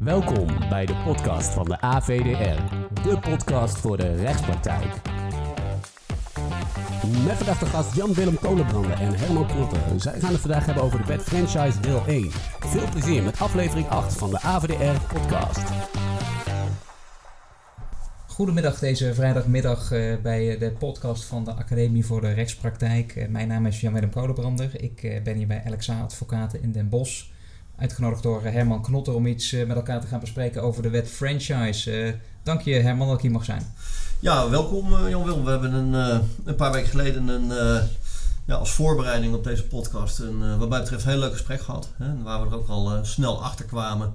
Welkom 0.00 0.46
bij 0.68 0.86
de 0.86 0.96
podcast 1.04 1.52
van 1.52 1.64
de 1.64 1.80
AVDR, 1.80 2.62
de 3.02 3.18
podcast 3.18 3.78
voor 3.78 3.96
de 3.96 4.14
rechtspraktijk. 4.14 4.84
Met 7.24 7.36
vandaag 7.36 7.58
de 7.58 7.66
gast 7.66 7.96
Jan-Willem 7.96 8.38
Kolenbrander 8.38 9.00
en 9.00 9.14
Herman 9.14 9.46
Knotter. 9.46 9.80
Zij 9.96 10.20
gaan 10.20 10.32
het 10.32 10.40
vandaag 10.40 10.66
hebben 10.66 10.84
over 10.84 10.98
de 10.98 11.04
wet 11.04 11.22
franchise 11.22 11.80
deel 11.80 12.06
1. 12.06 12.30
Veel 12.60 12.88
plezier 12.90 13.22
met 13.22 13.40
aflevering 13.40 13.88
8 13.88 14.18
van 14.18 14.30
de 14.30 14.40
AVDR 14.40 15.14
podcast. 15.14 15.62
Goedemiddag 18.26 18.78
deze 18.78 19.14
vrijdagmiddag 19.14 19.92
eh, 19.92 20.16
bij 20.22 20.58
de 20.58 20.70
podcast 20.70 21.24
van 21.24 21.44
de 21.44 21.52
Academie 21.52 22.06
voor 22.06 22.20
de 22.20 22.32
Rechtspraktijk. 22.32 23.16
Eh, 23.16 23.28
mijn 23.28 23.48
naam 23.48 23.66
is 23.66 23.80
Jan-Willem 23.80 24.10
Kolenbrander. 24.10 24.82
Ik 24.82 25.02
eh, 25.02 25.22
ben 25.22 25.36
hier 25.36 25.46
bij 25.46 25.62
LXA 25.66 26.00
Advocaten 26.00 26.62
in 26.62 26.72
Den 26.72 26.88
Bosch. 26.88 27.24
Uitgenodigd 27.80 28.22
door 28.22 28.42
Herman 28.42 28.82
Knotter 28.82 29.14
om 29.14 29.26
iets 29.26 29.52
met 29.52 29.76
elkaar 29.76 30.00
te 30.00 30.06
gaan 30.06 30.20
bespreken 30.20 30.62
over 30.62 30.82
de 30.82 30.90
wet 30.90 31.08
franchise. 31.08 32.16
dank 32.42 32.60
je 32.60 32.74
Herman 32.74 33.06
dat 33.06 33.16
ik 33.16 33.22
hier 33.22 33.30
mag 33.30 33.44
zijn. 33.44 33.74
Ja, 34.20 34.50
welkom 34.50 35.08
Jan 35.08 35.24
Willem. 35.24 35.44
We 35.44 35.50
hebben 35.50 35.72
een, 35.72 36.22
een 36.44 36.54
paar 36.56 36.72
weken 36.72 36.90
geleden 36.90 37.28
een, 37.28 37.46
ja, 38.46 38.54
als 38.54 38.70
voorbereiding 38.70 39.34
op 39.34 39.44
deze 39.44 39.66
podcast 39.66 40.18
een 40.18 40.58
wat 40.58 40.68
mij 40.68 40.80
betreft 40.80 41.04
heel 41.04 41.18
leuk 41.18 41.32
gesprek 41.32 41.60
gehad. 41.60 41.88
Hè, 41.96 42.22
waar 42.22 42.40
we 42.40 42.46
er 42.46 42.56
ook 42.56 42.68
al 42.68 42.98
snel 43.04 43.42
achter 43.42 43.64
kwamen 43.64 44.14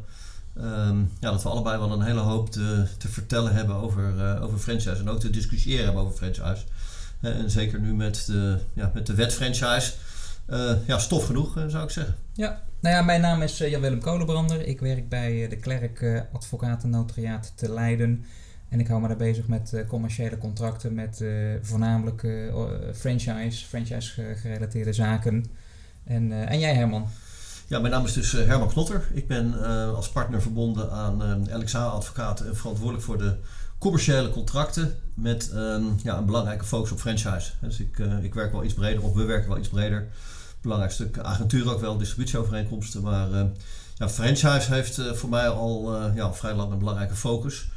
Ehm, 0.60 1.00
ja, 1.20 1.32
dat 1.32 1.44
we 1.44 1.50
allebei 1.50 1.77
wel 1.77 1.91
een 1.91 2.02
hele 2.02 2.20
hoop 2.20 2.52
te, 2.52 2.84
te 2.98 3.08
vertellen 3.08 3.54
hebben 3.54 3.76
over, 3.76 4.13
uh, 4.18 4.44
over 4.44 4.58
franchise 4.58 5.00
en 5.00 5.10
ook 5.10 5.20
te 5.20 5.30
discussiëren 5.30 5.86
hebben 5.86 6.02
over 6.04 6.18
franchise. 6.18 6.63
en 7.22 7.50
zeker 7.50 7.80
nu 7.80 7.94
met 7.94 8.24
de, 8.26 8.58
ja, 8.74 8.91
met 8.94 9.08
de 9.08 9.13
wet 9.13 9.34
franchise. 9.34 9.94
Uh, 10.50 10.72
ja, 10.88 11.00
stof 11.00 11.26
genoeg 11.26 11.60
zou 11.68 11.84
ik 11.84 11.90
zeggen. 11.90 12.16
Ja, 12.34 12.62
nou 12.86 12.98
ja, 12.98 13.04
mijn 13.04 13.22
naam 13.22 13.42
is 13.42 13.58
Jan-Willem 13.58 14.00
Kolenbrander. 14.00 14.68
Ik 14.68 14.80
werk 14.80 15.10
bij 15.10 15.48
de 15.48 15.56
Klerk 15.56 16.26
Advocaten-Notariaat 16.34 17.54
te 17.56 17.74
Leiden. 17.74 18.26
En 18.70 18.80
ik 18.80 18.88
hou 18.88 19.02
me 19.02 19.08
daar 19.08 19.18
bezig 19.18 19.48
met 19.48 19.84
commerciële 19.88 20.38
contracten, 20.38 20.94
met 20.94 21.24
voornamelijk 21.62 22.27
franchise, 22.96 23.66
franchise-gerelateerde 23.66 24.94
zaken. 24.94 25.46
En, 26.04 26.48
en 26.48 26.60
jij 26.60 26.74
Herman? 26.74 27.08
Ja, 27.68 27.80
mijn 27.80 27.94
naam 27.94 28.05
is 28.05 28.14
dus 28.14 28.34
eh, 28.34 28.46
Herman 28.46 28.68
Knotter. 28.68 29.08
Ik 29.14 29.27
ben 29.27 29.64
als 29.96 30.10
partner 30.10 30.42
verbonden 30.42 30.92
aan 30.92 31.22
uh, 31.22 31.32
eh, 31.32 31.60
LXA 31.60 31.86
Advocaten 31.86 32.48
en 32.48 32.55
verantwoordelijk 32.55 33.04
voor 33.04 33.18
de 33.18 33.38
commerciële 33.77 34.30
contracten 34.30 34.96
met 35.14 35.52
uh, 35.54 35.77
ja, 36.04 36.18
een 36.18 36.26
belangrijke 36.26 36.66
focus 36.66 36.92
op 36.92 36.99
franchise. 36.99 37.52
Dus 37.62 37.80
ik, 37.80 37.98
ik 38.22 38.34
werk 38.34 38.52
wel 38.52 38.64
iets 38.64 38.74
breder, 38.74 39.04
of 39.04 39.14
we 39.14 39.24
werken 39.24 39.49
wel 39.49 39.58
iets 39.58 39.70
breder. 39.70 40.08
Belangrijk 40.66 40.94
stuk 40.94 41.18
agentuur 41.18 41.71
ook 41.71 41.80
wel, 41.80 41.98
distributieovereenkomsten. 41.98 43.02
Maar 43.02 43.30
ja, 43.96 44.10
franchise 44.10 44.74
heeft 44.74 45.02
voor 45.13 45.30
mij 45.30 45.48
al 45.48 45.96
ja, 46.16 46.34
vrij 46.34 46.54
lang 46.54 46.71
een 46.71 46.80
belangrijke 46.80 47.16
focus. 47.16 47.68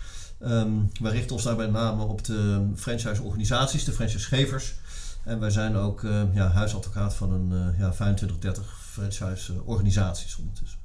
Um, 0.43 0.91
wij 1.01 1.13
richten 1.13 1.35
ons 1.35 1.45
daar 1.45 1.57
met 1.57 1.73
name 1.73 2.05
op 2.05 2.25
de 2.25 2.71
franchise-organisaties, 2.77 3.85
de 3.85 3.93
franchisegevers. 3.93 4.75
En 5.25 5.41
wij 5.41 5.51
zijn 5.51 5.77
ook 5.77 6.07
ja, 6.33 6.51
huisadvocaat 6.51 7.15
van 7.15 7.33
een 7.33 7.75
ja, 7.79 7.95
25, 7.95 8.39
30 8.39 8.79
franchise-organisaties 8.93 10.37
ondertussen. 10.39 10.79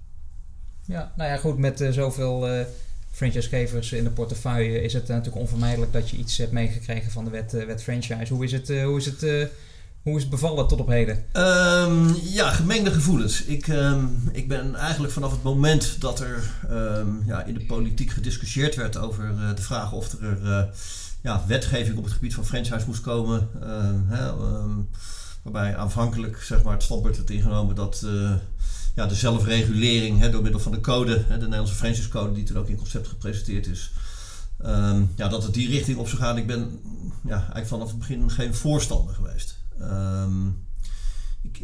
Ja, 0.85 1.11
nou 1.15 1.29
ja, 1.29 1.37
goed, 1.37 1.57
met 1.57 1.81
uh, 1.81 1.91
zoveel 1.91 2.53
uh, 2.53 2.65
franchisegevers 3.11 3.91
in 3.91 4.03
de 4.03 4.09
portefeuille 4.09 4.81
is 4.81 4.93
het 4.93 5.07
natuurlijk 5.07 5.35
onvermijdelijk 5.35 5.93
dat 5.93 6.09
je 6.09 6.17
iets 6.17 6.37
hebt 6.37 6.51
meegekregen 6.51 7.11
van 7.11 7.23
de 7.23 7.29
wet, 7.29 7.53
uh, 7.53 7.65
wet 7.65 7.83
franchise. 7.83 8.33
Hoe 8.33 8.43
is 8.43 8.51
het, 8.51 8.67
hoe 8.67 8.97
is 8.97 9.05
het, 9.05 9.49
hoe 10.03 10.15
is 10.15 10.21
het 10.21 10.31
bevallen 10.31 10.67
tot 10.67 10.79
op 10.79 10.87
heden? 10.87 11.15
Um, 11.33 12.15
ja, 12.23 12.51
gemengde 12.51 12.91
gevoelens. 12.91 13.43
Ik, 13.43 13.67
um, 13.67 14.29
ik 14.31 14.47
ben 14.47 14.75
eigenlijk 14.75 15.13
vanaf 15.13 15.31
het 15.31 15.43
moment 15.43 16.01
dat 16.01 16.19
er 16.19 16.43
um, 16.71 17.23
ja, 17.25 17.43
in 17.43 17.53
de 17.53 17.65
politiek 17.65 18.11
gediscussieerd 18.11 18.75
werd 18.75 18.97
over 18.97 19.35
de 19.55 19.61
vraag 19.61 19.91
of 19.91 20.13
er 20.21 20.69
ja, 21.21 21.43
wetgeving 21.47 21.97
op 21.97 22.03
het 22.03 22.13
gebied 22.13 22.33
van 22.33 22.45
franchise 22.45 22.85
moest 22.87 23.01
komen. 23.01 23.49
Hè, 24.07 24.31
Waarbij 25.41 25.75
aanvankelijk 25.77 26.41
zeg 26.41 26.63
maar, 26.63 26.73
het 26.73 26.83
standpunt 26.83 27.17
werd 27.17 27.29
ingenomen 27.29 27.75
dat 27.75 28.01
uh, 28.05 28.31
ja, 28.95 29.05
de 29.05 29.15
zelfregulering 29.15 30.19
hè, 30.19 30.29
door 30.29 30.41
middel 30.41 30.59
van 30.59 30.71
de 30.71 30.81
code, 30.81 31.23
hè, 31.27 31.37
de 31.37 31.43
Nederlandse 31.43 31.75
franchise 31.75 32.09
code, 32.09 32.33
die 32.33 32.43
toen 32.43 32.57
ook 32.57 32.67
in 32.67 32.75
concept 32.75 33.07
gepresenteerd 33.07 33.67
is, 33.67 33.91
ja, 35.15 35.27
dat 35.27 35.43
het 35.43 35.53
die 35.53 35.69
richting 35.69 35.97
op 35.97 36.07
zou 36.07 36.21
gaan. 36.21 36.37
Ik 36.37 36.47
ben 36.47 36.79
ja, 37.23 37.37
eigenlijk 37.37 37.67
vanaf 37.67 37.87
het 37.87 37.99
begin 37.99 38.31
geen 38.31 38.55
voorstander 38.55 39.15
geweest. 39.15 39.61
Um, 39.81 40.65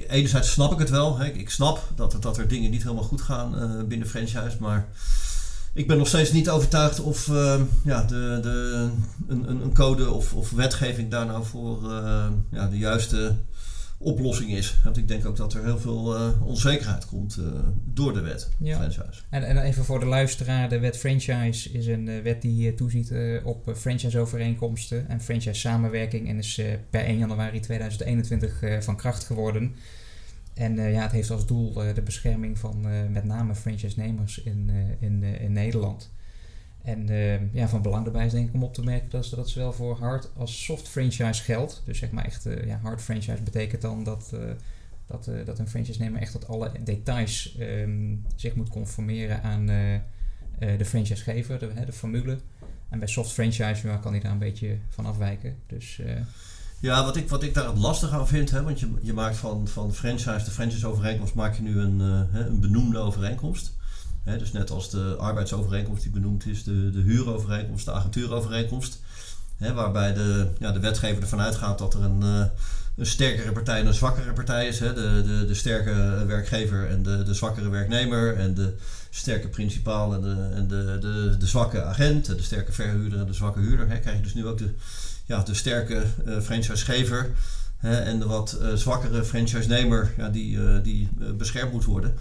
enerzijds 0.08 0.52
snap 0.52 0.72
ik 0.72 0.80
het 0.80 0.90
wel. 0.90 1.18
Hè. 1.18 1.26
Ik 1.26 1.50
snap 1.50 1.92
dat 1.96 2.18
dat 2.22 2.38
er 2.38 2.48
dingen 2.48 2.72
niet 2.72 2.84
helemaal 2.84 3.04
goed 3.04 3.22
gaan 3.22 3.64
uh, 3.64 3.84
binnen 3.84 4.08
franchise, 4.08 4.58
maar 4.60 4.88
ik 5.74 5.88
ben 5.88 5.98
nog 5.98 6.08
steeds 6.08 6.32
niet 6.32 6.50
overtuigd 6.50 7.00
of 7.00 7.28
uh, 7.28 7.62
ja, 7.84 8.04
de, 8.04 8.40
de, 8.42 8.90
een, 9.28 9.62
een 9.62 9.74
code 9.74 10.12
of, 10.12 10.34
of 10.34 10.52
wetgeving 10.52 11.12
daar 11.12 11.26
nou 11.26 11.46
voor 11.46 11.84
uh, 11.84 12.26
ja, 12.52 12.68
de 12.68 12.78
juiste 12.78 13.36
oplossing 14.02 14.52
is. 14.52 14.78
Want 14.84 14.98
ik 14.98 15.08
denk 15.08 15.26
ook 15.26 15.38
dat 15.38 15.54
er 15.54 15.64
heel 15.64 15.80
veel 15.80 16.16
uh, 16.16 16.48
onzekerheid 16.48 17.06
komt 17.06 17.38
uh, 17.40 17.46
door 17.86 18.14
de 18.14 18.22
wet 18.22 18.50
ja. 18.60 18.76
franchise. 18.76 19.22
En, 19.30 19.44
en, 19.44 19.58
even 19.58 19.86
voor 19.86 20.00
de 20.00 20.06
luisteraar, 20.06 20.70
de 20.70 20.80
wet 20.80 20.98
franchise 20.98 21.72
is 21.72 21.88
een 21.88 22.08
uh, 22.08 22.22
wet 22.22 22.42
die 22.42 22.74
toeziet 22.74 23.14
op 23.44 23.74
franchise-overeenkomsten 23.76 25.10
en 25.10 25.22
franchise-samenwerking 25.22 26.28
en 26.28 26.38
is 26.38 26.62
per 26.90 27.04
1 27.04 27.18
januari 27.18 27.60
2021 27.60 28.84
van 28.84 28.96
kracht 28.96 29.24
geworden. 29.24 29.76
En 30.54 30.76
ja, 30.76 31.02
het 31.02 31.12
heeft 31.12 31.32
als 31.32 31.46
doel 31.46 31.74
de 31.74 32.02
bescherming 32.04 32.60
van 32.60 32.86
met 33.12 33.24
name 33.24 33.56
franchise-nemers 33.56 34.44
in, 34.44 34.72
in, 35.00 35.24
in 35.24 35.52
Nederland. 35.52 36.12
En 36.90 37.12
uh, 37.12 37.54
ja, 37.54 37.68
van 37.68 37.82
belang 37.82 38.04
daarbij 38.04 38.26
is 38.26 38.32
denk 38.32 38.48
ik 38.48 38.54
om 38.54 38.64
op 38.64 38.74
te 38.74 38.84
merken 38.84 39.10
dat, 39.10 39.32
dat 39.36 39.50
zowel 39.50 39.74
voor 39.74 39.98
hard 39.98 40.30
als 40.38 40.64
soft 40.64 40.88
franchise 40.88 41.44
geldt. 41.44 41.82
Dus 41.86 41.98
zeg 41.98 42.12
maar 42.12 42.26
echt, 42.26 42.46
uh, 42.46 42.66
ja, 42.66 42.80
hard 42.82 43.02
franchise 43.02 43.44
betekent 43.44 43.82
dan 43.82 44.04
dat, 44.04 44.32
uh, 44.34 44.40
dat, 45.06 45.30
dat 45.46 45.60
een 45.60 45.68
franchise-nemer 45.68 46.22
echt 46.22 46.32
tot 46.32 46.48
alle 46.48 46.72
details 46.84 47.56
um, 47.60 48.26
zich 48.36 48.56
moet 48.56 48.70
conformeren 48.70 49.44
aan 49.44 49.66
de 50.58 50.86
franchisegever, 50.86 51.60
de, 51.60 51.86
de 51.86 51.92
formule. 51.92 52.38
En 52.90 53.00
bij 53.00 53.08
soft 53.08 53.32
franchise 53.32 53.88
ja, 53.88 53.98
kan 53.98 54.12
hij 54.12 54.22
daar 54.22 54.32
een 54.32 54.38
beetje 54.38 54.78
van 54.90 55.06
afwijken. 55.06 55.56
Dus, 55.68 56.02
ja, 56.80 57.04
wat 57.04 57.16
ik, 57.16 57.30
wat 57.30 57.44
ik 57.44 57.54
daar 57.54 57.68
het 57.68 57.78
lastig 57.78 58.12
aan 58.12 58.28
vind, 58.28 58.52
hè, 58.52 58.64
want 58.64 58.80
je, 58.80 58.94
je 59.02 59.14
maakt 59.14 59.38
van, 59.38 59.68
van 59.68 59.94
franchise, 59.94 60.46
de 60.46 60.52
franchise-overeenkomst, 60.52 61.34
maak 61.34 61.56
je 61.56 61.62
nu 61.62 61.80
een, 61.80 62.00
een 62.00 62.60
benoemde 62.60 62.98
overeenkomst 62.98 63.78
dus 64.24 64.52
net 64.52 64.72
als 64.72 64.90
de 64.90 65.16
arbeidsovereenkomst 65.18 66.04
die 66.04 66.12
benoemd 66.12 66.46
is, 66.46 66.64
de, 66.64 66.90
de 66.92 67.02
huurovereenkomst, 67.02 67.86
de 67.86 67.92
agentuurovereenkomst. 67.92 69.00
waarbij 69.58 70.14
de, 70.14 70.48
ja, 70.60 70.72
de 70.72 70.80
wetgever 70.80 71.22
ervan 71.22 71.42
uitgaat 71.42 71.78
dat 71.78 71.94
er 71.94 72.02
een, 72.02 72.22
uh, 72.22 72.46
een 72.96 73.06
sterkere 73.06 73.52
partij 73.52 73.80
en 73.80 73.88
een 73.88 73.94
zwakkere 73.94 74.34
partij 74.34 74.68
is. 74.68 74.78
de, 74.78 74.94
de, 74.94 75.46
de 75.48 75.54
sterke 75.54 76.26
werkgever 76.28 76.90
en 76.90 77.04
de, 77.04 77.24
de 77.24 77.34
zwakkere 77.34 77.70
werknemer. 77.70 78.36
En 78.36 78.54
de 78.54 78.74
sterke 79.10 79.48
principaal 79.48 80.14
en 80.14 80.22
de, 80.22 80.50
en 80.54 80.68
de, 80.68 80.98
de, 81.00 81.36
de 81.38 81.48
zwakke 81.48 81.84
agent. 81.84 82.26
De 82.26 82.42
sterke 82.42 82.72
verhuurder 82.72 83.20
en 83.20 83.28
de 83.28 83.34
zwakke 83.34 83.60
huurder. 83.60 83.90
He, 83.90 84.00
krijg 84.00 84.18
je 84.18 84.24
dus 84.24 84.34
nu 84.34 84.48
ook 84.48 84.58
de, 84.58 84.74
ja, 85.26 85.44
de 85.44 85.54
sterke 85.54 86.04
uh, 86.28 86.40
franchisegever. 86.40 87.30
en 87.80 88.20
de 88.20 88.26
wat 88.26 88.60
zwakkere 88.76 89.24
franchisenemer 89.24 90.14
ja, 90.18 90.30
die, 90.30 90.82
die 90.82 91.10
beschermd 91.38 91.72
moet 91.72 91.86
worden. 91.86 92.14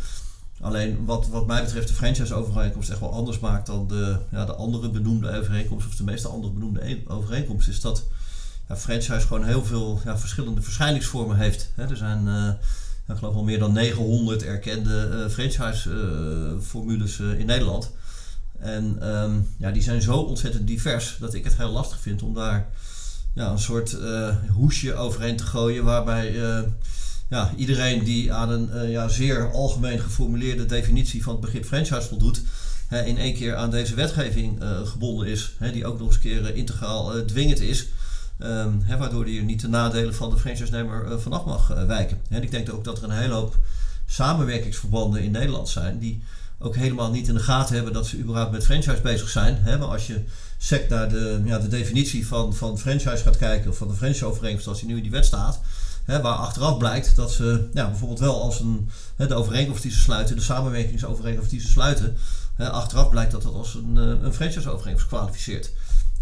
Alleen 0.61 1.05
wat, 1.05 1.29
wat 1.29 1.47
mij 1.47 1.63
betreft 1.63 1.89
de 1.89 1.95
franchise-overeenkomst 1.95 2.91
echt 2.91 3.01
wel 3.01 3.13
anders 3.13 3.39
maakt 3.39 3.67
dan 3.67 3.89
de, 3.89 4.19
ja, 4.31 4.45
de 4.45 4.55
andere 4.55 4.91
benoemde 4.91 5.39
overeenkomst, 5.39 5.87
of 5.87 5.97
de 5.97 6.05
meeste 6.05 6.29
andere 6.29 6.53
benoemde 6.53 7.03
overeenkomsten, 7.07 7.73
is 7.73 7.81
dat 7.81 8.05
ja, 8.69 8.77
franchise 8.77 9.27
gewoon 9.27 9.45
heel 9.45 9.65
veel 9.65 10.01
ja, 10.05 10.19
verschillende 10.19 10.63
verschijningsvormen 10.63 11.37
heeft. 11.37 11.73
er 11.77 11.97
zijn, 11.97 12.27
uh, 12.27 12.49
ik 13.09 13.17
geloof 13.17 13.35
wel 13.35 13.45
meer 13.45 13.59
dan 13.59 13.73
900 13.73 14.43
erkende 14.43 15.09
uh, 15.13 15.29
franchise-formules 15.33 17.19
uh, 17.19 17.39
in 17.39 17.47
Nederland. 17.47 17.91
En 18.59 19.09
um, 19.09 19.49
ja, 19.59 19.71
die 19.71 19.83
zijn 19.83 20.03
zo 20.03 20.17
ontzettend 20.17 20.67
divers 20.67 21.17
dat 21.21 21.35
ik 21.35 21.45
het 21.45 21.57
heel 21.57 21.71
lastig 21.71 22.01
vind 22.01 22.23
om 22.23 22.35
daar 22.35 22.69
ja, 23.35 23.51
een 23.51 23.59
soort 23.59 23.97
hoesje 24.53 24.95
overheen 24.95 25.37
te 25.37 25.47
gooien 25.47 25.85
waarbij 25.85 26.35
ja, 27.29 27.53
iedereen 27.57 28.05
die 28.05 28.33
aan 28.33 28.51
een 28.51 28.71
uh, 28.75 28.91
ja, 28.91 29.09
zeer 29.09 29.53
algemeen 29.53 30.01
geformuleerde 30.01 30.67
definitie 30.67 31.23
van 31.23 31.33
het 31.33 31.41
begrip 31.41 31.65
franchise 31.65 32.09
voldoet, 32.09 32.43
in 33.05 33.19
één 33.19 33.35
keer 33.35 33.57
aan 33.57 33.71
deze 33.71 33.95
wetgeving 33.95 34.63
uh, 34.63 34.87
gebonden 34.87 35.27
is, 35.27 35.53
die 35.73 35.87
ook 35.87 35.99
nog 35.99 36.07
eens 36.07 36.17
een 36.17 36.23
keer 36.23 36.51
uh, 36.51 36.57
integraal 36.57 37.25
dwingend 37.25 37.61
is. 37.61 37.87
Um, 38.43 38.83
hè, 38.85 38.97
waardoor 38.97 39.25
die 39.25 39.39
er 39.39 39.45
niet 39.45 39.61
de 39.61 39.69
nadelen 39.69 40.15
van 40.15 40.31
de 40.31 40.39
franchise-nemer 40.39 41.21
vanaf 41.21 41.45
mag 41.45 41.69
wijken. 41.87 42.21
Hè, 42.29 42.41
ik 42.41 42.51
denk 42.51 42.73
ook 42.73 42.85
dat 42.85 42.99
er 42.99 43.05
een 43.05 43.11
hele 43.11 43.35
hoop 43.35 43.59
samenwerkingsverbanden 44.07 45.23
in 45.23 45.31
Nederland 45.31 45.69
zijn 45.69 45.99
die 45.99 46.23
ook 46.59 46.77
helemaal 46.77 47.11
niet 47.11 47.29
in 47.29 47.35
de 47.35 47.41
gaten 47.41 47.75
hebben 47.75 47.93
dat 47.93 48.07
ze 48.07 48.19
überhaupt 48.19 48.53
met 48.53 48.65
franchise 48.65 49.01
bezig 49.03 49.29
zijn. 49.29 49.59
Maar 49.65 49.89
als 49.89 50.07
je 50.07 50.25
sec 50.59 50.89
naar 50.89 51.09
de, 51.09 51.43
ja, 51.45 51.59
de 51.59 51.69
definitie 51.69 52.27
van, 52.27 52.55
van 52.55 52.79
franchise 52.79 53.23
gaat 53.23 53.37
kijken, 53.37 53.71
of 53.71 53.77
van 53.77 53.89
de 53.89 53.95
franchise-overeenkomst 53.95 54.65
zoals 54.65 54.81
die 54.81 54.89
nu 54.89 54.97
in 54.97 55.03
die 55.03 55.11
wet 55.11 55.27
staat, 55.27 55.61
Hè, 56.09 56.21
waar 56.21 56.35
achteraf 56.35 56.77
blijkt 56.79 57.17
dat 57.17 57.33
ze 57.33 57.69
ja, 57.73 57.89
bijvoorbeeld 57.89 58.21
wel 58.21 58.43
als 58.43 58.61
een, 58.61 58.91
hè, 59.17 59.27
de 59.27 59.35
overeenkomst 59.35 59.83
die 59.83 59.93
ze 59.93 59.99
sluiten, 59.99 60.37
de 60.37 60.43
samenwerkingsovereenkomst 60.43 61.51
die 61.51 61.61
ze 61.61 61.69
sluiten, 61.69 62.17
hè, 62.55 62.71
achteraf 62.71 63.09
blijkt 63.09 63.33
dat 63.33 63.43
dat 63.43 63.55
als 63.55 63.75
een, 63.75 63.97
uh, 63.97 64.23
een 64.23 64.33
franchise-overeenkomst 64.33 65.09
kwalificeert. 65.09 65.73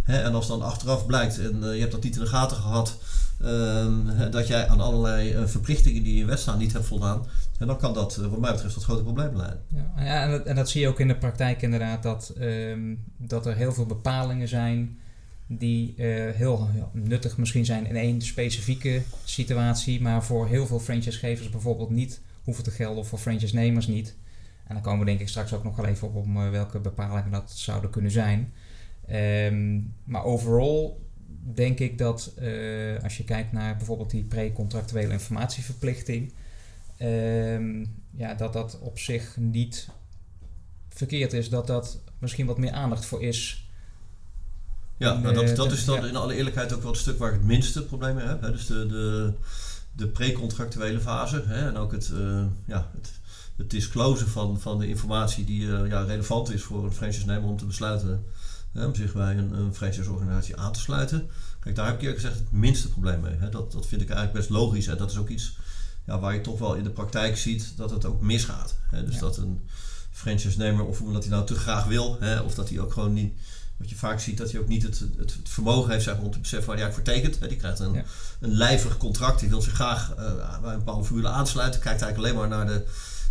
Hè, 0.03 0.23
en 0.23 0.35
als 0.35 0.47
dan 0.47 0.63
achteraf 0.63 1.07
blijkt, 1.07 1.39
en 1.39 1.57
uh, 1.57 1.75
je 1.75 1.81
hebt 1.81 1.93
dat 1.93 2.03
niet 2.03 2.15
in 2.15 2.21
de 2.21 2.27
gaten 2.27 2.57
gehad, 2.57 2.99
um, 3.45 4.31
dat 4.31 4.47
jij 4.47 4.69
aan 4.69 4.81
allerlei 4.81 5.37
uh, 5.37 5.47
verplichtingen 5.47 6.03
die 6.03 6.21
in 6.21 6.27
wet 6.27 6.41
staan 6.41 6.59
niet 6.59 6.73
hebt 6.73 6.87
voldaan, 6.87 7.27
en 7.59 7.67
dan 7.67 7.79
kan 7.79 7.95
dat, 7.95 8.17
wat 8.17 8.41
mij 8.41 8.53
betreft, 8.53 8.75
tot 8.75 8.85
grote 8.85 9.03
problemen 9.03 9.37
leiden. 9.37 9.61
Ja, 9.97 10.23
en, 10.23 10.31
dat, 10.31 10.45
en, 10.45 10.57
dat, 10.57 10.71
zie 10.71 10.81
je 10.81 10.89
ook 10.89 11.01
in 11.01 11.09
de 11.09 11.19
praktijk 11.19 11.63
inderdaad, 11.63 12.03
dat, 12.03 12.33
um, 12.41 13.05
dat 13.17 13.47
er 13.47 13.55
heel 13.55 13.73
veel 13.73 13.87
bepalingen 13.87 14.49
zijn 14.49 14.99
die 15.47 15.95
uh, 15.97 16.31
heel 16.31 16.69
nuttig 16.93 17.37
misschien 17.37 17.65
zijn 17.65 17.87
in 17.87 17.97
één 17.97 18.23
specifieke 18.23 19.03
situatie, 19.25 20.01
maar 20.01 20.25
voor 20.25 20.49
heel 20.49 20.67
veel 20.67 20.81
franchisegevers 20.81 21.51
bijvoorbeeld 21.51 21.91
niet 21.91 22.21
hoeven 22.43 22.65
te 22.65 22.71
gelden 22.71 22.99
of 22.99 23.09
voor 23.09 23.19
franchise-nemers 23.19 23.87
niet. 23.87 24.17
En 24.67 24.75
dan 24.75 24.83
komen 24.83 24.99
we 24.99 25.05
denk 25.05 25.21
ik 25.21 25.29
straks 25.29 25.53
ook 25.53 25.65
nog 25.65 25.77
wel 25.77 25.87
even 25.87 26.09
op 26.09 26.17
om 26.17 26.37
uh, 26.37 26.51
welke 26.51 26.79
bepalingen 26.79 27.31
dat 27.31 27.53
zouden 27.55 27.91
kunnen 27.91 28.11
zijn. 28.11 28.53
Um, 29.11 29.95
maar 30.05 30.25
overal 30.25 31.05
denk 31.55 31.79
ik 31.79 31.99
dat 31.99 32.33
uh, 32.41 33.03
als 33.03 33.17
je 33.17 33.25
kijkt 33.25 33.53
naar 33.53 33.77
bijvoorbeeld 33.77 34.11
die 34.11 34.25
pre-contractuele 34.25 35.13
informatieverplichting, 35.13 36.33
um, 37.01 37.95
ja, 38.11 38.35
dat 38.35 38.53
dat 38.53 38.79
op 38.81 38.99
zich 38.99 39.37
niet 39.37 39.89
verkeerd 40.89 41.33
is, 41.33 41.49
dat 41.49 41.67
dat 41.67 42.03
misschien 42.19 42.47
wat 42.47 42.59
meer 42.59 42.71
aandacht 42.71 43.05
voor 43.05 43.23
is 43.23 43.66
ja, 44.97 45.19
nou 45.19 45.35
dat, 45.35 45.57
dat 45.57 45.73
is 45.73 45.85
dan 45.85 46.07
in 46.07 46.17
alle 46.17 46.35
eerlijkheid 46.35 46.73
ook 46.73 46.83
wel 46.83 46.91
het 46.91 47.01
stuk 47.01 47.19
waar 47.19 47.29
ik 47.29 47.39
het 47.39 47.47
minste 47.47 47.85
probleem 47.85 48.15
mee 48.15 48.27
heb. 48.27 48.41
Hè. 48.41 48.53
Dus 48.53 48.67
de, 48.67 48.87
de, 48.87 49.33
de 49.93 50.07
pre-contractuele 50.07 51.01
fase 51.01 51.43
hè, 51.47 51.69
en 51.69 51.77
ook 51.77 51.93
het, 51.93 52.11
uh, 52.15 52.45
ja, 52.67 52.91
het, 52.95 53.13
het 53.57 53.71
disclosen 53.71 54.29
van, 54.29 54.61
van 54.61 54.79
de 54.79 54.89
informatie 54.89 55.45
die 55.45 55.63
uh, 55.63 55.89
ja, 55.89 56.03
relevant 56.03 56.51
is 56.51 56.63
voor 56.63 56.85
een 56.85 56.93
franchise-nemer 56.93 57.49
om 57.49 57.57
te 57.57 57.65
besluiten 57.65 58.25
hè, 58.73 58.87
om 58.87 58.95
zich 58.95 59.13
bij 59.13 59.37
een, 59.37 59.53
een 59.53 59.75
franchise-organisatie 59.75 60.57
aan 60.57 60.73
te 60.73 60.81
sluiten. 60.81 61.29
Kijk, 61.61 61.77
daar 61.77 61.87
heb 61.87 61.95
ik 61.95 62.01
eerlijk 62.01 62.21
gezegd 62.21 62.39
het 62.39 62.53
minste 62.53 62.89
probleem 62.89 63.21
mee. 63.21 63.37
Hè. 63.39 63.49
Dat, 63.49 63.73
dat 63.73 63.87
vind 63.87 64.03
ik 64.03 64.09
eigenlijk 64.09 64.39
best 64.39 64.51
logisch 64.51 64.87
en 64.87 64.97
dat 64.97 65.11
is 65.11 65.17
ook 65.17 65.29
iets 65.29 65.57
ja, 66.07 66.19
waar 66.19 66.35
je 66.35 66.41
toch 66.41 66.59
wel 66.59 66.75
in 66.75 66.85
de 66.85 66.91
praktijk 66.91 67.37
ziet 67.37 67.73
dat 67.77 67.91
het 67.91 68.05
ook 68.05 68.21
misgaat. 68.21 68.77
Hè. 68.91 69.05
Dus 69.05 69.15
ja. 69.15 69.21
dat 69.21 69.37
een 69.37 69.61
franchise-nemer, 70.11 70.85
of 70.85 71.01
omdat 71.01 71.23
hij 71.23 71.33
nou 71.33 71.47
te 71.47 71.55
graag 71.55 71.85
wil, 71.85 72.17
hè, 72.21 72.41
of 72.41 72.55
dat 72.55 72.69
hij 72.69 72.81
ook 72.81 72.93
gewoon 72.93 73.13
niet 73.13 73.39
wat 73.77 73.91
je 73.91 73.97
vaak 73.97 74.21
ziet, 74.21 74.39
dat 74.39 74.51
hij 74.51 74.61
ook 74.61 74.69
niet 74.69 74.83
het, 74.83 74.99
het, 74.99 75.35
het 75.35 75.49
vermogen 75.49 75.91
heeft 75.93 76.05
zeg 76.05 76.15
maar, 76.17 76.25
om 76.25 76.31
te 76.31 76.39
beseffen 76.39 76.69
waar 76.69 76.77
hij 76.77 76.85
eigenlijk 76.85 77.09
voor 77.09 77.23
tekent. 77.23 77.51
Die 77.51 77.59
krijgt 77.59 77.79
een, 77.79 77.93
ja. 77.93 78.05
een 78.41 78.55
lijvig 78.55 78.97
contract, 78.97 79.41
die 79.41 79.49
wil 79.49 79.63
zich 79.63 79.73
graag 79.73 80.15
uh, 80.19 80.61
bij 80.61 80.73
een 80.73 80.79
bepaalde 80.79 81.05
formule 81.05 81.29
aansluiten. 81.29 81.81
Kijkt 81.81 82.03
eigenlijk 82.03 82.35
alleen 82.35 82.49
maar 82.49 82.59
naar 82.59 82.75
de, 82.75 82.85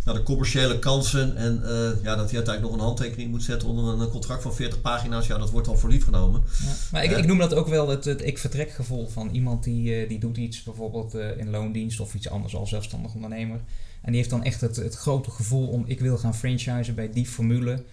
naar 0.04 0.14
de 0.14 0.22
commerciële 0.22 0.78
kansen. 0.78 1.36
En 1.36 1.60
uh, 1.62 1.68
ja, 2.02 2.16
dat 2.16 2.30
hij 2.30 2.36
uiteindelijk 2.36 2.62
nog 2.62 2.72
een 2.72 2.86
handtekening 2.86 3.30
moet 3.30 3.42
zetten 3.42 3.68
onder 3.68 4.00
een 4.00 4.08
contract 4.08 4.42
van 4.42 4.54
40 4.54 4.80
pagina's. 4.80 5.26
Ja, 5.26 5.38
dat 5.38 5.50
wordt 5.50 5.68
al 5.68 5.76
voor 5.76 5.90
lief 5.90 6.04
genomen. 6.04 6.42
Ja. 6.64 6.72
Maar 6.92 7.04
ik, 7.04 7.10
uh, 7.10 7.18
ik 7.18 7.26
noem 7.26 7.38
dat 7.38 7.54
ook 7.54 7.68
wel 7.68 7.88
het, 7.88 8.04
het 8.04 8.22
ik-vertrekgevoel 8.24 9.08
van 9.08 9.30
iemand 9.30 9.64
die, 9.64 10.06
die 10.06 10.18
doet 10.18 10.36
iets, 10.36 10.62
bijvoorbeeld 10.62 11.14
in 11.14 11.50
loondienst 11.50 12.00
of 12.00 12.14
iets 12.14 12.28
anders 12.28 12.56
als 12.56 12.68
zelfstandig 12.68 13.14
ondernemer. 13.14 13.60
En 14.02 14.12
die 14.12 14.16
heeft 14.16 14.30
dan 14.30 14.44
echt 14.44 14.60
het, 14.60 14.76
het 14.76 14.94
grote 14.94 15.30
gevoel 15.30 15.66
om 15.66 15.84
ik 15.86 16.00
wil 16.00 16.18
gaan 16.18 16.34
franchisen 16.34 16.94
bij 16.94 17.12
die 17.12 17.26
formule. 17.26 17.84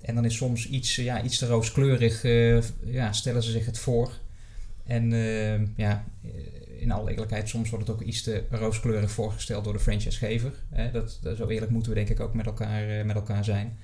En 0.00 0.14
dan 0.14 0.24
is 0.24 0.36
soms 0.36 0.68
iets, 0.68 0.96
ja, 0.96 1.22
iets 1.22 1.38
te 1.38 1.46
rooskleurig, 1.46 2.24
uh, 2.24 2.62
ja, 2.84 3.12
stellen 3.12 3.42
ze 3.42 3.50
zich 3.50 3.66
het 3.66 3.78
voor. 3.78 4.12
En 4.84 5.12
uh, 5.12 5.76
ja, 5.76 6.04
in 6.78 6.90
alle 6.90 7.10
eerlijkheid, 7.10 7.48
soms 7.48 7.70
wordt 7.70 7.86
het 7.86 7.96
ook 7.96 8.02
iets 8.02 8.22
te 8.22 8.44
rooskleurig 8.50 9.10
voorgesteld 9.10 9.64
door 9.64 9.72
de 9.72 9.78
franchisegever. 9.78 10.52
Dat, 10.92 11.18
dat, 11.22 11.36
zo 11.36 11.48
eerlijk 11.48 11.72
moeten 11.72 11.92
we 11.92 11.98
denk 11.98 12.08
ik 12.08 12.20
ook 12.20 12.34
met 12.34 12.46
elkaar, 12.46 12.98
uh, 12.98 13.04
met 13.04 13.16
elkaar 13.16 13.44
zijn. 13.44 13.78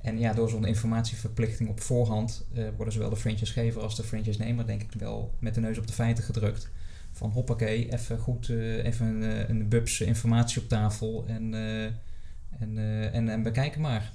En 0.00 0.18
ja, 0.18 0.32
door 0.32 0.48
zo'n 0.48 0.66
informatieverplichting 0.66 1.68
op 1.68 1.80
voorhand 1.80 2.46
worden 2.76 2.92
zowel 2.92 3.10
de 3.10 3.16
franchisegever 3.16 3.82
als 3.82 3.96
de 3.96 4.02
franchise-nemer 4.02 4.66
denk 4.66 4.82
ik 4.82 4.92
wel 4.98 5.34
met 5.38 5.54
de 5.54 5.60
neus 5.60 5.78
op 5.78 5.86
de 5.86 5.92
feiten 5.92 6.24
gedrukt. 6.24 6.70
Van 7.12 7.30
hoppakee, 7.30 7.92
even 7.92 8.18
goed, 8.18 8.48
even 8.48 9.06
een, 9.06 9.50
een 9.50 9.68
bubs 9.68 10.00
informatie 10.00 10.62
op 10.62 10.68
tafel 10.68 11.24
en, 11.26 11.54
en, 12.58 12.78
en, 13.12 13.28
en 13.28 13.42
bekijken 13.42 13.80
maar. 13.80 14.12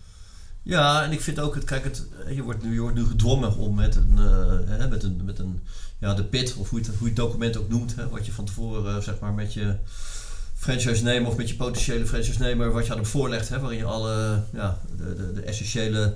Ja, 0.65 1.03
en 1.03 1.11
ik 1.11 1.21
vind 1.21 1.39
ook, 1.39 1.55
het, 1.55 1.63
kijk, 1.63 1.83
het, 1.83 2.07
je, 2.29 2.43
wordt 2.43 2.63
nu, 2.63 2.73
je 2.73 2.79
wordt 2.79 2.95
nu 2.95 3.05
gedwongen 3.05 3.57
om 3.57 3.75
met 3.75 3.95
een, 3.95 4.17
uh, 4.19 4.89
met 4.89 5.03
een, 5.03 5.21
met 5.25 5.39
een 5.39 5.61
ja, 5.99 6.13
de 6.13 6.23
PIT, 6.23 6.55
of 6.55 6.69
hoe 6.69 6.79
je 6.79 6.85
het, 6.85 6.95
hoe 6.95 7.07
je 7.07 7.13
het 7.13 7.23
document 7.23 7.57
ook 7.57 7.69
noemt, 7.69 7.95
hè, 7.95 8.09
wat 8.09 8.25
je 8.25 8.31
van 8.31 8.45
tevoren 8.45 8.95
uh, 8.95 9.01
zeg 9.01 9.19
maar 9.19 9.33
met 9.33 9.53
je 9.53 9.75
franchise-nemer 10.53 11.29
of 11.29 11.37
met 11.37 11.49
je 11.49 11.55
potentiële 11.55 12.05
franchise-nemer, 12.05 12.71
wat 12.71 12.85
je 12.85 12.91
aan 12.91 12.97
hem 12.97 13.07
voorlegt, 13.07 13.49
hè, 13.49 13.59
waarin 13.59 13.77
je 13.77 13.85
alle 13.85 14.43
ja, 14.53 14.81
de, 14.97 15.15
de, 15.15 15.33
de 15.33 15.41
essentiële 15.41 16.15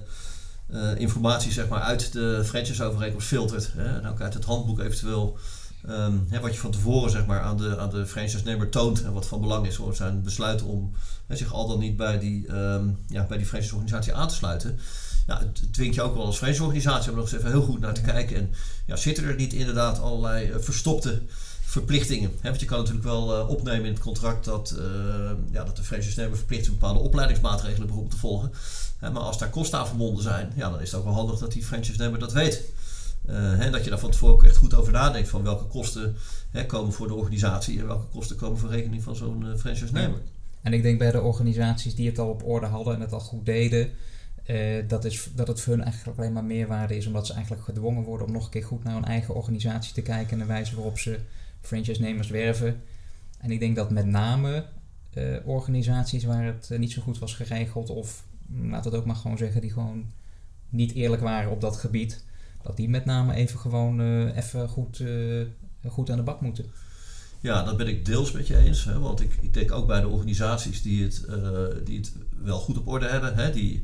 uh, 0.71 0.99
informatie 0.99 1.51
zeg 1.51 1.67
maar, 1.67 1.81
uit 1.81 2.13
de 2.13 2.41
franchise-overeenkomst 2.45 3.27
filtert. 3.27 3.71
Hè, 3.75 3.99
en 3.99 4.07
ook 4.07 4.21
uit 4.21 4.33
het 4.33 4.45
handboek 4.45 4.79
eventueel 4.79 5.37
Um, 5.87 6.25
hè, 6.29 6.39
wat 6.39 6.53
je 6.53 6.59
van 6.59 6.71
tevoren 6.71 7.11
zeg 7.11 7.25
maar, 7.25 7.41
aan 7.41 7.57
de, 7.57 7.77
aan 7.77 7.89
de 7.89 8.05
franchise-nemer 8.05 8.69
toont 8.69 9.03
en 9.03 9.13
wat 9.13 9.27
van 9.27 9.41
belang 9.41 9.67
is 9.67 9.75
voor 9.75 9.95
zijn 9.95 10.21
besluit 10.23 10.61
om 10.61 10.91
hè, 11.27 11.35
zich 11.35 11.53
al 11.53 11.67
dan 11.67 11.79
niet 11.79 11.97
bij 11.97 12.19
die, 12.19 12.47
um, 12.47 12.97
ja, 13.07 13.25
bij 13.25 13.37
die 13.37 13.45
franchise-organisatie 13.45 14.13
aan 14.13 14.27
te 14.27 14.35
sluiten. 14.35 14.79
Ja, 15.27 15.39
het 15.39 15.73
dwingt 15.73 15.95
je 15.95 16.01
ook 16.01 16.15
wel 16.15 16.25
als 16.25 16.37
franchise-organisatie 16.37 17.09
om 17.09 17.15
nog 17.15 17.25
eens 17.25 17.37
even 17.37 17.51
heel 17.51 17.61
goed 17.61 17.79
naar 17.79 17.93
te 17.93 18.01
kijken. 18.01 18.35
En 18.35 18.53
ja, 18.85 18.95
zitten 18.95 19.23
er 19.23 19.35
niet 19.35 19.53
inderdaad 19.53 19.99
allerlei 19.99 20.49
uh, 20.49 20.55
verstopte 20.59 21.21
verplichtingen? 21.61 22.31
Hè, 22.41 22.49
want 22.49 22.59
je 22.59 22.65
kan 22.65 22.77
natuurlijk 22.77 23.05
wel 23.05 23.39
uh, 23.39 23.49
opnemen 23.49 23.85
in 23.85 23.93
het 23.93 24.01
contract 24.01 24.45
dat, 24.45 24.75
uh, 24.79 24.85
ja, 25.51 25.63
dat 25.63 25.75
de 25.75 25.83
franchise-nemer 25.83 26.37
verplicht 26.37 26.61
is 26.61 26.69
bepaalde 26.69 26.99
opleidingsmaatregelen 26.99 27.85
bijvoorbeeld 27.85 28.13
te 28.13 28.19
volgen. 28.19 28.51
Hè, 28.97 29.11
maar 29.11 29.21
als 29.21 29.37
daar 29.37 29.49
kosten 29.49 29.79
aan 29.79 29.87
verbonden 29.87 30.23
zijn, 30.23 30.51
ja, 30.55 30.69
dan 30.69 30.81
is 30.81 30.91
het 30.91 30.99
ook 30.99 31.05
wel 31.05 31.15
handig 31.15 31.39
dat 31.39 31.51
die 31.51 31.65
franchise-nemer 31.65 32.19
dat 32.19 32.33
weet. 32.33 32.63
En 33.59 33.71
dat 33.71 33.83
je 33.83 33.89
daar 33.89 33.99
van 33.99 34.11
tevoren 34.11 34.33
ook 34.33 34.43
echt 34.43 34.55
goed 34.55 34.73
over 34.73 34.93
nadenkt 34.93 35.29
van 35.29 35.43
welke 35.43 35.65
kosten 35.65 36.15
hè, 36.51 36.65
komen 36.65 36.93
voor 36.93 37.07
de 37.07 37.13
organisatie 37.13 37.79
en 37.79 37.87
welke 37.87 38.05
kosten 38.11 38.35
komen 38.35 38.57
voor 38.57 38.69
rekening 38.69 39.03
van 39.03 39.15
zo'n 39.15 39.45
uh, 39.45 39.55
franchise-nemer. 39.55 40.19
En 40.61 40.73
ik 40.73 40.81
denk 40.81 40.99
bij 40.99 41.11
de 41.11 41.21
organisaties 41.21 41.95
die 41.95 42.07
het 42.07 42.19
al 42.19 42.29
op 42.29 42.43
orde 42.45 42.65
hadden 42.65 42.95
en 42.95 43.01
het 43.01 43.13
al 43.13 43.19
goed 43.19 43.45
deden, 43.45 43.89
uh, 44.47 44.87
dat, 44.87 45.05
is, 45.05 45.29
dat 45.35 45.47
het 45.47 45.61
voor 45.61 45.73
hun 45.73 45.83
eigenlijk 45.83 46.17
alleen 46.17 46.33
maar 46.33 46.43
meerwaarde 46.43 46.97
is, 46.97 47.05
omdat 47.05 47.27
ze 47.27 47.33
eigenlijk 47.33 47.63
gedwongen 47.63 48.03
worden 48.03 48.27
om 48.27 48.33
nog 48.33 48.43
een 48.43 48.49
keer 48.49 48.63
goed 48.63 48.83
naar 48.83 48.93
hun 48.93 49.05
eigen 49.05 49.35
organisatie 49.35 49.93
te 49.93 50.01
kijken 50.01 50.31
en 50.31 50.39
de 50.39 50.45
wijze 50.45 50.75
waarop 50.75 50.99
ze 50.99 51.19
franchise-nemers 51.61 52.29
werven. 52.29 52.81
En 53.37 53.51
ik 53.51 53.59
denk 53.59 53.75
dat 53.75 53.89
met 53.89 54.05
name 54.05 54.65
organisaties 55.45 56.23
waar 56.23 56.45
het 56.45 56.69
niet 56.77 56.91
zo 56.91 57.01
goed 57.01 57.19
was 57.19 57.33
geregeld, 57.33 57.89
of 57.89 58.23
laat 58.63 58.85
het 58.85 58.93
ook 58.93 59.05
maar 59.05 59.15
gewoon 59.15 59.37
zeggen, 59.37 59.61
die 59.61 59.71
gewoon 59.71 60.05
niet 60.69 60.93
eerlijk 60.93 61.21
waren 61.21 61.51
op 61.51 61.61
dat 61.61 61.77
gebied 61.77 62.23
dat 62.63 62.77
die 62.77 62.89
met 62.89 63.05
name 63.05 63.33
even 63.33 63.59
gewoon 63.59 64.01
uh, 64.01 64.37
even 64.37 64.69
goed, 64.69 64.99
uh, 64.99 65.45
goed 65.87 66.09
aan 66.09 66.17
de 66.17 66.23
bak 66.23 66.41
moeten. 66.41 66.65
Ja, 67.41 67.63
dat 67.63 67.77
ben 67.77 67.87
ik 67.87 68.05
deels 68.05 68.31
met 68.31 68.47
je 68.47 68.57
eens. 68.57 68.83
Hè, 68.83 68.99
want 68.99 69.21
ik, 69.21 69.37
ik 69.41 69.53
denk 69.53 69.71
ook 69.71 69.87
bij 69.87 70.01
de 70.01 70.07
organisaties 70.07 70.81
die 70.81 71.03
het, 71.03 71.25
uh, 71.29 71.35
die 71.85 71.97
het 71.97 72.13
wel 72.43 72.59
goed 72.59 72.77
op 72.77 72.87
orde 72.87 73.07
hebben, 73.07 73.35
hè, 73.35 73.51
die, 73.51 73.81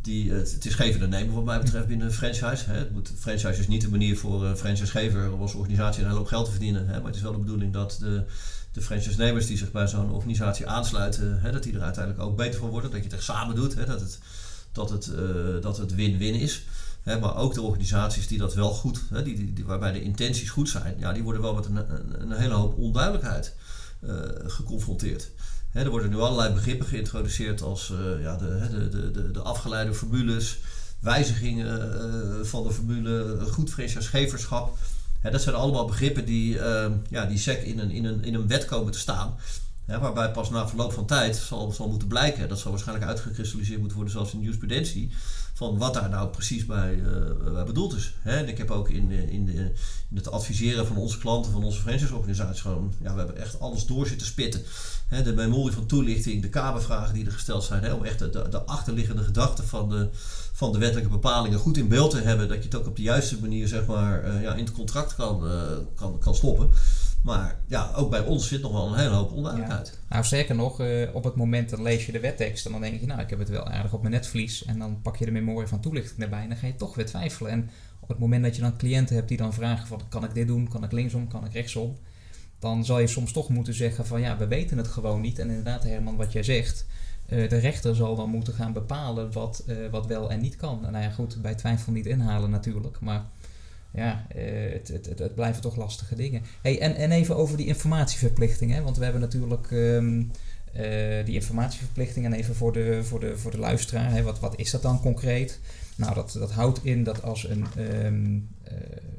die 0.00 0.32
het, 0.32 0.64
is 0.66 0.74
geven 0.74 1.02
en 1.02 1.08
nemen 1.08 1.34
wat 1.34 1.44
mij 1.44 1.60
betreft 1.60 1.86
binnen 1.86 2.06
een 2.06 2.12
franchise. 2.12 2.70
Hè. 2.70 2.78
Het 2.78 2.92
moet, 2.92 3.12
franchise 3.18 3.60
is 3.60 3.68
niet 3.68 3.80
de 3.80 3.90
manier 3.90 4.18
voor 4.18 4.44
een 4.44 4.56
franchisegever 4.56 5.38
als 5.38 5.54
organisatie 5.54 6.00
een 6.00 6.06
hele 6.06 6.18
hoop 6.18 6.28
geld 6.28 6.44
te 6.44 6.50
verdienen. 6.50 6.86
Hè, 6.86 6.96
maar 6.96 7.06
het 7.06 7.16
is 7.16 7.22
wel 7.22 7.32
de 7.32 7.38
bedoeling 7.38 7.72
dat 7.72 7.96
de, 8.00 8.24
de 8.72 8.80
franchise-nemers 8.80 9.46
die 9.46 9.56
zich 9.56 9.72
bij 9.72 9.86
zo'n 9.86 10.12
organisatie 10.12 10.66
aansluiten, 10.66 11.40
hè, 11.40 11.52
dat 11.52 11.62
die 11.62 11.74
er 11.74 11.82
uiteindelijk 11.82 12.24
ook 12.24 12.36
beter 12.36 12.60
van 12.60 12.68
worden. 12.68 12.90
Dat 12.90 12.98
je 12.98 13.04
het 13.04 13.14
echt 13.14 13.24
samen 13.24 13.54
doet, 13.54 13.74
hè, 13.74 13.86
dat 13.86 14.00
het 14.00 14.18
dat 14.72 14.90
het, 14.90 15.10
dat 15.62 15.78
het 15.78 15.94
win-win 15.94 16.34
is. 16.34 16.64
Hè, 17.02 17.18
maar 17.18 17.36
ook 17.36 17.54
de 17.54 17.62
organisaties 17.62 18.26
die 18.26 18.38
dat 18.38 18.54
wel 18.54 18.70
goed, 18.70 19.02
hè, 19.10 19.22
die, 19.22 19.52
die, 19.52 19.64
waarbij 19.64 19.92
de 19.92 20.02
intenties 20.02 20.50
goed 20.50 20.68
zijn, 20.68 20.94
ja, 20.98 21.12
die 21.12 21.22
worden 21.22 21.42
wel 21.42 21.54
met 21.54 21.64
een, 21.66 21.84
een, 22.20 22.32
hele 22.32 22.54
hoop 22.54 22.78
onduidelijkheid 22.78 23.54
uh, 24.00 24.12
geconfronteerd. 24.46 25.30
Hè, 25.70 25.82
er 25.82 25.90
worden 25.90 26.10
nu 26.10 26.18
allerlei 26.18 26.54
begrippen 26.54 26.86
geïntroduceerd 26.86 27.62
als 27.62 27.90
uh, 27.90 28.22
ja, 28.22 28.36
de, 28.36 28.68
de, 28.70 28.88
de, 28.88 29.10
de, 29.10 29.30
de 29.30 29.40
afgeleide 29.40 29.94
formules, 29.94 30.58
wijzigingen 31.00 31.66
uh, 31.66 32.44
van 32.44 32.62
de 32.62 32.72
formule, 32.72 33.38
goed 33.50 33.70
franchisegeverschap. 33.70 34.78
Dat 35.30 35.42
zijn 35.42 35.54
allemaal 35.54 35.86
begrippen 35.86 36.24
die, 36.24 36.58
ja, 37.08 37.26
die 37.28 37.38
SEC 37.38 37.62
in 37.62 37.78
een, 37.78 37.90
in, 37.90 38.04
een, 38.04 38.24
in 38.24 38.34
een 38.34 38.48
wet 38.48 38.64
komen 38.64 38.92
te 38.92 38.98
staan. 38.98 39.34
Waarbij 39.86 40.30
pas 40.30 40.50
na 40.50 40.68
verloop 40.68 40.92
van 40.92 41.06
tijd 41.06 41.36
zal, 41.36 41.72
zal 41.72 41.88
moeten 41.88 42.08
blijken, 42.08 42.48
dat 42.48 42.58
zal 42.58 42.70
waarschijnlijk 42.70 43.08
uitgekristalliseerd 43.08 43.78
moeten 43.78 43.96
worden 43.96 44.14
zoals 44.14 44.32
in 44.32 44.40
jurisprudentie, 44.40 45.12
van 45.52 45.78
wat 45.78 45.94
daar 45.94 46.08
nou 46.08 46.28
precies 46.28 46.66
bij, 46.66 46.94
uh, 46.94 47.64
bedoeld 47.64 47.94
is. 47.94 48.14
Hè? 48.20 48.36
En 48.36 48.48
ik 48.48 48.58
heb 48.58 48.70
ook 48.70 48.90
in, 48.90 49.10
in, 49.10 49.44
de, 49.44 49.52
in, 50.10 50.16
het 50.16 50.30
adviseren 50.30 50.86
van 50.86 50.96
onze 50.96 51.18
klanten, 51.18 51.52
van 51.52 51.64
onze 51.64 51.80
franchise-organisaties, 51.80 52.60
gewoon, 52.60 52.94
ja, 53.02 53.12
we 53.12 53.18
hebben 53.18 53.36
echt 53.36 53.60
alles 53.60 53.86
door 53.86 54.06
zitten 54.06 54.26
spitten. 54.26 54.62
Hè? 55.08 55.22
De 55.22 55.32
memorie 55.32 55.74
van 55.74 55.86
toelichting, 55.86 56.42
de 56.42 56.48
kamervragen 56.48 57.14
die 57.14 57.26
er 57.26 57.32
gesteld 57.32 57.64
zijn, 57.64 57.82
hè? 57.82 57.92
om 57.92 58.04
echt 58.04 58.18
de, 58.18 58.48
de 58.50 58.62
achterliggende 58.62 59.22
gedachten 59.22 59.66
van 59.66 59.88
de, 59.88 60.08
van 60.52 60.72
de 60.72 60.78
wettelijke 60.78 61.10
bepalingen 61.10 61.58
goed 61.58 61.76
in 61.76 61.88
beeld 61.88 62.10
te 62.10 62.20
hebben, 62.20 62.48
dat 62.48 62.56
je 62.56 62.64
het 62.64 62.74
ook 62.74 62.86
op 62.86 62.96
de 62.96 63.02
juiste 63.02 63.40
manier 63.40 63.68
zeg 63.68 63.86
maar, 63.86 64.42
ja, 64.42 64.54
in 64.54 64.64
het 64.64 64.74
contract 64.74 65.14
kan, 65.14 65.48
kan, 65.94 66.18
kan 66.18 66.34
stoppen. 66.34 66.70
Maar 67.22 67.56
ja, 67.66 67.92
ook 67.96 68.10
bij 68.10 68.20
ons 68.20 68.48
zit 68.48 68.62
nog 68.62 68.72
wel 68.72 68.86
een 68.86 68.98
hele 68.98 69.14
hoop 69.14 69.32
onduidelijkheid. 69.32 69.98
Nou, 70.08 70.24
sterker 70.24 70.54
nog, 70.54 70.80
uh, 70.80 71.14
op 71.14 71.24
het 71.24 71.34
moment 71.34 71.70
dan 71.70 71.82
lees 71.82 72.06
je 72.06 72.12
de 72.12 72.20
wettekst 72.20 72.66
en 72.66 72.72
dan 72.72 72.80
denk 72.80 73.00
je, 73.00 73.06
nou, 73.06 73.20
ik 73.20 73.30
heb 73.30 73.38
het 73.38 73.48
wel 73.48 73.68
aardig 73.68 73.92
op 73.92 74.00
mijn 74.00 74.14
netvlies. 74.14 74.64
En 74.64 74.78
dan 74.78 75.02
pak 75.02 75.16
je 75.16 75.24
de 75.24 75.30
memorie 75.30 75.68
van 75.68 75.80
toelichting 75.80 76.22
erbij 76.22 76.42
en 76.42 76.48
dan 76.48 76.58
ga 76.58 76.66
je 76.66 76.74
toch 76.74 76.94
weer 76.94 77.06
twijfelen. 77.06 77.50
En 77.52 77.70
op 78.00 78.08
het 78.08 78.18
moment 78.18 78.44
dat 78.44 78.56
je 78.56 78.62
dan 78.62 78.76
cliënten 78.76 79.16
hebt 79.16 79.28
die 79.28 79.36
dan 79.36 79.54
vragen 79.54 79.86
van, 79.86 80.00
kan 80.08 80.24
ik 80.24 80.34
dit 80.34 80.46
doen, 80.46 80.68
kan 80.68 80.84
ik 80.84 80.92
linksom, 80.92 81.28
kan 81.28 81.44
ik 81.44 81.52
rechtsom? 81.52 81.96
Dan 82.58 82.84
zal 82.84 82.98
je 82.98 83.06
soms 83.06 83.32
toch 83.32 83.48
moeten 83.48 83.74
zeggen 83.74 84.06
van, 84.06 84.20
ja, 84.20 84.36
we 84.36 84.46
weten 84.46 84.78
het 84.78 84.88
gewoon 84.88 85.20
niet. 85.20 85.38
En 85.38 85.48
inderdaad, 85.48 85.82
Herman, 85.82 86.16
wat 86.16 86.32
jij 86.32 86.42
zegt, 86.42 86.86
uh, 87.28 87.48
de 87.48 87.58
rechter 87.58 87.96
zal 87.96 88.16
dan 88.16 88.30
moeten 88.30 88.54
gaan 88.54 88.72
bepalen 88.72 89.32
wat, 89.32 89.64
uh, 89.66 89.76
wat 89.90 90.06
wel 90.06 90.30
en 90.30 90.40
niet 90.40 90.56
kan. 90.56 90.86
En 90.86 90.92
nou 90.92 91.04
ja, 91.04 91.10
goed, 91.10 91.42
bij 91.42 91.54
twijfel 91.54 91.92
niet 91.92 92.06
inhalen 92.06 92.50
natuurlijk, 92.50 93.00
maar 93.00 93.24
ja, 93.94 94.26
uh, 94.36 94.72
het, 94.72 94.88
het, 94.88 95.06
het, 95.06 95.18
het, 95.18 95.34
blijven 95.34 95.62
toch 95.62 95.76
lastige 95.76 96.14
dingen. 96.14 96.42
Hey, 96.62 96.80
en, 96.80 96.96
en 96.96 97.12
even 97.12 97.36
over 97.36 97.56
die 97.56 97.66
informatieverplichting, 97.66 98.72
hè? 98.72 98.82
want 98.82 98.96
we 98.96 99.04
hebben 99.04 99.20
natuurlijk 99.20 99.70
um, 99.70 100.30
uh, 100.76 101.24
die 101.24 101.34
informatieverplichting 101.34 102.26
en 102.26 102.32
even 102.32 102.54
voor 102.54 102.72
de, 102.72 103.04
voor 103.04 103.20
de, 103.20 103.38
voor 103.38 103.50
de 103.50 103.58
luisteraar, 103.58 104.10
hè? 104.10 104.22
Wat, 104.22 104.40
wat 104.40 104.58
is 104.58 104.70
dat 104.70 104.82
dan 104.82 105.00
concreet? 105.00 105.60
Nou, 105.96 106.14
dat, 106.14 106.32
dat 106.38 106.52
houdt 106.52 106.84
in 106.84 107.04
dat 107.04 107.22
als 107.22 107.48
een 107.48 107.66
um, 107.78 108.48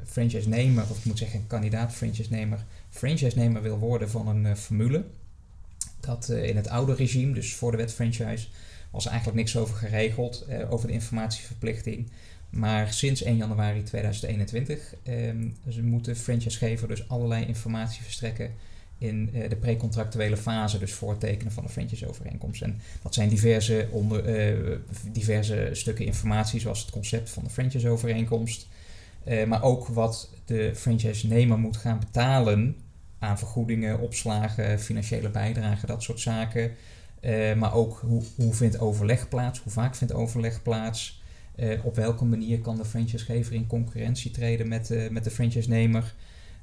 franchise-nemer, 0.06 0.84
of 0.90 0.98
ik 0.98 1.06
moet 1.06 1.18
zeggen 1.18 1.40
een 1.40 1.48
kandidaat 1.48 1.94
franchise-nemer, 1.94 2.66
franchise-nemer 2.90 3.62
wil 3.62 3.78
worden 3.78 4.10
van 4.10 4.28
een 4.28 4.58
formule, 4.58 5.04
dat 6.00 6.30
in 6.30 6.56
het 6.56 6.68
oude 6.68 6.94
regime, 6.94 7.34
dus 7.34 7.54
voor 7.54 7.72
de 7.72 7.78
wet 7.78 7.94
franchise, 7.94 8.48
was 8.92 9.06
eigenlijk 9.06 9.38
niks 9.38 9.58
over 9.58 9.76
geregeld, 9.76 10.48
over 10.70 10.88
de 10.88 10.94
informatieverplichting. 10.94 12.10
Maar 12.54 12.94
sinds 12.94 13.24
1 13.24 13.38
januari 13.38 13.84
2021 13.84 14.96
ehm, 15.04 15.50
moet 15.82 16.06
de 16.06 16.16
franchisegever 16.16 16.88
dus 16.88 17.10
allerlei 17.10 17.46
informatie 17.46 18.04
verstrekken 18.04 18.52
in 18.98 19.30
uh, 19.34 19.50
de 19.50 19.56
precontractuele 19.56 20.38
fase, 20.38 20.78
dus 20.80 20.94
voor 20.94 21.18
tekenen 21.18 21.54
van 21.54 21.64
een 21.64 21.70
franchiseovereenkomst. 21.70 22.62
En 22.62 22.80
dat 23.02 23.14
zijn 23.14 23.30
diverse, 23.30 23.88
onder, 23.92 24.52
uh, 24.60 24.78
diverse 25.12 25.70
stukken 25.72 26.06
informatie, 26.06 26.60
zoals 26.60 26.82
het 26.82 26.92
concept 26.92 27.30
van 27.30 27.44
de 27.44 27.50
franchiseovereenkomst. 27.50 28.68
Uh, 29.28 29.46
maar 29.46 29.64
ook 29.64 29.88
wat 29.88 30.30
de 30.46 30.72
franchise-nemer 30.76 31.60
moet 31.60 31.78
gaan 31.78 32.00
betalen 32.00 32.76
aan 33.20 33.38
vergoedingen, 33.38 34.00
opslagen, 34.00 34.80
financiële 34.80 35.30
bijdragen, 35.30 35.88
dat 35.88 36.04
soort 36.04 36.20
zaken. 36.20 36.72
maar 37.58 37.74
ook 37.74 38.00
hoe, 38.06 38.24
hoe 38.36 38.54
vindt 38.54 38.80
overleg 38.80 39.30
plaats, 39.30 39.60
hoe 39.60 39.72
vaak 39.72 39.96
vindt 39.96 40.14
overleg 40.14 40.62
plaats. 40.62 41.22
Uh, 41.56 41.86
op 41.86 41.96
welke 41.96 42.26
manier 42.26 42.60
kan 42.60 42.76
de 42.76 42.86
franchisegever 42.86 43.54
in 43.54 43.68
concurrentie 43.68 44.32
treden 44.32 44.68
met, 44.68 44.92
uh, 44.92 45.10
met 45.10 45.24
de 45.24 45.32
franchise-nemer? 45.32 46.14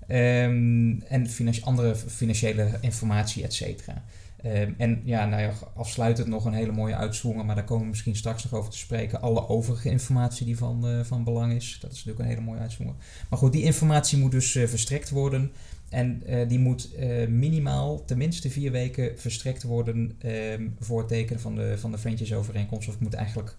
Um, 0.09 1.02
en 1.02 1.28
andere 1.62 1.97
financiële 1.97 2.78
informatie, 2.80 3.42
et 3.42 3.54
cetera. 3.54 4.04
Um, 4.47 4.75
en 4.78 5.00
ja, 5.04 5.26
nou 5.26 5.42
ja, 5.42 5.52
afsluitend 5.75 6.28
nog 6.28 6.44
een 6.44 6.52
hele 6.52 6.73
mooie 6.73 6.94
uitzwongen, 6.94 7.47
maar 7.47 7.54
daar 7.54 7.64
komen 7.64 7.85
we 7.85 7.90
misschien 7.90 8.16
straks 8.16 8.44
nog 8.44 8.54
over 8.54 8.70
te 8.70 8.78
spreken. 8.78 9.20
Alle 9.20 9.49
overige 9.49 9.90
informatie 9.90 10.47
die 10.47 10.56
van, 10.56 10.88
uh, 10.88 11.00
van 11.04 11.25
belang 11.25 11.52
is. 11.52 11.78
Dat 11.80 11.92
is 11.92 11.97
natuurlijk 11.97 12.25
een 12.25 12.30
hele 12.35 12.47
mooie 12.47 12.61
uitzwongen. 12.61 12.94
Maar 13.30 13.38
goed, 13.38 13.52
die 13.52 13.62
informatie 13.62 14.18
moet 14.18 14.30
dus 14.30 14.50
verstrekt 14.50 15.11
worden. 15.11 15.52
En 15.88 16.23
die 16.49 16.59
moet 16.59 16.90
minimaal 17.28 18.04
tenminste 18.04 18.50
vier 18.50 18.70
weken 18.70 19.18
verstrekt 19.18 19.62
worden 19.62 20.18
um, 20.26 20.75
voor 20.80 20.99
het 20.99 21.09
tekenen 21.09 21.40
van 21.40 21.54
de, 21.54 21.78
van 21.78 21.90
de 21.90 21.99
franchise-overeenkomst. 21.99 22.88
Of 22.88 22.94
ik 22.94 23.00
moet 23.00 23.14
eigenlijk 23.14 23.56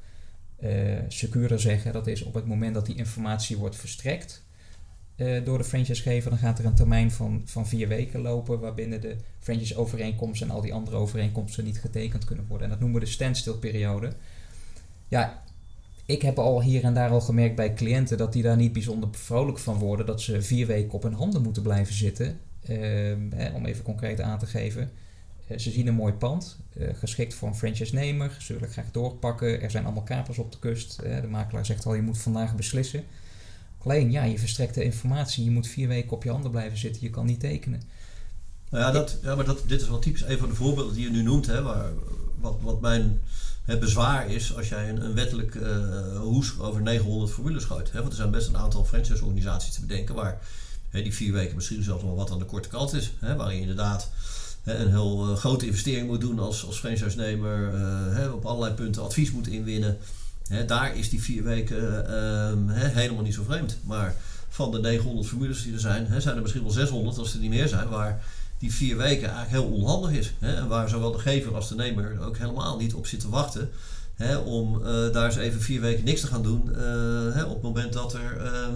uh, 0.63 1.57
zeggen. 1.57 1.93
Dat 1.93 2.07
is 2.07 2.23
op 2.23 2.33
het 2.33 2.45
moment 2.45 2.73
dat 2.73 2.85
die 2.85 2.95
informatie 2.95 3.57
wordt 3.57 3.75
verstrekt 3.75 4.43
uh, 5.15 5.45
door 5.45 5.57
de 5.57 5.63
franchisegever, 5.63 6.29
dan 6.29 6.39
gaat 6.39 6.59
er 6.59 6.65
een 6.65 6.75
termijn 6.75 7.11
van, 7.11 7.41
van 7.45 7.67
vier 7.67 7.87
weken 7.87 8.21
lopen 8.21 8.59
waarbinnen 8.59 9.01
de 9.01 9.15
franchise-overeenkomsten 9.39 10.47
en 10.47 10.53
al 10.53 10.61
die 10.61 10.73
andere 10.73 10.97
overeenkomsten 10.97 11.63
niet 11.63 11.79
getekend 11.79 12.25
kunnen 12.25 12.45
worden. 12.47 12.65
En 12.65 12.71
dat 12.71 12.79
noemen 12.79 12.99
we 12.99 13.05
de 13.05 13.11
standstill-periode. 13.11 14.13
Ja, 15.07 15.43
ik 16.05 16.21
heb 16.21 16.39
al 16.39 16.61
hier 16.61 16.83
en 16.83 16.93
daar 16.93 17.09
al 17.09 17.21
gemerkt 17.21 17.55
bij 17.55 17.73
cliënten 17.73 18.17
dat 18.17 18.33
die 18.33 18.43
daar 18.43 18.55
niet 18.55 18.73
bijzonder 18.73 19.09
vrolijk 19.11 19.59
van 19.59 19.77
worden, 19.77 20.05
dat 20.05 20.21
ze 20.21 20.41
vier 20.41 20.67
weken 20.67 20.91
op 20.91 21.03
hun 21.03 21.13
handen 21.13 21.41
moeten 21.41 21.63
blijven 21.63 21.93
zitten. 21.93 22.39
Uh, 22.69 22.77
hè, 23.35 23.53
om 23.53 23.65
even 23.65 23.83
concreet 23.83 24.21
aan 24.21 24.39
te 24.39 24.45
geven. 24.45 24.91
Eh, 25.51 25.59
ze 25.59 25.71
zien 25.71 25.87
een 25.87 25.93
mooi 25.93 26.13
pand, 26.13 26.57
uh, 26.77 26.89
geschikt 26.93 27.33
voor 27.33 27.47
een 27.47 27.55
franchise-nemer. 27.55 28.37
Ze 28.39 28.53
willen 28.53 28.69
graag 28.69 28.91
doorpakken. 28.91 29.61
Er 29.61 29.71
zijn 29.71 29.83
allemaal 29.83 30.03
kapers 30.03 30.37
op 30.37 30.51
de 30.51 30.59
kust. 30.59 30.99
De 31.01 31.27
makelaar 31.29 31.65
zegt 31.65 31.85
al, 31.85 31.93
je 31.93 32.01
moet 32.01 32.17
vandaag 32.17 32.55
beslissen. 32.55 33.03
Alleen, 33.77 34.11
ja, 34.11 34.23
je 34.23 34.39
verstrekt 34.39 34.75
de 34.75 34.83
informatie. 34.83 35.43
Je 35.43 35.51
moet 35.51 35.67
vier 35.67 35.87
weken 35.87 36.11
op 36.11 36.23
je 36.23 36.29
handen 36.29 36.51
blijven 36.51 36.77
zitten. 36.77 37.01
Je 37.01 37.09
kan 37.09 37.25
niet 37.25 37.39
tekenen. 37.39 37.81
Nou 38.69 38.83
ja, 38.83 38.91
dat, 38.91 39.19
ja 39.21 39.35
maar 39.35 39.45
dat, 39.45 39.63
dit 39.67 39.81
is 39.81 39.87
wel 39.87 39.99
typisch. 39.99 40.23
Een 40.23 40.37
van 40.37 40.49
de 40.49 40.55
voorbeelden 40.55 40.93
die 40.93 41.03
je 41.03 41.11
nu 41.11 41.21
noemt, 41.21 41.45
hè, 41.45 41.61
waar, 41.61 41.89
wat, 42.39 42.57
wat 42.61 42.81
mijn 42.81 43.19
het 43.65 43.79
bezwaar 43.79 44.29
is 44.29 44.55
als 44.55 44.69
jij 44.69 44.89
een, 44.89 45.05
een 45.05 45.13
wettelijk 45.13 45.55
uh, 45.55 46.19
hoes 46.19 46.59
over 46.59 46.81
900 46.81 47.31
formules 47.31 47.63
gooit. 47.63 47.91
Hè, 47.91 47.99
want 47.99 48.11
er 48.11 48.17
zijn 48.17 48.31
best 48.31 48.47
een 48.47 48.57
aantal 48.57 48.85
franchise-organisaties 48.85 49.73
te 49.73 49.81
bedenken 49.81 50.15
waar 50.15 50.41
hè, 50.89 51.01
die 51.01 51.13
vier 51.13 51.33
weken 51.33 51.55
misschien 51.55 51.83
zelfs 51.83 52.03
wel 52.03 52.15
wat 52.15 52.31
aan 52.31 52.39
de 52.39 52.45
korte 52.45 52.69
kant 52.69 52.93
is. 52.93 53.13
Hè, 53.19 53.35
waarin 53.35 53.55
je 53.55 53.61
inderdaad 53.61 54.09
een 54.63 54.89
heel 54.89 55.29
uh, 55.29 55.35
grote 55.35 55.65
investering 55.65 56.07
moet 56.07 56.21
doen 56.21 56.39
als, 56.39 56.65
als 56.65 56.79
franchise-nemer, 56.79 57.73
uh, 58.19 58.33
op 58.33 58.45
allerlei 58.45 58.73
punten 58.73 59.03
advies 59.03 59.31
moet 59.31 59.47
inwinnen. 59.47 59.97
Daar 60.67 60.95
is 60.95 61.09
die 61.09 61.21
vier 61.21 61.43
weken 61.43 62.05
uh, 62.67 62.73
helemaal 62.75 63.23
niet 63.23 63.33
zo 63.33 63.43
vreemd. 63.43 63.77
Maar 63.83 64.15
van 64.49 64.71
de 64.71 64.79
900 64.79 65.27
formules 65.27 65.63
die 65.63 65.73
er 65.73 65.79
zijn, 65.79 66.21
zijn 66.21 66.35
er 66.35 66.41
misschien 66.41 66.63
wel 66.63 66.71
600 66.71 67.17
als 67.17 67.33
er 67.33 67.39
niet 67.39 67.49
meer 67.49 67.67
zijn, 67.67 67.89
waar 67.89 68.23
die 68.59 68.73
vier 68.73 68.97
weken 68.97 69.29
eigenlijk 69.29 69.63
heel 69.63 69.77
onhandig 69.77 70.11
is. 70.11 70.33
en 70.39 70.67
waar 70.67 70.89
zowel 70.89 71.11
de 71.11 71.19
gever 71.19 71.55
als 71.55 71.67
de 71.67 71.75
nemer 71.75 72.19
ook 72.21 72.37
helemaal 72.37 72.77
niet 72.77 72.93
op 72.93 73.07
zit 73.07 73.19
te 73.19 73.29
wachten. 73.29 73.69
om 74.45 74.81
daar 75.11 75.25
eens 75.25 75.35
even 75.35 75.61
vier 75.61 75.81
weken 75.81 76.03
niks 76.03 76.21
te 76.21 76.27
gaan 76.27 76.43
doen. 76.43 76.61
op 77.45 77.53
het 77.53 77.61
moment 77.61 77.93
dat 77.93 78.13
er 78.13 78.45
ehm, 78.45 78.75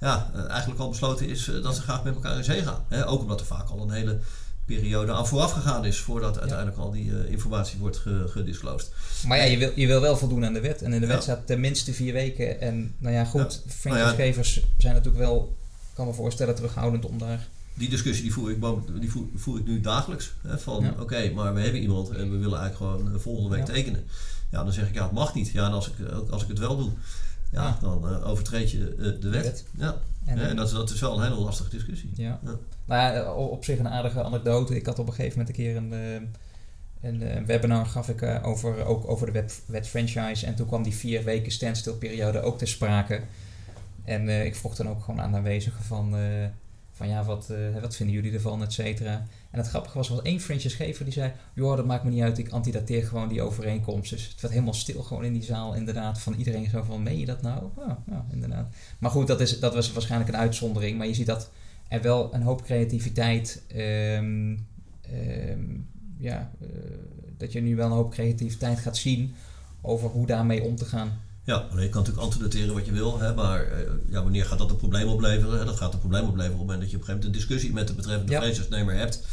ja, 0.00 0.30
eigenlijk 0.48 0.80
al 0.80 0.88
besloten 0.88 1.28
is 1.28 1.50
dat 1.62 1.74
ze 1.74 1.82
graag 1.82 2.04
met 2.04 2.14
elkaar 2.14 2.36
in 2.36 2.44
zee 2.44 2.62
gaan. 2.62 3.06
ook 3.06 3.20
omdat 3.20 3.40
er 3.40 3.46
vaak 3.46 3.68
al 3.68 3.80
een 3.80 3.90
hele 3.90 4.18
periode 4.66 5.12
aan 5.12 5.26
vooraf 5.26 5.52
gegaan 5.52 5.84
is 5.84 5.98
voordat 5.98 6.38
uiteindelijk 6.38 6.78
al 6.78 6.90
die 6.90 7.10
uh, 7.10 7.30
informatie 7.30 7.78
wordt 7.78 8.02
gedisclosed. 8.26 8.92
Maar 9.26 9.38
ja, 9.38 9.44
je 9.44 9.58
wil, 9.58 9.72
je 9.74 9.86
wil 9.86 10.00
wel 10.00 10.16
voldoen 10.16 10.44
aan 10.44 10.52
de 10.52 10.60
wet. 10.60 10.82
En 10.82 10.92
in 10.92 11.00
de 11.00 11.06
wet 11.06 11.16
ja. 11.16 11.22
staat 11.22 11.46
tenminste 11.46 11.92
vier 11.92 12.12
weken. 12.12 12.60
En 12.60 12.94
nou 12.98 13.14
ja, 13.14 13.24
goed, 13.24 13.62
ja. 13.82 13.88
nou 13.90 14.22
ja. 14.22 14.42
zijn 14.78 14.94
natuurlijk 14.94 15.24
wel, 15.24 15.56
kan 15.94 16.06
me 16.06 16.12
voorstellen, 16.12 16.54
terughoudend 16.54 17.06
om 17.06 17.18
daar... 17.18 17.48
Die 17.74 17.88
discussie 17.88 18.22
die 18.22 18.32
voer 18.32 18.50
ik, 18.50 18.60
die 19.00 19.10
voer, 19.10 19.26
voer 19.34 19.58
ik 19.58 19.66
nu 19.66 19.80
dagelijks. 19.80 20.32
Hè, 20.42 20.58
van 20.58 20.88
oké, 20.90 21.02
okay, 21.02 21.30
maar 21.30 21.54
we 21.54 21.60
hebben 21.60 21.80
iemand 21.80 22.08
en 22.08 22.30
we 22.30 22.36
willen 22.36 22.58
eigenlijk 22.58 22.76
gewoon 22.76 23.14
uh, 23.14 23.20
volgende 23.20 23.56
week 23.56 23.64
tekenen. 23.64 24.04
Ja, 24.50 24.64
dan 24.64 24.72
zeg 24.72 24.88
ik 24.88 24.94
ja, 24.94 25.02
het 25.02 25.12
mag 25.12 25.34
niet. 25.34 25.48
Ja, 25.48 25.66
en 25.66 25.72
als 25.72 25.88
ik, 25.88 25.94
als 26.30 26.42
ik 26.42 26.48
het 26.48 26.58
wel 26.58 26.76
doe, 26.76 26.90
ja, 27.62 27.78
dan 27.80 28.12
uh, 28.12 28.28
overtreed 28.28 28.70
je 28.70 28.78
de 28.78 28.94
wet. 29.02 29.22
De 29.22 29.28
wet. 29.28 29.64
Ja. 29.78 29.96
En, 30.24 30.38
en 30.38 30.56
dat, 30.56 30.70
dat, 30.70 30.90
is 30.90 31.00
wel 31.00 31.16
een 31.16 31.22
hele 31.22 31.40
lastige 31.40 31.70
discussie. 31.70 32.10
Ja. 32.14 32.40
ja. 32.44 32.56
Nou 32.84 33.14
ja, 33.14 33.32
op 33.32 33.64
zich 33.64 33.78
een 33.78 33.88
aardige 33.88 34.22
anekdote. 34.22 34.76
Ik 34.76 34.86
had 34.86 34.98
op 34.98 35.06
een 35.06 35.12
gegeven 35.12 35.38
moment 35.38 35.56
een 35.56 35.64
keer 35.64 35.76
een, 35.76 35.92
een, 37.00 37.36
een 37.36 37.46
webinar 37.46 37.86
gaf 37.86 38.08
ik 38.08 38.22
uh, 38.22 38.46
over, 38.46 38.84
ook 38.84 39.08
over 39.08 39.26
de 39.26 39.32
wet, 39.32 39.62
wet, 39.66 39.88
franchise. 39.88 40.46
En 40.46 40.54
toen 40.54 40.66
kwam 40.66 40.82
die 40.82 40.94
vier 40.94 41.24
weken 41.24 41.52
standstill-periode 41.52 42.40
ook 42.40 42.58
ter 42.58 42.68
sprake. 42.68 43.20
En 44.04 44.28
ik 44.28 44.56
vroeg 44.56 44.74
dan 44.74 44.88
ook 44.88 45.04
gewoon 45.04 45.20
aan 45.20 45.30
de 45.30 45.36
aanwezigen 45.36 45.84
van, 45.84 46.16
van 46.92 47.08
ja, 47.08 47.24
wat, 47.24 47.52
wat 47.80 47.96
vinden 47.96 48.14
jullie 48.14 48.32
ervan, 48.32 48.62
et 48.62 48.72
cetera. 48.72 49.26
En 49.56 49.62
het 49.62 49.70
grappige 49.70 49.96
was, 49.96 50.08
was 50.08 50.22
één 50.22 50.40
franchisegever 50.40 51.04
die 51.04 51.12
zei... 51.12 51.32
joh, 51.54 51.76
dat 51.76 51.86
maakt 51.86 52.04
me 52.04 52.10
niet 52.10 52.22
uit, 52.22 52.38
ik 52.38 52.48
antidateer 52.48 53.06
gewoon 53.06 53.28
die 53.28 53.42
overeenkomst. 53.42 54.10
Dus 54.10 54.28
het 54.28 54.40
werd 54.40 54.52
helemaal 54.52 54.74
stil 54.74 55.02
gewoon 55.02 55.24
in 55.24 55.32
die 55.32 55.42
zaal 55.42 55.74
inderdaad 55.74 56.20
van 56.20 56.34
iedereen 56.34 56.70
zo 56.70 56.82
van... 56.82 57.02
meen 57.02 57.18
je 57.18 57.26
dat 57.26 57.42
nou? 57.42 57.62
Ja, 57.76 58.02
ja 58.06 58.26
inderdaad. 58.32 58.68
Maar 58.98 59.10
goed, 59.10 59.26
dat, 59.26 59.40
is, 59.40 59.60
dat 59.60 59.74
was 59.74 59.92
waarschijnlijk 59.92 60.30
een 60.30 60.36
uitzondering. 60.36 60.98
Maar 60.98 61.06
je 61.06 61.14
ziet 61.14 61.26
dat 61.26 61.50
er 61.88 62.02
wel 62.02 62.34
een 62.34 62.42
hoop 62.42 62.62
creativiteit... 62.62 63.62
Um, 63.76 64.66
um, 65.48 65.88
ja, 66.18 66.50
uh, 66.62 66.68
dat 67.38 67.52
je 67.52 67.60
nu 67.60 67.76
wel 67.76 67.86
een 67.86 67.92
hoop 67.92 68.10
creativiteit 68.10 68.78
gaat 68.78 68.96
zien 68.96 69.34
over 69.80 70.08
hoe 70.08 70.26
daarmee 70.26 70.62
om 70.62 70.76
te 70.76 70.84
gaan. 70.84 71.20
Ja, 71.44 71.56
alleen 71.56 71.82
je 71.82 71.88
kan 71.88 72.02
natuurlijk 72.02 72.26
antidateren 72.26 72.74
wat 72.74 72.86
je 72.86 72.92
wil, 72.92 73.18
hè, 73.18 73.34
maar 73.34 73.66
uh, 73.66 73.78
ja, 74.08 74.22
wanneer 74.22 74.44
gaat 74.44 74.58
dat 74.58 74.70
een 74.70 74.76
probleem 74.76 75.08
opleveren? 75.08 75.58
Hè? 75.58 75.64
Dat 75.64 75.76
gaat 75.76 75.92
een 75.92 75.98
probleem 75.98 76.22
opleveren 76.22 76.52
op 76.52 76.58
het 76.58 76.66
moment 76.66 76.80
dat 76.80 76.90
je 76.90 76.96
op 76.96 77.02
een 77.02 77.08
gegeven 77.08 77.30
moment 77.30 77.48
een 77.48 77.48
discussie 77.48 77.72
met 77.72 77.88
de 77.88 77.94
betreffende 77.94 78.32
ja. 78.32 78.40
franchise-nemer 78.40 78.94
hebt. 78.94 79.26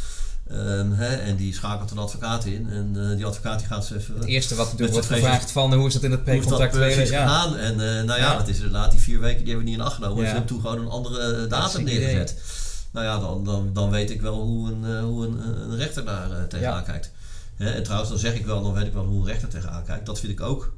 Um, 0.51 0.91
hè, 0.91 1.15
en 1.15 1.35
die 1.35 1.53
schakelt 1.53 1.91
een 1.91 1.97
advocaat 1.97 2.45
in 2.45 2.69
en 2.69 2.93
uh, 2.97 3.15
die 3.15 3.25
advocaat 3.25 3.59
die 3.59 3.67
gaat 3.67 3.85
ze 3.85 3.95
even... 3.95 4.15
Het 4.15 4.25
eerste 4.25 4.55
wat 4.55 4.65
natuurlijk 4.65 4.91
wordt 4.91 5.07
gevraagd 5.07 5.51
van 5.51 5.73
hoe 5.73 5.88
is 5.88 5.93
dat 5.93 6.03
in 6.03 6.12
het 6.12 6.23
precontractuele... 6.23 7.05
ja. 7.05 7.05
gegaan? 7.05 7.57
En 7.57 7.73
uh, 7.73 7.79
nou 7.79 8.07
ja, 8.07 8.17
ja, 8.17 8.38
dat 8.38 8.47
is 8.47 8.57
inderdaad 8.57 8.91
die 8.91 9.00
vier 9.00 9.19
weken 9.19 9.38
die 9.38 9.47
hebben 9.47 9.63
we 9.63 9.69
niet 9.69 9.79
in 9.79 9.85
acht 9.85 9.95
genomen. 9.95 10.17
Ja. 10.17 10.23
Ze 10.23 10.35
hebben 10.35 10.50
toen 10.50 10.62
gewoon 10.62 10.79
een 10.79 10.89
andere 10.89 11.47
datum 11.47 11.83
neergezet. 11.83 12.29
Idee. 12.29 12.43
Nou 12.91 13.05
ja, 13.05 13.19
dan, 13.19 13.43
dan, 13.43 13.69
dan 13.73 13.89
weet 13.89 14.09
ik 14.09 14.21
wel 14.21 14.41
hoe 14.41 14.71
een, 14.71 15.00
hoe 15.00 15.25
een, 15.25 15.47
een 15.47 15.77
rechter 15.77 16.05
daar 16.05 16.29
uh, 16.29 16.43
tegenaan 16.50 16.83
kijkt. 16.83 17.12
Hè, 17.55 17.69
en 17.69 17.83
trouwens, 17.83 18.09
dan 18.09 18.19
zeg 18.19 18.35
ik 18.35 18.45
wel, 18.45 18.63
dan 18.63 18.73
weet 18.73 18.88
ik 18.88 18.93
wel 18.93 19.05
hoe 19.05 19.19
een 19.19 19.27
rechter 19.27 19.50
tegenaan 19.50 19.83
kijkt. 19.83 20.05
Dat 20.05 20.19
vind 20.19 20.31
ik 20.31 20.41
ook 20.41 20.73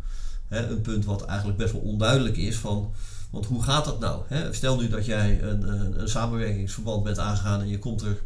hè, 0.48 0.67
een 0.67 0.81
punt 0.81 1.05
wat 1.05 1.25
eigenlijk 1.25 1.57
best 1.57 1.72
wel 1.72 1.81
onduidelijk 1.81 2.38
is. 2.38 2.55
Van, 2.55 2.93
want 3.29 3.45
hoe 3.45 3.63
gaat 3.63 3.86
dat 3.86 4.00
nou? 4.00 4.22
Hè? 4.27 4.53
Stel 4.53 4.79
nu 4.79 4.89
dat 4.89 5.05
jij 5.05 5.41
een, 5.41 5.69
een, 5.69 6.01
een 6.01 6.10
samenwerkingsverband 6.10 7.03
bent 7.03 7.19
aangegaan 7.19 7.62
en 7.62 7.67
je 7.67 7.79
komt 7.79 8.01
er 8.01 8.17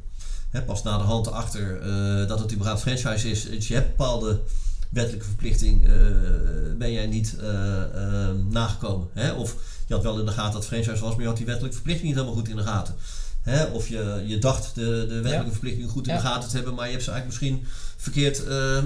hè, 0.50 0.62
pas 0.62 0.84
na 0.84 0.98
de 0.98 1.04
hand 1.04 1.28
erachter 1.28 1.88
uh, 1.88 2.28
dat 2.28 2.40
het 2.40 2.54
überhaupt 2.54 2.82
franchise 2.82 3.30
is. 3.30 3.50
Dus 3.50 3.68
je 3.68 3.74
hebt 3.74 3.98
bepaalde 3.98 4.42
wettelijke 4.90 5.26
verplichting, 5.26 5.88
uh, 5.88 5.94
ben 6.78 6.92
jij 6.92 7.08
niet 7.08 7.36
nagekomen. 8.50 9.08
Hè? 9.14 9.32
Of 9.32 9.56
je 9.88 9.94
had 9.94 10.04
wel 10.04 10.20
in 10.20 10.26
de 10.26 10.32
gaten 10.32 10.54
dat 10.54 10.66
franchise 10.66 11.02
was, 11.02 11.12
maar 11.12 11.22
je 11.22 11.28
had 11.28 11.38
die 11.38 11.46
wettelijke 11.46 11.76
verplichting 11.76 12.08
niet 12.08 12.18
helemaal 12.18 12.38
goed 12.38 12.50
in 12.50 12.56
de 12.56 12.64
gaten. 12.64 12.96
Hè? 13.50 13.66
Of 13.66 13.88
je, 13.88 14.24
je 14.26 14.38
dacht 14.38 14.76
de, 14.76 14.82
de 14.82 15.14
wettelijke 15.14 15.46
ja. 15.46 15.52
verplichtingen 15.52 15.90
goed 15.90 16.08
in 16.08 16.14
de 16.14 16.20
gaten 16.20 16.50
te 16.50 16.56
hebben, 16.56 16.74
maar 16.74 16.86
je 16.86 16.92
hebt 16.92 17.04
ze 17.04 17.12
eigenlijk 17.12 17.42
misschien 17.42 17.68
verkeerd, 17.98 18.44
uh, 18.48 18.84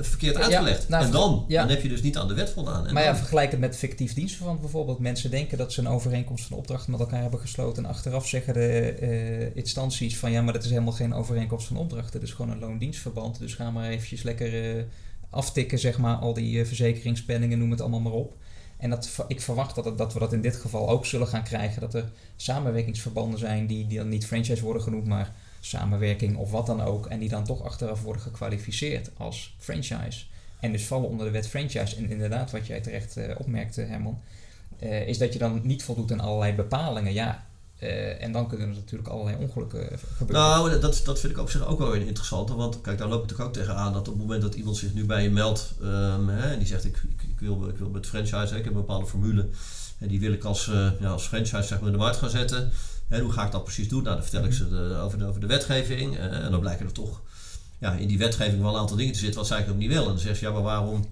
verkeerd 0.00 0.36
uitgelegd. 0.36 0.88
Nou, 0.88 1.04
en 1.04 1.10
dan, 1.10 1.44
dan 1.48 1.68
heb 1.68 1.82
je 1.82 1.88
dus 1.88 2.02
niet 2.02 2.16
aan 2.16 2.28
de 2.28 2.34
wet 2.34 2.50
voldaan. 2.50 2.86
En 2.86 2.94
maar 2.94 3.02
ja, 3.02 3.16
vergelijk 3.16 3.50
het 3.50 3.60
met 3.60 3.76
fictief 3.76 4.14
dienstverband 4.14 4.60
bijvoorbeeld. 4.60 4.98
Mensen 4.98 5.30
denken 5.30 5.58
dat 5.58 5.72
ze 5.72 5.80
een 5.80 5.88
overeenkomst 5.88 6.44
van 6.44 6.56
opdracht 6.56 6.88
met 6.88 7.00
elkaar 7.00 7.22
hebben 7.22 7.40
gesloten. 7.40 7.84
En 7.84 7.90
achteraf 7.90 8.28
zeggen 8.28 8.54
de 8.54 8.96
uh, 9.00 9.56
instanties 9.56 10.18
van 10.18 10.30
ja, 10.30 10.42
maar 10.42 10.52
dat 10.52 10.64
is 10.64 10.70
helemaal 10.70 10.92
geen 10.92 11.14
overeenkomst 11.14 11.66
van 11.66 11.76
opdracht. 11.76 12.12
Het 12.12 12.22
is 12.22 12.32
gewoon 12.32 12.50
een 12.50 12.58
loondienstverband. 12.58 13.38
Dus 13.38 13.54
ga 13.54 13.70
maar 13.70 13.88
eventjes 13.88 14.22
lekker 14.22 14.84
aftikken, 15.30 15.78
zeg 15.78 15.98
maar, 15.98 16.16
al 16.16 16.34
die 16.34 16.64
verzekeringspenningen, 16.64 17.58
noem 17.58 17.70
het 17.70 17.80
allemaal 17.80 18.00
maar 18.00 18.12
op. 18.12 18.36
En 18.76 18.90
dat, 18.90 19.24
ik 19.28 19.40
verwacht 19.40 19.74
dat, 19.74 19.98
dat 19.98 20.12
we 20.12 20.18
dat 20.18 20.32
in 20.32 20.40
dit 20.40 20.56
geval 20.56 20.88
ook 20.88 21.06
zullen 21.06 21.26
gaan 21.26 21.42
krijgen. 21.42 21.80
Dat 21.80 21.94
er 21.94 22.10
samenwerkingsverbanden 22.36 23.38
zijn 23.38 23.66
die, 23.66 23.86
die 23.86 23.98
dan 23.98 24.08
niet 24.08 24.26
franchise 24.26 24.62
worden 24.62 24.82
genoemd, 24.82 25.06
maar 25.06 25.32
samenwerking 25.60 26.36
of 26.36 26.50
wat 26.50 26.66
dan 26.66 26.80
ook. 26.80 27.06
En 27.06 27.18
die 27.18 27.28
dan 27.28 27.44
toch 27.44 27.62
achteraf 27.62 28.02
worden 28.02 28.22
gekwalificeerd 28.22 29.10
als 29.16 29.54
franchise. 29.58 30.24
En 30.60 30.72
dus 30.72 30.86
vallen 30.86 31.08
onder 31.08 31.26
de 31.26 31.32
wet 31.32 31.48
franchise. 31.48 31.96
En 31.96 32.10
inderdaad, 32.10 32.50
wat 32.50 32.66
jij 32.66 32.80
terecht 32.80 33.16
uh, 33.16 33.34
opmerkte, 33.38 33.80
Herman, 33.80 34.20
uh, 34.82 35.08
is 35.08 35.18
dat 35.18 35.32
je 35.32 35.38
dan 35.38 35.60
niet 35.64 35.82
voldoet 35.82 36.12
aan 36.12 36.20
allerlei 36.20 36.52
bepalingen. 36.52 37.12
Ja, 37.12 37.45
uh, 37.82 38.22
en 38.22 38.32
dan 38.32 38.48
kunnen 38.48 38.68
er 38.68 38.74
natuurlijk 38.74 39.08
allerlei 39.08 39.36
ongelukken 39.36 39.98
gebeuren. 40.16 40.48
Nou, 40.48 40.80
dat, 40.80 41.02
dat 41.04 41.20
vind 41.20 41.32
ik 41.32 41.38
op 41.38 41.50
zich 41.50 41.66
ook 41.66 41.78
wel 41.78 41.92
interessant. 41.92 42.48
Want 42.48 42.80
kijk, 42.80 42.98
daar 42.98 43.08
loop 43.08 43.22
ik 43.22 43.30
natuurlijk 43.30 43.48
ook 43.48 43.64
tegenaan 43.64 43.92
dat 43.92 44.08
op 44.08 44.14
het 44.14 44.22
moment 44.22 44.42
dat 44.42 44.54
iemand 44.54 44.76
zich 44.76 44.94
nu 44.94 45.04
bij 45.04 45.22
je 45.22 45.30
meldt 45.30 45.74
um, 45.82 46.28
hè, 46.28 46.52
en 46.52 46.58
die 46.58 46.68
zegt: 46.68 46.84
ik, 46.84 47.02
ik, 47.28 47.40
wil, 47.40 47.68
ik 47.68 47.76
wil 47.76 47.88
met 47.88 48.06
franchise, 48.06 48.52
hè, 48.52 48.58
ik 48.58 48.64
heb 48.64 48.66
een 48.66 48.80
bepaalde 48.80 49.06
formule. 49.06 49.48
En 49.98 50.08
die 50.08 50.20
wil 50.20 50.32
ik 50.32 50.44
als, 50.44 50.70
ja, 51.00 51.08
als 51.08 51.26
franchise 51.26 51.62
zeg 51.62 51.78
maar, 51.78 51.86
in 51.86 51.92
de 51.92 51.98
markt 51.98 52.16
gaan 52.16 52.30
zetten. 52.30 52.72
En 53.08 53.20
hoe 53.20 53.32
ga 53.32 53.44
ik 53.46 53.52
dat 53.52 53.64
precies 53.64 53.88
doen? 53.88 54.02
Nou, 54.02 54.14
dan 54.14 54.24
vertel 54.24 54.44
ik 54.44 54.52
ze 54.52 54.98
over, 55.02 55.18
de, 55.18 55.26
over 55.26 55.40
de 55.40 55.46
wetgeving. 55.46 56.14
Uh, 56.14 56.44
en 56.44 56.50
dan 56.50 56.60
blijken 56.60 56.86
er 56.86 56.92
toch 56.92 57.20
ja, 57.78 57.92
in 57.92 58.08
die 58.08 58.18
wetgeving 58.18 58.62
wel 58.62 58.74
een 58.74 58.80
aantal 58.80 58.96
dingen 58.96 59.12
te 59.12 59.18
zitten 59.18 59.38
wat 59.38 59.48
zij 59.48 59.68
ook 59.68 59.76
niet 59.76 59.88
willen. 59.88 60.04
En 60.04 60.10
dan 60.10 60.18
zeg 60.18 60.40
je, 60.40 60.46
ja, 60.46 60.52
maar 60.52 60.62
waarom 60.62 61.06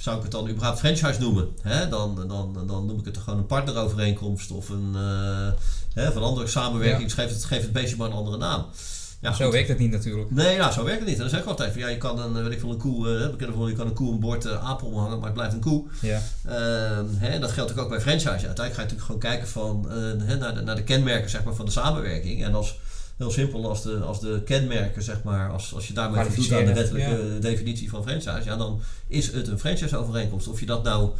zou 0.00 0.16
ik 0.16 0.22
het 0.22 0.32
dan 0.32 0.48
überhaupt 0.48 0.78
franchise 0.78 1.20
noemen? 1.20 1.48
Hè? 1.62 1.88
Dan, 1.88 2.28
dan, 2.28 2.66
dan 2.66 2.86
noem 2.86 2.98
ik 2.98 3.04
het 3.04 3.18
gewoon 3.18 3.38
een 3.38 3.46
partnerovereenkomst 3.46 4.50
of 4.50 4.68
een, 4.68 4.92
uh, 4.94 5.48
hè, 5.94 6.12
van 6.12 6.22
andere 6.22 6.46
samenwerking. 6.46 7.08
Ja. 7.10 7.22
Geef, 7.22 7.30
het, 7.30 7.44
geef 7.44 7.62
het 7.62 7.72
beestje 7.72 7.96
maar 7.96 8.06
een 8.06 8.16
andere 8.16 8.36
naam. 8.36 8.66
Ja, 9.20 9.32
zo 9.32 9.50
werkt 9.50 9.68
het 9.68 9.78
niet 9.78 9.90
natuurlijk. 9.90 10.30
Nee, 10.30 10.58
nou, 10.58 10.72
zo 10.72 10.84
werkt 10.84 10.98
het 10.98 11.08
niet. 11.08 11.16
En 11.16 11.22
dan 11.22 11.30
zeg 11.30 11.40
ik 11.40 11.46
altijd 11.46 11.72
van 11.72 11.80
ja, 11.80 11.88
je 11.88 11.98
kan 11.98 12.18
een, 12.18 12.42
weet 12.42 12.52
ik 12.52 12.60
veel, 12.60 12.70
een 12.70 12.78
koe, 12.78 13.08
uh, 13.08 13.30
bekend 13.30 13.68
je 13.68 13.72
kan 13.72 13.86
een 13.86 13.92
koe 13.92 14.12
een 14.12 14.20
bord 14.20 14.44
uh, 14.44 14.68
apen 14.68 14.92
hangen, 14.92 15.16
maar 15.16 15.26
het 15.26 15.34
blijft 15.34 15.54
een 15.54 15.60
koe. 15.60 15.86
Ja. 16.00 16.22
Uh, 16.46 16.52
hè, 17.16 17.38
dat 17.38 17.50
geldt 17.50 17.78
ook 17.78 17.88
bij 17.88 18.00
franchise. 18.00 18.46
Uiteindelijk 18.46 18.74
ga 18.74 18.82
je 18.82 18.88
natuurlijk 18.88 19.06
gewoon 19.06 19.20
kijken 19.20 19.48
van, 19.48 19.90
hè, 20.24 20.36
naar, 20.36 20.54
de, 20.54 20.60
naar 20.60 20.76
de 20.76 20.84
kenmerken 20.84 21.30
zeg 21.30 21.44
maar, 21.44 21.54
van 21.54 21.64
de 21.64 21.70
samenwerking. 21.70 22.44
En 22.44 22.54
als 22.54 22.78
heel 23.20 23.30
simpel 23.30 23.68
als 23.68 23.82
de, 23.82 23.98
als 23.98 24.20
de 24.20 24.42
kenmerken, 24.44 25.02
zeg 25.02 25.22
maar, 25.22 25.50
als, 25.50 25.74
als 25.74 25.86
je 25.86 25.92
daarmee 25.92 26.24
voldoet 26.24 26.52
aan 26.52 26.64
de 26.64 26.74
wettelijke 26.74 27.38
definitie 27.40 27.90
van 27.90 28.02
franchise, 28.02 28.44
ja, 28.44 28.56
dan 28.56 28.80
is 29.06 29.32
het 29.32 29.48
een 29.48 29.58
franchise-overeenkomst. 29.58 30.48
Of 30.48 30.60
je 30.60 30.66
dat 30.66 30.84
nou 30.84 31.10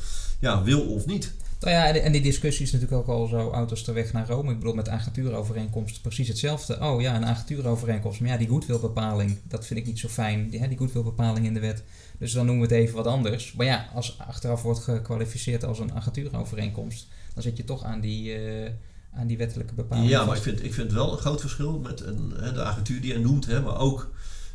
ja, 0.41 0.63
wil 0.63 0.81
of 0.81 1.07
niet. 1.07 1.33
Nou 1.61 1.73
ja, 1.73 1.95
en 1.95 2.13
die 2.13 2.21
discussie 2.21 2.65
is 2.65 2.73
natuurlijk 2.73 3.01
ook 3.01 3.17
al 3.17 3.27
zo 3.27 3.49
oud 3.49 3.71
als 3.71 3.85
de 3.85 3.93
weg 3.93 4.13
naar 4.13 4.29
Rome. 4.29 4.51
Ik 4.51 4.59
bedoel, 4.59 4.75
met 4.75 4.89
agentuurovereenkomsten 4.89 6.03
precies 6.03 6.29
hetzelfde. 6.29 6.81
Oh 6.81 7.01
ja, 7.01 7.17
een 7.17 7.27
agentuurovereenkomst. 7.27 8.21
Maar 8.21 8.31
ja, 8.31 8.37
die 8.37 8.49
goodwillbepaling, 8.49 9.39
dat 9.49 9.67
vind 9.67 9.81
ik 9.81 9.87
niet 9.87 9.99
zo 9.99 10.09
fijn. 10.09 10.51
Die, 10.51 10.69
die 10.69 10.79
goodwillbepaling 10.79 11.47
in 11.47 11.55
de 11.55 11.61
wet. 11.61 11.83
Dus 12.19 12.33
dan 12.33 12.47
noemen 12.47 12.69
we 12.69 12.75
het 12.75 12.85
even 12.85 12.97
wat 12.97 13.07
anders. 13.07 13.53
Maar 13.53 13.67
ja, 13.67 13.89
als 13.95 14.19
achteraf 14.19 14.63
wordt 14.63 14.81
gekwalificeerd 14.81 15.65
als 15.65 15.79
een 15.79 15.93
agentuurovereenkomst, 15.93 17.09
dan 17.35 17.43
zit 17.43 17.57
je 17.57 17.65
toch 17.65 17.85
aan 17.85 18.01
die, 18.01 18.41
uh, 18.41 18.69
aan 19.15 19.27
die 19.27 19.39
wettelijke 19.39 19.75
bepaling. 19.75 20.09
Ja, 20.09 20.25
maar 20.25 20.37
ik 20.37 20.43
vind, 20.43 20.65
ik 20.65 20.75
vind 20.75 20.93
wel 20.93 21.13
een 21.13 21.19
groot 21.19 21.41
verschil 21.41 21.79
met 21.79 22.01
een, 22.01 22.35
de 22.55 22.63
agentuur 22.63 23.01
die 23.01 23.13
je 23.13 23.19
noemt, 23.19 23.47
hè, 23.47 23.61
maar 23.61 23.79
ook 23.79 24.11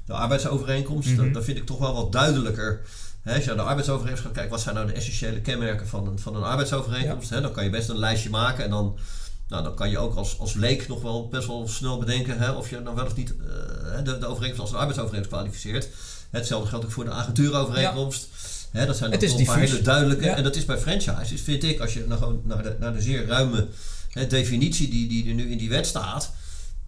de 0.06 0.14
arbeidsovereenkomst. 0.14 1.10
Mm 1.10 1.34
dat, 1.34 1.44
vind 1.44 1.58
ik 1.58 1.66
toch 1.66 1.80
wel 1.80 1.94
wat 1.94 2.12
duidelijker 2.12 2.82
als 3.34 3.44
je 3.44 3.46
naar 3.46 3.56
de 3.56 3.62
arbeidsovereenkomst 3.62 4.24
gaat 4.24 4.34
kijken, 4.34 4.52
wat 4.52 4.62
zijn 4.62 4.76
nou 4.76 4.88
de 4.88 4.94
essentiële 4.94 5.42
kenmerken 5.42 5.88
van 5.88 6.08
een, 6.08 6.20
van 6.20 6.36
een 6.36 6.44
arbeidsovereenkomst? 6.44 7.30
dan 7.30 7.52
kan 7.52 7.64
je 7.64 7.70
best 7.70 7.90
een 7.90 7.98
lijstje 7.98 8.30
maken 8.30 8.64
en 8.64 8.70
dan, 8.70 8.98
nou, 9.48 9.64
dan 9.64 9.76
kan 9.76 9.90
je 9.90 9.98
ook 9.98 10.16
als, 10.16 10.40
als 10.40 10.54
leek 10.54 10.88
nog 10.88 11.02
wel 11.02 11.28
best 11.28 11.48
wel 11.48 11.68
snel 11.68 12.00
bedenken 12.00 12.58
of 12.58 12.70
je 12.70 12.80
nou 12.80 12.96
wel 12.96 13.06
of 13.06 13.16
niet 13.16 13.30
uh, 13.30 14.04
de, 14.04 14.18
de 14.18 14.26
overeenkomst 14.26 14.60
als 14.60 14.72
een 14.72 14.78
arbeidsovereenkomst 14.78 15.38
kwalificeert. 15.38 15.90
Hetzelfde 16.30 16.70
geldt 16.70 16.86
ook 16.86 16.92
voor 16.92 17.06
de 17.06 17.12
agentuurovereenkomst. 17.12 18.28
Ja. 18.72 18.86
dat 18.86 18.98
zijn 18.98 19.12
nog 19.12 19.22
een 19.22 19.46
paar 19.46 19.60
hele 19.60 19.82
duidelijke. 19.82 20.30
En 20.30 20.44
dat 20.44 20.56
is 20.56 20.66
bij 20.66 20.78
franchises, 20.78 21.42
vind 21.42 21.64
ik, 21.64 21.80
als 21.80 21.94
je 21.94 22.06
nou 22.08 22.20
gewoon 22.20 22.42
naar 22.44 22.64
de, 22.64 22.76
naar 22.80 22.94
de 22.94 23.02
zeer 23.02 23.26
ruime 23.26 23.68
definitie 24.30 24.90
die, 24.90 25.08
die 25.08 25.28
er 25.28 25.34
nu 25.34 25.52
in 25.52 25.58
die 25.58 25.70
wet 25.70 25.88
staat 25.88 26.34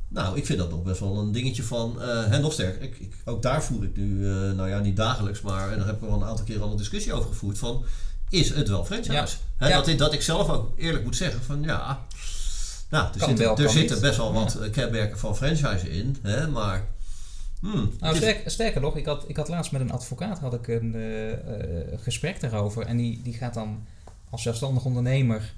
nou, 0.10 0.38
ik 0.38 0.46
vind 0.46 0.60
dat 0.60 0.70
nog 0.70 0.84
best 0.84 1.00
wel 1.00 1.18
een 1.18 1.32
dingetje 1.32 1.64
van. 1.64 1.96
Uh, 2.00 2.34
en 2.34 2.42
nog 2.42 2.54
sterker, 2.54 2.82
ik, 2.82 2.98
ik, 3.00 3.14
ook 3.26 3.42
daar 3.42 3.64
voer 3.64 3.84
ik 3.84 3.98
nu, 3.98 4.06
uh, 4.06 4.52
nou 4.52 4.70
ja, 4.70 4.80
niet 4.80 4.96
dagelijks, 4.96 5.42
maar 5.42 5.72
en 5.72 5.78
daar 5.78 5.88
heb 5.88 5.96
ik 5.96 6.10
wel 6.10 6.22
een 6.22 6.28
aantal 6.28 6.46
keer 6.46 6.62
al 6.62 6.72
een 6.72 6.78
discussie 6.78 7.14
over 7.14 7.30
gevoerd. 7.30 7.58
Van 7.58 7.84
is 8.30 8.50
het 8.50 8.70
wel 8.70 8.86
franchise? 8.86 9.12
Ja. 9.12 9.28
He, 9.58 9.70
Dat, 9.70 9.88
ik, 9.88 9.98
dat 9.98 10.14
ik 10.14 10.22
zelf 10.22 10.50
ook 10.50 10.80
eerlijk 10.80 11.04
moet 11.04 11.16
zeggen 11.16 11.44
van 11.44 11.64
ja. 11.64 12.06
Nou, 12.90 13.08
er, 13.14 13.20
zitten, 13.20 13.38
wel, 13.38 13.58
er 13.58 13.70
zitten 13.70 14.02
best 14.02 14.18
wel 14.18 14.34
wat 14.34 14.58
ja. 14.62 14.70
kenmerken 14.70 15.20
van 15.20 15.38
franchise 15.38 15.90
in, 15.90 16.18
hè, 16.22 16.48
maar. 16.48 16.88
Hmm, 17.60 17.92
nou, 18.00 18.16
sterker, 18.16 18.52
sterker 18.52 18.82
nog, 18.82 18.96
ik 18.96 19.06
had, 19.06 19.24
ik 19.28 19.38
had 19.38 19.48
laatst 19.48 19.72
met 19.72 19.82
een 19.82 19.92
advocaat 19.92 20.40
had 20.40 20.54
ik 20.54 20.68
een 20.68 20.96
uh, 20.96 21.34
gesprek 22.02 22.40
daarover. 22.40 22.86
En 22.86 22.98
die, 22.98 23.22
die 23.24 23.34
gaat 23.34 23.54
dan 23.54 23.86
als 24.30 24.42
zelfstandig 24.42 24.86
ondernemer 24.86 25.54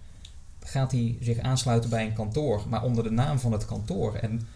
gaat 0.69 0.91
hij 0.91 1.17
zich 1.21 1.39
aansluiten 1.39 1.89
bij 1.89 2.05
een 2.05 2.13
kantoor, 2.13 2.63
maar 2.69 2.83
onder 2.83 3.03
de 3.03 3.11
naam 3.11 3.39
van 3.39 3.51
het 3.51 3.65
kantoor. 3.65 4.15
En 4.15 4.47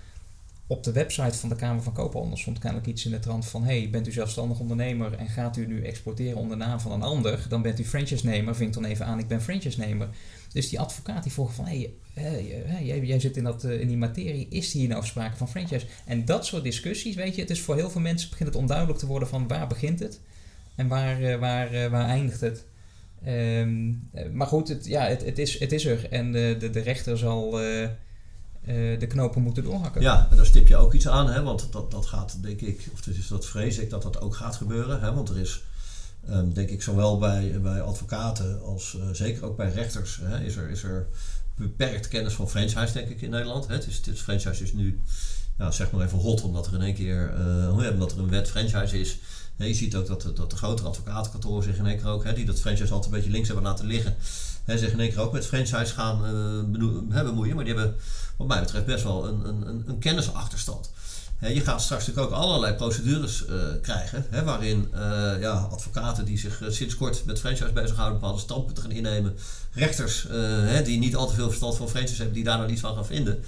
op 0.68 0.84
de 0.84 0.92
website 0.92 1.38
van 1.38 1.50
de 1.50 1.56
Kamer 1.56 1.84
van 1.84 1.94
Koophandel 1.94 2.38
stond 2.38 2.60
kennelijk 2.60 2.88
iets 2.88 3.06
in 3.06 3.12
de 3.12 3.20
trant 3.20 3.46
van: 3.46 3.64
hey, 3.64 3.90
bent 3.92 4.08
u 4.08 4.12
zelfstandig 4.12 4.60
ondernemer 4.60 5.14
en 5.14 5.28
gaat 5.28 5.58
u 5.58 5.68
nu 5.68 5.84
exporteren 5.84 6.38
onder 6.38 6.58
de 6.58 6.64
naam 6.64 6.80
van 6.80 6.92
een 6.92 7.02
ander, 7.02 7.46
dan 7.50 7.62
bent 7.62 7.80
u 7.80 7.86
franchise-nemer. 7.86 8.56
Vink 8.56 8.74
dan 8.74 8.86
even 8.86 9.06
aan, 9.06 9.20
ik 9.20 9.28
ben 9.28 9.42
franchise-nemer. 9.42 10.10
Dus 10.54 10.70
die 10.70 10.80
advocaat 10.80 11.24
die 11.24 11.32
vroeg 11.32 11.54
van: 11.54 11.66
hey, 11.66 11.94
jij, 12.14 13.00
jij, 13.02 13.20
zit 13.20 13.38
in, 13.38 13.44
dat, 13.44 13.64
eh, 13.64 13.80
in 13.80 13.88
die 13.88 13.98
materie, 13.98 14.48
is 14.50 14.74
hier 14.74 14.88
nou 14.88 15.06
sprake 15.06 15.38
van 15.38 15.50
franchise? 15.50 15.86
En 16.06 16.26
dat 16.26 16.46
soort 16.46 16.64
discussies, 16.64 17.16
weet 17.16 17.36
je, 17.36 17.42
het 17.42 17.50
is 17.50 17.62
voor 17.62 17.76
heel 17.76 17.90
veel 17.90 18.02
mensen 18.02 18.30
begint 18.30 18.50
het 18.50 18.58
onduidelijk 18.58 19.00
te 19.00 19.06
worden 19.06 19.28
van 19.28 19.48
waar 19.48 19.68
begint 19.68 20.00
het 20.00 20.20
en 20.76 20.88
waar, 20.88 21.22
eh, 21.22 21.40
waar, 21.40 21.74
eh, 21.74 21.90
waar 21.90 22.08
eindigt 22.08 22.42
het. 22.42 22.66
Um, 23.28 24.10
maar 24.32 24.48
goed, 24.48 24.68
het, 24.68 24.86
ja, 24.86 25.04
het, 25.06 25.26
het, 25.26 25.38
is, 25.38 25.60
het 25.60 25.72
is 25.72 25.86
er. 25.86 26.10
En 26.10 26.32
de, 26.32 26.56
de, 26.60 26.70
de 26.70 26.80
rechter 26.80 27.18
zal 27.18 27.62
uh, 27.62 27.82
uh, 27.82 27.90
de 29.00 29.08
knopen 29.08 29.42
moeten 29.42 29.64
doorhakken. 29.64 30.02
Ja, 30.02 30.28
en 30.32 30.38
daar 30.38 30.46
stip 30.46 30.68
je 30.68 30.76
ook 30.76 30.94
iets 30.94 31.08
aan. 31.08 31.30
Hè, 31.30 31.44
want 31.44 31.72
dat, 31.72 31.92
dat 31.92 32.06
gaat, 32.06 32.38
denk 32.42 32.62
ik, 32.62 32.88
of 32.94 33.02
dus 33.02 33.28
dat 33.28 33.46
vrees 33.46 33.78
ik 33.78 33.90
dat 33.90 34.02
dat 34.02 34.22
ook 34.22 34.36
gaat 34.36 34.56
gebeuren. 34.56 35.02
Hè, 35.02 35.14
want 35.14 35.30
er 35.30 35.38
is, 35.38 35.64
um, 36.30 36.54
denk 36.54 36.70
ik, 36.70 36.82
zowel 36.82 37.18
bij, 37.18 37.60
bij 37.62 37.82
advocaten 37.82 38.62
als 38.62 38.98
zeker 39.12 39.46
ook 39.46 39.58
bij 39.58 39.72
rechters... 39.72 40.20
Hè, 40.22 40.44
is, 40.44 40.56
er, 40.56 40.70
is 40.70 40.84
er 40.84 41.08
beperkt 41.56 42.08
kennis 42.08 42.34
van 42.34 42.50
franchise, 42.50 42.94
denk 42.94 43.10
ik, 43.10 43.22
in 43.22 43.30
Nederland. 43.30 43.68
Hè. 43.68 43.74
Het 43.74 43.88
is, 43.88 43.96
het 43.96 44.08
is, 44.08 44.20
franchise 44.20 44.64
is 44.64 44.74
nu, 44.74 45.02
nou, 45.58 45.72
zeg 45.72 45.92
maar 45.92 46.06
even 46.06 46.18
hot, 46.18 46.42
omdat 46.44 46.68
er 46.68 46.74
in 46.74 46.82
één 46.82 46.96
keer... 46.96 47.34
omdat 47.92 48.12
er 48.12 48.20
een 48.20 48.30
wet 48.30 48.50
franchise 48.50 49.00
is 49.00 49.18
je 49.58 49.74
ziet 49.74 49.96
ook 49.96 50.08
dat, 50.08 50.32
dat 50.36 50.50
de 50.50 50.56
grotere 50.56 50.88
advocatenkantoren 50.88 51.64
zich 51.64 51.78
in 51.78 51.86
één 51.86 51.98
keer 51.98 52.08
ook, 52.08 52.36
die 52.36 52.46
dat 52.46 52.60
franchise 52.60 52.94
altijd 52.94 53.12
een 53.12 53.18
beetje 53.18 53.32
links 53.32 53.48
hebben 53.48 53.66
laten 53.66 53.86
liggen, 53.86 54.16
hè, 54.64 54.78
zich 54.78 54.92
in 54.92 55.00
één 55.00 55.10
keer 55.10 55.20
ook 55.20 55.34
met 55.34 55.46
franchise 55.46 55.94
gaan 55.94 56.26
uh, 56.26 57.24
bemoeien. 57.24 57.56
Maar 57.56 57.66
die 57.66 57.74
hebben, 57.74 57.96
wat 58.38 58.48
mij 58.48 58.60
betreft, 58.60 58.86
best 58.86 59.04
wel 59.04 59.28
een, 59.28 59.48
een, 59.48 59.84
een 59.88 60.00
kennisachterstand. 60.00 60.92
je 61.40 61.62
gaat 61.62 61.82
straks 61.82 62.08
natuurlijk 62.08 62.34
ook 62.34 62.42
allerlei 62.42 62.74
procedures 62.74 63.46
uh, 63.46 63.64
krijgen, 63.82 64.26
waarin 64.46 64.88
uh, 64.94 65.00
ja, 65.40 65.68
advocaten 65.72 66.26
die 66.26 66.38
zich 66.38 66.62
sinds 66.68 66.96
kort 66.96 67.26
met 67.26 67.40
franchise 67.40 67.72
bezighouden, 67.74 68.20
bepaalde 68.20 68.42
standpunten 68.42 68.84
gaan 68.84 68.92
innemen, 68.92 69.36
rechters 69.74 70.28
die 70.84 71.00
niet 71.00 71.16
al 71.16 71.28
te 71.28 71.34
veel 71.34 71.48
verstand 71.48 71.76
van 71.76 71.90
franchise 71.90 72.16
hebben, 72.16 72.36
die 72.36 72.44
daar 72.44 72.60
nog 72.60 72.70
iets 72.70 72.82
van 72.82 72.96
gaan 72.96 73.06
vinden. 73.06 73.44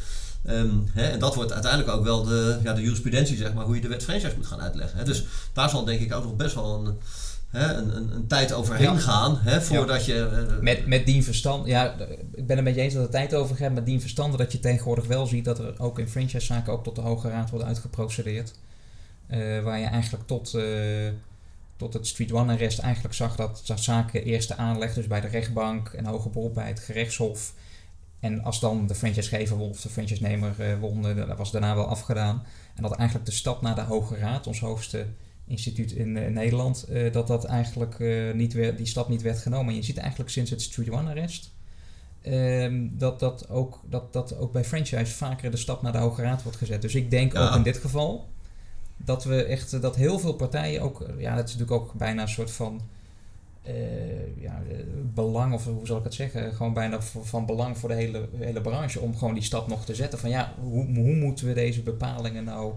Um, 0.49 0.83
hè, 0.93 1.07
en 1.07 1.19
dat 1.19 1.35
wordt 1.35 1.53
uiteindelijk 1.53 1.91
ook 1.91 2.03
wel 2.03 2.23
de, 2.23 2.59
ja, 2.63 2.73
de 2.73 2.81
jurisprudentie, 2.81 3.37
zeg 3.37 3.53
maar, 3.53 3.65
hoe 3.65 3.75
je 3.75 3.81
de 3.81 3.87
wet 3.87 4.03
franchise 4.03 4.35
moet 4.35 4.45
gaan 4.45 4.61
uitleggen. 4.61 4.97
Hè. 4.97 5.03
Dus 5.03 5.25
daar 5.53 5.69
zal 5.69 5.85
denk 5.85 5.99
ik 5.99 6.13
ook 6.13 6.23
nog 6.23 6.35
best 6.35 6.55
wel 6.55 6.85
een, 6.85 6.97
hè, 7.49 7.73
een, 7.73 7.95
een, 7.95 8.11
een, 8.15 8.27
tijd 8.27 8.53
overheen 8.53 8.99
gaan 8.99 9.37
hè, 9.37 9.61
voordat 9.61 10.05
je. 10.05 10.47
Uh, 10.53 10.59
met, 10.61 10.87
met 10.87 11.05
dien 11.05 11.23
verstand, 11.23 11.67
ja, 11.67 11.95
ik 12.33 12.47
ben 12.47 12.55
het 12.55 12.65
met 12.65 12.75
je 12.75 12.81
eens 12.81 12.93
dat 12.93 13.03
er 13.03 13.09
tijd 13.09 13.35
over 13.35 13.55
gaat, 13.55 13.73
met 13.73 13.85
dien 13.85 14.01
verstand 14.01 14.37
dat 14.37 14.51
je 14.51 14.59
tegenwoordig 14.59 15.07
wel 15.07 15.25
ziet 15.25 15.45
dat 15.45 15.59
er 15.59 15.73
ook 15.77 15.99
in 15.99 16.09
franchise-zaken 16.09 16.73
ook 16.73 16.83
tot 16.83 16.95
de 16.95 17.01
Hoge 17.01 17.29
Raad 17.29 17.49
wordt 17.49 17.65
uitgeprocedeerd. 17.65 18.53
Uh, 19.29 19.63
waar 19.63 19.79
je 19.79 19.85
eigenlijk 19.85 20.27
tot, 20.27 20.53
uh, 20.53 20.63
tot 21.77 21.93
het 21.93 22.07
Street 22.07 22.31
One 22.31 22.53
arrest 22.53 22.79
eigenlijk 22.79 23.13
zag 23.13 23.35
dat 23.35 23.61
zaken 23.75 24.23
eerste 24.23 24.55
aanleg, 24.55 24.93
dus 24.93 25.07
bij 25.07 25.21
de 25.21 25.27
rechtbank 25.27 25.89
en 25.89 26.05
hoger 26.05 26.31
beroep 26.31 26.53
bij 26.53 26.67
het 26.67 26.79
gerechtshof 26.79 27.53
En 28.25 28.43
als 28.43 28.59
dan 28.59 28.87
de 28.87 28.95
franchisegever 28.95 29.57
won 29.57 29.69
of 29.69 29.81
de 29.81 29.89
franchise-nemer 29.89 30.55
uh, 30.59 30.79
won, 30.79 31.01
dat 31.01 31.37
was 31.37 31.51
daarna 31.51 31.75
wel 31.75 31.87
afgedaan. 31.87 32.43
En 32.75 32.83
dat 32.83 32.95
eigenlijk 32.95 33.29
de 33.29 33.35
stap 33.35 33.61
naar 33.61 33.75
de 33.75 33.81
Hoge 33.81 34.15
Raad, 34.15 34.47
ons 34.47 34.59
hoogste 34.59 35.05
instituut 35.47 35.91
in, 35.91 36.17
in 36.17 36.33
Nederland, 36.33 36.85
uh, 36.89 37.11
dat 37.11 37.27
dat 37.27 37.45
eigenlijk 37.45 37.99
uh, 37.99 38.33
niet 38.33 38.53
weer, 38.53 38.75
die 38.75 38.85
stap 38.85 39.09
niet 39.09 39.21
werd 39.21 39.39
genomen. 39.39 39.69
En 39.69 39.75
je 39.75 39.83
ziet 39.83 39.97
eigenlijk 39.97 40.29
sinds 40.29 40.51
het 40.51 40.61
Street 40.61 40.89
One 40.89 41.09
arrest 41.09 41.51
um, 42.27 42.97
dat, 42.97 43.19
dat, 43.19 43.49
ook, 43.49 43.79
dat, 43.89 44.13
dat 44.13 44.37
ook 44.37 44.51
bij 44.51 44.65
franchise 44.65 45.15
vaker 45.15 45.51
de 45.51 45.57
stap 45.57 45.81
naar 45.81 45.91
de 45.91 45.97
Hoge 45.97 46.21
Raad 46.21 46.43
wordt 46.43 46.57
gezet. 46.57 46.81
Dus 46.81 46.95
ik 46.95 47.11
denk 47.11 47.33
ja. 47.33 47.47
ook 47.47 47.55
in 47.55 47.63
dit 47.63 47.77
geval 47.77 48.29
dat 48.97 49.23
we 49.23 49.43
echt 49.43 49.81
dat 49.81 49.95
heel 49.95 50.19
veel 50.19 50.33
partijen 50.33 50.81
ook, 50.81 51.05
ja, 51.17 51.35
dat 51.35 51.47
is 51.47 51.55
natuurlijk 51.55 51.81
ook 51.81 51.93
bijna 51.93 52.21
een 52.21 52.27
soort 52.27 52.51
van 52.51 52.81
uh, 53.67 54.41
ja, 54.41 54.61
belang, 55.13 55.53
of 55.53 55.65
hoe 55.65 55.87
zal 55.87 55.97
ik 55.97 56.03
het 56.03 56.13
zeggen, 56.13 56.53
gewoon 56.53 56.73
bijna 56.73 57.01
van 57.01 57.45
belang 57.45 57.77
voor 57.77 57.89
de 57.89 57.95
hele, 57.95 58.27
hele 58.37 58.61
branche 58.61 58.99
om 58.99 59.17
gewoon 59.17 59.33
die 59.33 59.43
stap 59.43 59.67
nog 59.67 59.85
te 59.85 59.95
zetten. 59.95 60.19
Van 60.19 60.29
ja, 60.29 60.53
hoe, 60.59 60.85
hoe 60.95 61.15
moeten 61.15 61.47
we 61.47 61.53
deze 61.53 61.81
bepalingen 61.81 62.43
nou. 62.43 62.73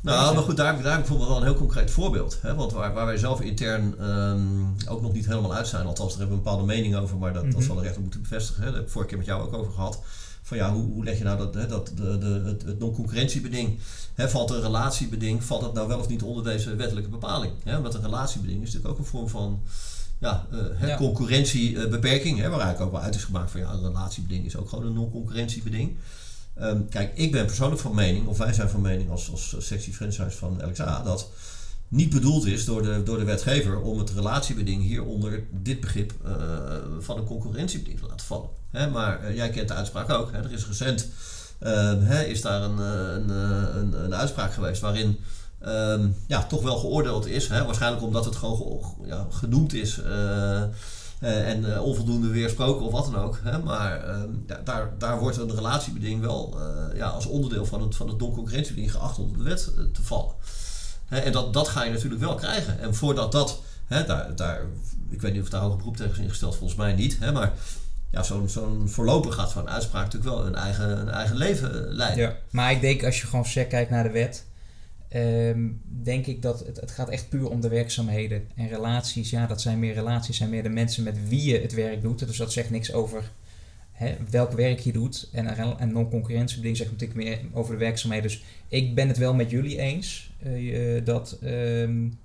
Nou, 0.00 0.34
maar 0.34 0.44
goed, 0.44 0.56
daar, 0.56 0.82
daar 0.82 0.92
heb 0.92 0.92
ik 0.92 0.98
bijvoorbeeld 0.98 1.28
wel 1.28 1.38
een 1.38 1.46
heel 1.46 1.54
concreet 1.54 1.90
voorbeeld. 1.90 2.38
Hè? 2.42 2.54
Want 2.54 2.72
waar, 2.72 2.92
waar 2.92 3.06
wij 3.06 3.16
zelf 3.16 3.40
intern 3.40 4.10
um, 4.10 4.74
ook 4.88 5.02
nog 5.02 5.12
niet 5.12 5.26
helemaal 5.26 5.54
uit 5.54 5.66
zijn, 5.66 5.86
althans 5.86 6.10
daar 6.10 6.18
hebben 6.18 6.36
we 6.36 6.42
een 6.42 6.50
bepaalde 6.50 6.74
mening 6.74 6.96
over, 6.96 7.16
maar 7.16 7.32
dat, 7.32 7.42
mm 7.42 7.48
-hmm. 7.48 7.58
dat 7.58 7.66
zal 7.66 7.76
de 7.76 7.82
rechter 7.82 8.02
moeten 8.02 8.22
bevestigen. 8.22 8.62
Hè? 8.62 8.68
Daar 8.68 8.76
heb 8.76 8.86
ik 8.86 8.92
vorige 8.92 9.10
keer 9.10 9.18
met 9.18 9.26
jou 9.26 9.42
ook 9.42 9.52
over 9.52 9.72
gehad. 9.72 10.02
Van 10.42 10.56
ja, 10.56 10.72
hoe, 10.72 10.92
hoe 10.92 11.04
leg 11.04 11.18
je 11.18 11.24
nou 11.24 11.38
dat, 11.38 11.54
hè, 11.54 11.66
dat 11.66 11.92
de, 11.94 12.18
de, 12.18 12.42
het, 12.44 12.62
het 12.62 12.78
non-concurrentiebeding, 12.78 13.78
hè, 14.14 14.28
valt 14.28 14.50
een 14.50 14.60
relatiebeding, 14.60 15.44
valt 15.44 15.60
dat 15.60 15.74
nou 15.74 15.88
wel 15.88 15.98
of 15.98 16.08
niet 16.08 16.22
onder 16.22 16.44
deze 16.44 16.76
wettelijke 16.76 17.10
bepaling? 17.10 17.52
Hè? 17.64 17.80
Want 17.82 17.94
een 17.94 18.02
relatiebeding 18.02 18.62
is 18.62 18.66
natuurlijk 18.66 18.92
ook 18.92 18.98
een 18.98 19.10
vorm 19.10 19.28
van 19.28 19.62
ja, 20.18 20.46
uh, 20.52 20.88
ja. 20.88 20.96
concurrentiebeperking, 20.96 22.38
hè, 22.38 22.48
waar 22.48 22.60
eigenlijk 22.60 22.80
ook 22.80 22.92
wel 22.92 23.00
uit 23.00 23.14
is 23.14 23.24
gemaakt 23.24 23.50
van 23.50 23.60
ja, 23.60 23.72
een 23.72 23.80
relatiebeding 23.80 24.46
is 24.46 24.56
ook 24.56 24.68
gewoon 24.68 24.86
een 24.86 24.92
non-concurrentiebeding. 24.92 25.96
Um, 26.60 26.88
kijk, 26.88 27.12
ik 27.14 27.32
ben 27.32 27.46
persoonlijk 27.46 27.80
van 27.80 27.94
mening, 27.94 28.26
of 28.26 28.38
wij 28.38 28.52
zijn 28.52 28.68
van 28.68 28.80
mening 28.80 29.10
als, 29.10 29.30
als 29.30 29.56
sectie 29.58 29.92
franchise 29.92 30.36
van 30.36 30.60
LXA, 30.64 31.02
dat 31.02 31.30
niet 31.88 32.10
bedoeld 32.10 32.46
is 32.46 32.64
door 32.64 32.82
de, 32.82 33.02
door 33.02 33.18
de 33.18 33.24
wetgever 33.24 33.80
om 33.80 33.98
het 33.98 34.10
relatiebeding 34.10 34.82
hier 34.82 35.04
onder 35.04 35.44
dit 35.50 35.80
begrip 35.80 36.12
uh, 36.24 36.32
van 36.98 37.18
een 37.18 37.24
concurrentiebeding 37.24 37.98
te 38.00 38.06
laten 38.06 38.26
vallen. 38.26 38.48
Hè, 38.70 38.90
maar 38.90 39.24
uh, 39.24 39.36
jij 39.36 39.50
kent 39.50 39.68
de 39.68 39.74
uitspraak 39.74 40.10
ook. 40.10 40.32
Hè, 40.32 40.38
er 40.38 40.52
is 40.52 40.66
recent 40.66 41.08
hè, 41.58 42.22
is 42.22 42.40
daar 42.40 42.62
een, 42.62 42.78
een, 42.78 43.28
een, 43.78 44.04
een 44.04 44.14
uitspraak 44.14 44.52
geweest 44.52 44.80
waarin 44.80 45.18
um, 45.66 46.16
ja, 46.26 46.44
toch 46.44 46.62
wel 46.62 46.78
geoordeeld 46.78 47.26
is. 47.26 47.48
Hè? 47.48 47.64
Waarschijnlijk 47.64 48.02
omdat 48.02 48.24
het 48.24 48.36
gewoon 48.36 48.94
ja, 49.04 49.26
genoemd 49.30 49.74
is 49.74 49.98
uh, 49.98 50.06
uh, 50.06 51.48
en 51.48 51.64
uh, 51.64 51.82
onvoldoende 51.82 52.28
weersproken 52.28 52.86
of 52.86 52.92
wat 52.92 53.04
dan 53.12 53.22
ook. 53.22 53.40
Hè? 53.42 53.58
Maar 53.58 54.04
ehm, 54.04 54.30
daar, 54.64 54.90
daar 54.98 55.18
wordt 55.18 55.36
een 55.36 55.54
relatiebeding 55.54 56.20
wel 56.20 56.58
ja, 56.94 57.06
als 57.06 57.26
onderdeel 57.26 57.66
van 57.66 57.82
het, 57.82 57.96
van 57.96 58.08
het 58.08 58.18
non-concurrentiebeding 58.18 58.92
geacht 58.92 59.18
onder 59.18 59.38
de 59.38 59.44
wet 59.44 59.70
te 59.92 60.02
vallen. 60.02 60.34
Hè? 61.06 61.18
En 61.18 61.32
dat, 61.32 61.52
dat 61.52 61.68
ga 61.68 61.84
je 61.84 61.92
natuurlijk 61.92 62.22
wel 62.22 62.34
krijgen. 62.34 62.80
En 62.80 62.94
voordat 62.94 63.32
dat, 63.32 63.60
hè, 63.86 64.04
daar, 64.04 64.36
daar, 64.36 64.60
ik 65.10 65.20
weet 65.20 65.32
niet 65.32 65.42
of 65.42 65.48
daar 65.48 65.60
hoger 65.60 65.76
beroep 65.76 65.96
tegen 65.96 66.12
is 66.12 66.18
ingesteld, 66.18 66.56
volgens 66.56 66.78
mij 66.78 66.92
niet. 66.92 67.18
Hè? 67.20 67.32
Maar 67.32 67.52
ja, 68.10 68.22
zo'n 68.22 68.48
zo'n 68.48 68.88
voorlopig 68.88 69.34
gaat 69.34 69.50
zo'n 69.50 69.68
uitspraak 69.68 70.04
natuurlijk 70.04 70.34
wel 70.34 70.46
een 70.46 70.54
eigen, 70.54 71.00
een 71.00 71.08
eigen 71.08 71.36
leven 71.36 71.86
leiden. 71.88 72.24
Ja, 72.24 72.36
maar 72.50 72.70
ik 72.70 72.80
denk 72.80 73.04
als 73.04 73.20
je 73.20 73.26
gewoon 73.26 73.44
check 73.44 73.68
kijkt 73.68 73.90
naar 73.90 74.02
de 74.02 74.10
wet 74.10 74.44
Um, 75.14 75.80
denk 76.02 76.26
ik 76.26 76.42
dat 76.42 76.66
het, 76.66 76.80
het 76.80 76.90
gaat 76.90 77.08
echt 77.08 77.28
puur 77.28 77.48
om 77.48 77.60
de 77.60 77.68
werkzaamheden. 77.68 78.48
En 78.54 78.68
relaties, 78.68 79.30
ja, 79.30 79.46
dat 79.46 79.60
zijn 79.60 79.78
meer 79.78 79.94
relaties, 79.94 80.36
zijn 80.36 80.50
meer 80.50 80.62
de 80.62 80.68
mensen 80.68 81.02
met 81.02 81.28
wie 81.28 81.44
je 81.44 81.60
het 81.60 81.74
werk 81.74 82.02
doet. 82.02 82.26
Dus 82.26 82.36
dat 82.36 82.52
zegt 82.52 82.70
niks 82.70 82.92
over 82.92 83.30
hè, 83.92 84.16
welk 84.30 84.52
werk 84.52 84.80
je 84.80 84.92
doet. 84.92 85.28
En, 85.32 85.78
en 85.78 85.92
non-concurrentiebeding 85.92 86.76
zegt 86.76 86.90
natuurlijk 86.90 87.18
meer 87.18 87.38
over 87.52 87.72
de 87.72 87.78
werkzaamheden. 87.78 88.30
Dus 88.30 88.42
ik 88.68 88.94
ben 88.94 89.08
het 89.08 89.18
wel 89.18 89.34
met 89.34 89.50
jullie 89.50 89.78
eens 89.78 90.30
uh, 90.46 91.04
dat, 91.04 91.38
um, 91.44 92.18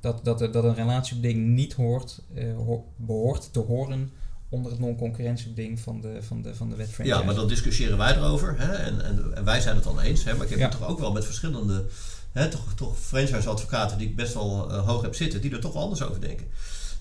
dat, 0.00 0.24
dat, 0.24 0.38
dat 0.38 0.64
een 0.64 0.74
relatiebeding 0.74 1.46
niet 1.46 1.72
hoort, 1.72 2.22
uh, 2.34 2.56
ho 2.56 2.86
behoort 2.96 3.52
te 3.52 3.60
horen 3.60 4.10
onder 4.48 4.70
het 4.70 4.80
non-concurrentiebeding 4.80 5.80
van 5.80 6.00
de, 6.00 6.22
van, 6.22 6.42
de, 6.42 6.54
van 6.54 6.68
de 6.68 6.76
wet 6.76 6.88
franchise. 6.88 7.18
Ja, 7.18 7.24
maar 7.24 7.34
dan 7.34 7.48
discussiëren 7.48 7.98
wij 7.98 8.16
erover. 8.16 8.54
Hè? 8.58 8.72
En, 8.72 9.04
en, 9.04 9.36
en 9.36 9.44
wij 9.44 9.60
zijn 9.60 9.74
het 9.74 9.84
dan 9.84 10.00
eens. 10.00 10.24
Hè? 10.24 10.34
Maar 10.34 10.44
ik 10.44 10.50
heb 10.50 10.58
ja. 10.58 10.68
het 10.68 10.78
toch 10.78 10.88
ook 10.88 10.98
wel 10.98 11.12
met 11.12 11.24
verschillende 11.24 11.84
hè, 12.32 12.48
toch, 12.48 12.74
toch 12.74 12.98
franchise-advocaten 12.98 13.98
die 13.98 14.08
ik 14.08 14.16
best 14.16 14.34
wel 14.34 14.70
uh, 14.70 14.86
hoog 14.86 15.02
heb 15.02 15.14
zitten, 15.14 15.40
die 15.40 15.52
er 15.52 15.60
toch 15.60 15.74
anders 15.74 16.02
over 16.02 16.20
denken. 16.20 16.46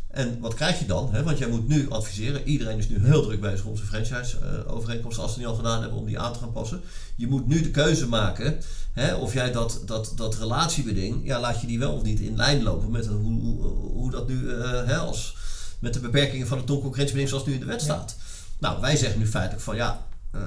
En 0.08 0.40
wat 0.40 0.54
krijg 0.54 0.80
je 0.80 0.86
dan? 0.86 1.14
Hè? 1.14 1.24
Want 1.24 1.38
jij 1.38 1.48
moet 1.48 1.68
nu 1.68 1.90
adviseren. 1.90 2.48
Iedereen 2.48 2.78
is 2.78 2.90
nu 2.90 3.06
heel 3.06 3.22
druk 3.22 3.42
bezig 3.42 3.66
om 3.66 3.76
zijn 3.76 3.88
franchise-overeenkomsten, 3.88 5.24
uh, 5.24 5.24
als 5.24 5.34
ze 5.34 5.40
niet 5.40 5.48
al 5.48 5.56
gedaan 5.56 5.82
hebben, 5.82 6.00
om 6.00 6.06
die 6.06 6.20
aan 6.20 6.34
te 6.34 6.40
gaan 6.40 6.52
passen. 6.52 6.82
Je 7.16 7.28
moet 7.28 7.48
nu 7.48 7.62
de 7.62 7.72
keuze 7.72 8.08
maken 8.08 8.60
hè, 8.94 9.16
of 9.16 9.34
jij 9.34 9.52
dat, 9.52 9.82
dat, 9.86 10.14
dat 10.16 10.36
relatiebeding, 10.36 11.26
ja, 11.26 11.40
laat 11.40 11.62
je 11.62 11.68
die 11.68 11.80
wel 11.80 11.94
of 11.94 12.04
niet 12.04 12.20
in 12.20 12.36
lijn 12.36 12.64
lopen 12.64 12.92
met 12.92 13.08
hoe, 13.08 13.40
hoe, 13.40 13.62
hoe 13.72 14.12
dat 14.12 14.28
nu, 14.28 14.36
uh, 14.36 14.84
hè, 14.86 14.98
als, 14.98 15.36
met 15.80 15.94
de 15.94 16.00
beperkingen 16.00 16.48
van 16.48 16.58
het 16.58 16.68
non-concurrentiebeding 16.68 17.30
zoals 17.30 17.46
nu 17.46 17.54
in 17.54 17.60
de 17.60 17.66
wet 17.66 17.82
staat. 17.82 18.16
Ja. 18.18 18.24
Nou, 18.60 18.82
wij 18.82 18.96
zeggen 18.96 19.20
nu 19.20 19.28
feitelijk 19.28 19.64
van 19.64 19.76
ja, 19.76 20.06
uh, 20.36 20.42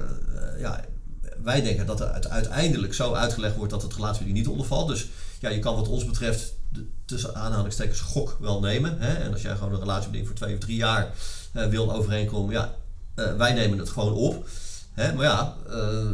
ja 0.59 0.85
wij 1.43 1.61
denken 1.61 1.85
dat 1.85 1.99
het 1.99 2.29
uiteindelijk 2.29 2.93
zo 2.93 3.13
uitgelegd 3.13 3.55
wordt 3.55 3.71
dat 3.71 3.81
het 3.81 3.95
relatiebeding 3.95 4.37
niet 4.37 4.47
ondervalt. 4.47 4.87
Dus 4.87 5.07
ja, 5.39 5.49
je 5.49 5.59
kan 5.59 5.75
wat 5.75 5.87
ons 5.87 6.05
betreft 6.05 6.53
de, 6.69 6.87
tussen 7.05 7.35
aanhalingstekens 7.35 7.99
gok 7.99 8.37
wel 8.39 8.59
nemen. 8.59 8.99
Hè? 8.99 9.13
En 9.13 9.31
als 9.31 9.41
jij 9.41 9.55
gewoon 9.55 9.73
een 9.73 9.79
relatiebeding 9.79 10.27
voor 10.27 10.35
twee 10.35 10.53
of 10.53 10.59
drie 10.59 10.75
jaar 10.75 11.13
uh, 11.53 11.65
wil 11.67 11.93
overeenkomen, 11.93 12.53
ja, 12.53 12.73
uh, 13.15 13.35
wij 13.35 13.53
nemen 13.53 13.77
het 13.77 13.89
gewoon 13.89 14.13
op. 14.13 14.47
Hè? 14.93 15.13
Maar 15.13 15.25
ja, 15.25 15.55
uh, 15.69 16.05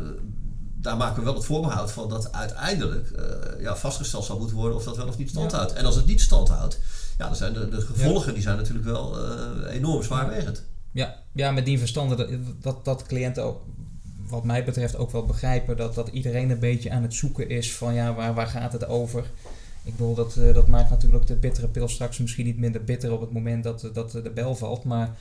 daar 0.75 0.97
maken 0.97 1.19
we 1.19 1.25
wel 1.25 1.33
het 1.33 1.45
voorbehoud 1.45 1.91
van 1.91 2.09
dat 2.09 2.31
uiteindelijk 2.31 3.11
ja, 3.59 3.75
vastgesteld 3.75 4.25
zal 4.25 4.37
moeten 4.37 4.57
worden 4.57 4.77
of 4.77 4.83
dat 4.83 4.97
wel 4.97 5.07
of 5.07 5.17
niet 5.17 5.29
stand 5.29 5.51
houdt. 5.51 5.71
Ja. 5.71 5.77
En 5.77 5.85
als 5.85 5.95
het 5.95 6.05
niet 6.05 6.21
stand 6.21 6.49
houdt, 6.49 6.79
ja, 7.17 7.25
dan 7.27 7.35
zijn 7.35 7.53
de, 7.53 7.69
de 7.69 7.81
gevolgen 7.81 8.27
ja. 8.27 8.33
die 8.33 8.41
zijn 8.41 8.57
natuurlijk 8.57 8.85
wel 8.85 9.17
enorm 9.67 10.03
zwaarwegend. 10.03 10.63
Ja, 10.91 11.15
ja, 11.31 11.51
met 11.51 11.65
die 11.65 11.79
verstanden 11.79 12.17
dat, 12.17 12.29
dat, 12.61 12.85
dat 12.85 13.03
cliënten 13.03 13.43
ook 13.43 13.61
wat 14.31 14.43
mij 14.43 14.63
betreft 14.63 14.97
ook 14.97 15.11
wel 15.11 15.25
begrijpen 15.25 15.77
dat, 15.77 15.95
dat 15.95 16.07
iedereen 16.07 16.49
een 16.49 16.59
beetje 16.59 16.91
aan 16.91 17.01
het 17.01 17.13
zoeken 17.13 17.49
is 17.49 17.75
van 17.75 17.93
ja, 17.93 18.13
waar, 18.13 18.33
waar 18.33 18.47
gaat 18.47 18.73
het 18.73 18.87
over? 18.87 19.25
Ik 19.83 19.91
bedoel, 19.91 20.15
dat, 20.15 20.35
uh, 20.39 20.53
dat 20.53 20.67
maakt 20.67 20.89
natuurlijk 20.89 21.27
de 21.27 21.35
bittere 21.35 21.67
pil 21.67 21.87
straks 21.87 22.17
misschien 22.17 22.45
niet 22.45 22.57
minder 22.57 22.83
bitter 22.83 23.11
op 23.11 23.21
het 23.21 23.31
moment 23.31 23.63
dat, 23.63 23.89
dat 23.93 24.11
de 24.11 24.31
bel 24.33 24.55
valt. 24.55 24.83
Maar 24.83 25.15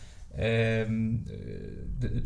de, 1.98 2.22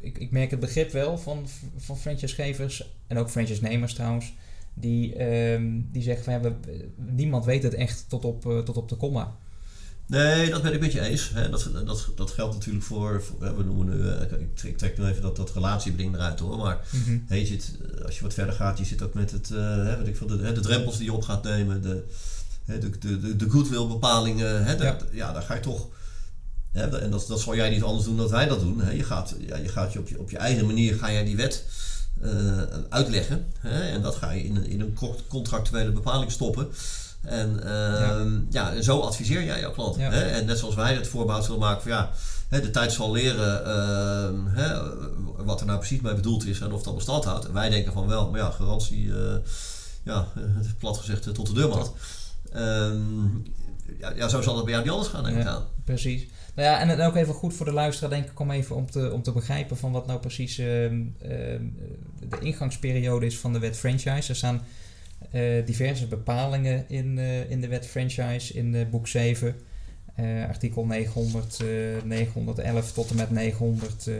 ik, 0.00 0.18
ik 0.18 0.30
merk 0.30 0.50
het 0.50 0.60
begrip 0.60 0.90
wel 0.90 1.18
van, 1.18 1.46
van 1.76 1.98
franchisegevers 1.98 2.94
en 3.06 3.18
ook 3.18 3.30
franchise-nemers 3.30 3.94
trouwens. 3.94 4.34
Die, 4.74 5.24
um, 5.52 5.88
die 5.92 6.02
zeggen 6.02 6.24
van 6.24 6.32
ja, 6.32 6.40
we, 6.40 6.52
niemand 6.96 7.44
weet 7.44 7.62
het 7.62 7.74
echt 7.74 8.04
tot 8.08 8.24
op, 8.24 8.42
tot 8.42 8.76
op 8.76 8.88
de 8.88 8.96
komma. 8.96 9.36
Nee, 10.06 10.50
dat 10.50 10.62
ben 10.62 10.72
ik 10.72 10.80
met 10.80 10.92
je 10.92 11.00
eens. 11.00 11.30
Hè. 11.34 11.50
Dat, 11.50 11.70
dat, 11.86 12.08
dat 12.16 12.30
geldt 12.30 12.54
natuurlijk 12.54 12.84
voor, 12.84 13.22
voor 13.22 13.56
we 13.56 13.62
noemen 13.62 13.86
nu, 13.86 14.02
uh, 14.02 14.22
ik, 14.22 14.62
ik, 14.62 14.78
trek 14.78 14.98
nu 14.98 15.04
even 15.04 15.22
dat, 15.22 15.36
dat 15.36 15.52
relatiebeding 15.54 16.14
eruit 16.14 16.40
hoor, 16.40 16.56
maar 16.56 16.86
mm 16.90 17.02
-hmm. 17.04 17.24
hey, 17.26 17.38
je 17.38 17.46
zit, 17.46 17.70
als 18.04 18.16
je 18.16 18.22
wat 18.22 18.34
verder 18.34 18.54
gaat, 18.54 18.78
je 18.78 18.84
zit 18.84 19.02
ook 19.02 19.14
met 19.14 19.30
het, 19.30 19.50
uh, 19.52 19.96
wat 19.98 20.06
ik 20.06 20.16
veel, 20.16 20.26
de, 20.26 20.52
de 20.52 20.60
drempels 20.60 20.96
die 20.96 21.04
je 21.04 21.12
op 21.12 21.22
gaat 21.22 21.42
nemen, 21.42 21.82
de, 21.82 22.04
de, 22.64 22.98
de, 22.98 23.36
de, 23.36 23.46
hè, 24.38 24.72
ja. 24.72 24.96
ja, 25.10 25.32
daar 25.32 25.42
ga 25.42 25.54
je 25.54 25.60
toch, 25.60 25.86
hè, 26.72 26.98
en 26.98 27.10
dat, 27.10 27.24
dat 27.28 27.40
zal 27.40 27.56
jij 27.56 27.70
niet 27.70 27.82
anders 27.82 28.04
doen 28.04 28.16
dan 28.16 28.28
wij 28.28 28.46
dat 28.46 28.60
doen. 28.60 28.80
Hè. 28.80 28.90
Je 28.90 29.04
gaat, 29.04 29.34
ja, 29.38 29.56
je, 29.56 29.68
gaat 29.68 29.92
je, 29.92 29.98
op 29.98 30.08
je 30.08 30.18
op 30.18 30.30
je 30.30 30.38
eigen 30.38 30.66
manier 30.66 30.94
ga 30.94 31.12
jij 31.12 31.24
die 31.24 31.36
wet 31.36 31.64
uh, 32.22 32.62
uitleggen 32.88 33.46
hè, 33.58 33.88
en 33.88 34.02
dat 34.02 34.14
ga 34.14 34.30
je 34.30 34.44
in 34.44 34.56
een, 34.56 34.66
in 34.66 34.80
een 34.80 34.98
contractuele 35.28 35.90
bepaling 35.90 36.30
stoppen. 36.30 36.68
En 37.22 37.60
uh, 37.64 37.70
ja. 38.50 38.72
ja. 38.72 38.82
zo 38.82 39.00
adviseer 39.00 39.44
jij 39.44 39.60
jouw 39.60 39.72
klant. 39.72 39.96
Hè? 39.96 40.20
En 40.20 40.46
net 40.46 40.58
zoals 40.58 40.74
wij 40.74 40.94
het 40.94 41.08
voorbouw 41.08 41.40
zullen 41.40 41.60
maken 41.60 41.82
van 41.82 41.90
ja, 41.90 42.10
hè, 42.48 42.60
de 42.60 42.70
tijd 42.70 42.92
zal 42.92 43.12
leren 43.12 43.62
uh, 43.66 44.54
hè, 44.54 44.78
wat 45.44 45.60
er 45.60 45.66
nou 45.66 45.78
precies 45.78 46.00
mee 46.00 46.14
bedoeld 46.14 46.46
is 46.46 46.60
en 46.60 46.72
of 46.72 46.82
dat 46.82 46.94
bestand 46.94 47.24
houdt. 47.24 47.46
En 47.46 47.52
wij 47.52 47.70
denken 47.70 47.92
van 47.92 48.06
wel, 48.06 48.30
maar 48.30 48.40
ja, 48.40 48.50
garantie, 48.50 49.04
uh, 49.04 49.34
ja, 50.02 50.28
plat 50.78 50.98
gezegd, 50.98 51.34
tot 51.34 51.46
de 51.46 51.52
deurmat. 51.52 51.92
Um, 52.56 53.42
ja, 53.98 54.12
ja, 54.16 54.28
zo 54.28 54.42
zal 54.42 54.56
het 54.56 54.64
bij 54.64 54.72
jou 54.72 54.84
niet 54.84 54.94
anders 54.94 55.12
gaan, 55.12 55.24
denk 55.24 55.36
ik 55.36 55.46
aan. 55.46 55.64
Precies. 55.84 56.26
Nou 56.54 56.68
ja, 56.68 56.80
en 56.80 57.00
ook 57.00 57.16
even 57.16 57.34
goed 57.34 57.54
voor 57.54 57.66
de 57.66 57.72
luisteraar, 57.72 58.10
denk 58.10 58.30
ik, 58.30 58.40
om 58.40 58.50
even 58.50 58.76
om 58.76 58.90
te, 58.90 59.12
om 59.12 59.22
te 59.22 59.32
begrijpen 59.32 59.76
van 59.76 59.92
wat 59.92 60.06
nou 60.06 60.20
precies 60.20 60.58
ehm, 60.58 61.02
de 61.18 62.38
ingangsperiode 62.40 63.26
is 63.26 63.38
van 63.38 63.52
de 63.52 63.58
wet 63.58 63.76
franchise. 63.76 64.28
Er 64.28 64.36
staan 64.36 64.62
diverse 65.64 66.06
bepalingen 66.06 66.84
in, 66.88 67.16
uh, 67.16 67.50
in 67.50 67.60
de 67.60 67.68
wet 67.68 67.86
franchise 67.86 68.54
in 68.54 68.74
uh, 68.74 68.88
boek 68.90 69.08
7. 69.08 69.54
artikel 70.48 70.86
900, 70.86 71.58
911 72.04 72.92
tot 72.92 73.10
en 73.10 73.16
met 73.16 73.30
900, 73.30 74.10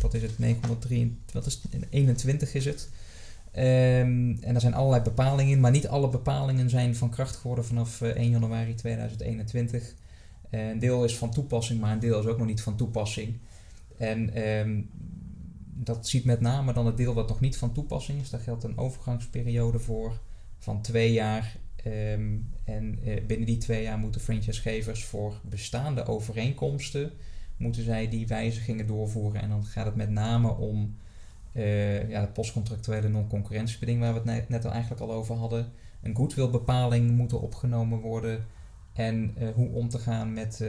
wat 0.00 0.14
is 0.14 0.22
het, 0.22 0.38
903, 0.38 1.18
wat 1.32 1.46
is 1.46 1.60
het, 1.62 1.86
21 1.90 2.54
is 2.54 2.64
het. 2.64 2.88
Um, 3.56 4.38
en 4.40 4.54
er 4.54 4.60
zijn 4.60 4.74
allerlei 4.74 5.02
bepalingen 5.02 5.52
in, 5.52 5.60
maar 5.60 5.70
niet 5.70 5.88
alle 5.88 6.08
bepalingen 6.08 6.70
zijn 6.70 6.96
van 6.96 7.10
kracht 7.10 7.36
geworden 7.36 7.64
vanaf 7.64 8.00
1 8.00 8.30
januari 8.30 8.74
2021. 8.74 9.94
een 10.50 10.78
deel 10.78 11.04
is 11.04 11.16
van 11.16 11.30
toepassing, 11.30 11.80
maar 11.80 11.92
een 11.92 11.98
deel 11.98 12.20
is 12.20 12.26
ook 12.26 12.38
nog 12.38 12.46
niet 12.46 12.60
van 12.60 12.76
toepassing. 12.76 13.36
En 13.98 14.48
um, 14.48 14.90
dat 15.74 16.08
ziet 16.08 16.24
met 16.24 16.40
name 16.40 16.72
dan 16.72 16.86
het 16.86 16.96
deel 16.96 17.14
wat 17.14 17.28
nog 17.28 17.40
niet 17.40 17.56
van 17.56 17.72
toepassing 17.72 18.20
is. 18.20 18.30
Daar 18.30 18.40
geldt 18.40 18.64
een 18.64 18.78
overgangsperiode 18.78 19.78
voor 19.78 20.20
van 20.58 20.82
twee 20.82 21.12
jaar. 21.12 21.56
Ehm, 21.86 22.36
en 22.64 22.98
eh, 23.04 23.26
binnen 23.26 23.46
die 23.46 23.58
twee 23.58 23.82
jaar 23.82 23.98
moeten 23.98 24.20
franchisegevers 24.20 25.04
voor 25.04 25.40
bestaande 25.48 26.06
overeenkomsten 26.06 27.12
moeten 27.56 27.82
zij 27.82 28.08
die 28.08 28.26
wijzigingen 28.26 28.86
doorvoeren. 28.86 29.40
En 29.40 29.48
dan 29.48 29.64
gaat 29.64 29.86
het 29.86 29.96
met 29.96 30.10
name 30.10 30.56
om 30.56 30.96
uh, 31.52 32.08
ja, 32.08 32.20
de 32.20 32.28
postcontractuele 32.28 33.08
non-concurrentiebeding 33.08 34.00
waar 34.00 34.12
we 34.12 34.30
het 34.30 34.48
net, 34.48 34.64
al 34.64 34.70
eigenlijk 34.70 35.02
al 35.02 35.12
over 35.12 35.34
hadden. 35.34 35.72
Een 36.02 36.16
goodwillbepaling 36.16 37.10
moet 37.10 37.32
er 37.32 37.40
opgenomen 37.40 37.98
worden. 37.98 38.44
En 38.92 39.34
uh, 39.38 39.48
hoe 39.54 39.68
om 39.68 39.88
te 39.88 39.98
gaan 39.98 40.32
met, 40.32 40.64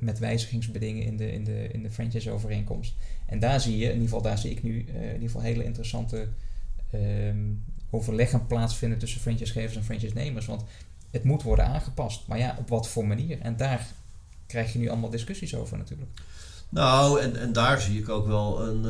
met 0.00 0.18
wijzigingsbedingen 0.18 1.02
in 1.02 1.16
de, 1.16 1.32
in 1.32 1.44
de, 1.44 1.68
in 1.68 1.82
de 1.82 1.90
franchise-overeenkomst. 1.90 2.94
En 3.26 3.38
daar 3.38 3.60
zie 3.60 3.76
je, 3.76 3.84
in 3.84 3.92
ieder 3.92 4.04
geval 4.04 4.22
daar 4.22 4.38
zie 4.38 4.50
ik 4.50 4.62
nu 4.62 4.78
in 4.78 5.12
ieder 5.12 5.20
geval 5.20 5.42
hele 5.42 5.64
interessante 5.64 6.28
um, 6.94 7.64
overleggen 7.90 8.46
plaatsvinden 8.46 8.98
tussen 8.98 9.20
franchisegevers 9.20 9.76
en 9.76 9.84
franchise-nemers. 9.84 10.46
Want 10.46 10.64
het 11.10 11.24
moet 11.24 11.42
worden 11.42 11.66
aangepast. 11.66 12.26
Maar 12.26 12.38
ja, 12.38 12.56
op 12.58 12.68
wat 12.68 12.88
voor 12.88 13.06
manier? 13.06 13.40
En 13.40 13.56
daar 13.56 13.86
krijg 14.46 14.72
je 14.72 14.78
nu 14.78 14.88
allemaal 14.88 15.10
discussies 15.10 15.54
over 15.54 15.78
natuurlijk. 15.78 16.10
Nou, 16.68 17.20
en, 17.20 17.36
en 17.36 17.52
daar 17.52 17.80
zie 17.80 17.98
ik 17.98 18.08
ook 18.08 18.26
wel 18.26 18.66
een, 18.66 18.84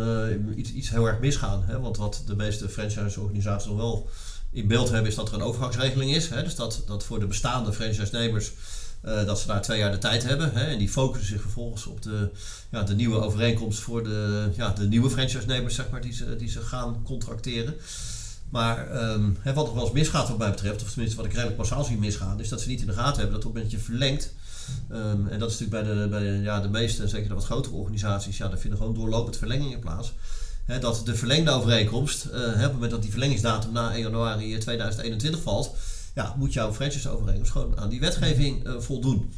uh, 0.50 0.56
iets, 0.58 0.72
iets 0.72 0.90
heel 0.90 1.06
erg 1.06 1.18
misgaan. 1.20 1.62
Hè? 1.64 1.80
Want 1.80 1.96
wat 1.96 2.22
de 2.26 2.36
meeste 2.36 2.68
franchise-organisaties 2.68 3.68
nog 3.68 3.76
wel 3.76 4.08
in 4.50 4.66
beeld 4.66 4.90
hebben, 4.90 5.10
is 5.10 5.16
dat 5.16 5.28
er 5.28 5.34
een 5.34 5.42
overgangsregeling 5.42 6.14
is. 6.14 6.28
Hè? 6.28 6.42
Dus 6.42 6.54
dat, 6.54 6.82
dat 6.86 7.04
voor 7.04 7.20
de 7.20 7.26
bestaande 7.26 7.72
franchise-nemers 7.72 8.52
uh, 9.04 9.26
dat 9.26 9.38
ze 9.38 9.46
daar 9.46 9.62
twee 9.62 9.78
jaar 9.78 9.90
de 9.90 9.98
tijd 9.98 10.24
hebben. 10.24 10.52
Hè? 10.52 10.66
En 10.66 10.78
die 10.78 10.88
focussen 10.88 11.28
zich 11.28 11.40
vervolgens 11.40 11.86
op 11.86 12.02
de, 12.02 12.30
ja, 12.70 12.82
de 12.82 12.94
nieuwe 12.94 13.20
overeenkomst 13.20 13.80
voor 13.80 14.04
de, 14.04 14.50
ja, 14.56 14.70
de 14.70 14.88
nieuwe 14.88 15.10
franchise-nemers, 15.10 15.74
zeg 15.74 15.90
maar, 15.90 16.00
die 16.00 16.12
ze, 16.12 16.36
die 16.36 16.48
ze 16.48 16.60
gaan 16.60 17.02
contracteren. 17.04 17.74
Maar 18.50 18.88
hè, 19.40 19.52
wat 19.52 19.68
er 19.68 19.74
wel 19.74 19.84
eens 19.84 19.92
misgaat, 19.92 20.28
wat 20.28 20.38
mij 20.38 20.50
betreft, 20.50 20.82
of 20.82 20.90
tenminste 20.90 21.16
wat 21.16 21.26
ik 21.26 21.32
redelijk 21.32 21.58
massaal 21.58 21.84
zie 21.84 21.98
misgaan, 21.98 22.40
is 22.40 22.48
dat 22.48 22.60
ze 22.60 22.68
niet 22.68 22.80
in 22.80 22.86
de 22.86 22.92
gaten 22.92 23.20
hebben 23.20 23.40
dat 23.40 23.44
op 23.44 23.54
het 23.54 23.54
moment 23.54 23.70
dat 23.70 23.80
je 23.80 23.86
verlengt 23.86 24.32
Um, 24.92 25.28
en 25.28 25.38
dat 25.38 25.50
is 25.50 25.58
natuurlijk 25.58 25.86
bij 25.86 25.94
de, 25.94 26.08
bij 26.08 26.24
ja, 26.24 26.60
de 26.60 26.68
meeste, 26.68 27.08
zeker 27.08 27.28
de 27.28 27.34
wat 27.34 27.44
grotere 27.44 27.74
organisaties, 27.74 28.36
ja, 28.36 28.48
daar 28.48 28.58
vinden 28.58 28.78
gewoon 28.78 28.94
doorlopend 28.94 29.36
verlengingen 29.36 29.78
plaats. 29.78 30.12
Dat 30.80 31.02
de 31.04 31.14
verlengde 31.14 31.50
overeenkomst, 31.50 32.26
uh, 32.26 32.32
op 32.32 32.54
het 32.54 32.72
moment 32.72 32.90
dat 32.90 33.02
die 33.02 33.10
verlengingsdatum 33.10 33.72
na 33.72 33.92
1 33.92 34.00
januari 34.00 34.58
2021 34.58 35.42
valt, 35.42 35.74
ja, 36.14 36.34
moet 36.38 36.52
jouw 36.52 36.72
franchise-overeenkomst 36.72 37.52
gewoon 37.52 37.78
aan 37.78 37.88
die 37.88 38.00
wetgeving 38.00 38.66
uh, 38.66 38.78
voldoen. 38.78 39.32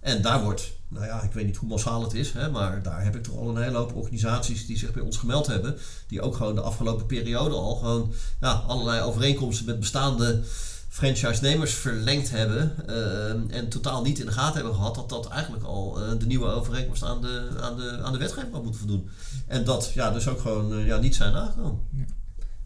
En 0.00 0.22
daar 0.22 0.42
wordt, 0.42 0.72
nou 0.92 1.06
ja, 1.06 1.22
ik 1.22 1.32
weet 1.32 1.46
niet 1.46 1.56
hoe 1.56 1.68
massaal 1.68 2.02
het 2.02 2.14
is, 2.14 2.32
hè, 2.32 2.50
maar 2.50 2.82
daar 2.82 3.04
heb 3.04 3.16
ik 3.16 3.22
toch 3.22 3.36
al 3.36 3.48
een 3.48 3.62
hele 3.62 3.76
hoop 3.76 3.94
organisaties 3.94 4.66
die 4.66 4.78
zich 4.78 4.92
bij 4.92 5.02
ons 5.02 5.16
gemeld 5.16 5.46
hebben, 5.46 5.76
die 6.06 6.20
ook 6.20 6.36
gewoon 6.36 6.54
de 6.54 6.60
afgelopen 6.60 7.06
periode 7.06 7.54
al 7.54 7.74
gewoon 7.74 8.12
ja, 8.40 8.52
allerlei 8.52 9.00
overeenkomsten 9.00 9.66
met 9.66 9.80
bestaande 9.80 10.40
franchise-nemers 10.88 11.74
verlengd 11.74 12.30
hebben 12.30 12.72
uh, 12.88 13.56
en 13.56 13.68
totaal 13.68 14.02
niet 14.02 14.18
in 14.18 14.26
de 14.26 14.32
gaten 14.32 14.54
hebben 14.54 14.74
gehad 14.74 14.94
dat 14.94 15.08
dat 15.08 15.28
eigenlijk 15.28 15.64
al 15.64 16.02
uh, 16.02 16.18
de 16.18 16.26
nieuwe 16.26 16.46
overeenkomst 16.46 17.02
aan 17.02 17.20
de, 17.20 17.48
aan 17.60 17.76
de, 17.76 18.00
aan 18.02 18.12
de 18.12 18.18
wetgeving 18.18 18.52
had 18.52 18.62
moeten 18.62 18.80
voldoen. 18.80 19.08
En 19.46 19.64
dat 19.64 19.90
ja, 19.94 20.10
dus 20.10 20.28
ook 20.28 20.40
gewoon 20.40 20.78
uh, 20.78 20.86
ja, 20.86 20.96
niet 20.96 21.14
zijn 21.14 21.34
aangekomen. 21.34 21.80
Ja. 21.90 22.04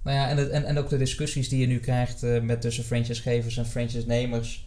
Nou 0.03 0.17
ja, 0.17 0.29
en, 0.29 0.37
het, 0.37 0.49
en, 0.49 0.65
en 0.65 0.79
ook 0.79 0.89
de 0.89 0.97
discussies 0.97 1.49
die 1.49 1.61
je 1.61 1.67
nu 1.67 1.79
krijgt 1.79 2.23
met 2.43 2.61
tussen 2.61 2.85
franchisegevers 2.85 3.57
en 3.57 3.67
franchise-nemers. 3.67 4.66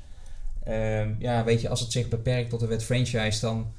Ehm, 0.70 1.14
ja, 1.20 1.44
weet 1.44 1.62
je, 1.62 1.70
als 1.70 1.80
het 1.80 1.92
zich 1.92 2.10
beperkt 2.10 2.50
tot 2.50 2.60
de 2.60 2.68
wet 2.68 2.84
franchise, 2.84 3.40
dan 3.40 3.72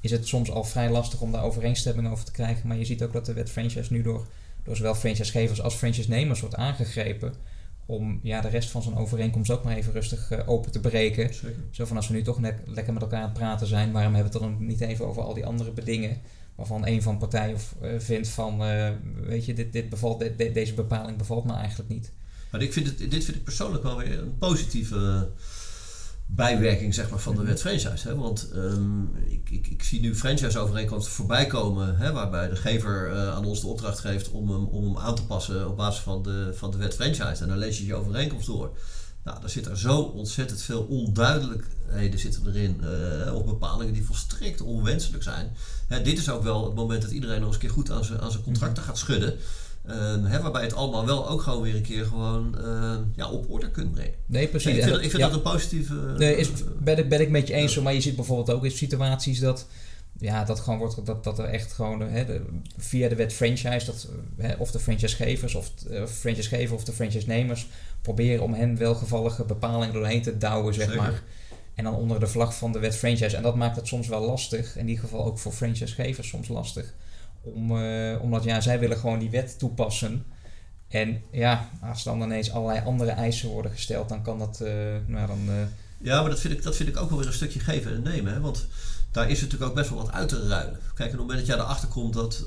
is 0.00 0.10
het 0.10 0.26
soms 0.26 0.50
al 0.50 0.64
vrij 0.64 0.90
lastig 0.90 1.20
om 1.20 1.32
daar 1.32 1.42
overeenstemming 1.42 2.08
over 2.08 2.24
te 2.24 2.32
krijgen. 2.32 2.68
Maar 2.68 2.76
je 2.76 2.84
ziet 2.84 3.02
ook 3.02 3.12
dat 3.12 3.26
de 3.26 3.32
wet 3.32 3.50
franchise 3.50 3.92
nu 3.92 4.02
door, 4.02 4.26
door 4.62 4.76
zowel 4.76 4.94
franchisegevers 4.94 5.62
als 5.62 5.74
franchise-nemers 5.74 6.40
wordt 6.40 6.54
aangegrepen 6.54 7.34
om 7.86 8.20
ja, 8.22 8.40
de 8.40 8.48
rest 8.48 8.70
van 8.70 8.82
zo'n 8.82 8.96
overeenkomst 8.96 9.50
ook 9.50 9.64
maar 9.64 9.76
even 9.76 9.92
rustig 9.92 10.30
uh, 10.32 10.48
open 10.48 10.72
te 10.72 10.80
breken. 10.80 11.34
Zeker. 11.34 11.62
Zo 11.70 11.84
van 11.84 11.96
als 11.96 12.08
we 12.08 12.14
nu 12.14 12.22
toch 12.22 12.40
net 12.40 12.54
lekker 12.64 12.92
met 12.92 13.02
elkaar 13.02 13.20
aan 13.20 13.28
het 13.28 13.38
praten 13.38 13.66
zijn, 13.66 13.92
waarom 13.92 14.14
hebben 14.14 14.32
we 14.32 14.38
het 14.38 14.48
dan 14.48 14.66
niet 14.66 14.80
even 14.80 15.06
over 15.06 15.22
al 15.22 15.34
die 15.34 15.46
andere 15.46 15.70
bedingen? 15.70 16.20
Waarvan 16.54 16.86
een 16.86 17.02
van 17.02 17.18
partijen 17.18 17.54
of, 17.54 17.74
uh, 17.82 17.90
vindt 17.98 18.28
van, 18.28 18.62
uh, 18.62 18.90
weet 19.20 19.44
je, 19.44 19.54
dit, 19.54 19.72
dit 19.72 19.88
bevalt, 19.88 20.18
dit, 20.18 20.54
deze 20.54 20.74
bepaling 20.74 21.18
bevalt 21.18 21.44
me 21.44 21.52
eigenlijk 21.52 21.90
niet. 21.90 22.12
Maar 22.50 22.62
ik 22.62 22.72
vind 22.72 22.86
het, 22.86 22.98
dit 22.98 23.24
vind 23.24 23.36
ik 23.36 23.44
persoonlijk 23.44 23.82
wel 23.82 23.96
weer 23.96 24.18
een 24.18 24.38
positieve 24.38 25.28
bijwerking 26.30 26.94
zeg 26.94 27.10
maar, 27.10 27.18
van 27.18 27.34
de 27.34 27.40
mhm. 27.40 27.48
wet 27.48 27.60
franchise. 27.60 28.08
Hè? 28.08 28.14
Want 28.14 28.50
um, 28.54 29.10
ik, 29.26 29.50
ik, 29.50 29.66
ik 29.66 29.82
zie 29.82 30.00
nu 30.00 30.14
franchise-overeenkomsten 30.14 31.12
voorbij 31.12 31.46
komen, 31.46 31.96
hè, 31.96 32.12
waarbij 32.12 32.48
de 32.48 32.56
gever 32.56 33.12
uh, 33.12 33.34
aan 33.34 33.44
ons 33.44 33.60
de 33.60 33.66
opdracht 33.66 33.98
geeft 33.98 34.30
om 34.30 34.50
hem, 34.50 34.64
om 34.64 34.84
hem 34.84 34.98
aan 34.98 35.14
te 35.14 35.26
passen 35.26 35.68
op 35.68 35.76
basis 35.76 36.02
van 36.02 36.22
de, 36.22 36.50
van 36.54 36.70
de 36.70 36.76
wet 36.76 36.94
franchise. 36.94 37.42
En 37.42 37.48
dan 37.48 37.58
lees 37.58 37.78
je 37.78 37.86
je 37.86 37.94
overeenkomst 37.94 38.46
door. 38.46 38.76
Nou, 39.24 39.40
daar 39.40 39.50
zit 39.50 39.66
er 39.66 39.78
zo 39.78 40.00
ontzettend 40.00 40.62
veel 40.62 40.82
onduidelijkheden 40.82 42.18
zitten 42.18 42.46
erin, 42.46 42.80
uh, 43.26 43.34
of 43.34 43.44
bepalingen 43.44 43.94
die 43.94 44.04
volstrekt 44.04 44.60
onwenselijk 44.60 45.22
zijn. 45.22 45.52
Hè, 45.86 46.02
dit 46.02 46.18
is 46.18 46.30
ook 46.30 46.42
wel 46.42 46.64
het 46.64 46.74
moment 46.74 47.02
dat 47.02 47.10
iedereen 47.10 47.38
nog 47.38 47.46
eens 47.46 47.54
een 47.54 47.62
keer 47.62 47.70
goed 47.70 47.90
aan 47.90 48.04
zijn, 48.04 48.20
aan 48.20 48.30
zijn 48.30 48.42
contracten 48.42 48.82
gaat 48.82 48.98
schudden. 48.98 49.38
Um, 49.90 50.24
hè, 50.24 50.40
waarbij 50.40 50.62
het 50.62 50.74
allemaal 50.74 51.06
wel 51.06 51.28
ook 51.28 51.42
gewoon 51.42 51.62
weer 51.62 51.74
een 51.74 51.82
keer 51.82 52.04
gewoon 52.04 52.54
uh, 52.60 52.96
ja, 53.16 53.30
op 53.30 53.50
orde 53.50 53.70
kunt 53.70 53.92
brengen. 53.92 54.14
Nee, 54.26 54.48
precies. 54.48 54.76
ik 54.76 54.82
vind, 54.82 54.90
dat, 54.90 55.02
ik 55.02 55.10
vind 55.10 55.22
ja. 55.22 55.28
dat 55.28 55.36
een 55.36 55.52
positieve. 55.52 55.94
nee, 55.94 56.36
is, 56.36 56.48
ben, 56.78 56.98
ik, 56.98 57.08
ben 57.08 57.20
ik 57.20 57.30
met 57.30 57.48
je 57.48 57.54
eens, 57.54 57.80
maar 57.80 57.94
je 57.94 58.00
ziet 58.00 58.16
bijvoorbeeld 58.16 58.50
ook 58.56 58.64
in 58.64 58.70
situaties 58.70 59.40
dat. 59.40 59.66
Ja, 60.20 60.44
dat 60.44 60.60
gewoon 60.60 60.78
wordt 60.78 61.06
dat, 61.06 61.24
dat 61.24 61.38
er 61.38 61.44
echt 61.44 61.72
gewoon 61.72 62.00
hè, 62.00 62.24
de, 62.24 62.42
via 62.76 63.08
de 63.08 63.14
wet 63.14 63.32
franchise, 63.32 63.86
dat, 63.86 64.08
hè, 64.36 64.54
of 64.54 64.70
de 64.70 64.78
franchisegevers 64.78 65.54
of 65.54 65.70
de 65.70 66.08
franchisegever 66.08 66.74
of 66.74 66.84
de 66.84 66.92
franchise-nemers 66.92 67.66
proberen 68.02 68.44
om 68.44 68.54
hen 68.54 68.76
welgevallige 68.76 69.44
bepalingen 69.44 69.94
doorheen 69.94 70.22
te 70.22 70.38
douwen, 70.38 70.74
zeg 70.74 70.84
Zeker. 70.84 71.02
maar. 71.02 71.22
En 71.74 71.84
dan 71.84 71.94
onder 71.94 72.20
de 72.20 72.26
vlag 72.26 72.54
van 72.54 72.72
de 72.72 72.78
wet 72.78 72.96
franchise. 72.96 73.36
En 73.36 73.42
dat 73.42 73.56
maakt 73.56 73.76
het 73.76 73.86
soms 73.86 74.08
wel 74.08 74.26
lastig. 74.26 74.76
In 74.76 74.88
ieder 74.88 75.04
geval 75.04 75.24
ook 75.24 75.38
voor 75.38 75.52
franchisegevers 75.52 76.28
soms 76.28 76.48
lastig 76.48 76.94
om, 77.42 77.76
uh, 77.76 78.22
omdat 78.22 78.44
ja, 78.44 78.60
zij 78.60 78.78
willen 78.78 78.96
gewoon 78.96 79.18
die 79.18 79.30
wet 79.30 79.58
toepassen. 79.58 80.24
En 80.88 81.22
ja, 81.30 81.68
als 81.82 82.02
dan 82.02 82.22
ineens 82.22 82.50
allerlei 82.50 82.84
andere 82.84 83.10
eisen 83.10 83.48
worden 83.48 83.72
gesteld, 83.72 84.08
dan 84.08 84.22
kan 84.22 84.38
dat. 84.38 84.60
Uh, 84.62 84.70
nou, 85.06 85.26
dan, 85.26 85.40
uh... 85.48 85.54
Ja, 86.00 86.20
maar 86.20 86.30
dat 86.30 86.40
vind, 86.40 86.54
ik, 86.54 86.62
dat 86.62 86.76
vind 86.76 86.88
ik 86.88 86.96
ook 86.96 87.08
wel 87.08 87.18
weer 87.18 87.26
een 87.26 87.32
stukje 87.32 87.60
geven 87.60 87.94
en 87.94 88.02
nemen. 88.02 88.32
Hè? 88.32 88.40
Want 88.40 88.66
daar 89.10 89.30
is 89.30 89.40
natuurlijk 89.40 89.70
ook 89.70 89.76
best 89.76 89.90
wel 89.90 89.98
wat 89.98 90.12
uit 90.12 90.28
te 90.28 90.48
ruilen. 90.48 90.78
Kijk, 90.94 91.12
op 91.12 91.18
het 91.18 91.20
moment 91.20 91.38
dat 91.38 91.46
jij 91.46 91.56
erachter 91.56 91.88
komt 91.88 92.14
dat, 92.14 92.46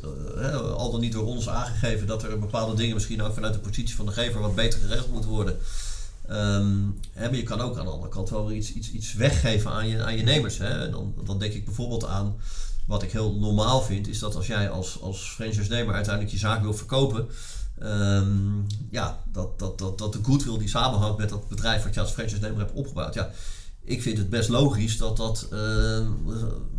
al 0.76 0.92
dan 0.92 1.00
niet 1.00 1.12
door 1.12 1.26
ons 1.26 1.50
aangegeven, 1.50 2.08
dat 2.08 2.24
er 2.24 2.40
bepaalde 2.40 2.76
dingen 2.76 2.94
misschien 2.94 3.22
ook 3.22 3.34
vanuit 3.34 3.54
de 3.54 3.60
positie 3.60 3.96
van 3.96 4.06
de 4.06 4.12
gever 4.12 4.42
wat 4.42 4.56
beter 4.56 4.80
geregeld 4.80 5.12
moeten 5.12 5.30
worden. 5.30 5.58
Um, 6.30 7.00
hè, 7.14 7.30
maar 7.30 7.36
je 7.36 7.44
kan 7.44 7.62
ook 7.62 7.78
aan 7.78 7.86
de 7.86 7.92
andere 7.92 8.12
kant 8.12 8.30
wel 8.30 8.52
iets, 8.52 8.74
iets, 8.74 8.92
iets 8.92 9.14
weggeven 9.14 9.72
aan 9.72 9.88
je, 9.88 10.04
aan 10.04 10.18
je 10.18 10.24
nemers. 10.24 10.58
Hè? 10.58 10.90
Dan, 10.90 11.14
dan 11.26 11.40
denk 11.40 11.54
ik 11.54 11.66
bijvoorbeeld 11.66 12.06
aan 12.06 12.36
wat 12.92 13.04
ik 13.04 13.12
heel 13.12 13.36
normaal 13.40 13.82
vind, 13.82 14.08
is 14.08 14.20
dat 14.20 14.36
als 14.36 14.48
jij 14.48 14.70
als, 14.70 15.02
als 15.02 15.30
franchise-nemer 15.30 15.94
uiteindelijk 15.96 16.34
je 16.34 16.40
zaak 16.40 16.62
wil 16.62 16.74
verkopen, 16.74 17.28
um, 17.84 18.68
ja, 18.90 19.24
dat, 19.32 19.60
dat, 19.60 19.78
dat, 19.80 19.98
dat 19.98 20.14
de 20.14 20.20
goodwill 20.24 20.58
die 20.58 20.70
samenhangt 20.70 21.18
met 21.18 21.30
dat 21.30 21.48
bedrijf 21.48 21.84
wat 21.84 21.94
je 21.94 22.00
als 22.00 22.12
franchise-nemer 22.12 22.60
hebt 22.60 22.74
opgebouwd. 22.74 23.14
Ja, 23.14 23.30
ik 23.84 24.02
vind 24.02 24.18
het 24.18 24.30
best 24.30 24.50
logisch 24.50 24.98
dat 24.98 25.18
dat 25.18 25.48
uh, 25.54 26.08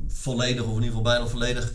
volledig, 0.09 0.62
of 0.62 0.68
in 0.68 0.75
ieder 0.75 0.88
geval 0.88 1.03
bijna 1.03 1.27
volledig, 1.27 1.72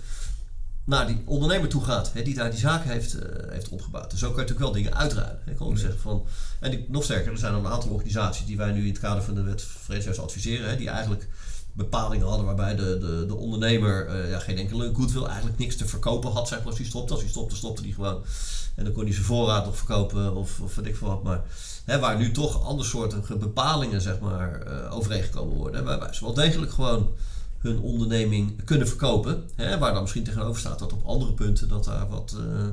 naar 0.84 1.08
die 1.08 1.21
ondernemer 1.26 1.69
toe 1.69 1.84
gaat, 1.84 2.13
hè, 2.13 2.21
die 2.21 2.36
daar 2.36 2.52
die 2.52 2.60
zaak 2.60 2.84
heeft, 2.84 3.15
uh, 3.15 3.21
heeft 3.50 3.69
opgebouwd. 3.69 4.12
Dus 4.12 4.19
zo 4.19 4.32
kan 4.32 4.36
je 4.36 4.41
natuurlijk 4.41 4.73
wel 4.73 4.84
dingen 4.84 4.97
uitruilen. 4.97 5.41
Ik 5.45 5.56
kan 5.56 5.67
ook 5.67 5.78
zeggen 5.78 6.00
van, 6.00 6.26
en 6.60 6.86
nog 6.88 7.04
sterker, 7.04 7.32
er 7.32 7.38
zijn 7.38 7.54
een 7.54 7.67
aantal 7.67 7.89
organisaties 7.89 8.45
die 8.45 8.58
wij 8.58 8.71
nu 8.71 8.82
in 8.82 8.91
het 8.91 9.00
kader 9.00 9.23
van 9.23 9.36
de 9.36 9.41
wet 9.41 9.62
franchise 9.62 10.21
adviseren, 10.21 10.69
hè, 10.69 10.76
die 10.76 10.89
eigenlijk 10.89 11.28
bepalingen 11.78 12.28
hadden 12.28 12.46
waarbij 12.46 12.76
de, 12.76 12.98
de, 12.98 13.26
de 13.28 13.36
ondernemer 13.36 14.10
uh, 14.10 14.30
ja, 14.30 14.40
geen 14.40 14.58
enkele 14.58 14.94
goodwill, 14.94 15.24
eigenlijk 15.24 15.58
niks 15.58 15.76
te 15.76 15.88
verkopen 15.88 16.32
had. 16.32 16.48
Zeg 16.48 16.58
maar, 16.58 16.68
als 16.68 16.78
hij 16.78 16.86
stopte. 16.86 17.13
Als 17.13 17.22
hij 17.22 17.32
stopte, 17.32 17.56
stopte 17.56 17.82
hij 17.82 17.92
gewoon. 17.92 18.24
En 18.76 18.84
dan 18.84 18.94
kon 18.94 19.04
hij 19.04 19.13
zijn 19.13 19.26
voorraad 19.26 19.66
nog 19.66 19.78
verkopen 19.78 20.36
of, 20.36 20.60
of 20.60 20.76
weet 20.76 20.86
ik 20.86 20.96
veel 20.96 21.08
wat. 21.08 21.24
Maar 21.24 21.42
hè, 21.86 22.00
waar 22.00 22.18
nu 22.18 22.32
toch 22.32 22.63
andere 22.63 22.88
soorten 22.88 23.40
bepalingen 23.40 24.02
zeg 24.02 24.20
maar, 24.20 24.68
uh, 24.68 24.96
overeengekomen 24.96 25.56
worden. 25.56 25.84
Waarbij 25.84 26.13
ze 26.13 26.24
wel 26.24 26.34
degelijk 26.34 26.72
gewoon 26.72 27.10
hun 27.58 27.80
onderneming 27.80 28.63
kunnen 28.66 28.88
verkopen. 28.88 29.50
Hè, 29.56 29.78
waar 29.78 29.94
dan 29.94 30.02
misschien 30.02 30.24
tegenover 30.24 30.60
staat 30.60 30.80
dat 30.80 30.94
op 30.94 31.06
andere 31.06 31.34
punten 31.34 31.68
dat 31.68 31.84
daar 31.84 32.10
wat... 32.10 32.36
Uh, 32.40 32.68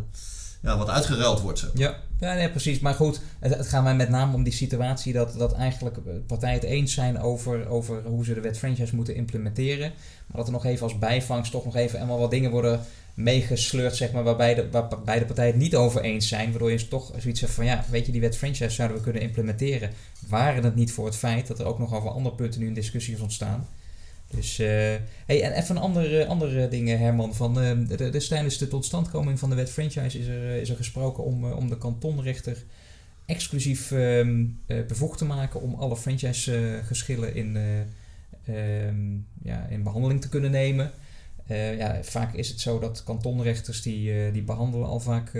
ja, 0.62 0.78
wat 0.78 0.88
uitgeruild 0.88 1.40
wordt. 1.40 1.66
Ja, 1.74 1.96
ja 2.20 2.34
nee, 2.34 2.50
precies. 2.50 2.80
Maar 2.80 2.94
goed, 2.94 3.20
het, 3.38 3.66
gaat 3.66 3.82
mij 3.82 3.94
met 3.94 4.08
name 4.08 4.34
om 4.34 4.42
die 4.42 4.52
situatie 4.52 5.12
dat, 5.12 5.34
dat 5.38 5.52
eigenlijk 5.52 6.26
partijen 6.26 6.54
het 6.54 6.64
eens 6.64 6.92
zijn 6.92 7.18
over, 7.18 7.68
over 7.68 8.02
hoe 8.04 8.24
ze 8.24 8.34
de 8.34 8.40
wet 8.40 8.58
franchise 8.58 8.96
moeten 8.96 9.14
implementeren. 9.14 9.92
Maar 10.26 10.36
dat 10.36 10.46
er 10.46 10.52
nog 10.52 10.64
even 10.64 10.82
als 10.82 10.98
bijvangst 10.98 11.52
toch 11.52 11.64
nog 11.64 11.76
even 11.76 11.98
allemaal 11.98 12.18
wat 12.18 12.30
dingen 12.30 12.50
worden 12.50 12.80
meegesleurd, 13.14 13.96
zeg 13.96 14.12
maar, 14.12 14.22
waarbij 14.22 14.54
de, 14.54 14.70
waar 14.70 14.88
beide 15.04 15.24
partijen 15.24 15.52
het 15.52 15.62
niet 15.62 15.76
over 15.76 16.00
eens 16.00 16.28
zijn. 16.28 16.50
Waardoor 16.50 16.70
je 16.70 16.88
toch 16.88 17.12
zoiets 17.18 17.40
hebt 17.40 17.52
van, 17.52 17.64
ja, 17.64 17.84
weet 17.90 18.06
je, 18.06 18.12
die 18.12 18.20
wet 18.20 18.36
franchise 18.36 18.74
zouden 18.74 18.96
we 18.96 19.02
kunnen 19.02 19.22
implementeren. 19.22 19.90
Waren 20.28 20.64
het 20.64 20.74
niet 20.74 20.92
voor 20.92 21.04
het 21.04 21.16
feit 21.16 21.46
dat 21.46 21.58
er 21.58 21.66
ook 21.66 21.78
nog 21.78 21.94
over 21.94 22.10
andere 22.10 22.34
punten 22.34 22.60
nu 22.60 22.66
een 22.66 22.74
discussie 22.74 23.14
is 23.14 23.20
ontstaan. 23.20 23.68
Dus, 24.34 24.60
uh, 24.60 24.66
hey, 25.26 25.42
en 25.42 25.52
even 25.52 25.76
andere, 25.76 26.26
andere 26.26 26.68
dingen, 26.68 26.98
Herman. 26.98 27.34
Van, 27.34 27.62
uh, 27.62 27.88
de, 27.88 28.10
de, 28.10 28.26
tijdens 28.26 28.58
de 28.58 28.68
totstandkoming 28.68 29.38
van 29.38 29.50
de 29.50 29.56
wet 29.56 29.70
franchise 29.70 30.18
is 30.18 30.26
er, 30.26 30.44
is 30.44 30.70
er 30.70 30.76
gesproken 30.76 31.24
om, 31.24 31.52
om 31.52 31.68
de 31.68 31.78
kantonrechter 31.78 32.56
exclusief 33.26 33.90
uh, 33.90 34.46
bevoegd 34.66 35.18
te 35.18 35.24
maken 35.24 35.60
om 35.60 35.74
alle 35.74 35.96
franchise-geschillen 35.96 37.34
in, 37.34 37.56
um, 38.48 39.26
ja, 39.42 39.66
in 39.70 39.82
behandeling 39.82 40.20
te 40.20 40.28
kunnen 40.28 40.50
nemen. 40.50 40.90
ja, 41.48 41.98
vaak 42.02 42.34
is 42.34 42.48
het 42.48 42.60
zo 42.60 42.78
dat 42.78 43.04
kantonrechters 43.04 43.82
die, 43.82 44.32
die 44.32 44.42
behandelen 44.42 44.86
al 44.86 45.00
vaak 45.00 45.32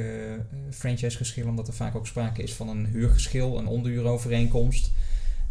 franchise-geschillen, 0.71 1.51
omdat 1.51 1.69
er 1.69 1.75
vaak 1.75 1.95
ook 1.95 2.07
sprake 2.07 2.43
is 2.43 2.53
van 2.53 2.69
een 2.69 2.87
huurgeschil, 2.87 3.59
een 3.59 3.67
onderhuurovereenkomst. 3.67 4.91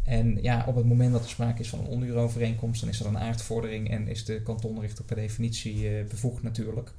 En 0.05 0.41
ja, 0.41 0.65
op 0.67 0.75
het 0.75 0.85
moment 0.85 1.11
dat 1.11 1.23
er 1.23 1.29
sprake 1.29 1.61
is 1.61 1.69
van 1.69 1.79
een 1.79 1.85
onderhuurovereenkomst, 1.85 2.81
dan 2.81 2.89
is 2.89 2.99
er 2.99 3.05
een 3.05 3.17
aardvordering 3.17 3.89
en 3.89 4.07
is 4.07 4.25
de 4.25 4.41
kantonrechter 4.41 5.03
per 5.03 5.15
definitie 5.15 5.89
uh, 5.89 6.05
bevoegd 6.09 6.43
natuurlijk. 6.43 6.91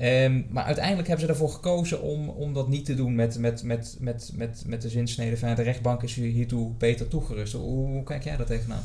Um, 0.00 0.46
maar 0.50 0.64
uiteindelijk 0.64 1.08
hebben 1.08 1.26
ze 1.26 1.32
ervoor 1.32 1.50
gekozen 1.50 2.02
om, 2.02 2.28
om 2.28 2.54
dat 2.54 2.68
niet 2.68 2.84
te 2.84 2.94
doen 2.94 3.14
met, 3.14 3.38
met, 3.38 3.62
met, 3.62 3.96
met, 4.00 4.30
met, 4.34 4.64
met 4.66 4.82
de 4.82 4.88
zinsnede 4.88 5.36
van 5.36 5.54
de 5.54 5.62
rechtbank 5.62 6.02
is 6.02 6.14
hiertoe 6.14 6.72
beter 6.74 7.08
toegerust. 7.08 7.52
Hoe, 7.52 7.86
hoe 7.88 8.02
kijk 8.02 8.24
jij 8.24 8.36
daar 8.36 8.46
tegenaan? 8.46 8.82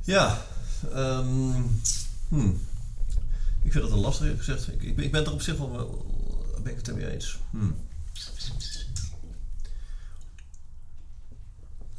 Ja, 0.00 0.42
um, 0.94 1.80
hmm. 2.28 2.60
ik 3.62 3.72
vind 3.72 3.84
dat 3.84 3.92
een 3.92 3.98
lastig 3.98 4.36
gezegd. 4.36 4.72
Ik, 4.72 4.82
ik, 4.82 4.96
ben, 4.96 5.04
ik 5.04 5.12
ben 5.12 5.24
er 5.24 5.32
op 5.32 5.42
zich 5.42 5.58
wel, 5.58 6.06
ben 6.62 6.72
ik 6.72 6.78
het 6.78 6.88
ermee 6.88 7.10
eens. 7.10 7.38
Hmm. 7.50 7.74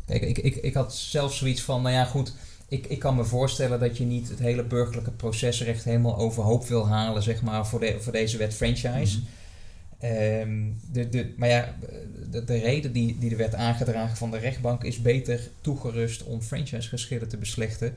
Ik, 0.10 0.38
ik, 0.38 0.56
ik 0.56 0.74
had 0.74 0.95
zelf 0.95 1.34
zoiets 1.34 1.62
van, 1.62 1.82
nou 1.82 1.95
ja, 1.95 2.06
goed, 2.06 2.34
ik, 2.67 2.86
ik 2.86 3.00
kan 3.00 3.15
me 3.15 3.24
voorstellen 3.24 3.80
dat 3.80 3.98
je 3.98 4.06
niet 4.06 4.30
het 4.30 4.39
hele 4.39 4.63
burgerlijke 4.63 5.12
procesrecht 5.12 5.84
helemaal 5.84 6.17
overhoop 6.17 6.67
wil 6.67 6.88
halen, 6.88 7.24
zeg 7.24 7.41
maar, 7.41 7.67
voor, 7.67 7.80
de, 7.80 7.95
voor 8.00 8.12
deze 8.12 8.38
wet 8.38 8.54
franchise. 8.54 9.17
Mhm. 9.17 9.28
Ehm, 10.00 10.72
de, 10.91 11.10
de, 11.10 11.34
maar 11.38 11.50
ja, 11.50 11.76
de, 12.32 12.43
de, 12.43 12.58
reden 12.58 12.91
die, 12.91 13.17
die 13.19 13.32
er 13.32 13.38
werd 13.38 13.56
aangedragen 13.56 14.17
van 14.17 14.32
de 14.32 14.38
rechtbank 14.38 14.84
is 14.84 15.02
beter 15.02 15.50
toegerust 15.62 16.24
om 16.24 16.41
franchisegeschillen 16.41 17.28
te 17.28 17.38
beslechten. 17.38 17.95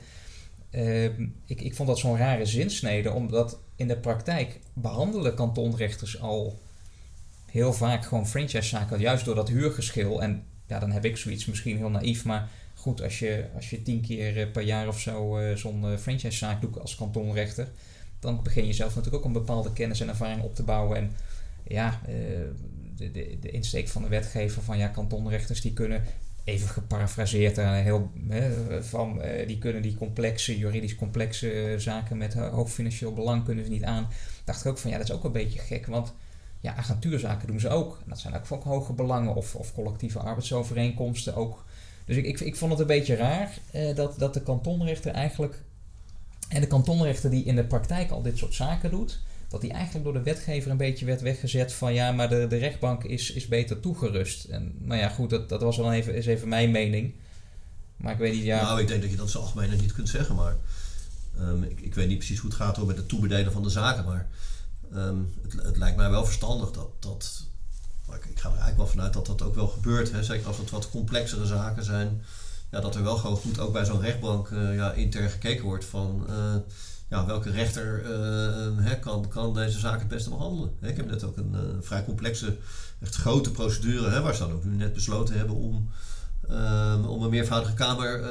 Ehm, 0.70 1.26
ik, 1.46 1.60
ik 1.60 1.74
vond 1.74 1.88
dat 1.88 1.98
zo'n 1.98 2.16
rare 2.16 2.46
zinsnede, 2.46 3.12
omdat 3.12 3.58
in 3.76 3.88
de 3.88 3.96
praktijk 3.96 4.60
behandelen 4.72 5.34
kantonrechters 5.34 6.20
al 6.20 6.60
heel 7.46 7.72
vaak 7.72 8.04
gewoon 8.04 8.28
franchisezaken, 8.28 9.00
juist 9.00 9.24
door 9.24 9.34
dat 9.34 9.48
huurgeschil. 9.48 10.22
En 10.22 10.44
ja, 10.72 10.78
dan 10.78 10.90
heb 10.90 11.04
ik 11.04 11.16
zoiets 11.16 11.46
misschien 11.46 11.76
heel 11.76 11.90
naïef, 11.90 12.24
maar 12.24 12.48
goed, 12.74 13.02
als 13.02 13.18
je, 13.18 13.44
als 13.54 13.70
je 13.70 13.82
tien 13.82 14.00
keer 14.00 14.40
eh, 14.40 14.50
per 14.50 14.62
jaar 14.62 14.88
of 14.88 15.00
zo 15.00 15.38
uh, 15.38 15.56
zo'n 15.56 15.84
uh, 15.84 15.96
franchisezaak 15.96 16.60
doet 16.60 16.78
als 16.78 16.96
kantonrechter, 16.96 17.68
dan 18.18 18.42
begin 18.42 18.66
je 18.66 18.72
zelf 18.72 18.94
natuurlijk 18.94 19.22
ook 19.22 19.28
een 19.28 19.40
bepaalde 19.40 19.72
kennis 19.72 20.00
en 20.00 20.08
ervaring 20.08 20.42
op 20.42 20.54
te 20.54 20.62
bouwen. 20.62 20.96
En 20.96 21.12
ja, 21.66 22.00
de, 22.96 23.10
de, 23.10 23.36
de 23.40 23.50
insteek 23.50 23.88
van 23.88 24.02
de 24.02 24.08
wetgever 24.08 24.62
van 24.62 24.78
ja, 24.78 24.88
kantonrechters 24.88 25.60
die 25.60 25.72
kunnen, 25.72 26.02
even 26.44 26.68
geparafraseerd, 26.68 27.56
heel, 27.56 28.10
van, 28.80 29.20
die 29.46 29.58
kunnen 29.58 29.82
die 29.82 29.94
complexe, 29.94 30.58
juridisch 30.58 30.94
complexe 30.94 31.74
zaken 31.78 32.16
met 32.16 32.34
hoog 32.34 32.70
financieel 32.70 33.12
belang 33.12 33.44
kunnen 33.44 33.64
ze 33.64 33.70
niet 33.70 33.84
aan. 33.84 34.08
Dacht 34.44 34.60
ik 34.60 34.70
ook 34.70 34.78
van 34.78 34.90
ja, 34.90 34.98
dat 34.98 35.08
is 35.08 35.14
ook 35.14 35.24
een 35.24 35.32
beetje 35.32 35.58
gek, 35.58 35.86
want 35.86 36.12
ja, 36.62 36.74
agentuurzaken 36.74 37.46
doen 37.46 37.60
ze 37.60 37.68
ook. 37.68 37.98
Dat 38.06 38.20
zijn 38.20 38.34
ook 38.34 38.52
ook 38.52 38.64
hoge 38.64 38.92
belangen 38.92 39.34
of, 39.34 39.54
of 39.54 39.74
collectieve 39.74 40.18
arbeidsovereenkomsten 40.18 41.34
ook. 41.34 41.64
Dus 42.04 42.16
ik, 42.16 42.24
ik, 42.24 42.40
ik 42.40 42.56
vond 42.56 42.70
het 42.70 42.80
een 42.80 42.86
beetje 42.86 43.14
raar 43.14 43.58
eh, 43.70 43.94
dat, 43.96 44.18
dat 44.18 44.34
de 44.34 44.42
kantonrechter 44.42 45.12
eigenlijk... 45.12 45.62
En 46.48 46.60
de 46.60 46.66
kantonrechter 46.66 47.30
die 47.30 47.44
in 47.44 47.56
de 47.56 47.64
praktijk 47.64 48.10
al 48.10 48.22
dit 48.22 48.38
soort 48.38 48.54
zaken 48.54 48.90
doet... 48.90 49.20
dat 49.48 49.60
die 49.60 49.72
eigenlijk 49.72 50.04
door 50.04 50.14
de 50.14 50.22
wetgever 50.22 50.70
een 50.70 50.76
beetje 50.76 51.04
werd 51.04 51.20
weggezet 51.20 51.72
van... 51.72 51.94
ja, 51.94 52.12
maar 52.12 52.28
de, 52.28 52.46
de 52.46 52.56
rechtbank 52.56 53.04
is, 53.04 53.32
is 53.32 53.46
beter 53.46 53.80
toegerust. 53.80 54.44
En 54.44 54.74
nou 54.78 55.00
ja, 55.00 55.08
goed, 55.08 55.30
dat, 55.30 55.48
dat 55.48 55.62
was 55.62 55.76
wel 55.76 55.92
even, 55.92 56.14
is 56.14 56.26
even 56.26 56.48
mijn 56.48 56.70
mening. 56.70 57.14
Maar 57.96 58.12
ik 58.12 58.18
weet 58.18 58.34
niet, 58.34 58.44
ja... 58.44 58.62
Nou, 58.62 58.80
ik 58.80 58.88
denk 58.88 59.02
dat 59.02 59.10
je 59.10 59.16
dat 59.16 59.30
zo 59.30 59.38
algemeen 59.38 59.70
niet 59.80 59.92
kunt 59.92 60.08
zeggen, 60.08 60.34
maar... 60.34 60.56
Um, 61.40 61.62
ik, 61.62 61.80
ik 61.80 61.94
weet 61.94 62.08
niet 62.08 62.18
precies 62.18 62.38
hoe 62.38 62.50
het 62.50 62.58
gaat 62.58 62.86
met 62.86 62.96
het 62.96 63.08
toebedelen 63.08 63.52
van 63.52 63.62
de 63.62 63.70
zaken, 63.70 64.04
maar... 64.04 64.28
Um, 64.96 65.34
het, 65.42 65.52
het, 65.52 65.76
lijkt 65.76 65.96
mij 65.96 66.10
wel 66.10 66.24
verstandig 66.24 66.70
dat, 66.70 66.88
dat 66.98 67.46
ik, 68.14 68.38
ga 68.38 68.48
er 68.48 68.58
eigenlijk 68.58 68.76
wel 68.76 68.86
vanuit 68.86 69.12
dat 69.12 69.26
dat 69.26 69.42
ook 69.42 69.54
wel 69.54 69.68
gebeurt. 69.68 70.12
Hè. 70.12 70.22
Zeker 70.22 70.46
als 70.46 70.58
het 70.58 70.70
wat 70.70 70.90
complexere 70.90 71.46
zaken 71.46 71.84
zijn. 71.84 72.22
Ja, 72.70 72.80
dat 72.80 72.94
er 72.94 73.02
wel 73.02 73.16
gewoon 73.16 73.36
goed 73.36 73.58
ook 73.58 73.72
bij 73.72 73.84
zo'n 73.84 74.00
rechtbank 74.00 74.48
uh, 74.48 74.74
ja, 74.74 74.92
intern 74.92 75.30
gekeken 75.30 75.64
wordt 75.64 75.84
van 75.84 76.26
uh, 76.30 76.54
ja, 77.08 77.26
welke 77.26 77.50
rechter 77.50 78.02
uh, 78.02 78.84
hè, 78.84 78.98
kan, 78.98 79.28
kan 79.28 79.54
deze 79.54 79.78
zaak 79.78 79.98
het 79.98 80.08
beste 80.08 80.30
behandelen. 80.30 80.70
Ik 80.80 80.96
heb 80.96 81.10
net 81.10 81.24
ook 81.24 81.36
een 81.36 81.56
vrij 81.80 82.04
complexe, 82.04 82.56
echt 83.00 83.14
grote 83.14 83.50
procedure, 83.50 84.10
hè, 84.10 84.20
waar 84.20 84.34
ze 84.34 84.40
dan 84.40 84.52
ook 84.52 84.64
nu 84.64 84.76
net 84.76 84.92
besloten 84.92 85.36
hebben 85.36 85.56
om, 85.56 85.90
um, 86.50 87.04
om 87.04 87.22
een 87.22 87.30
meervoudige 87.30 87.74
kamer 87.74 88.22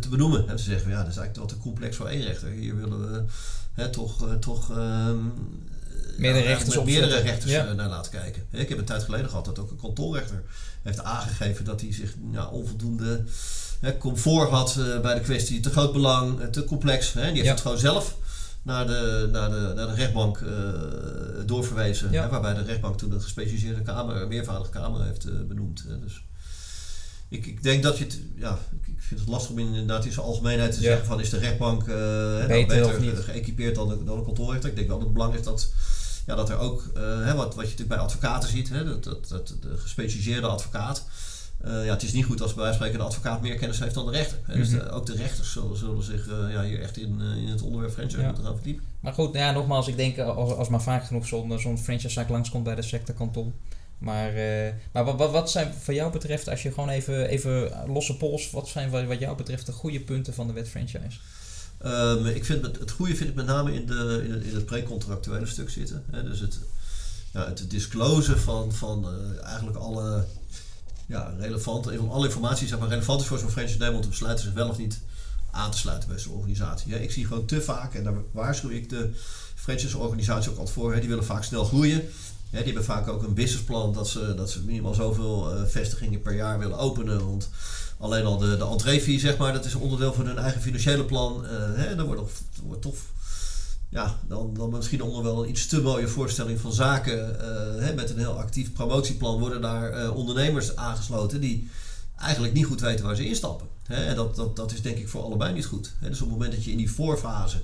te 0.00 0.08
benoemen. 0.08 0.48
En 0.48 0.58
ze 0.58 0.64
zeggen, 0.64 0.90
ja, 0.90 1.02
dat 1.02 1.10
is 1.10 1.16
eigenlijk 1.16 1.50
wat 1.50 1.58
te 1.58 1.68
complex 1.68 1.96
voor 1.96 2.06
één 2.06 2.22
rechter. 2.22 2.48
Hier 2.48 2.76
willen 2.76 3.12
we 3.12 3.24
hè, 3.72 3.90
toch, 3.90 4.26
toch 4.40 4.70
um, 4.76 5.32
meerdere 6.16 6.44
rechters 6.44 6.76
met 6.76 6.84
meerdere 6.84 7.20
rechters 7.20 7.52
ja. 7.52 7.72
naar 7.72 7.88
laten 7.88 8.10
kijken. 8.12 8.42
Ik 8.50 8.68
heb 8.68 8.78
een 8.78 8.84
tijd 8.84 9.02
geleden 9.02 9.28
gehad 9.28 9.44
dat 9.44 9.58
ook 9.58 9.70
een 9.70 9.76
kantoorrechter 9.76 10.42
heeft 10.82 11.02
aangegeven 11.02 11.64
dat 11.64 11.80
hij 11.80 11.92
zich 11.92 12.14
ja, 12.30 12.46
onvoldoende 12.46 13.24
hè, 13.80 13.98
comfort 13.98 14.50
had 14.50 14.76
uh, 14.78 15.00
bij 15.00 15.14
de 15.14 15.20
kwestie 15.20 15.60
te 15.60 15.70
groot 15.70 15.92
belang, 15.92 16.40
te 16.50 16.64
complex. 16.64 17.12
Hè. 17.12 17.32
Die 17.32 17.36
heeft 17.36 17.48
het 17.48 17.60
gewoon 17.60 17.78
zelf 17.78 18.16
naar 18.62 18.86
de, 18.86 19.28
naar 19.32 19.50
de, 19.50 19.72
naar 19.74 19.86
de 19.86 19.94
rechtbank 19.94 20.38
uh, 20.38 20.50
doorverwezen. 21.46 22.12
Hè, 22.12 22.28
waarbij 22.28 22.54
de 22.54 22.62
rechtbank 22.62 22.98
toen 22.98 23.12
een 23.12 23.22
gespecialiseerde 23.22 23.82
kamer, 23.82 24.16
een 24.16 24.28
meervoudige 24.28 24.70
kamer 24.70 25.04
heeft 25.04 25.26
uh, 25.26 25.32
benoemd. 25.48 25.84
Dus 26.02 26.24
ik, 27.30 27.46
ik 27.46 27.62
denk 27.62 27.82
dat 27.82 27.98
je 27.98 28.04
het, 28.04 28.20
ja, 28.36 28.58
ik 28.86 28.94
vind 28.98 29.20
het 29.20 29.28
lastig 29.28 29.50
om 29.50 29.58
inderdaad 29.58 30.04
in 30.04 30.12
zijn 30.12 30.26
algemeenheid 30.26 30.72
te 30.72 30.80
zeggen 30.80 31.06
van 31.06 31.20
is 31.20 31.30
de 31.30 31.38
rechtbank 31.38 31.80
uh, 31.80 31.86
beter, 32.46 32.80
nou 32.80 33.00
beter 33.00 33.22
geëquipeerd 33.22 33.74
dan 33.74 33.88
de, 33.88 34.04
dan 34.04 34.18
de 34.18 34.24
kantoorrechter. 34.24 34.68
Ik 34.68 34.76
denk 34.76 34.88
wel 34.88 34.96
dat 34.96 35.06
het 35.06 35.14
belang 35.14 35.34
is 35.34 35.42
dat 35.42 35.72
ja, 36.26 36.34
dat 36.34 36.48
er 36.48 36.58
ook, 36.58 36.90
uh, 36.96 37.02
hè, 37.24 37.34
wat, 37.34 37.54
wat 37.54 37.64
je 37.64 37.70
natuurlijk 37.70 37.88
bij 37.88 37.98
advocaten 37.98 38.48
ziet, 38.48 38.68
hè, 38.68 38.84
dat, 38.84 39.04
dat, 39.04 39.28
dat 39.28 39.54
de 39.60 39.76
gespecialiseerde 39.76 40.46
advocaat. 40.46 41.04
Uh, 41.64 41.84
ja, 41.84 41.92
het 41.92 42.02
is 42.02 42.12
niet 42.12 42.24
goed 42.24 42.42
als 42.42 42.54
bij 42.54 42.62
wijze 42.62 42.78
van 42.78 42.86
spreken 42.86 43.06
de 43.06 43.14
advocaat 43.14 43.42
meer 43.42 43.56
kennis 43.56 43.78
heeft 43.78 43.94
dan 43.94 44.06
de 44.06 44.12
rechter. 44.12 44.38
Mm 44.38 44.44
-hmm. 44.46 44.60
Dus 44.60 44.70
de, 44.70 44.90
ook 44.90 45.06
de 45.06 45.14
rechters 45.14 45.52
zullen, 45.52 45.76
zullen 45.76 46.02
zich 46.02 46.26
ja, 46.50 46.62
hier 46.62 46.80
echt 46.80 46.96
in, 46.96 47.20
in 47.20 47.48
het 47.48 47.62
onderwerp 47.62 47.92
franchise 47.92 48.20
ja. 48.20 48.26
moeten 48.26 48.44
gaan 48.44 48.54
verdiepen. 48.54 48.84
Maar 49.00 49.12
goed, 49.12 49.34
ja, 49.34 49.52
nogmaals, 49.52 49.88
ik 49.88 49.96
denk 49.96 50.18
als, 50.18 50.52
als 50.52 50.68
maar 50.68 50.82
vaak 50.82 51.04
genoeg 51.04 51.26
zo'n 51.26 51.58
zo'n 51.58 51.78
franchisezaak 51.78 52.28
langskomt 52.28 52.64
bij 52.64 52.74
de 52.74 52.82
sectorkanton. 52.82 53.54
Maar, 54.00 54.36
uh, 54.36 54.72
maar 54.92 55.04
wat, 55.04 55.16
wat, 55.16 55.30
wat 55.30 55.50
zijn 55.50 55.74
voor 55.80 55.94
jou 55.94 56.12
betreft, 56.12 56.48
als 56.48 56.62
je 56.62 56.72
gewoon 56.72 56.88
even, 56.88 57.28
even 57.28 57.84
losse 57.86 58.16
pols, 58.16 58.50
wat 58.50 58.68
zijn 58.68 58.90
wat, 58.90 59.04
wat 59.04 59.18
jou 59.18 59.36
betreft 59.36 59.66
de 59.66 59.72
goede 59.72 60.00
punten 60.00 60.34
van 60.34 60.46
de 60.46 60.52
wet 60.52 60.68
franchise? 60.68 61.18
Um, 61.84 62.26
ik 62.26 62.44
vind 62.44 62.66
het, 62.66 62.78
het 62.78 62.90
goede 62.90 63.14
vind 63.14 63.28
ik 63.30 63.34
met 63.34 63.46
name 63.46 63.74
in, 63.74 63.86
de, 63.86 64.22
in 64.24 64.32
het, 64.32 64.44
in 64.44 64.54
het 64.54 64.66
precontractuele 64.66 65.46
stuk 65.46 65.70
zitten. 65.70 66.04
Hè? 66.10 66.22
Dus 66.22 66.40
het, 66.40 66.58
ja, 67.32 67.46
het 67.46 67.70
disclosen 67.70 68.40
van, 68.40 68.72
van 68.72 69.04
uh, 69.04 69.44
eigenlijk 69.44 69.76
alle 69.76 70.24
ja, 71.06 71.34
relevante, 71.38 71.98
alle 71.98 72.26
informatie 72.26 72.68
zeg 72.68 72.78
maar, 72.78 72.88
relevant 72.88 73.20
is 73.20 73.26
voor 73.26 73.38
zo'n 73.38 73.50
franchise 73.50 73.92
om 73.92 74.00
te 74.00 74.08
besluiten 74.08 74.44
zich 74.44 74.54
wel 74.54 74.68
of 74.68 74.78
niet 74.78 75.00
aan 75.50 75.70
te 75.70 75.78
sluiten 75.78 76.08
bij 76.08 76.18
zo'n 76.18 76.34
organisatie. 76.34 76.92
Hè? 76.92 76.98
Ik 76.98 77.10
zie 77.10 77.26
gewoon 77.26 77.46
te 77.46 77.62
vaak, 77.62 77.94
en 77.94 78.04
daar 78.04 78.14
waarschuw 78.32 78.70
ik 78.70 78.88
de 78.88 79.10
franchise-organisatie 79.54 80.50
ook 80.50 80.58
altijd 80.58 80.76
voor, 80.76 80.92
hè? 80.94 81.00
die 81.00 81.08
willen 81.08 81.24
vaak 81.24 81.44
snel 81.44 81.64
groeien. 81.64 82.02
Die 82.50 82.62
hebben 82.62 82.84
vaak 82.84 83.08
ook 83.08 83.22
een 83.22 83.34
businessplan 83.34 83.92
dat 83.92 84.08
ze, 84.08 84.34
dat 84.34 84.50
ze 84.50 84.64
minimaal 84.64 84.94
zoveel 84.94 85.54
uh, 85.54 85.62
vestigingen 85.66 86.22
per 86.22 86.34
jaar 86.34 86.58
willen 86.58 86.78
openen. 86.78 87.26
Want 87.26 87.48
alleen 87.98 88.24
al 88.24 88.38
de, 88.38 88.56
de 88.56 89.18
zeg 89.18 89.36
maar, 89.36 89.52
dat 89.52 89.64
is 89.64 89.74
onderdeel 89.74 90.12
van 90.12 90.26
hun 90.26 90.38
eigen 90.38 90.60
financiële 90.60 91.04
plan. 91.04 91.44
Uh, 91.44 91.50
hè, 91.52 91.96
dan 91.96 92.06
wordt, 92.06 92.32
wordt 92.62 92.82
toch, 92.82 92.96
ja, 93.88 94.18
dan, 94.28 94.54
dan 94.54 94.70
misschien 94.70 95.02
onder 95.02 95.22
wel 95.22 95.42
een 95.42 95.50
iets 95.50 95.66
te 95.66 95.80
mooie 95.80 96.08
voorstelling 96.08 96.60
van 96.60 96.72
zaken. 96.72 97.36
Uh, 97.40 97.84
hè, 97.84 97.94
met 97.94 98.10
een 98.10 98.18
heel 98.18 98.38
actief 98.38 98.72
promotieplan 98.72 99.38
worden 99.38 99.60
daar 99.60 100.12
ondernemers 100.12 100.76
aangesloten 100.76 101.40
die 101.40 101.70
eigenlijk 102.16 102.52
niet 102.52 102.66
goed 102.66 102.80
weten 102.80 103.04
waar 103.04 103.16
ze 103.16 103.26
instappen. 103.26 103.66
Hè, 103.82 104.04
en 104.04 104.14
dat, 104.14 104.36
dat, 104.36 104.56
dat 104.56 104.72
is 104.72 104.82
denk 104.82 104.96
ik 104.96 105.08
voor 105.08 105.22
allebei 105.22 105.52
niet 105.52 105.66
goed. 105.66 105.92
Hè, 105.98 106.08
dus 106.08 106.20
op 106.20 106.28
het 106.28 106.38
moment 106.38 106.54
dat 106.54 106.64
je 106.64 106.70
in 106.70 106.76
die 106.76 106.92
voorfase 106.92 107.62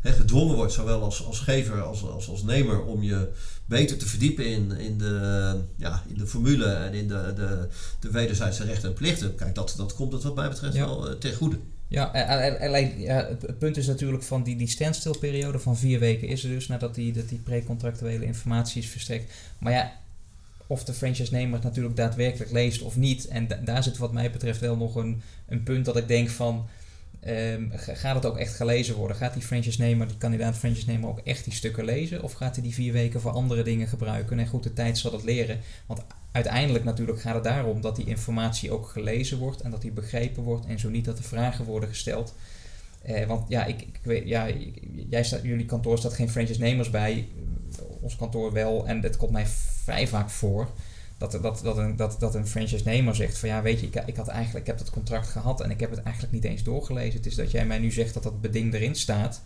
hè, 0.00 0.12
gedwongen 0.12 0.56
wordt, 0.56 0.72
zowel 0.72 1.02
als, 1.02 1.24
als 1.24 1.38
gever 1.38 1.82
als, 1.82 2.02
als, 2.02 2.28
als 2.28 2.42
nemer, 2.42 2.84
om 2.84 3.02
je 3.02 3.28
beter 3.66 3.98
te 3.98 4.06
verdiepen 4.06 4.46
in, 4.46 4.70
in, 4.70 4.98
de, 4.98 5.54
ja, 5.76 6.02
in 6.06 6.18
de 6.18 6.26
formule 6.26 6.66
en 6.66 6.94
in 6.94 7.08
de, 7.08 7.32
de, 7.36 7.68
de 8.00 8.10
wederzijdse 8.10 8.64
rechten 8.64 8.88
en 8.88 8.94
plichten. 8.94 9.34
Kijk, 9.34 9.54
dat, 9.54 9.74
dat 9.76 9.94
komt 9.94 10.12
het 10.12 10.22
wat 10.22 10.34
mij 10.34 10.48
betreft 10.48 10.74
wel 10.74 11.10
uh, 11.10 11.14
ten 11.14 11.34
goede. 11.34 11.58
Ja, 11.88 12.12
en, 12.12 13.00
ja, 13.00 13.28
het 13.40 13.58
punt 13.58 13.76
is 13.76 13.86
natuurlijk 13.86 14.22
van 14.22 14.42
die, 14.42 14.56
die 14.56 14.68
standstilperiode 14.68 15.58
van 15.58 15.76
vier 15.76 15.98
weken 15.98 16.28
is 16.28 16.44
er 16.44 16.50
dus 16.50 16.66
nadat 16.66 16.94
die, 16.94 17.12
dat 17.12 17.28
die 17.28 17.38
precontractuele 17.38 18.24
informatie 18.24 18.82
is 18.82 18.88
verstrekt. 18.88 19.32
Maar 19.58 19.72
ja, 19.72 19.92
of 20.66 20.84
de 20.84 20.92
franchise-nemer 20.92 21.54
het 21.54 21.64
natuurlijk 21.64 21.96
daadwerkelijk 21.96 22.50
leest 22.50 22.82
of 22.82 22.96
niet. 22.96 23.26
En 23.26 23.48
daar 23.64 23.82
zit 23.82 23.98
wat 23.98 24.12
mij 24.12 24.30
betreft 24.30 24.60
wel 24.60 24.76
nog 24.76 24.94
een, 24.94 25.22
een 25.46 25.62
punt 25.62 25.84
dat 25.84 25.96
ik 25.96 26.08
denk 26.08 26.28
van 26.28 26.66
Ehm, 27.20 27.68
gaat 27.72 28.14
het 28.14 28.26
ook 28.26 28.36
echt 28.36 28.54
gelezen 28.54 28.94
worden? 28.94 29.16
Gaat 29.16 29.32
die 29.32 29.42
franchise-nemer, 29.42 30.08
die 30.08 30.16
kandidaat 30.16 30.56
franchise-nemer 30.56 31.08
ook 31.08 31.18
echt 31.18 31.44
die 31.44 31.52
stukken 31.52 31.84
lezen? 31.84 32.22
Of 32.22 32.32
gaat 32.32 32.54
hij 32.54 32.64
die 32.64 32.74
vier 32.74 32.92
weken 32.92 33.20
voor 33.20 33.30
andere 33.30 33.62
dingen 33.62 33.88
gebruiken? 33.88 34.38
En 34.38 34.46
goed, 34.46 34.62
de 34.62 34.72
tijd 34.72 34.98
zal 34.98 35.12
het 35.12 35.24
leren. 35.24 35.60
Want 35.86 36.00
uiteindelijk 36.32 36.84
natuurlijk 36.84 37.20
gaat 37.20 37.34
het 37.34 37.44
daarom 37.44 37.80
dat 37.80 37.96
die 37.96 38.06
informatie 38.06 38.70
ook 38.70 38.88
gelezen 38.88 39.38
wordt 39.38 39.60
en 39.60 39.70
dat 39.70 39.82
die 39.82 39.90
begrepen 39.90 40.42
wordt. 40.42 40.66
En 40.66 40.78
zo 40.78 40.88
niet 40.88 41.04
dat 41.04 41.18
er 41.18 41.24
vragen 41.24 41.64
worden 41.64 41.88
gesteld. 41.88 42.34
Eh, 43.02 43.26
want 43.26 43.48
ja, 43.48 43.64
ik, 43.64 43.80
ik 43.80 44.00
weet, 44.02 44.28
ja, 44.28 44.48
jij 45.08 45.24
staat, 45.24 45.42
jullie 45.42 45.66
kantoor 45.66 45.98
staat 45.98 46.14
geen 46.14 46.30
franchise-nemers 46.30 46.90
bij. 46.90 47.28
Ons 48.00 48.16
kantoor 48.16 48.52
wel. 48.52 48.86
En 48.86 49.02
het 49.02 49.16
komt 49.16 49.32
mij 49.32 49.46
vrij 49.84 50.08
vaak 50.08 50.30
voor 50.30 50.68
dat, 51.18 51.32
dat, 51.32 51.60
dat, 51.62 51.78
een, 51.78 51.96
dat, 51.96 52.16
dat 52.18 52.34
een 52.34 52.46
franchise-nemer 52.46 53.14
zegt 53.14 53.38
van 53.38 53.48
ja, 53.48 53.62
weet 53.62 53.80
je, 53.80 53.86
ik, 53.86 54.02
ik, 54.06 54.16
had 54.16 54.28
eigenlijk, 54.28 54.66
ik 54.66 54.70
heb 54.70 54.78
dat 54.78 54.90
contract 54.90 55.28
gehad 55.28 55.60
en 55.60 55.70
ik 55.70 55.80
heb 55.80 55.90
het 55.90 56.02
eigenlijk 56.02 56.34
niet 56.34 56.44
eens 56.44 56.62
doorgelezen. 56.62 57.16
Het 57.16 57.26
is 57.26 57.34
dat 57.34 57.50
jij 57.50 57.66
mij 57.66 57.78
nu 57.78 57.90
zegt 57.90 58.14
dat 58.14 58.22
dat 58.22 58.40
beding 58.40 58.74
erin 58.74 58.94
staat. 58.94 59.42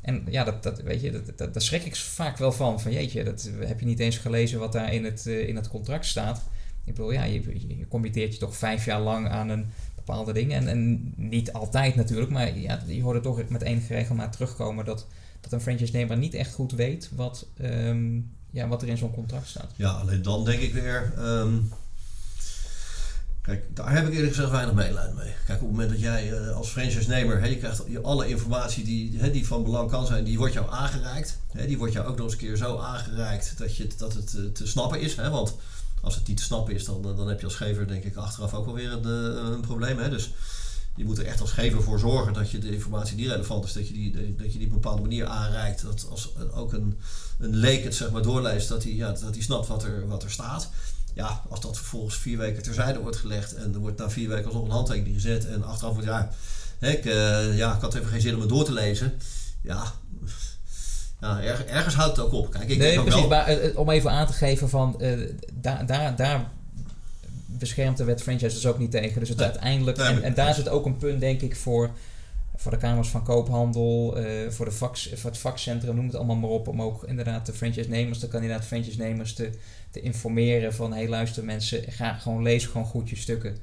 En 0.00 0.26
ja, 0.30 0.44
dat, 0.44 0.62
dat, 0.62 0.82
weet 0.82 1.00
je, 1.00 1.10
dat, 1.10 1.38
dat, 1.38 1.52
daar 1.52 1.62
schrik 1.62 1.84
ik 1.84 1.96
vaak 1.96 2.36
wel 2.36 2.52
van. 2.52 2.80
Van 2.80 2.92
jeetje, 2.92 3.24
dat 3.24 3.50
heb 3.58 3.80
je 3.80 3.86
niet 3.86 4.00
eens 4.00 4.18
gelezen 4.18 4.58
wat 4.58 4.72
daar 4.72 4.92
in 4.92 5.04
het, 5.04 5.24
uh, 5.26 5.48
in 5.48 5.56
het 5.56 5.68
contract 5.68 6.06
staat. 6.06 6.42
Ik 6.84 6.94
bedoel, 6.94 7.12
ja, 7.12 7.24
je, 7.24 7.76
je 7.78 7.88
committeert 7.88 8.32
je 8.32 8.38
toch 8.38 8.56
vijf 8.56 8.84
jaar 8.84 9.00
lang 9.00 9.28
aan 9.28 9.48
een 9.48 9.66
bepaalde 9.94 10.32
ding. 10.32 10.52
En, 10.52 10.68
en 10.68 11.12
niet 11.16 11.52
altijd 11.52 11.94
natuurlijk, 11.94 12.30
maar 12.30 12.58
ja, 12.58 12.82
je 12.86 13.02
hoort 13.02 13.14
het 13.14 13.24
toch 13.24 13.48
met 13.48 13.62
enige 13.62 13.94
regelmaat 13.94 14.32
terugkomen 14.32 14.84
dat, 14.84 15.06
dat 15.40 15.52
een 15.52 15.60
franchise-nemer 15.60 16.16
niet 16.16 16.34
echt 16.34 16.52
goed 16.52 16.72
weet 16.72 17.10
wat, 17.14 17.46
um, 17.60 18.30
ja, 18.54 18.68
wat 18.68 18.82
er 18.82 18.88
in 18.88 18.98
zo'n 18.98 19.14
contract 19.14 19.48
staat. 19.48 19.70
Ja, 19.76 19.90
alleen 19.90 20.22
dan 20.22 20.44
denk 20.44 20.60
ik 20.60 20.72
weer. 20.72 21.12
Um, 21.18 21.72
kijk, 23.42 23.76
daar 23.76 23.92
heb 23.92 24.06
ik 24.06 24.12
eerlijk 24.12 24.34
gezegd 24.34 24.50
weinig 24.50 24.74
medelijden 24.74 25.14
mee. 25.14 25.34
Kijk, 25.46 25.60
op 25.60 25.68
het 25.68 25.76
moment 25.76 25.90
dat 25.90 26.00
jij 26.00 26.30
uh, 26.30 26.56
als 26.56 26.68
franchise-nemer, 26.68 27.48
je 27.48 27.58
krijgt 27.58 28.02
alle 28.02 28.28
informatie 28.28 28.84
die, 28.84 29.18
he, 29.18 29.30
die 29.30 29.46
van 29.46 29.62
belang 29.62 29.90
kan 29.90 30.06
zijn, 30.06 30.24
die 30.24 30.38
wordt 30.38 30.52
jou 30.52 30.70
aangereikt. 30.70 31.38
He, 31.52 31.66
die 31.66 31.78
wordt 31.78 31.92
jou 31.92 32.06
ook 32.06 32.16
nog 32.16 32.24
eens 32.24 32.32
een 32.32 32.38
keer 32.38 32.56
zo 32.56 32.78
aangereikt 32.78 33.58
dat, 33.58 33.76
je, 33.76 33.88
dat 33.96 34.14
het 34.14 34.34
uh, 34.36 34.50
te 34.52 34.66
snappen 34.66 35.00
is. 35.00 35.14
Want 35.14 35.54
als 36.00 36.14
het 36.14 36.28
niet 36.28 36.36
te 36.36 36.42
snappen 36.42 36.74
is, 36.74 36.84
dan, 36.84 37.02
dan 37.02 37.28
heb 37.28 37.40
je 37.40 37.46
als 37.46 37.54
gever 37.54 37.88
denk 37.88 38.04
ik 38.04 38.16
achteraf 38.16 38.54
ook 38.54 38.64
wel 38.64 38.74
weer 38.74 38.92
een, 38.92 39.04
eh, 39.04 39.52
een 39.52 39.60
probleem. 39.60 39.98
Hè? 39.98 40.10
Dus 40.10 40.30
je 40.96 41.04
moet 41.04 41.18
er 41.18 41.26
echt 41.26 41.40
als 41.40 41.52
gever 41.52 41.82
voor 41.82 41.98
zorgen 41.98 42.32
dat 42.32 42.50
je 42.50 42.58
de 42.58 42.72
informatie 42.72 43.16
die 43.16 43.28
relevant 43.28 43.64
is, 43.64 43.72
dat 43.72 43.88
je 43.88 43.92
die, 43.92 44.34
dat 44.36 44.52
je 44.52 44.58
die 44.58 44.66
op 44.66 44.72
een 44.72 44.80
bepaalde 44.80 45.02
manier 45.02 45.26
aanreikt. 45.26 45.82
Dat 45.82 46.06
als 46.10 46.32
ook 46.54 46.72
een, 46.72 46.98
een 47.38 47.54
leek 47.54 47.84
het 47.84 47.94
zeg 47.94 48.10
maar 48.10 48.22
doorleest, 48.22 48.68
dat 48.68 48.82
hij, 48.82 48.92
ja, 48.92 49.12
dat 49.12 49.34
hij 49.34 49.42
snapt 49.42 49.66
wat 49.66 49.84
er, 49.84 50.06
wat 50.06 50.22
er 50.22 50.30
staat. 50.30 50.70
Ja, 51.14 51.42
als 51.48 51.60
dat 51.60 51.76
vervolgens 51.76 52.16
vier 52.16 52.38
weken 52.38 52.62
terzijde 52.62 53.00
wordt 53.00 53.16
gelegd 53.16 53.54
en 53.54 53.74
er 53.74 53.80
wordt 53.80 53.98
na 53.98 54.10
vier 54.10 54.28
weken 54.28 54.44
alsnog 54.44 54.64
een 54.64 54.70
handtekening 54.70 55.14
gezet 55.14 55.46
en 55.46 55.64
achteraf 55.64 55.92
wordt 55.92 56.08
ja, 56.08 56.30
ik, 56.80 57.04
uh, 57.04 57.56
ja, 57.56 57.74
ik 57.74 57.80
had 57.80 57.94
even 57.94 58.08
geen 58.08 58.20
zin 58.20 58.34
om 58.34 58.40
het 58.40 58.48
door 58.48 58.64
te 58.64 58.72
lezen. 58.72 59.12
Ja, 59.62 59.92
ja, 61.20 61.64
ergens 61.66 61.94
houdt 61.94 62.16
het 62.16 62.26
ook 62.26 62.32
op. 62.32 62.50
Kijk, 62.50 62.68
ik 62.68 62.78
nee, 62.78 63.02
precies. 63.02 63.20
Wel... 63.20 63.28
Maar 63.28 63.64
uh, 63.64 63.78
om 63.78 63.90
even 63.90 64.10
aan 64.10 64.26
te 64.26 64.32
geven 64.32 64.68
van 64.68 64.94
uh, 64.98 65.30
daar, 65.52 65.86
daar, 65.86 66.16
daar 66.16 66.50
beschermt 67.58 67.96
de 67.96 68.04
wet 68.04 68.22
franchise 68.22 68.54
dus 68.54 68.66
ook 68.66 68.78
niet 68.78 68.90
tegen. 68.90 69.20
Dus 69.20 69.28
het 69.28 69.38
nee. 69.38 69.46
uiteindelijk, 69.46 69.98
en, 69.98 70.22
en 70.22 70.34
daar 70.34 70.54
zit 70.54 70.68
ook 70.68 70.86
een 70.86 70.96
punt, 70.96 71.20
denk 71.20 71.40
ik, 71.40 71.56
voor, 71.56 71.90
voor 72.56 72.70
de 72.70 72.76
Kamers 72.76 73.08
van 73.08 73.24
Koophandel, 73.24 74.20
uh, 74.20 74.50
voor, 74.50 74.64
de 74.64 74.72
vaks, 74.72 75.10
voor 75.14 75.30
het 75.30 75.38
vakcentrum, 75.38 75.94
noem 75.94 76.06
het 76.06 76.14
allemaal 76.14 76.36
maar 76.36 76.50
op, 76.50 76.68
om 76.68 76.82
ook 76.82 77.04
inderdaad 77.04 77.46
de 77.46 77.52
franchise-nemers, 77.52 78.18
de 78.18 78.28
kandidaat 78.28 78.64
franchise-nemers 78.64 79.34
te, 79.34 79.50
te 79.90 80.00
informeren 80.00 80.74
van, 80.74 80.92
hé 80.92 80.98
hey, 80.98 81.08
luister 81.08 81.44
mensen, 81.44 81.84
ga 81.92 82.12
gewoon 82.12 82.42
lees 82.42 82.66
gewoon 82.66 82.86
goed 82.86 83.10
je 83.10 83.16
stukken 83.16 83.56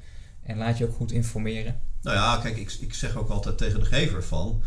en 0.44 0.58
laat 0.58 0.78
je 0.78 0.88
ook 0.88 0.96
goed 0.96 1.12
informeren. 1.12 1.80
Nou 2.02 2.16
ja, 2.16 2.38
kijk, 2.38 2.58
ik, 2.58 2.78
ik 2.80 2.94
zeg 2.94 3.18
ook 3.18 3.30
altijd 3.30 3.58
tegen 3.58 3.80
de 3.80 3.86
gever 3.86 4.24
van, 4.24 4.62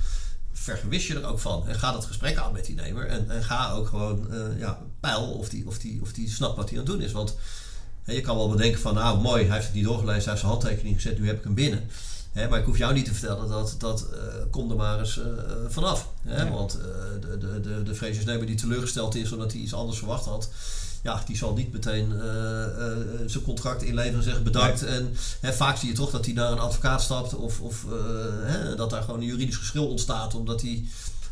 vergewis 0.53 1.07
je 1.07 1.15
er 1.15 1.27
ook 1.27 1.39
van. 1.39 1.69
En 1.69 1.75
ga 1.75 1.93
dat 1.93 2.05
gesprek 2.05 2.37
aan 2.37 2.53
met 2.53 2.65
die 2.65 2.75
nemer. 2.75 3.07
En, 3.07 3.31
en 3.31 3.45
ga 3.45 3.71
ook 3.71 3.87
gewoon 3.87 4.27
uh, 4.31 4.59
ja, 4.59 4.79
peil 5.01 5.33
of 5.33 5.49
die, 5.49 5.67
of, 5.67 5.79
die, 5.79 6.01
of 6.01 6.13
die 6.13 6.31
snapt 6.31 6.57
wat 6.57 6.71
hij 6.71 6.79
aan 6.79 6.85
het 6.85 6.93
doen 6.95 7.03
is. 7.03 7.13
Want 7.13 7.37
je 8.13 8.21
kan 8.21 8.37
wel 8.37 8.49
bedenken 8.49 8.81
van, 8.81 8.95
nou 8.95 9.21
mooi, 9.21 9.45
hij 9.45 9.55
heeft 9.55 9.67
het 9.67 9.75
niet 9.75 9.85
doorgelezen, 9.85 10.23
hij 10.23 10.31
heeft 10.31 10.41
zijn 10.41 10.53
handtekening 10.53 10.95
gezet, 10.95 11.19
nu 11.19 11.27
heb 11.27 11.39
ik 11.39 11.45
hem 11.45 11.55
binnen. 11.55 11.89
maar 12.33 12.59
ik 12.59 12.65
hoef 12.65 12.79
jou 12.79 12.95
niet 12.95 13.05
te 13.05 13.15
vertellen 13.15 13.49
dat, 13.49 13.75
dat 13.79 14.07
uh, 14.13 14.19
kom 14.51 14.71
er 14.71 14.77
maar 14.77 14.99
eens 14.99 15.17
uh, 15.17 15.25
vanaf. 15.69 16.09
Ja. 16.23 16.51
Want 16.51 16.79
uh, 16.79 16.83
de, 17.21 17.39
de, 17.39 17.61
de, 17.61 17.83
de 17.83 17.95
vredesnemer 17.95 18.47
die 18.47 18.57
teleurgesteld 18.57 19.15
is 19.15 19.33
omdat 19.33 19.53
hij 19.53 19.61
iets 19.61 19.75
anders 19.75 19.99
verwacht 19.99 20.25
had, 20.25 20.49
ja, 21.03 21.23
die 21.27 21.37
zal 21.37 21.55
niet 21.55 21.73
meteen 21.73 22.13
zijn 23.27 23.45
contract 23.45 23.83
inleveren 23.83 24.19
en 24.19 24.25
zeggen 24.25 24.45
bedankt. 24.45 24.85
En 25.41 25.55
vaak 25.55 25.77
zie 25.77 25.89
je 25.89 25.95
toch 25.95 26.11
dat 26.11 26.25
hij 26.25 26.35
naar 26.35 26.53
een 26.53 26.59
advocaat 26.59 27.03
stapt 27.03 27.35
of, 27.35 27.61
of 27.61 27.87
dat 28.77 28.91
daar 28.91 29.03
gewoon 29.03 29.21
een 29.21 29.27
juridisch 29.27 29.57
geschil 29.57 29.87
ontstaat 29.87 30.35
omdat 30.35 30.63
hij 30.63 30.85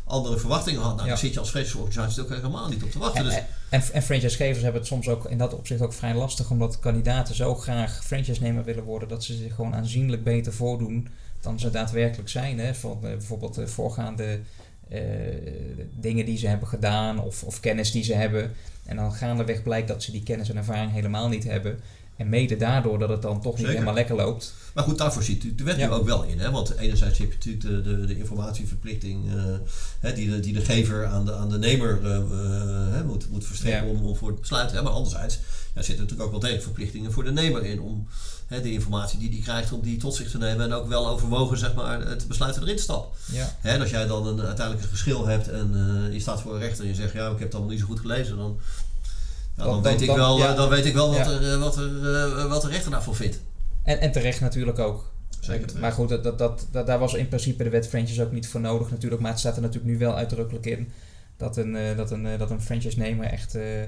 andere 0.05 0.37
verwachtingen 0.37 0.81
had. 0.81 0.91
Nou, 0.91 1.01
ja. 1.01 1.07
daar 1.07 1.17
zit 1.17 1.33
je 1.33 1.39
als 1.39 1.49
franchiseorganisatie 1.49 2.23
ook 2.23 2.29
helemaal 2.29 2.69
niet 2.69 2.83
op 2.83 2.91
te 2.91 2.99
wachten. 2.99 3.19
En, 3.19 3.25
dus. 3.25 3.39
en, 3.69 3.83
en 3.93 4.01
franchisegevers 4.01 4.63
hebben 4.63 4.81
het 4.81 4.89
soms 4.89 5.07
ook 5.07 5.25
in 5.25 5.37
dat 5.37 5.53
opzicht 5.53 5.81
ook 5.81 5.93
vrij 5.93 6.13
lastig, 6.13 6.49
omdat 6.49 6.79
kandidaten 6.79 7.35
zo 7.35 7.55
graag 7.55 8.03
franchise-nemer 8.05 8.63
willen 8.63 8.83
worden, 8.83 9.09
dat 9.09 9.23
ze 9.23 9.35
zich 9.35 9.55
gewoon 9.55 9.75
aanzienlijk 9.75 10.23
beter 10.23 10.53
voordoen 10.53 11.07
dan 11.41 11.59
ze 11.59 11.69
daadwerkelijk 11.69 12.29
zijn. 12.29 12.59
Hè? 12.59 12.75
Van, 12.75 12.99
uh, 13.03 13.09
bijvoorbeeld 13.09 13.55
de 13.55 13.67
voorgaande 13.67 14.39
uh, 14.91 14.99
dingen 15.99 16.25
die 16.25 16.37
ze 16.37 16.47
hebben 16.47 16.67
gedaan 16.67 17.19
of, 17.19 17.43
of 17.43 17.59
kennis 17.59 17.91
die 17.91 18.03
ze 18.03 18.13
hebben. 18.13 18.51
En 18.85 18.95
dan 18.95 19.13
gaandeweg 19.13 19.63
blijkt 19.63 19.87
dat 19.87 20.03
ze 20.03 20.11
die 20.11 20.23
kennis 20.23 20.49
en 20.49 20.57
ervaring 20.57 20.91
helemaal 20.91 21.29
niet 21.29 21.43
hebben. 21.43 21.79
En 22.17 22.29
mede 22.29 22.57
daardoor 22.57 22.99
dat 22.99 23.09
het 23.09 23.21
dan 23.21 23.41
toch 23.41 23.57
niet 23.57 23.67
helemaal 23.67 23.93
lekker 23.93 24.15
loopt. 24.15 24.53
Maar 24.73 24.83
goed, 24.83 24.97
daarvoor 24.97 25.23
ziet 25.23 25.57
de 25.57 25.63
wet 25.63 25.77
ja. 25.77 25.87
nu 25.87 25.93
ook 25.93 26.05
wel 26.05 26.23
in. 26.23 26.39
Hè? 26.39 26.51
Want 26.51 26.75
enerzijds 26.75 27.17
heb 27.17 27.31
je 27.31 27.35
natuurlijk 27.35 27.85
de, 27.85 27.97
de, 27.97 28.05
de 28.05 28.17
informatieverplichting 28.17 29.33
uh, 29.33 29.43
hè, 29.99 30.13
die, 30.13 30.29
de, 30.29 30.39
die 30.39 30.53
de 30.53 30.61
gever 30.61 31.05
aan 31.05 31.25
de, 31.25 31.35
aan 31.35 31.49
de 31.49 31.57
nemer 31.57 31.99
uh, 32.03 32.17
uh, 32.95 33.01
moet, 33.05 33.29
moet 33.29 33.45
verstrekken 33.45 33.87
ja. 33.87 33.93
om, 33.93 34.05
om 34.05 34.15
voor 34.15 34.29
het 34.29 34.39
besluit 34.39 34.67
te 34.67 34.73
hebben. 34.73 34.91
Maar 34.91 35.01
anderzijds 35.01 35.39
ja, 35.73 35.81
zitten 35.81 36.03
natuurlijk 36.03 36.21
ook 36.21 36.31
wel 36.31 36.39
degelijk 36.39 36.63
verplichtingen 36.63 37.11
voor 37.11 37.23
de 37.23 37.31
nemer 37.31 37.65
in 37.65 37.81
om 37.81 38.07
hè, 38.47 38.61
de 38.61 38.71
informatie 38.71 39.19
die 39.19 39.29
die 39.29 39.41
krijgt 39.41 39.71
om 39.71 39.81
die 39.81 39.97
tot 39.97 40.15
zich 40.15 40.29
te 40.29 40.37
nemen 40.37 40.65
en 40.65 40.73
ook 40.73 40.87
wel 40.87 41.07
overwogen 41.07 41.57
zeg 41.57 41.73
maar, 41.73 42.07
het 42.07 42.27
besluit 42.27 42.57
erin 42.57 42.75
te 42.75 42.81
stappen. 42.81 43.11
Ja. 43.31 43.55
Hè, 43.59 43.71
en 43.71 43.81
als 43.81 43.89
jij 43.89 44.07
dan 44.07 44.27
een, 44.27 44.41
uiteindelijk 44.41 44.85
een 44.85 44.91
geschil 44.91 45.27
hebt 45.27 45.49
en 45.49 45.75
je 46.11 46.19
staat 46.19 46.41
voor 46.41 46.53
een 46.53 46.59
rechter 46.59 46.83
en 46.83 46.89
je 46.89 46.95
zegt 46.95 47.13
ja, 47.13 47.25
ik 47.25 47.31
heb 47.31 47.39
het 47.39 47.53
allemaal 47.53 47.71
niet 47.71 47.79
zo 47.79 47.85
goed 47.85 47.99
gelezen, 47.99 48.37
dan 48.37 48.59
dan, 49.55 49.67
dan, 49.67 49.81
weet 49.81 50.01
ik 50.01 50.15
wel, 50.15 50.37
ja. 50.37 50.53
dan 50.53 50.69
weet 50.69 50.85
ik 50.85 50.93
wel 50.93 51.07
wat, 51.07 51.17
ja. 51.17 51.31
er, 51.31 51.59
wat, 51.59 51.77
er, 51.77 52.47
wat 52.47 52.61
de 52.61 52.67
rechter 52.67 52.91
daarvoor 52.91 53.15
vindt. 53.15 53.39
En, 53.83 53.99
en 53.99 54.11
terecht 54.11 54.39
natuurlijk 54.39 54.79
ook. 54.79 55.11
Zeker 55.39 55.67
terecht. 55.67 55.81
Maar 55.81 55.91
goed, 55.91 56.09
dat, 56.09 56.23
dat, 56.37 56.67
dat, 56.71 56.87
daar 56.87 56.99
was 56.99 57.13
in 57.13 57.27
principe 57.27 57.63
de 57.63 57.69
wet 57.69 57.87
franchise 57.87 58.23
ook 58.23 58.31
niet 58.31 58.47
voor 58.47 58.61
nodig 58.61 58.89
natuurlijk. 58.89 59.21
Maar 59.21 59.31
het 59.31 59.39
staat 59.39 59.55
er 59.55 59.61
natuurlijk 59.61 59.91
nu 59.93 59.97
wel 59.97 60.15
uitdrukkelijk 60.15 60.65
in 60.65 60.91
dat 61.37 61.57
een, 61.57 61.75
uh, 61.75 61.97
dat 61.97 62.11
een, 62.11 62.25
uh, 62.25 62.39
dat 62.39 62.49
een 62.49 62.61
franchise-nemer 62.61 63.25
echt 63.25 63.55
uh, 63.55 63.81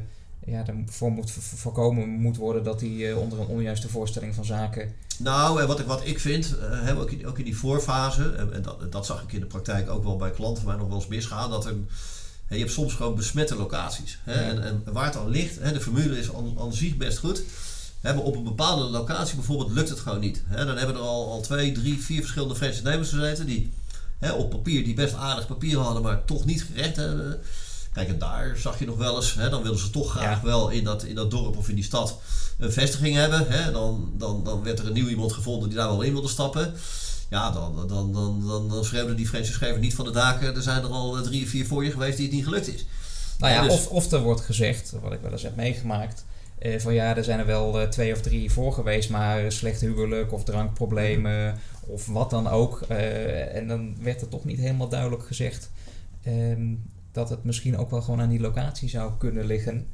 ja, 0.45 0.65
ervoor 0.67 1.11
moet 1.11 1.31
voorkomen 1.31 2.09
moet 2.09 2.37
worden 2.37 2.63
dat 2.63 2.81
hij 2.81 3.13
onder 3.13 3.39
een 3.39 3.47
onjuiste 3.47 3.89
voorstelling 3.89 4.35
van 4.35 4.45
zaken. 4.45 4.93
Nou, 5.17 5.65
wat 5.67 5.79
ik, 5.79 5.85
wat 5.85 6.05
ik 6.05 6.19
vind, 6.19 6.55
hè, 6.59 6.97
ook, 6.97 7.11
in, 7.11 7.27
ook 7.27 7.37
in 7.37 7.45
die 7.45 7.57
voorfase, 7.57 8.29
en, 8.53 8.61
dat, 8.61 8.91
dat 8.91 9.05
zag 9.05 9.23
ik 9.23 9.33
in 9.33 9.39
de 9.39 9.45
praktijk 9.45 9.89
ook 9.89 10.03
wel 10.03 10.15
bij 10.15 10.31
klanten 10.31 10.63
van 10.63 10.71
mij 10.71 10.79
nog 10.79 10.87
wel 10.87 10.97
eens 10.97 11.07
misgaan, 11.07 11.49
dat 11.49 11.73
je 12.49 12.57
hebt 12.57 12.71
soms 12.71 12.93
gewoon 12.93 13.15
besmette 13.15 13.55
locaties. 13.55 14.19
Hè? 14.23 14.33
Ja. 14.33 14.49
En, 14.49 14.63
en, 14.63 14.83
waar 14.93 15.05
het 15.05 15.15
aan 15.15 15.29
ligt, 15.29 15.59
hè, 15.59 15.71
de 15.71 15.81
formule 15.81 16.19
is 16.19 16.33
aan, 16.33 16.55
aan 16.59 16.73
zich 16.73 16.97
best 16.97 17.17
goed. 17.17 17.43
Hebben 18.05 18.23
op 18.23 18.35
een 18.35 18.43
bepaalde 18.43 18.83
locatie 18.83 19.35
bijvoorbeeld 19.35 19.71
lukt 19.71 19.89
het 19.89 19.99
gewoon 19.99 20.19
niet. 20.19 20.43
Hè? 20.45 20.65
Dan 20.65 20.77
hebben 20.77 20.95
er 20.95 21.01
al, 21.01 21.31
al 21.31 21.41
twee, 21.41 21.71
drie, 21.71 22.03
vier 22.03 22.19
verschillende 22.19 22.55
franchise-nemers 22.55 23.09
gezeten 23.09 23.45
die 23.45 23.73
hè, 24.19 24.31
op 24.31 24.49
papier 24.49 24.83
die 24.83 24.93
best 24.93 25.13
aardig 25.13 25.47
papier 25.47 25.77
hadden, 25.77 26.01
maar 26.01 26.25
toch 26.25 26.45
niet 26.45 26.63
gerecht 26.63 26.95
hebben. 26.95 27.41
Kijk, 27.93 28.09
en 28.09 28.19
daar 28.19 28.57
zag 28.57 28.79
je 28.79 28.85
nog 28.85 28.97
wel 28.97 29.15
eens, 29.15 29.33
hè, 29.33 29.49
dan 29.49 29.61
wilden 29.61 29.81
ze 29.81 29.89
toch 29.89 30.11
graag 30.11 30.37
ja. 30.37 30.43
wel 30.43 30.69
in 30.69 30.83
dat, 30.83 31.03
in 31.03 31.15
dat 31.15 31.31
dorp 31.31 31.57
of 31.57 31.69
in 31.69 31.75
die 31.75 31.83
stad 31.83 32.19
een 32.57 32.71
vestiging 32.71 33.15
hebben. 33.15 33.47
Hè? 33.47 33.71
Dan, 33.71 34.13
dan, 34.17 34.43
dan 34.43 34.63
werd 34.63 34.79
er 34.79 34.87
een 34.87 34.93
nieuw 34.93 35.07
iemand 35.07 35.33
gevonden 35.33 35.69
die 35.69 35.77
daar 35.77 35.87
wel 35.87 36.01
in 36.01 36.13
wilde 36.13 36.27
stappen. 36.27 36.73
Ja, 37.29 37.51
dan, 37.51 37.87
dan, 37.87 38.13
dan, 38.13 38.47
dan, 38.47 38.69
dan 38.69 38.85
schreeuwden 38.85 39.15
die 39.15 39.27
franchisegever 39.27 39.79
niet 39.79 39.95
van 39.95 40.05
de 40.05 40.11
daken. 40.11 40.55
Er 40.55 40.61
zijn 40.61 40.83
er 40.83 40.89
al 40.89 41.21
drie 41.21 41.43
of 41.43 41.49
vier 41.49 41.65
voor 41.65 41.83
je 41.83 41.91
geweest 41.91 42.17
die 42.17 42.25
het 42.25 42.35
niet 42.35 42.43
gelukt 42.43 42.67
is. 42.67 42.85
Nou 43.37 43.53
ja, 43.53 43.61
dus, 43.61 43.71
of, 43.71 43.87
of 43.87 44.11
er 44.11 44.21
wordt 44.21 44.41
gezegd, 44.41 44.93
wat 45.01 45.11
ik 45.11 45.21
wel 45.21 45.31
eens 45.31 45.41
heb 45.41 45.55
meegemaakt. 45.55 46.25
Eh, 46.57 46.79
van 46.79 46.93
ja, 46.93 47.17
er 47.17 47.23
zijn 47.23 47.39
er 47.39 47.45
wel 47.45 47.81
uh, 47.81 47.87
twee 47.87 48.13
of 48.13 48.21
drie 48.21 48.51
voor 48.51 48.73
geweest, 48.73 49.09
maar 49.09 49.51
slecht 49.51 49.81
huwelijk 49.81 50.33
of 50.33 50.43
drankproblemen 50.43 51.51
mm. 51.51 51.59
of 51.93 52.05
wat 52.05 52.29
dan 52.29 52.47
ook. 52.47 52.85
Uh, 52.91 53.55
en 53.55 53.67
dan 53.67 53.95
werd 54.03 54.21
er 54.21 54.27
toch 54.27 54.45
niet 54.45 54.59
helemaal 54.59 54.89
duidelijk 54.89 55.25
gezegd 55.25 55.71
um, 56.27 56.83
dat 57.11 57.29
het 57.29 57.43
misschien 57.43 57.77
ook 57.77 57.89
wel 57.89 58.01
gewoon 58.01 58.21
aan 58.21 58.29
die 58.29 58.39
locatie 58.39 58.89
zou 58.89 59.11
kunnen 59.17 59.45
liggen. 59.45 59.87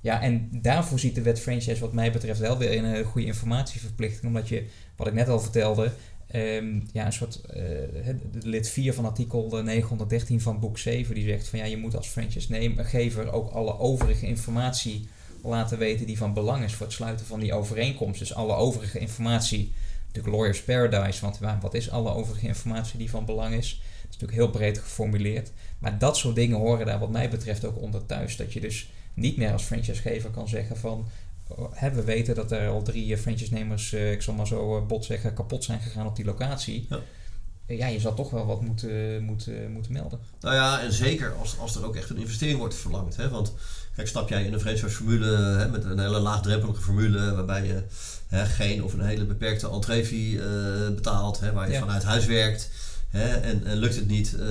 Ja, 0.00 0.22
en 0.22 0.48
daarvoor 0.52 0.98
ziet 0.98 1.14
de 1.14 1.22
wet 1.22 1.40
franchise 1.40 1.80
wat 1.80 1.92
mij 1.92 2.12
betreft 2.12 2.40
wel 2.40 2.58
weer 2.58 2.78
een 2.78 2.84
hele 2.84 3.04
goede 3.04 3.26
informatieverplichting. 3.26 4.24
Omdat 4.24 4.48
je, 4.48 4.66
wat 4.96 5.06
ik 5.06 5.12
net 5.12 5.28
al 5.28 5.40
vertelde, 5.40 5.92
um, 6.34 6.82
ja, 6.92 7.06
een 7.06 7.12
soort 7.12 7.40
uh, 7.56 8.14
lid 8.42 8.68
4 8.68 8.94
van 8.94 9.04
artikel 9.04 9.62
913 9.62 10.40
van 10.40 10.60
boek 10.60 10.78
7, 10.78 11.14
die 11.14 11.28
zegt 11.28 11.48
van 11.48 11.58
ja, 11.58 11.64
je 11.64 11.76
moet 11.76 11.96
als 11.96 12.08
franchise-gever 12.08 13.32
ook 13.32 13.50
alle 13.50 13.78
overige 13.78 14.26
informatie 14.26 15.08
laten 15.42 15.78
weten 15.78 16.06
die 16.06 16.18
van 16.18 16.34
belang 16.34 16.64
is 16.64 16.74
voor 16.74 16.86
het 16.86 16.94
sluiten 16.94 17.26
van 17.26 17.40
die 17.40 17.54
overeenkomst. 17.54 18.18
Dus 18.18 18.34
alle 18.34 18.54
overige 18.54 18.98
informatie 18.98 19.72
natuurlijk 20.06 20.34
Lawyer's 20.34 20.62
Paradise, 20.62 21.20
want 21.20 21.38
wat 21.60 21.74
is 21.74 21.90
alle 21.90 22.10
overige 22.10 22.46
informatie 22.46 22.98
die 22.98 23.10
van 23.10 23.24
belang 23.24 23.54
is? 23.54 23.68
Dat 23.70 24.10
is 24.10 24.18
natuurlijk 24.20 24.32
heel 24.32 24.50
breed 24.50 24.78
geformuleerd. 24.78 25.50
Maar 25.78 25.98
dat 25.98 26.16
soort 26.16 26.34
dingen 26.34 26.58
horen 26.58 26.86
daar 26.86 26.98
wat 26.98 27.10
mij 27.10 27.30
betreft 27.30 27.64
ook 27.64 27.80
onder 27.80 28.06
thuis. 28.06 28.36
Dat 28.36 28.52
je 28.52 28.60
dus 28.60 28.90
niet 29.14 29.36
meer 29.36 29.52
als 29.52 29.62
franchisegever 29.62 30.30
kan 30.30 30.48
zeggen 30.48 30.76
van... 30.76 31.08
Oh, 31.48 31.82
we 31.82 32.04
weten 32.04 32.34
dat 32.34 32.52
er 32.52 32.68
al 32.68 32.82
drie 32.82 33.16
franchise-nemers, 33.16 33.92
ik 33.92 34.22
zal 34.22 34.34
maar 34.34 34.46
zo 34.46 34.84
bot 34.86 35.04
zeggen, 35.04 35.34
kapot 35.34 35.64
zijn 35.64 35.80
gegaan 35.80 36.06
op 36.06 36.16
die 36.16 36.24
locatie. 36.24 36.86
Ja 36.88 37.00
ja, 37.76 37.86
je 37.86 38.00
zal 38.00 38.14
toch 38.14 38.30
wel 38.30 38.46
wat 38.46 38.60
moeten, 38.60 39.22
moeten, 39.22 39.72
moeten 39.72 39.92
melden. 39.92 40.20
Nou 40.40 40.54
ja, 40.54 40.80
en 40.80 40.92
zeker 40.92 41.32
als, 41.32 41.58
als 41.58 41.76
er 41.76 41.86
ook 41.86 41.96
echt 41.96 42.10
een 42.10 42.16
investering 42.16 42.58
wordt 42.58 42.74
verlangd. 42.74 43.16
Hè? 43.16 43.28
Want 43.28 43.54
kijk, 43.94 44.08
stap 44.08 44.28
jij 44.28 44.44
in 44.44 44.52
een 44.52 44.60
franchise-formule 44.60 45.36
hè, 45.36 45.68
met 45.68 45.84
een 45.84 45.98
hele 45.98 46.18
laagdrempelige 46.18 46.82
formule 46.82 47.34
waarbij 47.34 47.66
je 47.66 47.82
hè, 48.26 48.46
geen 48.46 48.84
of 48.84 48.92
een 48.92 49.00
hele 49.00 49.24
beperkte 49.24 49.70
entree 49.70 50.12
uh, 50.12 50.42
betaalt, 50.94 51.40
hè, 51.40 51.52
waar 51.52 51.70
je 51.70 51.78
vanuit 51.78 52.02
huis 52.02 52.26
werkt 52.26 52.70
hè, 53.12 53.28
en, 53.28 53.64
en 53.64 53.76
lukt 53.76 53.96
het 53.96 54.08
niet, 54.08 54.34
uh, 54.38 54.46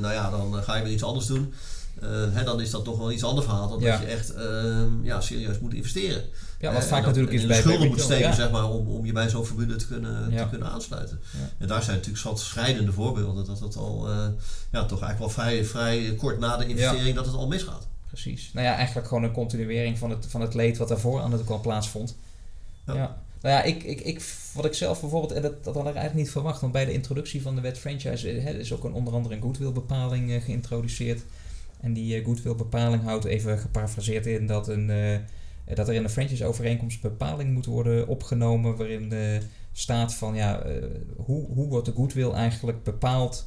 nou 0.00 0.12
ja, 0.12 0.30
dan 0.30 0.62
ga 0.62 0.76
je 0.76 0.82
weer 0.82 0.92
iets 0.92 1.02
anders 1.02 1.26
doen. 1.26 1.54
Uh, 2.02 2.08
hè, 2.10 2.44
dan 2.44 2.60
is 2.60 2.70
dat 2.70 2.84
toch 2.84 2.98
wel 2.98 3.12
iets 3.12 3.24
ander 3.24 3.44
verhaal 3.44 3.68
dan 3.68 3.80
dat 3.80 3.98
je 3.98 4.06
echt 4.06 4.34
ehm, 4.34 5.04
ja, 5.04 5.20
serieus 5.20 5.58
moet 5.58 5.74
investeren. 5.74 6.22
Ja, 6.60 6.72
wat 6.72 6.84
vaak 6.84 7.06
natuurlijk 7.06 7.32
is 7.32 7.46
bij 7.46 7.60
schulden 7.60 7.88
moet 7.88 8.00
steken, 8.00 8.34
zeg 8.34 8.50
maar, 8.50 8.70
om, 8.70 8.88
om 8.88 9.06
je 9.06 9.12
bij 9.12 9.28
zo'n 9.28 9.46
verbunde 9.46 9.76
te 9.76 9.86
kunnen, 9.86 10.36
te 10.36 10.46
kunnen 10.50 10.68
aansluiten. 10.68 11.20
En 11.58 11.66
daar 11.66 11.82
zijn 11.82 11.96
natuurlijk 11.96 12.22
zat 12.22 12.40
schrijdende 12.40 12.92
voorbeelden 12.92 13.46
dat 13.46 13.60
het 13.60 13.76
al 13.76 14.08
uh, 14.08 14.16
ja, 14.72 14.84
toch 14.84 15.02
eigenlijk 15.02 15.18
wel 15.18 15.44
vrij, 15.44 15.64
vrij 15.64 16.14
kort 16.18 16.38
na 16.38 16.56
de 16.56 16.66
investering 16.66 17.14
dat 17.14 17.26
het 17.26 17.34
al 17.34 17.46
misgaat. 17.46 17.86
Precies. 18.12 18.50
Nou 18.52 18.66
ja, 18.66 18.74
eigenlijk 18.74 19.08
gewoon 19.08 19.22
een 19.22 19.32
continuering 19.32 19.98
van 19.98 20.10
het, 20.10 20.26
van 20.26 20.40
het 20.40 20.54
leed 20.54 20.76
wat 20.76 20.88
daarvoor 20.88 21.20
aan 21.20 21.32
het 21.32 21.50
al 21.50 21.60
plaatsvond. 21.60 22.16
Ja. 22.86 23.20
Nou 23.40 23.54
ja, 23.54 23.62
ik, 23.62 23.82
ik, 23.82 24.00
ik, 24.00 24.34
wat 24.54 24.64
ik 24.64 24.74
zelf 24.74 25.00
bijvoorbeeld, 25.00 25.32
en 25.32 25.42
dat, 25.42 25.64
dat 25.64 25.74
had 25.74 25.86
ik 25.86 25.94
eigenlijk 25.94 26.14
niet 26.14 26.30
verwacht, 26.30 26.60
want 26.60 26.72
bij 26.72 26.84
de 26.84 26.92
introductie 26.92 27.42
van 27.42 27.54
de 27.54 27.60
wet 27.60 27.78
franchise 27.78 28.28
hè, 28.28 28.58
is 28.58 28.72
ook 28.72 28.84
een, 28.84 28.92
onder 28.92 29.14
andere 29.14 29.34
een 29.34 29.42
goodwill-bepaling 29.42 30.30
uh, 30.30 30.42
geïntroduceerd. 30.42 31.22
En 31.80 31.92
die 31.92 32.18
uh, 32.18 32.24
goodwill-bepaling 32.24 33.02
houdt 33.02 33.24
even 33.24 33.58
geparafraseerd 33.58 34.26
in 34.26 34.46
dat 34.46 34.68
een 34.68 34.90
eh, 35.64 35.76
dat 35.76 35.88
er 35.88 35.94
in 35.94 36.02
de 36.02 36.08
franchise-overeenkomst 36.08 37.00
bepaling 37.00 37.52
moet 37.52 37.66
worden 37.66 38.08
opgenomen 38.08 38.76
waarin 38.76 39.08
de 39.08 39.40
staat 39.72 40.14
van 40.14 40.34
ja, 40.34 40.60
eh, 40.60 40.74
hoe, 41.16 41.46
hoe 41.46 41.68
wordt 41.68 41.86
de 41.86 41.92
goodwill 41.92 42.30
eigenlijk 42.30 42.82
bepaald 42.82 43.46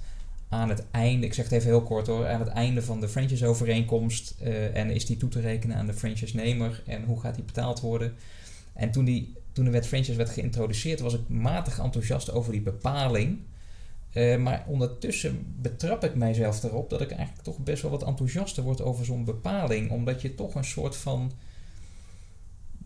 aan 0.56 0.70
het 0.70 0.84
einde, 0.92 1.26
ik 1.26 1.34
zeg 1.34 1.46
het 1.46 1.54
even 1.54 1.70
heel 1.70 1.84
kort 1.84 2.08
hoor, 2.08 2.28
aan 2.28 2.40
het 2.40 2.50
einde 2.50 2.82
van 2.82 3.00
de 3.00 3.08
franchise-overeenkomst 3.08 4.36
uh, 4.42 4.76
en 4.76 4.90
is 4.90 5.06
die 5.06 5.18
toe 5.18 5.30
te 5.30 5.40
rekenen 5.40 5.78
aan 5.78 5.86
de 5.86 5.94
franchise-nemer 5.94 6.84
en 6.86 7.04
hoe 7.04 7.20
gaat 7.20 7.36
die 7.36 7.44
betaald 7.44 7.80
worden. 7.80 8.14
En 8.74 8.92
toen, 8.92 9.06
die, 9.06 9.34
toen 9.52 9.66
de 9.66 9.72
wet 9.72 9.88
franchise 9.88 10.18
werd 10.18 10.30
geïntroduceerd 10.30 11.00
was 11.00 11.14
ik 11.14 11.28
matig 11.28 11.80
enthousiast 11.80 12.32
over 12.32 12.52
die 12.52 12.62
bepaling. 12.62 13.40
maar 14.40 14.64
ondertussen 14.68 15.56
betrap 15.62 16.04
ik 16.04 16.16
mijzelf 16.16 16.64
erop 16.64 16.90
dat 16.90 17.02
ik 17.02 17.12
eigenlijk 17.12 17.44
toch 17.44 17.58
best 17.58 17.82
wel 17.82 17.92
wat 17.92 18.04
enthousiaster 18.04 18.64
word 18.64 18.82
over 18.82 19.06
zo'n 19.06 19.26
bepaling, 19.26 19.92
omdat 19.92 20.22
je 20.22 20.36
toch 20.36 20.56
een 20.56 20.66
soort 20.66 20.96
van 20.96 21.32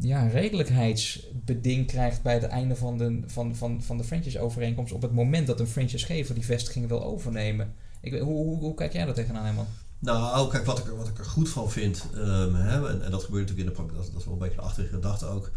ja, 0.01 0.27
redelijkheidsbeding 0.27 1.87
krijgt 1.87 2.21
bij 2.21 2.33
het 2.33 2.43
einde 2.43 2.75
van 2.75 2.97
de, 2.97 3.19
van, 3.25 3.55
van, 3.55 3.83
van 3.83 3.97
de 3.97 4.03
franchise-overeenkomst. 4.03 4.93
op 4.93 5.01
het 5.01 5.13
moment 5.13 5.47
dat 5.47 5.59
een 5.59 5.67
franchisegever 5.67 6.35
die 6.35 6.45
vestiging 6.45 6.87
wil 6.87 7.03
overnemen. 7.03 7.73
Ik, 8.01 8.13
hoe, 8.13 8.21
hoe, 8.21 8.59
hoe 8.59 8.73
kijk 8.73 8.93
jij 8.93 9.05
daar 9.05 9.13
tegenaan, 9.13 9.43
helemaal? 9.43 9.67
Nou, 9.99 10.49
kijk, 10.49 10.65
wat 10.65 10.79
ik, 10.79 10.85
wat 10.85 11.07
ik 11.07 11.17
er 11.17 11.25
goed 11.25 11.49
van 11.49 11.71
vind, 11.71 12.05
um, 12.15 12.55
hè, 12.55 12.89
en, 12.89 13.11
dat 13.11 13.23
gebeurt 13.23 13.49
natuurlijk 13.49 13.59
in 13.59 13.65
de 13.65 13.71
praktijk, 13.71 13.97
dat, 13.97 14.19
is 14.19 14.25
wel 14.25 14.33
een 14.33 14.39
beetje 14.39 14.55
de 14.55 14.61
achterige 14.61 14.93
gedachte 14.93 15.25
ook. 15.25 15.51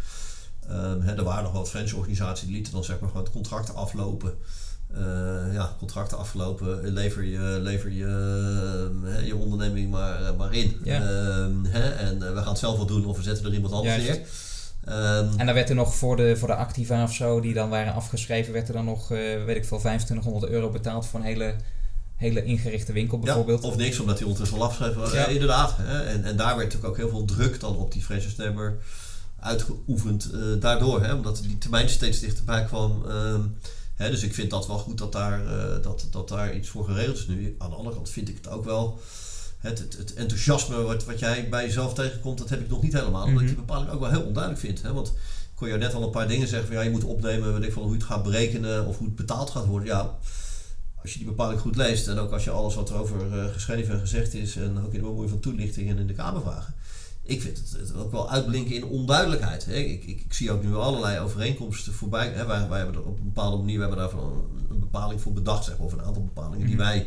Um, 0.70 1.00
hè, 1.00 1.16
er 1.16 1.24
waren 1.24 1.42
nog 1.42 1.52
wat 1.52 1.68
franchise-organisaties 1.68 2.46
die 2.46 2.54
lieten 2.54 2.72
dan 2.72 2.84
zeg 2.84 3.00
maar 3.00 3.08
gewoon 3.08 3.24
het 3.24 3.32
contract 3.32 3.74
aflopen. 3.74 4.34
Uh, 4.98 5.54
ja, 5.54 5.74
contracten 5.78 6.18
afgelopen, 6.18 6.92
lever 6.92 7.24
je, 7.24 7.38
lever 7.38 7.92
je, 7.92 8.90
uh, 9.04 9.26
je 9.26 9.36
onderneming 9.36 9.90
maar, 9.90 10.22
uh, 10.22 10.28
maar 10.38 10.54
in. 10.54 10.80
Ja. 10.84 10.94
Ehm, 10.94 11.64
hè, 11.64 11.88
en 11.90 12.18
we 12.18 12.40
gaan 12.40 12.48
het 12.48 12.58
zelf 12.58 12.76
wel 12.76 12.86
doen 12.86 13.04
of 13.04 13.16
we 13.16 13.22
zetten 13.22 13.46
er 13.46 13.52
iemand 13.52 13.72
anders 13.72 13.96
neer. 13.96 14.20
Um, 14.88 15.38
en 15.38 15.46
dan 15.46 15.54
werd 15.54 15.68
er 15.68 15.74
nog 15.74 15.94
voor 15.94 16.16
de, 16.16 16.36
voor 16.36 16.48
de 16.48 16.54
Activa 16.54 17.02
of 17.02 17.12
zo, 17.12 17.40
die 17.40 17.54
dan 17.54 17.68
waren 17.68 17.94
afgeschreven, 17.94 18.52
werd 18.52 18.68
er 18.68 18.74
dan 18.74 18.84
nog, 18.84 19.08
weet 19.08 19.56
ik 19.56 19.64
veel, 19.64 19.78
2500 19.78 20.52
euro 20.52 20.70
betaald 20.70 21.06
voor 21.06 21.20
een 21.20 21.26
hele, 21.26 21.54
hele 22.16 22.44
ingerichte 22.44 22.92
winkel 22.92 23.18
bijvoorbeeld. 23.18 23.62
Ja, 23.62 23.68
of 23.68 23.76
niks, 23.76 23.98
omdat 23.98 24.16
die 24.16 24.26
ondertussen 24.26 24.58
al 24.58 24.64
afgeschreven 24.64 25.00
was. 25.00 25.12
Ja. 25.12 25.26
inderdaad. 25.26 25.74
Hè, 25.76 26.02
en, 26.02 26.24
en 26.24 26.36
daar 26.36 26.56
werd 26.56 26.72
natuurlijk 26.72 26.86
ook 26.86 26.96
heel 26.96 27.08
veel 27.08 27.24
druk 27.24 27.60
dan 27.60 27.76
op 27.76 27.92
die 27.92 28.02
franchise 28.02 28.76
uitgeoefend 29.40 30.30
daardoor. 30.60 31.02
Hè, 31.02 31.14
omdat 31.14 31.40
die 31.42 31.58
termijn 31.58 31.88
steeds 31.88 32.20
dichterbij 32.20 32.64
kwam. 32.64 33.02
Um, 33.08 33.56
dus 34.10 34.22
ik 34.22 34.34
vind 34.34 34.50
dat 34.50 34.66
wel 34.66 34.78
goed 34.78 34.98
dat 34.98 35.12
daar, 35.12 35.44
uh, 35.44 35.82
dat, 35.82 36.06
dat 36.10 36.28
daar 36.28 36.56
iets 36.56 36.68
voor 36.68 36.84
geregeld 36.84 37.16
is 37.16 37.26
nu. 37.26 37.54
Aan 37.58 37.70
de 37.70 37.76
andere 37.76 37.94
kant 37.94 38.10
vind 38.10 38.28
ik 38.28 38.36
het 38.36 38.48
ook 38.48 38.64
wel. 38.64 39.00
Het, 39.58 39.78
het, 39.78 39.96
het 39.96 40.14
enthousiasme 40.14 40.82
wat, 40.82 41.04
wat 41.04 41.18
jij 41.18 41.48
bij 41.48 41.64
jezelf 41.64 41.94
tegenkomt, 41.94 42.38
dat 42.38 42.48
heb 42.48 42.60
ik 42.60 42.68
nog 42.68 42.82
niet 42.82 42.92
helemaal. 42.92 43.24
Omdat 43.24 43.40
ik 43.40 43.48
die 43.48 43.56
mhm. 43.56 43.66
bepaling 43.66 43.90
ook 43.90 44.00
wel 44.00 44.10
heel 44.10 44.22
onduidelijk 44.22 44.62
vind. 44.62 44.82
Hè? 44.82 44.92
Want 44.92 45.08
ik 45.08 45.14
kon 45.54 45.68
jou 45.68 45.80
net 45.80 45.94
al 45.94 46.02
een 46.02 46.10
paar 46.10 46.28
dingen 46.28 46.48
zeggen 46.48 46.66
van 46.66 46.76
ja, 46.76 46.82
je 46.82 46.90
moet 46.90 47.04
opnemen 47.04 47.52
weet 47.52 47.64
ik, 47.64 47.72
van 47.72 47.82
hoe 47.82 47.92
je 47.92 47.98
het 47.98 48.06
gaat 48.06 48.22
berekenen 48.22 48.86
of 48.86 48.98
hoe 48.98 49.06
het 49.06 49.16
betaald 49.16 49.50
gaat 49.50 49.66
worden. 49.66 49.88
Ja, 49.88 50.18
als 51.02 51.12
je 51.12 51.18
die 51.18 51.26
bepaling 51.26 51.60
goed 51.60 51.76
leest 51.76 52.08
en 52.08 52.18
ook 52.18 52.32
als 52.32 52.44
je 52.44 52.50
alles 52.50 52.74
wat 52.74 52.90
erover 52.90 53.26
uh, 53.26 53.44
geschreven 53.52 53.94
en 53.94 54.00
gezegd 54.00 54.34
is 54.34 54.56
en 54.56 54.78
ook 54.78 54.92
in 54.92 55.00
de 55.00 55.06
bemoeien 55.06 55.30
van 55.30 55.40
toelichting 55.40 55.90
en 55.90 55.98
in 55.98 56.06
de 56.06 56.12
Kamervragen 56.12 56.74
ik 57.22 57.42
vind 57.42 57.58
het, 57.78 57.94
ook 57.94 58.12
wel 58.12 58.30
uitblinken 58.30 58.74
in 58.74 58.84
onduidelijkheid. 58.84 59.64
Hè. 59.64 59.74
Ik, 59.74 60.04
ik, 60.04 60.20
ik, 60.20 60.32
zie 60.32 60.50
ook 60.50 60.62
nu 60.62 60.74
allerlei 60.74 61.18
overeenkomsten 61.18 61.92
voorbij. 61.92 62.28
Hè. 62.28 62.46
Wij, 62.46 62.68
wij 62.68 62.78
hebben 62.78 62.96
er 62.96 63.06
op 63.06 63.18
een 63.18 63.24
bepaalde 63.24 63.56
manier 63.56 63.78
we 63.78 63.86
hebben 63.86 63.98
daar 63.98 64.12
een, 64.12 64.44
een 64.70 64.80
bepaling 64.80 65.20
voor 65.20 65.32
bedacht, 65.32 65.64
zeg 65.64 65.76
maar, 65.76 65.86
of 65.86 65.92
een 65.92 66.02
aantal 66.02 66.24
bepalingen 66.24 66.66
die 66.66 66.76
mhm. 66.76 66.84
wij 66.84 67.06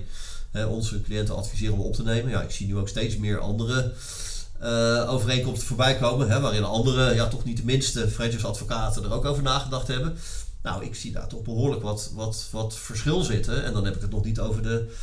hè, 0.52 0.66
onze 0.66 1.02
cliënten 1.02 1.36
adviseren 1.36 1.74
om 1.74 1.80
op 1.80 1.94
te 1.94 2.04
nemen. 2.04 2.32
Ja, 2.32 2.42
ik 2.42 2.52
zie 2.52 2.68
nu 2.68 2.78
ook 2.78 2.88
steeds 2.88 3.18
meer 3.18 3.40
andere 3.40 3.94
uh, 4.64 5.14
overeenkomsten 5.14 5.68
voorbij 5.68 5.96
komen, 5.96 6.30
hè, 6.30 6.40
waarin 6.40 6.64
andere, 6.64 7.14
ja, 7.14 7.28
toch 7.28 7.44
niet 7.44 7.58
de 7.58 7.66
minste 7.66 8.10
franchise-advocaten 8.10 9.04
er 9.04 9.14
ook 9.14 9.26
over 9.26 9.44
nagedacht 9.44 9.88
hebben. 9.88 10.18
Nou, 10.64 10.86
ik 10.86 10.96
zie 10.96 11.12
daar 11.12 11.28
toch 11.28 11.42
behoorlijk 11.42 11.82
wat, 11.82 12.12
wat, 12.14 12.48
wat 12.52 12.76
verschil 12.76 13.22
zitten. 13.22 13.64
En 13.64 13.74
dan 13.74 13.86
heb 13.86 13.96
ik 13.96 14.02
het 14.02 14.12
nog 14.12 14.24
niet 14.24 14.40
over 14.40 14.64
de 14.64 14.94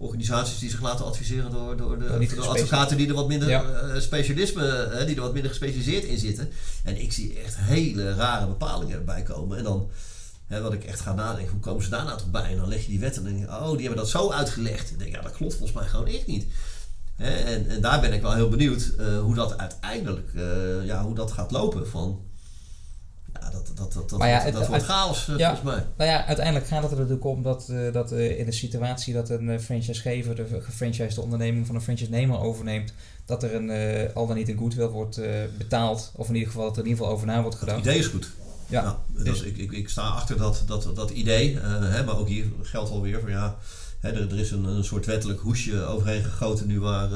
organisaties 0.00 0.58
die 0.58 0.70
zich 0.70 0.80
laten 0.80 1.04
adviseren 1.04 1.50
door, 1.50 1.76
door 1.76 1.98
de, 1.98 2.26
de 2.26 2.40
advocaten 2.40 2.96
die 2.96 3.08
er 3.08 3.14
wat 3.14 3.28
minder 3.28 3.50
eh, 3.50 4.00
specialisme, 4.00 4.90
uh, 4.92 5.06
die 5.06 5.14
er 5.14 5.22
wat 5.22 5.32
minder 5.32 5.50
gespecialiseerd 5.50 6.04
in 6.04 6.18
zitten. 6.18 6.48
En 6.84 7.00
ik 7.00 7.12
zie 7.12 7.38
echt 7.44 7.56
hele 7.56 8.14
rare 8.14 8.46
bepalingen 8.46 9.04
bij 9.04 9.22
komen. 9.22 9.58
En 9.58 9.64
dan, 9.64 9.90
hè, 10.46 10.60
wat 10.60 10.72
ik 10.72 10.84
echt 10.84 11.00
ga 11.00 11.14
nadenken, 11.14 11.52
hoe 11.52 11.60
komen 11.60 11.82
ze 11.82 11.90
daarna 11.90 12.14
toch 12.16 12.30
bij? 12.30 12.50
En 12.50 12.56
dan 12.56 12.68
leg 12.68 12.82
je 12.82 12.88
die 12.88 13.00
wet 13.00 13.16
en 13.16 13.22
dan 13.22 13.32
denk 13.32 13.44
je, 13.44 13.54
oh, 13.54 13.70
die 13.70 13.80
hebben 13.80 13.98
dat 13.98 14.08
zo 14.08 14.30
uitgelegd. 14.30 14.90
En 14.90 14.98
denk 14.98 15.14
ja, 15.14 15.22
dat 15.22 15.32
klopt 15.32 15.54
volgens 15.54 15.78
mij 15.78 15.88
gewoon 15.88 16.06
echt 16.06 16.26
niet. 16.26 16.46
Hè, 17.16 17.30
en, 17.30 17.68
en 17.68 17.80
daar 17.80 18.00
ben 18.00 18.12
ik 18.12 18.22
wel 18.22 18.34
heel 18.34 18.48
benieuwd 18.48 18.92
uh, 18.98 19.20
hoe 19.20 19.34
dat 19.34 19.58
uiteindelijk, 19.58 20.30
ja, 20.84 21.02
hoe 21.02 21.14
dat 21.14 21.32
gaat 21.32 21.50
lopen. 21.50 21.88
Van, 21.88 22.20
ja, 23.40 23.50
dat, 23.50 23.70
dat, 23.74 23.92
dat, 23.92 24.10
dat, 24.10 24.22
ja, 24.22 24.50
dat 24.50 24.66
wordt 24.66 24.84
chaos 24.84 25.28
uh, 25.28 25.36
volgens 25.36 25.62
mij. 25.62 25.86
Nou 25.96 26.10
ja, 26.10 26.26
uiteindelijk 26.26 26.66
gaat 26.66 26.82
het 26.82 26.90
er 26.92 26.96
natuurlijk 26.96 27.24
om 27.24 27.42
dat, 27.42 27.68
uh, 27.70 27.92
dat 27.92 28.12
uh, 28.12 28.38
in 28.38 28.44
de 28.44 28.52
situatie 28.52 29.14
dat 29.14 29.28
een 29.30 29.60
franchisegever 29.60 30.34
de 30.34 30.60
gefranchisede 30.60 31.20
onderneming 31.20 31.66
van 31.66 31.74
een 31.74 31.80
franchise-nemer 31.80 32.40
overneemt, 32.40 32.92
dat 33.24 33.42
er 33.42 33.54
een, 33.54 33.70
al 34.14 34.26
dan 34.26 34.36
niet 34.36 34.48
een 34.48 34.58
goodwill 34.58 34.86
wordt 34.86 35.20
betaald, 35.58 36.12
of 36.16 36.28
in 36.28 36.34
ieder 36.34 36.48
geval 36.50 36.64
dat 36.64 36.76
er 36.76 36.82
in 36.82 36.88
ieder 36.88 37.02
geval 37.02 37.16
over 37.16 37.26
na 37.26 37.42
wordt 37.42 37.56
gedacht. 37.56 37.76
Het 37.76 37.86
idee 37.86 37.98
is 37.98 38.06
goed. 38.06 38.30
Ja, 38.66 38.82
nou, 38.82 39.24
dus 39.24 39.42
ik, 39.42 39.56
ik, 39.56 39.72
ik 39.72 39.88
sta 39.88 40.02
achter 40.02 40.36
dat, 40.36 40.62
dat, 40.66 40.90
dat 40.94 41.10
idee, 41.10 41.58
hè, 41.58 42.04
maar 42.04 42.18
ook 42.18 42.28
hier 42.28 42.44
geldt 42.62 42.90
alweer 42.90 43.20
van 43.20 43.30
ja, 43.30 43.56
hè, 44.00 44.10
er, 44.10 44.32
er 44.32 44.38
is 44.38 44.50
een, 44.50 44.64
een 44.64 44.84
soort 44.84 45.06
wettelijk 45.06 45.40
hoesje 45.40 45.84
overheen 45.84 46.22
gegoten 46.22 46.66
nu 46.66 46.80
waar 46.80 47.10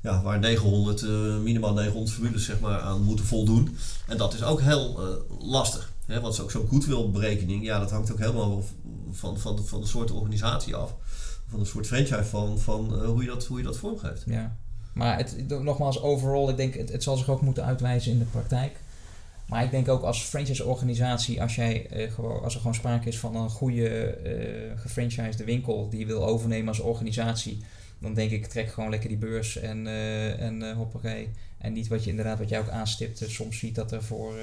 ja, 0.00 0.22
waar 0.22 0.38
900, 0.38 1.02
uh, 1.02 1.34
eh, 1.34 1.40
minimaal 1.40 1.74
900 1.74 2.10
formules 2.10 2.44
zeg 2.44 2.60
maar, 2.60 2.80
aan 2.80 3.02
moeten 3.02 3.24
voldoen. 3.24 3.76
En 4.06 4.16
dat 4.16 4.34
is 4.34 4.42
ook 4.42 4.60
heel 4.60 5.02
uh, 5.02 5.40
lastig. 5.50 5.92
Hè? 6.06 6.20
Want 6.20 6.40
ook 6.40 6.50
zo'n 6.50 6.68
goodwill-berekening, 6.68 7.64
ja, 7.64 7.78
dat 7.78 7.90
hangt 7.90 8.12
ook 8.12 8.18
helemaal 8.18 8.64
van, 9.10 9.38
van, 9.38 9.66
van 9.66 9.80
de 9.80 9.86
soort 9.86 10.10
organisatie 10.10 10.74
af. 10.74 10.94
Van 11.48 11.58
de 11.58 11.64
soort 11.64 11.86
franchise 11.86 12.24
van, 12.24 12.58
van 12.58 12.94
uh, 12.94 13.04
hoe, 13.04 13.22
je 13.22 13.28
dat, 13.28 13.46
hoe 13.46 13.58
je 13.58 13.64
dat 13.64 13.76
vormgeeft. 13.76 14.22
Ja, 14.26 14.56
maar 14.94 15.16
het, 15.16 15.48
nogmaals, 15.48 16.02
overal, 16.02 16.48
ik 16.48 16.56
denk, 16.56 16.74
het, 16.74 17.02
zal 17.02 17.16
zich 17.16 17.28
ook 17.28 17.40
moeten 17.40 17.64
uitwijzen 17.64 18.12
in 18.12 18.18
de 18.18 18.24
praktijk. 18.24 18.80
Maar 19.46 19.64
ik 19.64 19.70
denk 19.70 19.88
ook 19.88 20.02
als 20.02 20.22
franchise-organisatie, 20.22 21.42
als, 21.42 21.54
jij, 21.54 21.86
gewoon, 22.14 22.42
als 22.42 22.54
er 22.54 22.60
gewoon 22.60 22.74
sprake 22.74 23.08
is 23.08 23.18
van 23.18 23.36
een 23.36 23.50
goede 23.50 24.18
gefranchisede 24.76 25.44
winkel 25.44 25.88
die 25.88 25.98
je 25.98 26.06
wil 26.06 26.26
overnemen 26.26 26.68
als 26.68 26.80
organisatie, 26.80 27.64
dan 27.98 28.14
denk 28.14 28.30
ik, 28.30 28.46
trek 28.46 28.68
gewoon 28.68 28.90
lekker 28.90 29.08
die 29.08 29.18
beurs 29.18 29.56
en, 29.56 29.86
uh, 29.86 30.40
en 30.40 30.62
uh. 30.62 31.26
En 31.58 31.72
niet 31.72 31.88
wat 31.88 32.04
je 32.04 32.10
inderdaad, 32.10 32.38
wat 32.38 32.48
jij 32.48 32.58
ook 32.58 32.68
aanstipt, 32.68 33.24
soms 33.26 33.58
ziet 33.58 33.74
dat 33.74 33.92
er 33.92 34.02
voor, 34.02 34.34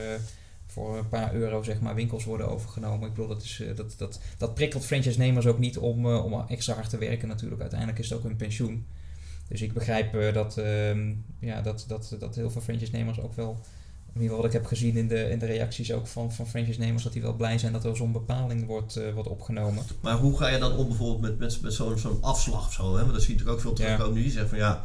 voor 0.65 0.97
een 0.97 1.09
paar 1.09 1.33
euro 1.33 1.63
zeg 1.63 1.81
maar, 1.81 1.95
winkels 1.95 2.23
worden 2.23 2.49
overgenomen. 2.49 3.07
Ik 3.07 3.13
bedoel, 3.13 3.27
dat, 3.27 3.43
is, 3.43 3.63
dat, 3.75 3.95
dat, 3.97 4.19
dat 4.37 4.53
prikkelt 4.53 4.85
franchise-nemers 4.85 5.45
ook 5.45 5.59
niet 5.59 5.77
om, 5.77 6.05
om 6.05 6.45
extra 6.47 6.73
hard 6.73 6.89
te 6.89 6.97
werken 6.97 7.27
natuurlijk. 7.27 7.61
Uiteindelijk 7.61 7.99
is 7.99 8.09
het 8.09 8.17
ook 8.17 8.23
hun 8.23 8.35
pensioen. 8.35 8.85
Dus 9.47 9.61
ik 9.61 9.73
begrijp 9.73 10.33
dat, 10.33 10.57
ehm, 10.57 11.13
ja, 11.39 11.61
dat, 11.61 11.85
dat, 11.87 12.15
dat 12.19 12.35
heel 12.35 12.51
veel 12.51 12.61
franchise-nemers 12.61 13.19
ook 13.19 13.33
wel 13.33 13.59
in 14.15 14.21
ieder 14.21 14.35
geval 14.35 14.51
wat 14.51 14.55
ik 14.55 14.61
heb 14.61 14.77
gezien 14.77 14.97
in 14.97 15.07
de, 15.07 15.29
in 15.29 15.39
de 15.39 15.45
reacties 15.45 15.91
ook 15.91 16.07
van, 16.07 16.33
van 16.33 16.47
franchise-nemers, 16.47 17.03
dat 17.03 17.13
die 17.13 17.21
wel 17.21 17.33
blij 17.33 17.57
zijn 17.57 17.73
dat 17.73 17.83
er 17.83 17.95
zo'n 17.95 18.11
bepaling 18.11 18.65
wordt, 18.65 18.97
uh, 18.97 19.13
wordt 19.13 19.29
opgenomen. 19.29 19.83
Maar 20.01 20.17
hoe 20.17 20.37
ga 20.37 20.47
je 20.47 20.59
dan 20.59 20.77
om 20.77 20.87
bijvoorbeeld 20.87 21.21
met, 21.21 21.39
met, 21.39 21.61
met 21.61 21.73
zo'n 21.73 21.97
zo'n 21.97 22.17
afslag 22.21 22.67
of 22.67 22.73
zo? 22.73 22.95
Hè? 22.95 23.01
Want 23.01 23.13
dat 23.13 23.21
zie 23.21 23.33
je 23.33 23.39
natuurlijk 23.39 23.57
ook 23.57 23.61
veel 23.61 23.73
terugkomen 23.73 24.17
ja. 24.17 24.21
Die 24.21 24.31
zeggen 24.31 24.49
van 24.49 24.57
ja, 24.57 24.83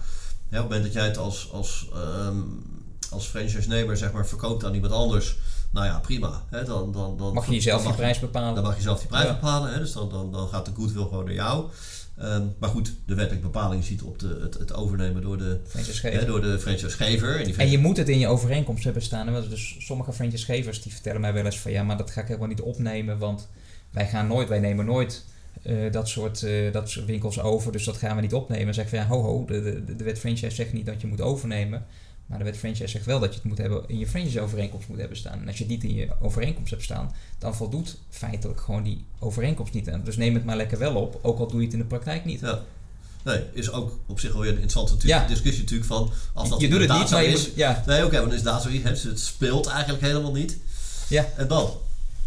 hè, 0.49 0.61
op 0.61 0.62
het 0.62 0.62
moment 0.62 0.83
dat 0.83 0.93
jij 0.93 1.05
het 1.05 1.18
als, 1.18 1.53
als, 1.53 1.89
um, 2.26 2.62
als 3.11 3.26
franchise-nemer 3.26 3.97
zeg 3.97 4.12
maar, 4.12 4.26
verkoopt 4.26 4.64
aan 4.64 4.74
iemand 4.74 4.93
anders, 4.93 5.37
nou 5.70 5.87
ja, 5.87 5.99
prima. 5.99 6.45
Hè? 6.49 6.64
Dan, 6.64 6.93
dan, 6.93 7.16
dan, 7.16 7.35
mag 7.35 7.47
je 7.47 7.53
jezelf 7.53 7.83
die 7.83 7.95
prijs 7.95 8.18
bepalen. 8.18 8.55
Dan 8.55 8.64
mag 8.64 8.76
je 8.76 8.83
zelf 8.83 8.99
die 8.99 9.09
prijs 9.09 9.24
ja. 9.24 9.33
bepalen. 9.33 9.72
Hè? 9.72 9.78
Dus 9.78 9.93
dan, 9.93 10.09
dan, 10.09 10.33
dan 10.33 10.49
gaat 10.49 10.64
de 10.64 10.72
goodwill 10.76 11.03
gewoon 11.03 11.24
naar 11.24 11.35
jou. 11.35 11.64
Um, 12.23 12.55
maar 12.59 12.71
goed, 12.71 12.95
de 13.07 13.14
wettelijke 13.14 13.47
bepaling 13.47 13.85
ziet 13.85 14.03
op 14.03 14.18
de, 14.18 14.39
het, 14.43 14.59
het 14.59 14.75
overnemen 14.75 15.23
door 15.23 15.39
de 15.39 15.61
franchisegever. 15.66 16.27
door 16.27 16.41
de 16.41 16.59
franchisegever. 16.59 17.39
En, 17.39 17.45
die 17.45 17.57
en 17.57 17.71
je 17.71 17.79
moet 17.79 17.97
het 17.97 18.09
in 18.09 18.18
je 18.18 18.27
overeenkomst 18.27 18.85
hebben 18.85 19.03
staan. 19.03 19.49
Dus 19.49 19.77
sommige 19.79 20.12
franchisegevers 20.12 20.83
die 20.83 20.93
vertellen 20.93 21.21
mij 21.21 21.33
wel 21.33 21.45
eens 21.45 21.59
van 21.59 21.73
ja, 21.73 21.83
maar 21.83 21.97
dat 21.97 22.11
ga 22.11 22.21
ik 22.21 22.27
helemaal 22.27 22.49
niet 22.49 22.61
opnemen, 22.61 23.18
want 23.18 23.49
wij 23.91 24.07
gaan 24.07 24.27
nooit, 24.27 24.49
wij 24.49 24.59
nemen 24.59 24.85
nooit 24.85 25.25
uh, 25.62 25.93
dat, 25.93 26.09
soort, 26.09 26.43
uh, 26.43 26.73
dat 26.73 26.91
soort 26.91 27.07
winkels 27.07 27.41
over, 27.41 27.73
dus 27.73 27.85
dat 27.85 27.97
gaan 27.97 28.16
we 28.16 28.23
niet 28.23 28.35
opnemen. 28.35 28.66
En 28.66 28.75
zeg 28.75 28.89
van 28.89 28.99
ja, 28.99 29.07
ho 29.07 29.23
ho, 29.23 29.45
de, 29.45 29.83
de, 29.85 29.97
de 29.97 30.05
wet 30.05 30.18
franchise 30.18 30.55
zegt 30.55 30.73
niet 30.73 30.87
dat 30.87 31.01
je 31.01 31.07
moet 31.07 31.21
overnemen. 31.21 31.87
Maar 32.31 32.39
de 32.39 32.45
wet 32.45 32.57
franchise 32.57 32.89
zegt 32.89 33.05
wel 33.05 33.20
dat 33.20 33.28
je 33.28 33.35
het 33.35 33.49
moet 33.49 33.59
hebben 33.59 33.83
in 33.87 33.99
je 33.99 34.07
franchise-overeenkomst 34.07 34.89
moet 34.89 34.99
hebben 34.99 35.16
staan. 35.16 35.41
En 35.41 35.47
als 35.47 35.59
je 35.59 35.64
het 35.64 35.72
niet 35.72 35.85
in 35.85 35.95
je 35.95 36.09
overeenkomst 36.20 36.70
hebt 36.70 36.83
staan, 36.83 37.14
dan 37.39 37.55
voldoet 37.55 37.97
feitelijk 38.11 38.61
gewoon 38.61 38.83
die 38.83 39.05
overeenkomst 39.18 39.72
niet 39.72 39.91
aan. 39.91 40.05
Dus 40.05 40.16
neem 40.16 40.35
het 40.35 40.45
maar 40.45 40.57
lekker 40.57 40.78
wel 40.78 40.95
op, 40.95 41.18
ook 41.22 41.39
al 41.39 41.47
doe 41.47 41.59
je 41.59 41.64
het 41.64 41.74
in 41.74 41.81
de 41.81 41.87
praktijk 41.87 42.24
niet. 42.24 42.41
Ja. 42.41 42.62
Nee, 43.24 43.43
is 43.53 43.70
ook 43.70 43.99
op 44.07 44.20
zich 44.20 44.33
wel 44.33 44.41
weer 44.41 44.51
een 44.51 44.61
interessante 44.61 45.07
ja. 45.07 45.26
discussie 45.26 45.62
natuurlijk 45.62 45.89
van 45.89 46.11
als 46.33 46.49
dat 46.49 46.61
je 46.61 46.68
doet 46.68 46.81
het 46.81 46.93
niet, 46.99 47.11
maar 47.11 47.22
je 47.22 47.28
is. 47.28 47.47
Moet, 47.47 47.57
ja. 47.57 47.83
Nee, 47.87 47.97
oké, 47.97 48.07
okay, 48.07 48.20
want 48.20 48.33
is 48.33 48.43
daar 48.43 48.61
zoiets. 48.61 49.03
Het 49.03 49.20
speelt 49.20 49.66
eigenlijk 49.66 50.03
helemaal 50.03 50.33
niet. 50.33 50.59
Ja. 51.09 51.26
En 51.37 51.49
dan? 51.49 51.70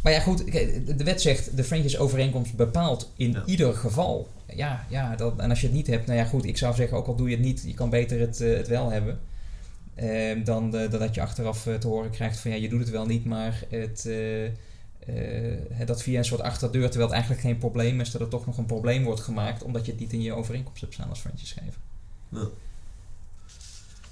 Maar 0.02 0.12
ja, 0.12 0.20
goed, 0.20 0.52
de 0.98 1.04
wet 1.04 1.22
zegt 1.22 1.58
de 1.58 1.64
franchise-overeenkomst 1.64 2.56
bepaalt 2.56 3.12
in 3.16 3.32
ja. 3.32 3.44
ieder 3.46 3.74
geval. 3.74 4.28
Ja, 4.56 4.86
ja 4.90 5.16
dat, 5.16 5.34
en 5.38 5.50
als 5.50 5.62
je 5.62 5.68
het 5.68 5.76
niet 5.76 5.88
hebt, 5.88 6.08
nou 6.08 6.20
ja, 6.20 6.26
goed, 6.26 6.46
ik 6.46 6.58
zou 6.58 6.76
zeggen, 6.76 6.98
ook 6.98 7.08
al 7.08 7.16
doe 7.16 7.30
je 7.30 7.36
het 7.36 7.46
niet, 7.46 7.64
je 7.66 7.74
kan 7.74 7.90
beter 7.90 8.20
het, 8.20 8.42
uh, 8.42 8.58
het 8.58 8.68
wel 8.68 8.90
hebben. 8.92 9.20
Dan, 10.44 10.72
de, 10.72 10.88
dan 10.88 11.00
dat 11.00 11.16
je 11.16 11.22
achteraf 11.22 11.66
uh, 11.66 11.76
te 11.76 11.88
horen 11.88 12.12
krijgt 12.12 12.40
van 12.40 12.52
ja, 12.52 12.58
je 12.58 12.70
doet 12.70 12.80
het 12.80 12.90
wel 12.90 13.06
niet, 13.06 13.26
maar 13.26 13.64
het, 13.70 14.06
uh, 14.08 14.50
dat 15.86 16.04
via 16.04 16.18
een 16.18 16.26
soort 16.26 16.42
achterdeur, 16.42 16.84
terwijl 16.84 17.06
het 17.06 17.14
eigenlijk 17.14 17.42
geen 17.42 17.58
probleem 17.58 18.00
is, 18.00 18.12
dat 18.12 18.22
er 18.22 18.28
toch 18.28 18.46
nog 18.46 18.58
een 18.58 18.66
probleem 18.66 19.04
wordt 19.04 19.22
gemaakt 19.22 19.64
omdat 19.64 19.86
je 19.86 19.92
het 19.92 20.00
niet 20.00 20.14
in 20.14 20.22
je 20.22 20.34
overeenkomst 20.34 20.82
hebt 20.82 20.94
staan 20.94 21.10
als 21.10 21.20
franchisegever. 21.20 21.80
Ja. 22.30 22.48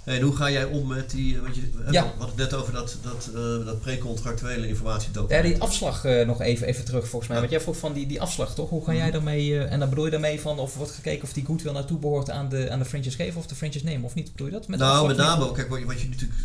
En 0.04 0.22
hoe 0.22 0.36
ga 0.36 0.52
jij 0.52 0.66
om 0.66 0.88
met 0.88 1.10
die, 1.10 1.41
want 1.41 1.56
je 1.56 1.62
ja. 1.91 2.14
had 2.18 2.28
het 2.28 2.38
net 2.38 2.54
over 2.54 2.74
dat, 2.74 2.97
dat, 3.02 3.30
uh, 3.36 3.66
dat 3.66 3.82
precontractuele 3.82 4.68
informatiedocument. 4.68 5.43
Ja, 5.43 5.52
die 5.52 5.62
afslag 5.62 6.06
uh, 6.06 6.26
nog 6.26 6.41
even, 6.41 6.68
even 6.68 6.86
terug 6.86 7.08
volgens 7.08 7.28
mij. 7.28 7.36
Ja. 7.36 7.41
Want 7.41 7.54
jij 7.54 7.62
vroeg 7.64 7.78
van 7.78 7.93
die, 7.93 8.08
die 8.08 8.22
afslag 8.22 8.56
toch? 8.56 8.70
Hoe 8.70 8.86
ga 8.86 8.93
jij 8.93 9.12
daarmee, 9.12 9.47
uh, 9.47 9.72
en 9.72 9.80
dan 9.80 9.89
bedoel 9.89 10.06
je 10.06 10.12
daarmee 10.12 10.41
van 10.41 10.60
of 10.60 10.76
wordt 10.76 10.91
gekeken 10.91 11.24
of 11.24 11.34
die 11.34 11.45
goed 11.45 11.62
wil 11.62 11.74
naartoe 11.74 11.99
behoort 11.99 12.30
aan 12.30 12.49
de, 12.49 12.70
aan 12.70 12.80
de 12.80 12.86
franchisegever 12.86 13.39
of 13.39 13.47
de 13.47 13.56
franchise 13.56 13.86
nemen 13.86 14.06
of 14.06 14.14
niet? 14.14 14.32
Bedoel 14.32 14.47
je 14.47 14.54
dat? 14.54 14.68
Met 14.68 14.80
nou, 14.80 15.08
met 15.08 15.18
name, 15.18 15.52
kijk, 15.52 15.70
wat 15.70 15.80
je, 15.80 15.86
wat 15.86 16.02
je 16.02 16.10
natuurlijk 16.10 16.39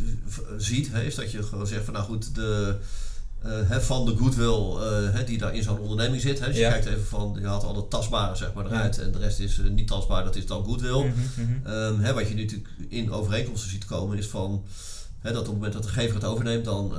ziet, 0.56 0.88
hè, 0.92 1.02
is 1.02 1.14
dat 1.14 1.30
je 1.32 1.42
gewoon 1.42 1.66
zegt 1.66 1.84
van 1.84 1.94
nou 1.94 2.06
goed, 2.06 2.34
de 2.34 2.76
uh, 3.46 3.78
van 3.78 4.04
de 4.04 4.16
goodwill 4.16 4.76
uh, 5.14 5.26
die 5.26 5.38
daar 5.38 5.54
in 5.54 5.62
zo'n 5.62 5.78
onderneming 5.78 6.22
zit. 6.22 6.44
Dus 6.44 6.56
ja. 6.56 6.66
je 6.66 6.72
kijkt 6.72 6.86
even 6.86 7.06
van, 7.06 7.36
je 7.40 7.46
haalt 7.46 7.64
al 7.64 7.76
het 7.76 7.90
tastbare 7.90 8.36
zeg 8.36 8.52
maar, 8.52 8.66
eruit 8.66 8.96
ja. 8.96 9.02
en 9.02 9.12
de 9.12 9.18
rest 9.18 9.38
is 9.38 9.58
uh, 9.58 9.70
niet 9.70 9.88
tastbaar, 9.88 10.24
dat 10.24 10.36
is 10.36 10.46
dan 10.46 10.64
goodwill. 10.64 11.04
Mm 11.04 11.12
-hmm. 11.34 11.72
um, 11.72 12.00
hè, 12.00 12.12
wat 12.12 12.28
je 12.28 12.34
natuurlijk 12.34 12.68
in 12.88 13.12
overeenkomsten 13.12 13.70
ziet 13.70 13.84
komen 13.84 14.18
is 14.18 14.26
van 14.26 14.64
hè, 15.20 15.32
dat 15.32 15.40
op 15.40 15.46
het 15.46 15.54
moment 15.54 15.72
dat 15.72 15.82
de 15.82 15.88
gever 15.88 16.14
het 16.14 16.24
overneemt, 16.24 16.64
dan, 16.64 16.92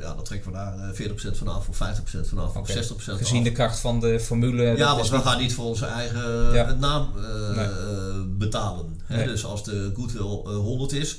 ja, 0.00 0.14
dan 0.14 0.24
trekken 0.24 0.50
we 0.50 0.56
daar 0.56 0.94
40% 1.34 1.36
vanaf 1.36 1.68
of 1.68 1.76
50% 1.76 2.28
vanaf 2.28 2.56
okay. 2.56 2.78
of 2.78 2.90
60% 2.90 2.94
Gezien 2.96 3.38
af. 3.38 3.44
de 3.44 3.52
kracht 3.52 3.78
van 3.78 4.00
de 4.00 4.20
formule. 4.20 4.76
Ja, 4.76 4.96
want 4.96 5.08
we 5.08 5.18
gaan 5.18 5.40
niet 5.40 5.54
voor 5.54 5.64
onze 5.64 5.86
eigen 5.86 6.52
ja. 6.52 6.72
naam 6.72 7.08
nee. 7.54 7.68
betalen. 8.26 9.00
Nee. 9.08 9.26
Dus 9.26 9.44
als 9.44 9.64
de 9.64 9.92
goodwill 9.94 10.54
100 10.54 10.92
is, 10.92 11.18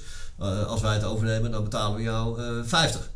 als 0.68 0.82
wij 0.82 0.94
het 0.94 1.04
overnemen, 1.04 1.52
dan 1.52 1.64
betalen 1.64 1.96
we 1.96 2.02
jou 2.02 2.40
50. 2.66 3.14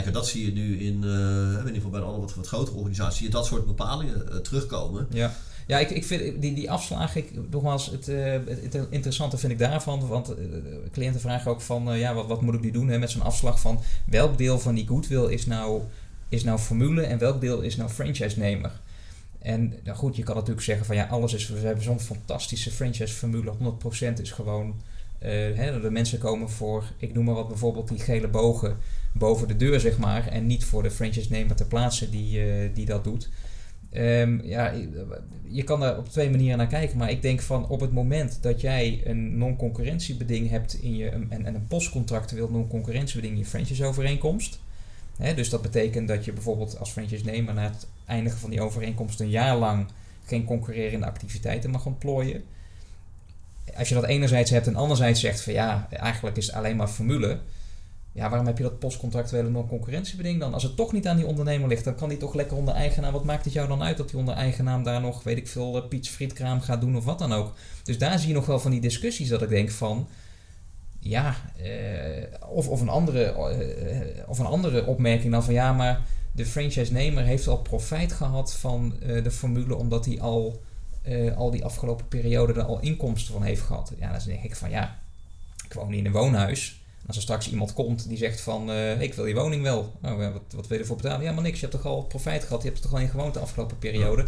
Kijk, 0.00 0.12
dat 0.12 0.28
zie 0.28 0.44
je 0.44 0.52
nu 0.52 0.78
in, 0.78 1.02
uh, 1.04 1.12
in 1.52 1.58
ieder 1.58 1.74
geval 1.74 1.90
bij 1.90 2.00
alle 2.00 2.20
wat, 2.20 2.34
grotere 2.46 2.76
organisaties, 2.76 3.16
zie 3.16 3.26
je 3.26 3.32
dat 3.32 3.46
soort 3.46 3.66
bepalingen 3.66 4.22
uh, 4.30 4.36
terugkomen. 4.36 5.06
Ja. 5.10 5.34
Ja, 5.66 5.78
ik, 5.78 5.90
ik 5.90 6.04
vind 6.04 6.42
die, 6.42 6.54
die 6.54 6.70
afslag, 6.70 7.16
ik, 7.16 7.50
nogmaals, 7.50 7.90
het, 7.90 8.08
uh, 8.08 8.32
het, 8.46 8.86
interessante 8.90 9.38
vind 9.38 9.52
ik 9.52 9.58
daarvan, 9.58 10.06
want 10.06 10.34
cliënten 10.92 11.20
vragen 11.20 11.50
ook 11.50 11.60
van, 11.60 11.98
ja, 11.98 12.14
wat, 12.14 12.26
wat 12.26 12.40
moet 12.42 12.54
ik 12.54 12.60
nu 12.60 12.70
doen 12.70 12.88
hè, 12.88 12.98
met 12.98 13.10
zo'n 13.10 13.22
afslag 13.22 13.60
van 13.60 13.80
welk 14.06 14.38
deel 14.38 14.58
van 14.58 14.74
die 14.74 14.86
goodwill 14.86 15.24
is 15.24 15.46
nou, 15.46 15.82
is 16.28 16.44
nou 16.44 16.58
formule 16.58 17.02
en 17.02 17.18
welk 17.18 17.40
deel 17.40 17.60
is 17.60 17.76
nou 17.76 17.90
franchise-nemer? 17.90 18.80
En 19.38 19.74
nou 19.84 19.96
goed, 19.96 20.16
je 20.16 20.22
kan 20.22 20.34
natuurlijk 20.34 20.64
zeggen 20.64 20.86
van 20.86 20.96
ja, 20.96 21.04
alles 21.04 21.32
is, 21.32 21.48
we 21.48 21.58
hebben 21.58 21.84
zo'n 21.84 22.00
fantastische 22.00 22.70
franchise-formule, 22.70 23.52
100% 24.16 24.20
is 24.20 24.30
gewoon, 24.30 24.80
hè, 25.30 25.80
de 25.80 25.90
mensen 25.90 26.18
komen 26.18 26.50
voor, 26.50 26.84
ik 26.96 27.14
noem 27.14 27.24
maar 27.24 27.34
wat, 27.34 27.48
bijvoorbeeld 27.48 27.88
die 27.88 27.98
gele 27.98 28.28
bogen 28.28 28.76
boven 29.12 29.48
de 29.48 29.56
deur, 29.56 29.80
zeg 29.80 29.98
maar. 29.98 30.28
En 30.28 30.46
niet 30.46 30.64
voor 30.64 30.82
de 30.82 30.90
franchise-nemer 30.90 31.56
ter 31.56 31.66
plaatse 31.66 32.10
die, 32.10 32.46
uh, 32.46 32.74
die 32.74 32.86
dat 32.86 33.04
doet. 33.04 33.28
Um, 33.96 34.40
ja, 34.44 34.72
je 35.48 35.62
kan 35.64 35.80
daar 35.80 35.98
op 35.98 36.08
twee 36.08 36.30
manieren 36.30 36.58
naar 36.58 36.66
kijken. 36.66 36.98
Maar 36.98 37.10
ik 37.10 37.22
denk 37.22 37.40
van 37.40 37.68
op 37.68 37.80
het 37.80 37.92
moment 37.92 38.38
dat 38.42 38.60
jij 38.60 39.00
een 39.04 39.38
non-concurrentiebeding 39.38 40.50
hebt 40.50 40.74
in 40.74 40.96
je, 40.96 41.08
en, 41.08 41.44
en 41.44 41.54
een 41.54 41.66
postcontractueel 41.66 42.50
non-concurrentiebeding 42.50 43.32
in 43.32 43.38
je 43.38 43.48
franchise-overeenkomst. 43.48 44.60
Dus 45.34 45.48
dat 45.48 45.62
betekent 45.62 46.08
dat 46.08 46.24
je 46.24 46.32
bijvoorbeeld 46.32 46.78
als 46.78 46.90
franchise-nemer 46.90 47.54
na 47.54 47.62
het 47.62 47.86
eindigen 48.06 48.38
van 48.38 48.50
die 48.50 48.60
overeenkomst 48.60 49.20
een 49.20 49.30
jaar 49.30 49.56
lang 49.56 49.86
geen 50.24 50.44
concurrerende 50.44 51.06
activiteiten 51.06 51.70
mag 51.70 51.86
ontplooien. 51.86 52.42
Als 53.76 53.88
je 53.88 53.94
dat 53.94 54.04
enerzijds 54.04 54.50
hebt 54.50 54.66
en 54.66 54.76
anderzijds 54.76 55.20
zegt 55.20 55.40
van 55.40 55.52
ja, 55.52 55.88
eigenlijk 55.90 56.36
is 56.36 56.46
het 56.46 56.54
alleen 56.54 56.76
maar 56.76 56.88
formule 56.88 57.38
ja, 58.12 58.28
waarom 58.28 58.46
heb 58.46 58.56
je 58.56 58.62
dat 58.62 58.78
postcontractuele 58.78 59.50
non-concurrentiebeding 59.50 60.40
dan? 60.40 60.54
Als 60.54 60.62
het 60.62 60.76
toch 60.76 60.92
niet 60.92 61.06
aan 61.06 61.16
die 61.16 61.26
ondernemer 61.26 61.68
ligt, 61.68 61.84
dan 61.84 61.94
kan 61.94 62.08
die 62.08 62.18
toch 62.18 62.34
lekker 62.34 62.56
onder 62.56 62.74
eigenaar. 62.74 63.12
Wat 63.12 63.24
maakt 63.24 63.44
het 63.44 63.52
jou 63.52 63.68
dan 63.68 63.82
uit 63.82 63.96
dat 63.96 64.08
die 64.10 64.18
onder 64.18 64.34
eigenaar 64.34 64.82
daar 64.82 65.00
nog, 65.00 65.22
weet 65.22 65.36
ik 65.36 65.48
veel, 65.48 65.76
uh, 65.76 65.88
Piets 65.88 66.08
frietkraam 66.08 66.60
gaat 66.60 66.80
doen 66.80 66.96
of 66.96 67.04
wat 67.04 67.18
dan 67.18 67.32
ook? 67.32 67.54
Dus 67.82 67.98
daar 67.98 68.18
zie 68.18 68.28
je 68.28 68.34
nog 68.34 68.46
wel 68.46 68.60
van 68.60 68.70
die 68.70 68.80
discussies 68.80 69.28
dat 69.28 69.42
ik 69.42 69.48
denk 69.48 69.70
van, 69.70 70.08
ja, 70.98 71.36
eh, 71.62 72.48
of, 72.48 72.68
of, 72.68 72.80
een 72.80 72.88
andere, 72.88 73.22
eh, 73.22 74.28
of 74.28 74.38
een 74.38 74.46
andere 74.46 74.86
opmerking 74.86 75.32
dan 75.32 75.44
van 75.44 75.54
ja, 75.54 75.72
maar 75.72 76.00
de 76.32 76.46
franchise-nemer 76.46 77.24
heeft 77.24 77.48
al 77.48 77.58
profijt 77.58 78.12
gehad 78.12 78.54
van 78.54 78.94
de 79.22 79.30
formule 79.30 79.74
omdat 79.74 80.04
hij 80.04 80.20
al, 80.20 80.62
uh, 81.08 81.36
al 81.36 81.50
die 81.50 81.64
afgelopen 81.64 82.08
periode 82.08 82.52
er 82.52 82.62
al 82.62 82.80
inkomsten 82.80 83.32
van 83.32 83.42
heeft 83.42 83.62
gehad. 83.62 83.92
Ja, 83.98 84.12
dan 84.12 84.20
denk 84.24 84.42
ik 84.42 84.56
van 84.56 84.70
ja, 84.70 84.98
ik 85.64 85.72
woon 85.72 85.92
in 85.92 86.06
een 86.06 86.12
woonhuis. 86.12 86.80
Als 87.06 87.16
er 87.16 87.22
straks 87.22 87.50
iemand 87.50 87.72
komt 87.72 88.08
die 88.08 88.16
zegt 88.16 88.40
van 88.40 88.70
uh, 88.70 89.00
ik 89.00 89.14
wil 89.14 89.26
je 89.26 89.34
woning 89.34 89.62
wel. 89.62 89.92
Oh, 90.02 90.18
wat, 90.18 90.42
wat 90.54 90.66
wil 90.66 90.76
je 90.76 90.78
ervoor 90.78 90.96
betalen? 90.96 91.24
Ja, 91.24 91.32
maar 91.32 91.42
niks. 91.42 91.60
Je 91.60 91.66
hebt 91.66 91.82
toch 91.82 91.92
al 91.92 92.02
profijt 92.02 92.44
gehad. 92.44 92.62
Je 92.62 92.68
hebt 92.68 92.78
er 92.78 92.84
toch 92.84 92.98
al 92.98 93.04
in 93.04 93.08
gewoond 93.08 93.34
de 93.34 93.40
afgelopen 93.40 93.78
periode. 93.78 94.26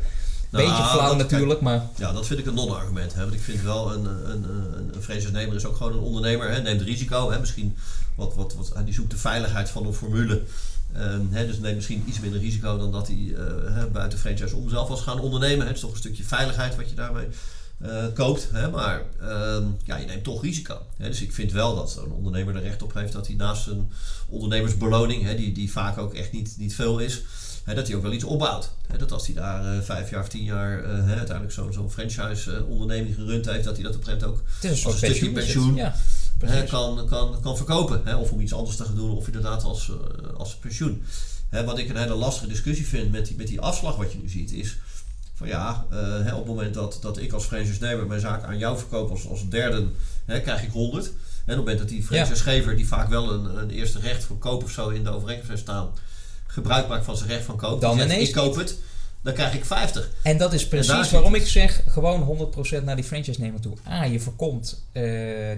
Nou, 0.51 0.67
Beetje 0.67 0.85
flauw 0.85 1.15
natuurlijk, 1.15 1.61
maar... 1.61 1.87
Ja, 1.97 2.13
dat 2.13 2.27
vind 2.27 2.39
ik 2.39 2.47
een 2.47 2.55
non-argument. 2.55 3.15
Want 3.15 3.35
ik 3.35 3.41
vind 3.41 3.63
wel, 3.63 3.93
een, 3.93 4.05
een, 4.05 4.45
een, 4.45 5.35
een 5.35 5.55
is 5.55 5.65
ook 5.65 5.77
gewoon 5.77 5.93
een 5.93 5.99
ondernemer. 5.99 6.51
Hè, 6.51 6.63
neemt 6.63 6.81
risico. 6.81 7.31
Hè, 7.31 7.41
misschien 7.41 7.77
wat, 8.15 8.35
wat, 8.35 8.55
wat, 8.55 8.73
die 8.85 8.95
zoekt 8.95 9.11
de 9.11 9.17
veiligheid 9.17 9.71
van 9.71 9.87
een 9.87 9.95
formule. 9.95 10.43
Hè, 11.31 11.47
dus 11.47 11.59
neemt 11.59 11.75
misschien 11.75 12.05
iets 12.07 12.21
minder 12.21 12.41
risico 12.41 12.79
dan 12.79 12.93
dat 12.93 13.07
hij 13.07 13.17
uh, 13.17 13.85
buiten 13.93 14.19
franchise 14.19 14.57
om 14.57 14.69
zelf 14.69 14.89
was 14.89 15.01
gaan 15.01 15.21
ondernemen. 15.21 15.67
Het 15.67 15.75
is 15.75 15.81
toch 15.81 15.91
een 15.91 15.97
stukje 15.97 16.25
veiligheid 16.25 16.77
wat 16.77 16.89
je 16.89 16.95
daarmee 16.95 17.27
uh, 17.83 18.05
koopt. 18.15 18.49
Hè, 18.53 18.71
maar 18.71 19.03
uh, 19.23 19.57
ja, 19.85 19.97
je 19.97 20.07
neemt 20.07 20.25
toch 20.25 20.43
risico. 20.43 20.79
Hè, 20.97 21.09
dus 21.09 21.23
ik 21.23 21.33
vind 21.33 21.53
wel 21.53 21.75
dat 21.75 22.01
een 22.05 22.13
ondernemer 22.13 22.57
er 22.57 22.63
recht 22.63 22.83
op 22.83 22.95
heeft 22.95 23.13
dat 23.13 23.27
hij 23.27 23.37
naast 23.37 23.63
zijn 23.63 23.91
ondernemersbeloning, 24.29 25.23
hè, 25.23 25.35
die, 25.35 25.53
die 25.53 25.73
vaak 25.73 25.99
ook 25.99 26.15
echt 26.15 26.33
niet, 26.33 26.55
niet 26.59 26.75
veel 26.75 26.99
is, 26.99 27.23
hè, 27.65 27.75
dat 27.75 27.87
hij 27.87 27.97
ook 27.97 28.03
wel 28.03 28.13
iets 28.13 28.25
opbouwt. 28.25 28.71
Hè, 28.87 28.99
dat 28.99 29.13
als 29.13 29.27
hij 29.27 29.35
daar 29.35 29.77
uh, 29.77 29.83
vijf 29.83 30.11
jaar 30.11 30.21
of 30.21 30.29
tien 30.29 30.45
jaar 30.45 30.85
uiteindelijk 30.85 31.53
zo'n 31.53 31.73
zo'n 31.73 31.91
franchise 31.91 32.65
onderneming 32.69 33.15
gerund 33.15 33.47
heeft, 33.47 33.65
dat 33.65 33.75
hij 33.75 33.85
dat 33.85 33.95
op 33.95 34.01
een 34.01 34.07
gegeven 34.07 34.29
moment 34.29 34.45
ook 34.63 34.71
als 34.85 35.03
een 35.03 35.09
stukje 35.09 35.33
pensioen 35.33 35.75
ja, 35.75 35.95
kan, 36.69 37.07
kan, 37.09 37.41
kan 37.43 37.57
verkopen. 37.57 38.01
Hè, 38.05 38.17
of 38.17 38.31
om 38.31 38.41
iets 38.41 38.55
anders 38.55 38.77
te 38.77 38.85
gaan 38.85 38.95
doen, 38.95 39.17
of 39.17 39.27
inderdaad 39.27 39.65
als, 39.65 39.93
als 40.37 40.55
pensioen. 40.55 41.05
Hè, 41.49 41.65
wat 41.65 41.79
ik 41.79 41.89
een 41.89 41.97
hele 41.97 42.15
lastige 42.15 42.47
discussie 42.47 42.87
vind 42.87 43.13
met 43.13 43.27
die, 43.27 43.37
met 43.37 43.47
die 43.47 43.61
afslag 43.61 43.97
wat 43.97 44.13
je 44.13 44.19
nu 44.19 44.29
ziet, 44.29 44.53
is 44.53 44.77
van 45.35 45.49
ja, 45.49 45.87
uh, 45.93 45.99
hè, 45.99 46.33
op 46.33 46.39
het 46.39 46.47
moment 46.47 46.75
dat, 46.75 46.99
dat 47.01 47.19
ik 47.19 47.33
als 47.33 47.45
franchise-nemer 47.45 48.07
mijn 48.07 48.21
zaak 48.21 48.45
aan 48.45 48.59
jou 48.59 48.79
verkoop 48.79 49.11
als, 49.11 49.29
als 49.29 49.49
derde, 49.49 49.87
hè, 50.25 50.41
krijg 50.41 50.63
ik 50.63 50.71
100. 50.71 51.07
En 51.07 51.13
op 51.13 51.47
het 51.47 51.57
moment 51.57 51.79
dat 51.79 51.89
die 51.89 52.05
franchisegever, 52.05 52.77
die 52.77 52.89
vaak 52.89 53.09
wel 53.09 53.33
een, 53.33 53.57
een 53.57 53.71
eerste 53.71 53.99
recht 53.99 54.25
van 54.25 54.39
koop 54.39 54.63
of 54.63 54.71
zo 54.71 54.89
in 54.89 55.05
de 55.05 55.11
overeenkomst 55.11 55.51
heeft 55.51 55.63
staan, 55.63 55.91
gebruik 56.47 56.89
maakt 56.89 57.05
van 57.05 57.17
zijn 57.17 57.29
recht 57.29 57.45
van 57.45 57.57
koop. 57.57 57.81
Dan 57.81 57.99
zegt, 57.99 58.21
ik 58.21 58.33
koop 58.33 58.57
het. 58.57 58.79
Dan 59.25 59.35
krijg 59.35 59.55
ik 59.55 59.65
50. 59.65 60.11
En 60.23 60.39
dat 60.39 60.53
is 60.53 60.69
precies 60.69 61.11
waarom 61.11 61.35
ik 61.35 61.47
zeg 61.47 61.83
gewoon 61.87 62.53
100% 62.81 62.85
naar 62.85 62.97
die 62.97 63.05
franchise-nemer 63.05 63.61
toe. 63.61 63.77
A, 63.89 64.05
je 64.05 64.21
voorkomt 64.21 64.85
eh, 64.93 65.03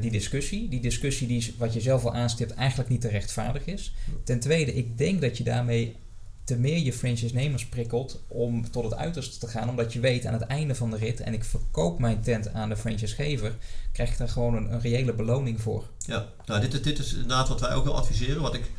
die 0.00 0.10
discussie. 0.10 0.68
Die 0.68 0.80
discussie 0.80 1.26
die, 1.26 1.54
wat 1.58 1.72
je 1.74 1.80
zelf 1.80 2.04
al 2.04 2.14
aanstipt 2.14 2.54
eigenlijk 2.54 2.88
niet 2.88 3.00
te 3.00 3.08
rechtvaardig 3.08 3.64
is. 3.66 3.94
Ten 4.24 4.40
tweede, 4.40 4.74
ik 4.74 4.98
denk 4.98 5.20
dat 5.20 5.36
je 5.38 5.44
daarmee 5.44 5.96
te 6.44 6.56
meer 6.56 6.78
je 6.78 6.92
franchise-nemers 6.92 7.66
prikkelt 7.66 8.20
om 8.28 8.70
tot 8.70 8.84
het 8.84 8.94
uiterste 8.94 9.38
te 9.38 9.46
gaan. 9.46 9.68
Omdat 9.68 9.92
je 9.92 10.00
weet 10.00 10.26
aan 10.26 10.32
het 10.32 10.42
einde 10.42 10.74
van 10.74 10.90
de 10.90 10.96
rit, 10.96 11.20
en 11.20 11.32
ik 11.32 11.44
verkoop 11.44 11.98
mijn 11.98 12.20
tent 12.20 12.52
aan 12.52 12.68
de 12.68 12.76
franchisegever, 12.76 13.56
krijg 13.92 14.10
ik 14.10 14.18
daar 14.18 14.28
gewoon 14.28 14.54
een, 14.54 14.72
een 14.72 14.80
reële 14.80 15.12
beloning 15.14 15.60
voor. 15.60 15.84
Ja, 16.06 16.26
nou, 16.44 16.60
dit, 16.60 16.74
is- 16.74 16.82
dit 16.82 16.98
is 16.98 17.12
inderdaad 17.12 17.48
wat 17.48 17.60
wij 17.60 17.72
ook 17.74 17.84
wel 17.84 17.96
adviseren. 17.96 18.42
Wat, 18.42 18.54
ik, 18.54 18.70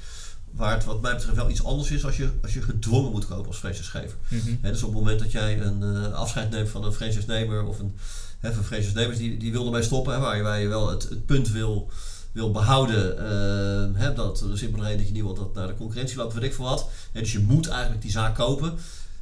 waar 0.51 0.73
het 0.73 0.85
wat 0.85 1.01
mij 1.01 1.13
betreft 1.15 1.35
wel 1.35 1.49
iets 1.49 1.63
anders 1.63 1.91
is 1.91 2.05
als 2.05 2.17
je, 2.17 2.29
als 2.41 2.53
je 2.53 2.61
gedwongen 2.61 3.11
moet 3.11 3.27
kopen 3.27 3.47
als 3.47 3.57
franchisegever. 3.57 4.17
Hè, 4.61 4.71
dus 4.71 4.83
op 4.83 4.89
het 4.89 4.97
moment 4.99 5.19
dat 5.19 5.31
jij 5.31 5.61
een 5.61 5.83
eh, 5.83 6.13
afscheid 6.13 6.49
neemt 6.49 6.69
van 6.69 6.83
een 6.83 6.93
franchise-nemer 6.93 7.63
of 7.63 7.79
een, 7.79 7.95
hè, 8.39 8.53
van 8.53 8.63
franchise-nemers 8.63 9.17
die, 9.17 9.37
die 9.37 9.51
wil 9.51 9.65
ermee 9.65 9.81
stoppen, 9.83 10.13
hè, 10.13 10.19
waar, 10.19 10.37
je, 10.37 10.43
waar 10.43 10.59
je 10.59 10.67
wel 10.67 10.89
het, 10.89 11.03
het 11.09 11.25
punt 11.25 11.49
wil, 11.51 11.89
wil 12.31 12.51
behouden, 12.51 13.17
eh, 13.17 14.01
hè, 14.01 14.13
dat 14.13 14.37
de 14.37 14.57
simpele 14.57 14.83
reden 14.83 14.97
dat 14.97 15.07
je 15.07 15.13
niet 15.13 15.23
wilt 15.23 15.37
dat 15.37 15.53
naar 15.53 15.67
de 15.67 15.75
concurrentie 15.75 16.17
loopt, 16.17 16.33
weet 16.33 16.43
ik 16.43 16.53
veel 16.53 16.65
wat. 16.65 16.89
Hè, 17.11 17.19
dus 17.19 17.31
je 17.31 17.39
moet 17.39 17.67
eigenlijk 17.67 18.01
die 18.01 18.11
zaak 18.11 18.35
kopen. 18.35 18.73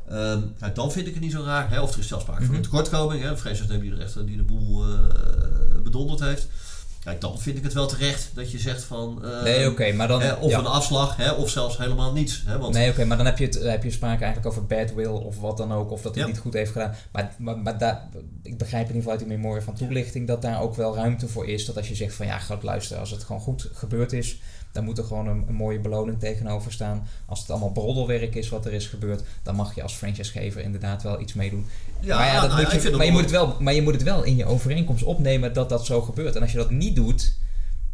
Ehm, 0.09 0.39
nou, 0.59 0.73
dan 0.73 0.91
vind 0.91 1.07
ik 1.07 1.13
het 1.13 1.23
niet 1.23 1.31
zo 1.31 1.43
raar. 1.43 1.69
Hè, 1.69 1.81
of 1.81 1.93
er 1.93 1.99
is 1.99 2.07
zelfs 2.07 2.23
sprake 2.23 2.39
van 2.41 2.49
Mhm. 2.49 2.55
een 2.63 2.69
tekortkoming. 2.69 3.21
Hè, 3.23 3.29
een 3.29 3.37
franchise-nemer 3.37 3.83
die, 4.13 4.23
die 4.25 4.37
de 4.37 4.43
boel 4.43 4.83
eh, 4.83 4.99
bedonderd 5.83 6.19
heeft. 6.19 6.47
Kijk, 7.05 7.21
dan 7.21 7.39
vind 7.39 7.57
ik 7.57 7.63
het 7.63 7.73
wel 7.73 7.87
terecht 7.87 8.29
dat 8.33 8.51
je 8.51 8.59
zegt 8.59 8.83
van... 8.83 9.25
eh, 9.25 9.43
Nee, 9.43 9.69
oké, 9.69 9.91
maar 9.91 10.07
dan... 10.07 10.21
hè, 10.21 10.33
of 10.33 10.49
ja. 10.51 10.59
een 10.59 10.65
afslag, 10.65 11.15
hè, 11.15 11.31
of 11.31 11.49
zelfs 11.49 11.77
helemaal 11.77 12.13
niets. 12.13 12.43
Hè, 12.45 12.57
want 12.57 12.73
Nee, 12.73 12.89
oké, 12.89 13.05
maar 13.05 13.17
dan 13.17 13.25
heb 13.25 13.37
je, 13.37 13.45
het, 13.45 13.53
heb 13.63 13.83
je 13.83 13.91
sprake 13.91 14.23
eigenlijk 14.23 14.45
over 14.47 14.65
bad 14.65 14.93
will 14.93 15.05
of 15.07 15.39
wat 15.39 15.57
dan 15.57 15.73
ook, 15.73 15.91
of 15.91 16.01
dat 16.01 16.15
hij 16.15 16.23
Ja. 16.23 16.29
niet 16.29 16.39
goed 16.39 16.53
heeft 16.53 16.71
gedaan. 16.71 16.95
Maar, 17.11 17.35
maar, 17.37 17.57
maar 17.57 17.77
daar, 17.77 18.07
ik 18.43 18.57
begrijp 18.57 18.87
in 18.89 18.95
ieder 18.95 18.95
geval 18.95 19.11
uit 19.11 19.19
die 19.19 19.37
memorie 19.37 19.61
van 19.63 19.73
toelichting 19.75 20.27
dat 20.27 20.41
daar 20.41 20.61
ook 20.61 20.75
wel 20.75 20.95
ruimte 20.95 21.27
voor 21.27 21.47
is. 21.47 21.65
Dat 21.65 21.77
als 21.77 21.87
je 21.87 21.95
zegt 21.95 22.15
van 22.15 22.25
ja, 22.25 22.39
goed 22.39 22.63
luisteren, 22.63 22.99
als 23.01 23.11
het 23.11 23.23
gewoon 23.23 23.41
goed 23.41 23.69
gebeurd 23.73 24.13
is, 24.13 24.39
dan 24.75 24.83
moet 24.83 24.97
er 24.97 25.03
gewoon 25.03 25.27
een, 25.27 25.43
een 25.47 25.53
mooie 25.55 25.79
beloning 25.79 26.19
tegenover 26.19 26.71
staan. 26.71 27.07
Als 27.25 27.39
het 27.39 27.49
allemaal 27.49 27.71
broddelwerk 27.71 28.35
is 28.35 28.49
wat 28.49 28.65
er 28.65 28.73
is 28.73 28.87
gebeurd, 28.87 29.23
dan 29.43 29.55
mag 29.55 29.75
je 29.75 29.83
als 29.83 29.93
franchisegever 29.93 30.61
inderdaad 30.61 31.03
wel 31.03 31.19
iets 31.21 31.33
meedoen. 31.33 31.65
Ja, 31.99 32.17
maar, 32.17 32.25
ja, 32.27 32.41
dat 32.41 32.49
nou, 32.49 32.61
moet 32.73 32.81
je, 32.83 32.91
maar, 32.91 33.05
je 33.05 33.11
moet 33.11 33.21
het 33.21 33.31
wel, 33.31 33.57
maar 33.59 33.73
je 33.73 33.81
moet 33.81 33.93
het 33.93 34.03
wel 34.03 34.23
in 34.23 34.35
je 34.35 34.45
overeenkomst 34.45 35.03
opnemen 35.03 35.53
dat 35.53 35.69
dat 35.69 35.85
zo 35.85 36.01
gebeurt. 36.01 36.35
En 36.35 36.41
als 36.41 36.51
je 36.51 36.57
dat 36.57 36.69
niet 36.69 36.95
doet, 36.95 37.33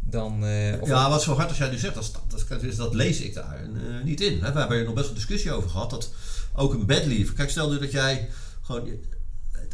dan... 0.00 0.44
eh, 0.44 0.82
ja, 0.84 1.10
wat 1.10 1.22
zo 1.22 1.34
hard 1.34 1.48
als 1.48 1.58
jij 1.58 1.70
nu 1.70 1.78
zegt, 1.78 1.94
dat, 1.94 2.12
dat, 2.28 2.44
dat, 2.48 2.62
is- 2.62 2.76
dat 2.76 2.94
lees 2.94 3.20
ik 3.20 3.34
daar 3.34 3.60
eh, 3.62 4.04
niet 4.04 4.20
in. 4.20 4.42
Hè. 4.42 4.52
We 4.52 4.58
hebben 4.58 4.78
er 4.78 4.84
nog 4.84 4.94
best 4.94 5.06
wel 5.06 5.14
discussie 5.14 5.52
over 5.52 5.70
gehad. 5.70 5.90
Dat 5.90 6.10
ook 6.54 6.72
een 6.74 6.86
bedleaf. 6.86 7.32
Kijk, 7.32 7.50
stel 7.50 7.70
nu 7.70 7.78
dat 7.78 7.90
jij 7.92 8.28
gewoon. 8.62 8.88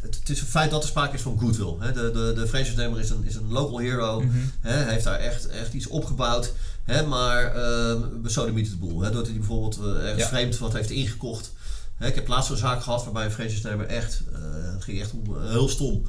Het, 0.01 0.15
het 0.19 0.29
is 0.29 0.41
een 0.41 0.47
feit 0.47 0.71
dat 0.71 0.81
er 0.83 0.89
sprake 0.89 1.15
is 1.15 1.21
van 1.21 1.39
goodwill. 1.39 1.73
Hè. 1.79 1.91
De, 1.91 2.11
de, 2.11 2.33
de 2.35 2.47
franchise-nemer 2.47 2.99
is 2.99 3.09
een, 3.09 3.23
is 3.25 3.35
een 3.35 3.51
local 3.51 3.77
hero. 3.77 4.19
Mhm. 4.21 4.37
Hè, 4.59 4.71
hij 4.71 4.93
heeft 4.93 5.03
daar 5.03 5.19
echt, 5.19 5.47
echt 5.47 5.73
iets 5.73 5.87
opgebouwd. 5.87 6.53
Hè, 6.89 7.05
maar 7.05 7.55
uh, 7.55 7.93
besodemiet 8.21 8.67
het 8.67 8.79
boel. 8.79 9.01
Hè, 9.01 9.09
doordat 9.11 9.27
hij 9.27 9.37
bijvoorbeeld 9.37 9.79
ergens 9.95 10.21
Ja. 10.21 10.27
vreemd 10.27 10.57
wat 10.57 10.73
heeft 10.73 10.89
ingekocht. 10.89 11.51
Hè, 11.95 12.07
ik 12.07 12.15
heb 12.15 12.27
laatst 12.27 12.49
een 12.49 12.57
zaak 12.57 12.81
gehad 12.83 13.03
waarbij 13.03 13.25
een 13.25 13.31
franchise-nemer 13.31 13.85
echt... 13.85 14.21
eh, 14.33 14.39
het 14.73 14.83
ging 14.83 15.01
echt 15.01 15.11
om, 15.11 15.35
eh, 15.37 15.49
heel 15.49 15.69
stom. 15.69 16.01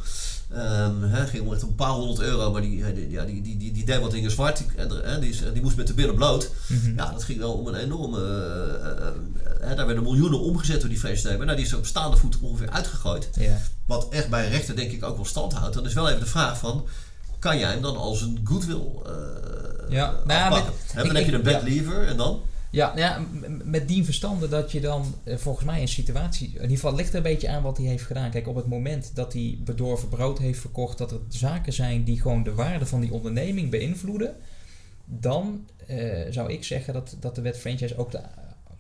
Ehm, 0.55 1.03
hè, 1.03 1.27
ging 1.27 1.47
om 1.47 1.53
echt 1.53 1.63
een 1.63 1.75
paar 1.75 1.91
honderd 1.91 2.21
euro. 2.21 2.53
Maar 2.53 2.61
die, 2.61 2.95
die, 2.95 3.11
ja, 3.11 3.25
die, 3.25 3.43
die, 3.43 3.57
die, 3.57 3.73
die 3.73 3.85
deed 3.85 4.01
wat 4.01 4.11
dingen 4.11 4.31
zwart. 4.31 4.57
Die, 4.57 4.67
en, 4.77 4.91
hè, 5.03 5.19
die, 5.19 5.53
die 5.53 5.63
moest 5.63 5.77
met 5.77 5.87
de 5.87 5.95
billen 5.95 6.15
bloot. 6.15 6.51
Mhm. 6.67 6.95
Ja, 6.97 7.11
dat 7.13 7.25
ging 7.25 7.39
wel 7.39 7.53
om 7.53 7.67
een 7.67 7.75
enorme... 7.75 8.19
hè, 9.61 9.75
daar 9.75 9.87
werden 9.87 10.03
miljoenen 10.03 10.41
omgezet 10.41 10.81
door 10.81 10.89
die 10.89 10.99
franchise-nemer. 10.99 11.45
Nou, 11.47 11.57
die 11.57 11.67
is 11.67 11.75
op 11.75 11.87
staande 11.87 12.17
voet 12.17 12.39
ongeveer 12.41 12.71
uitgegooid 12.71 13.29
Ja. 13.35 13.59
wat 13.87 14.07
echt 14.11 14.29
bij 14.29 14.45
een 14.45 14.51
rechter 14.51 14.77
denk 14.77 14.91
ik 14.93 15.05
ook 15.05 15.17
wel 15.17 15.25
stand 15.25 15.53
houdt. 15.53 15.75
Dan 15.75 15.87
is 15.87 15.93
wel 15.95 16.09
even 16.09 16.21
de 16.21 16.27
vraag 16.27 16.59
van, 16.59 16.87
kan 17.41 17.59
jij 17.59 17.71
hem 17.71 17.83
dan 17.83 17.97
als 17.97 18.23
een 18.23 18.41
goodwill 18.45 18.83
eh 19.07 19.13
Ja, 19.91 20.11
nou 20.11 20.39
ja, 20.41 20.49
met- 20.51 20.65
dan 21.07 21.17
heb 21.17 21.27
je 21.27 21.33
een 21.33 21.43
bad 21.43 21.53
ja. 21.53 21.69
lever 21.69 22.07
en 22.07 22.17
dan? 22.17 22.41
Ja, 22.71 22.93
ja, 22.97 23.19
m- 23.19 23.61
met 23.71 23.89
dien 23.89 24.05
verstande 24.05 24.49
dat 24.49 24.73
je 24.73 24.81
dan 24.81 25.15
eh, 25.25 25.37
volgens 25.37 25.65
mij 25.67 25.81
een 25.81 25.89
situatie. 25.89 26.47
In 26.49 26.53
ieder 26.55 26.71
geval 26.71 26.95
ligt 26.95 27.11
er 27.11 27.17
een 27.17 27.23
beetje 27.23 27.49
aan 27.49 27.63
wat 27.63 27.77
hij 27.77 27.87
heeft 27.87 28.05
gedaan. 28.05 28.31
Kijk, 28.31 28.49
op 28.49 28.55
het 28.55 28.67
moment 28.67 29.11
dat 29.15 29.33
hij 29.33 29.59
bedorven 29.65 30.09
brood 30.09 30.39
heeft 30.39 30.61
verkocht, 30.61 30.99
dat 30.99 31.11
er 31.11 31.19
zaken 31.29 31.73
zijn 31.73 32.05
die 32.05 32.21
gewoon 32.21 32.43
de 32.43 32.55
waarde 32.55 32.87
van 32.87 33.01
die 33.01 33.13
onderneming 33.13 33.71
beïnvloeden, 33.71 34.35
dan 35.05 35.67
eh, 35.87 35.97
zou 36.31 36.53
ik 36.53 36.65
zeggen 36.65 36.93
dat, 36.95 37.17
dat 37.21 37.35
de 37.35 37.41
wet 37.41 37.59
franchise 37.59 37.97
ook, 37.97 38.11
de, 38.11 38.21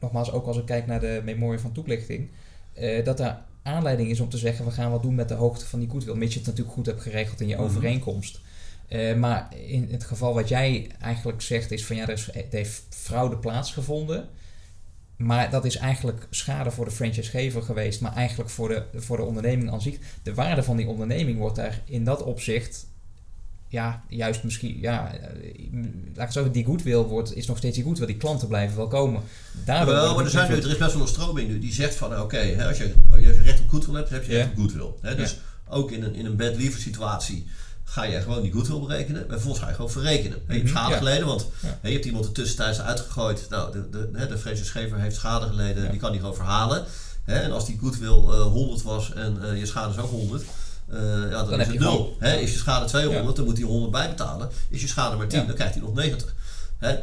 nogmaals, 0.01 0.33
ook 0.33 0.47
als 0.47 0.57
ik 0.59 0.67
kijk 0.67 0.87
naar 0.87 1.01
de 1.01 1.21
memorie 1.25 1.61
van 1.61 1.73
toelichting, 1.73 2.29
eh, 2.73 3.05
dat 3.05 3.17
daar 3.17 3.43
aanleiding 3.63 4.11
is 4.11 4.21
om 4.21 4.29
te 4.29 4.39
zeggen: 4.39 4.65
we 4.65 4.71
gaan 4.71 4.91
wat 4.91 5.03
doen 5.03 5.15
met 5.15 5.29
de 5.29 5.35
hoogte 5.35 5.67
van 5.67 5.79
die 5.81 5.89
goodwill. 5.91 6.15
Mits 6.15 6.33
je 6.33 6.39
het 6.39 6.49
natuurlijk 6.49 6.75
goed 6.77 6.87
hebt 6.87 7.03
geregeld 7.03 7.41
in 7.41 7.49
je 7.49 7.55
Mhm. 7.55 7.65
overeenkomst. 7.65 8.41
Eh, 8.91 9.15
maar 9.15 9.49
in 9.67 9.89
het 9.91 10.05
geval 10.05 10.35
wat 10.35 10.49
jij 10.49 10.91
eigenlijk 11.01 11.43
zegt 11.43 11.71
is 11.71 11.87
van 11.87 11.97
ja, 11.97 12.03
er, 12.03 12.13
is, 12.13 12.29
heeft 12.51 12.83
fraude 12.89 13.37
plaatsgevonden. 13.37 14.29
Maar 15.17 15.51
dat 15.51 15.65
is 15.65 15.77
eigenlijk 15.77 16.27
schade 16.31 16.71
voor 16.71 16.85
de 16.85 16.91
franchisegever 16.91 17.63
geweest, 17.63 18.01
maar 18.01 18.15
eigenlijk 18.15 18.51
voor 18.51 18.69
de, 18.69 18.85
voor 18.95 19.17
de 19.17 19.23
onderneming 19.23 19.71
aan 19.71 19.81
zich. 19.81 19.99
De 20.23 20.35
waarde 20.35 20.63
van 20.63 20.77
die 20.77 20.87
onderneming 20.87 21.39
wordt 21.39 21.57
daar 21.57 21.81
in 21.85 22.05
dat 22.05 22.23
opzicht, 22.23 22.87
ja, 23.69 24.05
juist 24.09 24.45
misschien, 24.45 24.81
ja, 24.81 25.15
eh, 25.15 25.29
laat 26.15 26.27
ik 26.27 26.33
zo 26.33 26.51
die 26.51 26.65
goodwill 26.65 27.03
wordt, 27.03 27.37
is 27.37 27.47
nog 27.47 27.57
steeds 27.57 27.75
die 27.75 27.85
goodwill. 27.85 28.07
Die 28.07 28.17
klanten 28.17 28.49
blijven 28.49 28.77
wel 28.77 28.89
komen. 28.89 29.23
Daardoor 29.65 29.95
Wel, 29.95 30.15
maar 30.15 30.25
er, 30.25 30.31
zijn 30.31 30.51
nu, 30.51 30.57
er 30.57 30.71
is 30.71 30.77
best 30.77 30.93
wel 30.93 31.03
een 31.03 31.09
stroming 31.09 31.49
nu 31.49 31.59
die 31.59 31.73
zegt 31.73 31.95
van, 31.95 32.21
oké, 32.21 32.67
als, 32.69 32.79
je, 32.79 32.95
als 33.11 33.21
je 33.21 33.41
recht 33.43 33.61
op 33.61 33.69
goodwill 33.69 33.95
hebt, 33.95 34.11
heb 34.11 34.25
je 34.25 34.33
recht 34.33 34.51
op 34.51 34.57
goodwill. 34.57 34.93
Hè, 35.01 35.17
dus 35.17 35.39
ook 35.69 35.91
in 35.91 36.03
een, 36.03 36.15
in 36.15 36.27
een 36.27 36.37
bad 36.37 36.57
lever 36.57 36.81
situatie 36.81 37.47
ga 37.91 38.05
je 38.05 38.21
gewoon 38.21 38.43
die 38.43 38.53
goodwill 38.53 38.79
berekenen. 38.81 39.23
En 39.23 39.29
vervolgens 39.31 39.63
ga 39.63 39.69
je 39.69 39.75
gewoon 39.75 39.91
verrekenen. 39.91 40.39
Je 40.47 40.53
hebt 40.53 40.63
Mhm, 40.65 40.73
schade 40.73 40.91
ja. 40.91 40.97
geleden, 40.99 41.27
want 41.27 41.47
Ja. 41.61 41.79
je 41.83 41.93
hebt 41.93 42.05
iemand 42.05 42.25
er 42.25 42.33
tussentijds 42.33 42.81
uitgegooid. 42.81 43.47
Nou, 43.51 43.73
de, 43.73 43.89
de, 43.91 44.27
de 44.29 44.39
franchisegever 44.39 44.99
heeft 44.99 45.17
schade 45.17 45.47
geleden, 45.47 45.83
Ja. 45.85 45.91
die 45.91 46.01
kan 46.01 46.11
die 46.11 46.21
gewoon 46.21 46.35
verhalen. 46.35 46.85
Hè, 47.25 47.35
en 47.39 47.53
als 47.53 47.67
die 47.67 47.79
goodwill 47.79 48.09
eh 48.09 48.43
100 48.43 48.83
was 48.83 49.13
en 49.13 49.39
eh, 49.43 49.59
je 49.59 49.67
schade 49.67 49.93
is 49.93 49.99
ook 49.99 50.11
100, 50.11 50.43
eh, 50.89 50.99
ja, 51.01 51.29
dan, 51.29 51.51
Dan 51.51 51.61
is 51.61 51.67
het 51.67 51.75
je 51.75 51.81
nul. 51.81 51.91
gewoon- 51.91 52.13
Hè, 52.19 52.37
is 52.37 52.53
je 52.53 52.59
schade 52.59 52.87
200, 52.87 53.27
Ja. 53.29 53.33
dan 53.37 53.45
moet 53.45 53.57
hij 53.59 53.67
100 53.67 53.93
bijbetalen. 53.93 54.49
Is 54.69 54.81
je 54.81 54.89
schade 54.89 55.17
maar 55.17 55.27
10, 55.27 55.41
Ja. 55.41 55.47
dan 55.47 55.55
krijgt 55.55 55.75
hij 55.75 55.83
nog 55.83 55.95
90. 55.95 56.35
Hè, 56.79 56.97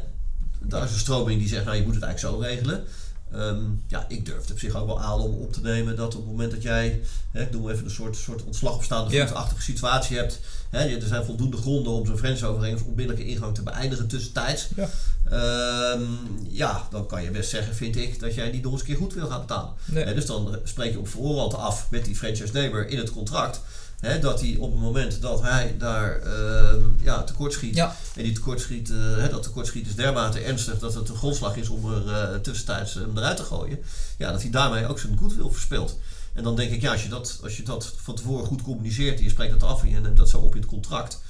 daar 0.60 0.84
is 0.84 0.92
een 0.92 1.00
stroming 1.00 1.40
die 1.40 1.48
zegt, 1.50 1.66
nou 1.66 1.78
je 1.78 1.84
moet 1.84 1.96
het 1.96 2.04
eigenlijk 2.04 2.36
zo 2.36 2.42
regelen. 2.42 2.84
Ehm, 3.32 3.64
ja, 3.88 4.06
ik 4.08 4.26
durf 4.26 4.42
het 4.42 4.52
op 4.52 4.60
zich 4.60 4.76
ook 4.76 4.86
wel 4.86 5.02
aan 5.02 5.20
om 5.20 5.34
op 5.34 5.54
te 5.54 5.62
nemen 5.62 5.96
dat 5.96 6.16
op 6.16 6.22
het 6.22 6.32
moment 6.32 6.52
dat 6.52 6.62
jij, 6.62 7.02
hè, 7.32 7.42
ik 7.42 7.52
noem 7.52 7.70
even 7.70 7.86
een 7.86 7.92
soort, 7.92 8.16
soort 8.16 8.44
ontslag 8.44 8.76
op 8.76 8.84
staande 8.84 9.28
situatie 9.58 10.18
hebt. 10.18 10.40
Hè, 10.70 10.80
er 10.80 11.08
zijn 11.08 11.26
voldoende 11.26 11.58
gronden 11.58 11.94
om 11.94 12.06
zo'n 12.06 12.18
franchiseovereenkomst 12.18 12.86
onmiddellijke 12.86 13.30
ingang 13.30 13.56
te 13.56 13.64
beëindigen 13.64 14.08
tussentijds. 14.08 14.68
Ja. 14.76 14.90
Ehm, 15.30 16.02
ja, 16.50 16.88
dan 16.92 17.08
kan 17.08 17.24
je 17.24 17.32
best 17.32 17.50
zeggen, 17.50 17.76
vind 17.76 17.96
ik, 17.96 18.20
dat 18.20 18.36
jij 18.36 18.52
niet 18.52 18.64
nog 18.64 18.72
eens 18.72 18.82
een 18.82 18.88
keer 18.88 18.98
goed 18.98 19.14
wil 19.14 19.28
gaan 19.28 19.42
betalen. 19.42 19.74
Nee. 19.86 20.04
Hè, 20.04 20.14
dus 20.14 20.26
dan 20.26 20.60
spreek 20.64 20.92
je 20.92 21.00
op 21.00 21.08
voorhand 21.08 21.54
af 21.54 21.88
met 21.92 22.06
die 22.06 22.16
franchise-nemer 22.16 22.88
in 22.88 22.98
het 22.98 23.12
contract. 23.12 23.62
Hè, 24.00 24.20
dat 24.20 24.42
hij 24.42 24.56
op 24.60 24.72
het 24.72 24.82
moment 24.82 25.22
dat 25.22 25.42
hij 25.42 25.76
daar 25.78 26.22
ehm, 26.22 26.82
ja, 27.04 27.24
tekortschiet, 27.24 27.76
Ja. 27.76 27.96
en 28.16 28.24
die 28.24 28.32
tekortschiet, 28.34 28.90
eh, 28.90 28.96
hè, 29.18 29.30
dat 29.30 29.44
tekortschiet 29.44 29.88
is 29.88 29.96
dermate 29.96 30.40
ernstig 30.40 30.80
dat 30.80 30.94
het 30.94 31.10
een 31.10 31.16
grondslag 31.16 31.56
is 31.56 31.70
om 31.70 31.94
er 31.94 32.08
eh, 32.14 32.36
tussentijds 32.40 32.94
hem 32.94 33.18
eruit 33.18 33.38
te 33.38 33.44
gooien. 33.44 33.80
Ja, 34.18 34.32
dat 34.32 34.42
hij 34.42 34.52
daarmee 34.52 34.88
ook 34.88 35.00
zijn 35.00 35.18
goodwill 35.18 35.50
verspeelt. 35.50 36.00
En 36.34 36.44
dan 36.44 36.56
denk 36.56 36.72
ik, 36.72 36.82
ja, 36.82 36.92
als 36.92 37.04
je 37.04 37.10
dat, 37.10 37.40
als 37.44 37.58
je 37.58 37.64
dat 37.64 37.94
van 37.98 38.16
tevoren 38.16 38.46
goed 38.46 38.62
communiceert 38.62 39.18
en 39.18 39.24
je 39.24 39.30
spreekt 39.30 39.52
dat 39.60 39.64
af 39.70 39.84
en 39.84 39.90
je 39.90 40.00
neemt 40.00 40.18
dat 40.18 40.30
zo 40.30 40.38
op 40.38 40.56
in 40.56 40.62
het 40.62 40.70
contract, 40.70 41.22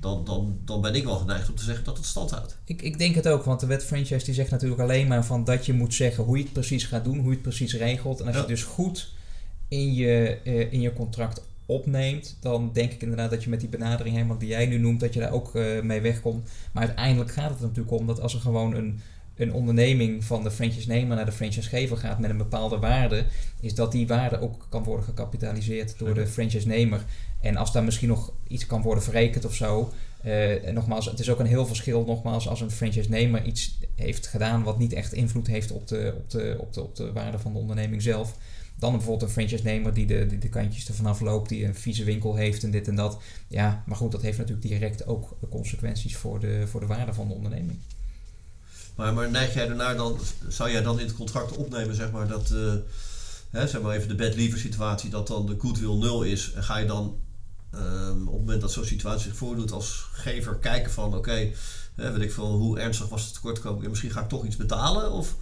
dan, 0.00 0.24
dan, 0.24 0.58
dan 0.64 0.80
ben 0.80 0.94
ik 0.94 1.04
wel 1.04 1.16
geneigd 1.16 1.48
om 1.48 1.54
te 1.56 1.64
zeggen 1.64 1.84
dat 1.84 1.96
het 1.96 2.06
stand 2.06 2.30
houdt. 2.30 2.56
Ik, 2.64 2.82
ik 2.82 2.98
denk 2.98 3.14
het 3.14 3.28
ook, 3.28 3.44
want 3.44 3.60
de 3.60 3.66
wet 3.66 3.84
franchise 3.84 4.24
die 4.24 4.34
zegt 4.34 4.50
natuurlijk 4.50 4.80
alleen 4.80 5.06
maar 5.06 5.24
van 5.24 5.44
dat 5.44 5.66
je 5.66 5.72
moet 5.72 5.94
zeggen 5.94 6.24
hoe 6.24 6.36
je 6.36 6.42
het 6.42 6.52
precies 6.52 6.84
gaat 6.84 7.04
doen, 7.04 7.16
hoe 7.18 7.26
je 7.26 7.32
het 7.32 7.42
precies 7.42 7.74
regelt. 7.74 8.20
En 8.20 8.26
als 8.26 8.34
Ja. 8.36 8.40
je 8.42 8.46
dus 8.48 8.62
goed 8.62 9.12
in 9.68 9.94
je, 9.94 10.38
eh, 10.44 10.72
in 10.72 10.80
je 10.80 10.92
contract 10.92 11.40
opneemt, 11.66 12.36
dan 12.40 12.70
denk 12.72 12.92
ik 12.92 13.02
inderdaad 13.02 13.30
dat 13.30 13.44
je 13.44 13.50
met 13.50 13.60
die 13.60 13.68
benadering 13.68 14.14
helemaal 14.14 14.38
die 14.38 14.48
jij 14.48 14.66
nu 14.66 14.78
noemt, 14.78 15.00
dat 15.00 15.14
je 15.14 15.20
daar 15.20 15.32
ook 15.32 15.54
eh, 15.54 15.80
mee 15.82 16.00
wegkomt. 16.00 16.48
Maar 16.72 16.86
uiteindelijk 16.86 17.30
gaat 17.30 17.50
het 17.50 17.58
er 17.58 17.66
natuurlijk 17.66 17.98
om 17.98 18.06
dat 18.06 18.20
als 18.20 18.34
er 18.34 18.40
gewoon 18.40 18.74
een, 18.74 19.00
een 19.36 19.52
onderneming 19.52 20.24
van 20.24 20.42
de 20.42 20.50
franchise-nemer 20.50 21.16
naar 21.16 21.24
de 21.24 21.32
franchisegever 21.32 21.96
gaat 21.96 22.18
met 22.18 22.30
een 22.30 22.36
bepaalde 22.36 22.78
waarde, 22.78 23.24
is 23.60 23.74
dat 23.74 23.92
die 23.92 24.06
waarde 24.06 24.40
ook 24.40 24.66
kan 24.68 24.84
worden 24.84 25.04
gecapitaliseerd 25.04 25.98
door 25.98 26.14
de 26.14 26.26
franchise-nemer. 26.26 27.04
En 27.40 27.56
als 27.56 27.72
daar 27.72 27.84
misschien 27.84 28.08
nog 28.08 28.32
iets 28.48 28.66
kan 28.66 28.82
worden 28.82 29.04
verrekend 29.04 29.44
of 29.44 29.54
zo. 29.54 29.92
eh, 30.22 30.66
en 30.66 30.74
nogmaals, 30.74 31.06
het 31.06 31.20
is 31.20 31.30
ook 31.30 31.38
een 31.38 31.46
heel 31.46 31.66
verschil 31.66 32.04
nogmaals 32.04 32.48
als 32.48 32.60
een 32.60 32.70
franchise-nemer 32.70 33.44
iets 33.44 33.78
heeft 33.94 34.26
gedaan 34.26 34.62
wat 34.62 34.78
niet 34.78 34.92
echt 34.92 35.12
invloed 35.12 35.46
heeft 35.46 35.70
op 35.70 35.88
de, 35.88 36.14
op 36.16 36.30
de, 36.30 36.56
op 36.58 36.72
de, 36.72 36.82
op 36.82 36.96
de 36.96 37.12
waarde 37.12 37.38
van 37.38 37.52
de 37.52 37.58
onderneming 37.58 38.02
zelf. 38.02 38.36
Dan 38.78 38.92
bijvoorbeeld 38.92 39.22
een 39.22 39.34
franchise-nemer 39.34 39.94
die 39.94 40.06
de, 40.06 40.26
die 40.26 40.38
de 40.38 40.48
kantjes 40.48 40.88
er 40.88 40.94
vanaf 40.94 41.20
loopt, 41.20 41.48
die 41.48 41.64
een 41.64 41.74
vieze 41.74 42.04
winkel 42.04 42.34
heeft 42.34 42.62
en 42.62 42.70
dit 42.70 42.88
en 42.88 42.94
dat. 42.94 43.18
Ja, 43.48 43.82
maar 43.86 43.96
goed, 43.96 44.12
dat 44.12 44.22
heeft 44.22 44.38
natuurlijk 44.38 44.68
direct 44.68 45.06
ook 45.06 45.36
consequenties 45.50 46.16
voor 46.16 46.40
de, 46.40 46.66
voor 46.66 46.80
de 46.80 46.86
waarde 46.86 47.14
van 47.14 47.28
de 47.28 47.34
onderneming. 47.34 47.78
Maar, 48.96 49.14
maar 49.14 49.30
neig 49.30 49.54
jij 49.54 49.68
ernaar 49.68 49.96
dan, 49.96 50.18
zou 50.48 50.70
jij 50.70 50.82
dan 50.82 51.00
in 51.00 51.06
het 51.06 51.14
contract 51.14 51.56
opnemen, 51.56 51.94
zeg 51.94 52.10
maar, 52.10 52.28
dat, 52.28 52.50
eh, 52.50 52.74
hè, 53.50 53.68
zeg 53.68 53.80
maar 53.80 53.96
even 53.96 54.08
de 54.08 54.14
bad 54.14 54.34
lever 54.34 54.58
situatie, 54.58 55.10
dat 55.10 55.26
dan 55.26 55.46
de 55.46 55.56
goodwill 55.58 55.96
nul 55.96 56.22
is. 56.22 56.52
En 56.52 56.64
ga 56.64 56.76
je 56.76 56.86
dan 56.86 57.20
ehm, 57.70 58.20
op 58.20 58.32
het 58.32 58.40
moment 58.40 58.60
dat 58.60 58.72
zo'n 58.72 58.84
situatie 58.84 59.28
zich 59.28 59.36
voordoet 59.36 59.72
als 59.72 60.08
gever 60.12 60.56
kijken 60.56 60.92
van 60.92 61.14
oké, 61.14 61.50
weet 61.94 62.20
ik 62.20 62.32
veel, 62.32 62.52
hoe 62.52 62.78
ernstig 62.78 63.08
was 63.08 63.24
het 63.24 63.34
tekortkoming? 63.34 63.88
Misschien 63.88 64.10
ga 64.10 64.20
ik 64.20 64.28
toch 64.28 64.44
iets 64.44 64.56
betalen? 64.56 65.12
Of, 65.12 65.36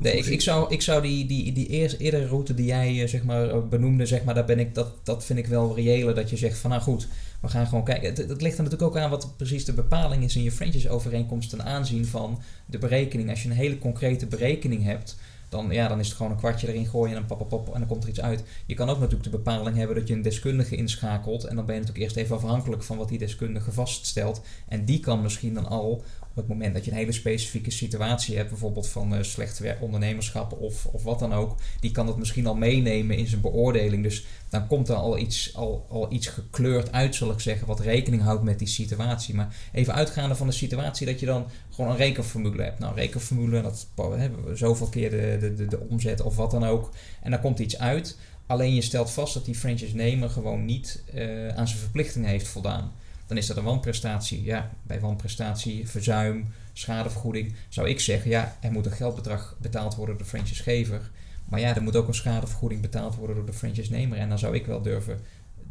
Nee, 0.00 0.16
ik, 0.16 0.26
ik, 0.26 0.40
zou, 0.40 0.72
ik 0.72 0.82
zou 0.82 1.02
die, 1.02 1.26
die, 1.26 1.52
die 1.52 1.66
eerst, 1.66 1.96
eerdere 1.98 2.26
route 2.26 2.54
die 2.54 2.66
jij 2.66 3.06
zeg 3.06 3.22
maar, 3.22 3.68
benoemde, 3.68 4.06
zeg 4.06 4.24
maar, 4.24 4.34
daar 4.34 4.44
ben 4.44 4.58
ik, 4.58 4.74
dat, 4.74 4.92
dat 5.02 5.24
vind 5.24 5.38
ik 5.38 5.46
wel 5.46 5.76
reëler. 5.76 6.14
Dat 6.14 6.30
je 6.30 6.36
zegt 6.36 6.58
van 6.58 6.70
nou 6.70 6.82
goed, 6.82 7.08
we 7.40 7.48
gaan 7.48 7.66
gewoon 7.66 7.84
kijken. 7.84 8.08
Het, 8.08 8.18
het, 8.18 8.42
ligt 8.42 8.58
er 8.58 8.62
natuurlijk 8.62 8.90
ook 8.90 9.02
aan 9.02 9.10
wat 9.10 9.36
precies 9.36 9.64
de 9.64 9.72
bepaling 9.72 10.24
is 10.24 10.36
in 10.36 10.42
je 10.42 10.52
franchise-overeenkomst 10.52 11.50
ten 11.50 11.64
aanzien 11.64 12.06
van 12.06 12.40
de 12.66 12.78
berekening. 12.78 13.30
Als 13.30 13.42
je 13.42 13.48
een 13.48 13.54
hele 13.54 13.78
concrete 13.78 14.26
berekening 14.26 14.84
hebt, 14.84 15.16
dan, 15.48 15.70
ja, 15.70 15.88
dan 15.88 16.00
is 16.00 16.06
het 16.06 16.16
gewoon 16.16 16.32
een 16.32 16.38
kwartje 16.38 16.68
erin 16.68 16.86
gooien 16.86 17.16
en 17.16 17.24
dan 17.28 17.46
pop, 17.48 17.74
en 17.74 17.78
dan 17.78 17.88
komt 17.88 18.02
er 18.02 18.08
iets 18.08 18.20
uit. 18.20 18.42
Je 18.66 18.74
kan 18.74 18.88
ook 18.88 18.98
natuurlijk 18.98 19.24
de 19.24 19.30
bepaling 19.30 19.76
hebben 19.76 19.96
dat 19.96 20.08
je 20.08 20.14
een 20.14 20.22
deskundige 20.22 20.76
inschakelt. 20.76 21.44
En 21.44 21.56
dan 21.56 21.66
ben 21.66 21.74
je 21.74 21.80
natuurlijk 21.80 22.06
eerst 22.06 22.16
even 22.16 22.36
afhankelijk 22.36 22.82
van 22.82 22.96
wat 22.96 23.08
die 23.08 23.18
deskundige 23.18 23.72
vaststelt. 23.72 24.40
En 24.68 24.84
die 24.84 25.00
kan 25.00 25.22
misschien 25.22 25.54
dan 25.54 25.66
al 25.66 26.04
op 26.30 26.36
het 26.36 26.48
moment 26.48 26.74
dat 26.74 26.84
je 26.84 26.90
een 26.90 26.96
hele 26.96 27.12
specifieke 27.12 27.70
situatie 27.70 28.36
hebt, 28.36 28.48
bijvoorbeeld 28.48 28.88
van 28.88 29.14
uh, 29.14 29.22
slecht 29.22 29.62
ondernemerschap 29.80 30.52
of, 30.52 30.86
of 30.86 31.02
wat 31.02 31.18
dan 31.18 31.32
ook, 31.32 31.56
die 31.80 31.90
kan 31.90 32.06
dat 32.06 32.18
misschien 32.18 32.46
al 32.46 32.54
meenemen 32.54 33.16
in 33.16 33.26
zijn 33.26 33.40
beoordeling. 33.40 34.02
Dus 34.02 34.24
dan 34.48 34.66
komt 34.66 34.88
er 34.88 34.94
al 34.94 35.18
iets, 35.18 35.56
al, 35.56 35.86
al 35.88 36.12
iets 36.12 36.26
gekleurd 36.26 36.92
uit, 36.92 37.14
zal 37.14 37.30
ik 37.30 37.40
zeggen, 37.40 37.66
wat 37.66 37.80
rekening 37.80 38.22
houdt 38.22 38.42
met 38.42 38.58
die 38.58 38.68
situatie. 38.68 39.34
Maar 39.34 39.56
even 39.72 39.94
uitgaande 39.94 40.34
van 40.34 40.46
de 40.46 40.52
situatie 40.52 41.06
dat 41.06 41.20
je 41.20 41.26
dan 41.26 41.46
gewoon 41.70 41.90
een 41.90 41.96
rekenformule 41.96 42.62
hebt. 42.62 42.78
Nou, 42.78 42.94
rekenformule, 42.94 43.62
dat 43.62 43.86
hebben 43.96 44.44
we 44.44 44.56
zoveel 44.56 44.88
keer 44.88 45.10
de, 45.10 45.54
de, 45.56 45.66
de, 45.66 45.80
omzet 45.88 46.20
of 46.20 46.36
wat 46.36 46.50
dan 46.50 46.64
ook. 46.64 46.90
En 47.22 47.30
dan 47.30 47.40
komt 47.40 47.58
iets 47.58 47.78
uit. 47.78 48.18
Alleen 48.46 48.74
je 48.74 48.82
stelt 48.82 49.10
vast 49.10 49.34
dat 49.34 49.44
die 49.44 49.54
franchise-nemer 49.54 50.30
gewoon 50.30 50.64
niet 50.64 51.02
uh, 51.14 51.48
aan 51.48 51.68
zijn 51.68 51.80
verplichtingen 51.80 52.28
heeft 52.28 52.48
voldaan 52.48 52.92
dan 53.30 53.38
is 53.38 53.46
dat 53.46 53.56
een 53.56 53.64
wanprestatie. 53.64 54.44
Ja, 54.44 54.70
bij 54.82 55.00
wanprestatie, 55.00 55.88
verzuim, 55.88 56.46
schadevergoeding 56.72 57.54
zou 57.68 57.88
ik 57.88 58.00
zeggen, 58.00 58.30
ja, 58.30 58.56
er 58.60 58.72
moet 58.72 58.86
een 58.86 58.92
geldbedrag 58.92 59.56
betaald 59.60 59.94
worden 59.94 60.16
door 60.16 60.24
de 60.24 60.30
franchisegever. 60.30 61.10
Maar 61.44 61.60
ja, 61.60 61.74
er 61.74 61.82
moet 61.82 61.96
ook 61.96 62.08
een 62.08 62.14
schadevergoeding 62.14 62.80
betaald 62.80 63.14
worden 63.14 63.36
door 63.36 63.46
de 63.46 63.52
franchise-nemer. 63.52 64.18
En 64.18 64.28
dan 64.28 64.38
zou 64.38 64.54
ik 64.54 64.66
wel 64.66 64.82
durven 64.82 65.18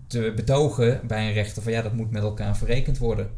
te 0.07 0.33
betogen 0.35 1.01
bij 1.07 1.27
een 1.27 1.33
rechter 1.33 1.63
van 1.63 1.71
ja, 1.71 1.81
dat 1.81 1.93
moet 1.93 2.11
met 2.11 2.23
elkaar 2.23 2.57
verrekend 2.57 2.97
worden. 2.97 3.29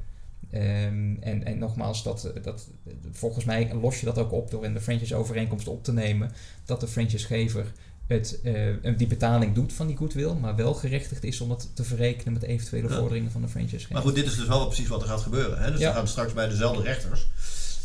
Um, 0.54 1.18
en, 1.20 1.44
en 1.44 1.58
nogmaals, 1.58 2.04
dat, 2.04 2.32
dat, 2.44 2.70
volgens 3.12 3.46
mij 3.46 3.74
los 3.74 4.00
je 4.00 4.06
dat 4.06 4.18
ook 4.18 4.32
op 4.32 4.52
door 4.52 4.66
in 4.66 4.74
de 4.74 4.82
franchise-overeenkomst 4.82 5.68
op 5.68 5.84
te 5.84 5.94
nemen 5.94 6.32
dat 6.66 6.80
de 6.80 6.88
franchisegever 6.88 7.72
het, 8.08 8.40
uh, 8.44 8.98
die 8.98 9.08
betaling 9.08 9.56
doet 9.56 9.74
van 9.74 9.88
die 9.88 9.98
goodwill, 9.98 10.34
maar 10.34 10.56
wel 10.56 10.74
gerechtigd 10.74 11.24
is 11.24 11.42
om 11.42 11.50
het 11.50 11.76
te 11.76 11.84
verrekenen 11.84 12.34
met 12.34 12.44
eventuele 12.44 12.90
vorderingen 12.90 13.32
van 13.32 13.42
de 13.42 13.48
franchise. 13.48 13.88
Maar 13.92 14.02
goed, 14.02 14.16
dit 14.16 14.26
is 14.26 14.36
dus 14.36 14.48
wel 14.48 14.66
precies 14.66 14.88
wat 14.88 15.02
er 15.02 15.08
gaat 15.08 15.22
gebeuren. 15.22 15.62
Hè? 15.62 15.72
Dus 15.72 15.80
ja. 15.80 15.90
we 15.90 15.96
gaan 15.96 16.08
straks 16.08 16.34
bij 16.34 16.48
dezelfde 16.48 16.84
rechters, 16.84 17.28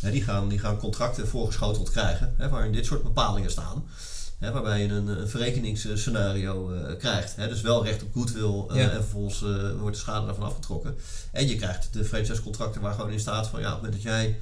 hè, 0.01 0.11
die, 0.11 0.23
gaan, 0.23 0.49
die 0.49 0.59
gaan 0.59 0.77
contracten 0.77 1.27
voorgeschoteld 1.27 1.89
krijgen, 1.89 2.33
hè, 2.37 2.49
waarin 2.49 2.71
dit 2.71 2.85
soort 2.85 3.03
bepalingen 3.03 3.51
staan. 3.51 3.85
Hè, 4.37 4.51
waarbij 4.51 4.81
je 4.81 4.87
een, 4.87 5.07
een 5.07 5.29
verrekeningsscenario 5.29 6.73
uh, 6.73 6.97
krijgt. 6.97 7.35
Hè, 7.35 7.47
dus 7.47 7.61
wel 7.61 7.85
recht 7.85 8.03
op 8.03 8.13
goodwill 8.13 8.65
uh, 8.71 8.83
en 8.83 8.91
vervolgens 8.91 9.39
wordt 9.79 9.95
de 9.95 10.01
schade 10.01 10.25
daarvan 10.25 10.45
afgetrokken. 10.45 10.95
En 11.31 11.47
je 11.47 11.55
krijgt 11.55 11.93
de 11.93 12.05
franchise-contracten 12.05 12.81
waar 12.81 12.93
gewoon 12.93 13.11
in 13.11 13.19
staat 13.19 13.47
van 13.47 13.59
ja, 13.59 13.75
op 13.75 13.81
het 13.81 13.81
moment 13.81 14.03
dat 14.03 14.11
jij 14.11 14.39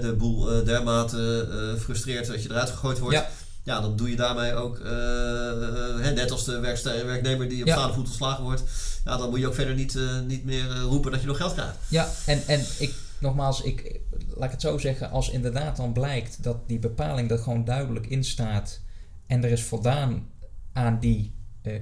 de 0.00 0.12
boel 0.12 0.64
dermate 0.64 1.76
frustreert 1.80 2.26
dat 2.26 2.42
je 2.42 2.50
eruit 2.50 2.70
gegooid 2.70 2.98
wordt, 2.98 3.22
ja 3.64 3.80
dan 3.80 3.96
doe 3.96 4.10
je 4.10 4.16
daarmee 4.16 4.54
ook, 4.54 4.78
uh, 4.78 6.10
net 6.14 6.30
als 6.30 6.44
de 6.44 6.60
werknemer 7.06 7.48
die 7.48 7.60
op 7.60 7.66
ja. 7.66 7.74
staande 7.74 7.94
voet 7.94 8.06
ontslagen 8.06 8.44
wordt, 8.44 8.62
ja, 9.04 9.16
dan 9.16 9.30
moet 9.30 9.38
je 9.38 9.46
ook 9.46 9.54
verder 9.54 9.74
niet, 9.74 9.94
uh, 9.94 10.20
niet 10.20 10.44
meer 10.44 10.80
roepen 10.80 11.10
dat 11.10 11.20
je 11.20 11.26
nog 11.26 11.36
geld 11.36 11.52
krijgt. 11.52 11.76
Ja, 11.88 12.08
en, 12.26 12.42
en 12.46 12.64
ik, 12.78 12.94
nogmaals, 13.18 13.62
ik, 13.62 14.00
laat 14.34 14.44
ik 14.44 14.50
het 14.50 14.60
zo 14.60 14.78
zeggen, 14.78 15.10
als 15.10 15.30
inderdaad 15.30 15.76
dan 15.76 15.92
blijkt 15.92 16.42
dat 16.42 16.68
die 16.68 16.78
bepaling 16.78 17.30
er 17.30 17.38
gewoon 17.38 17.64
duidelijk 17.64 18.06
in 18.06 18.24
staat 18.24 18.80
en 19.26 19.44
er 19.44 19.50
is 19.50 19.62
voldaan 19.62 20.28
aan 20.72 20.98
die 21.00 21.32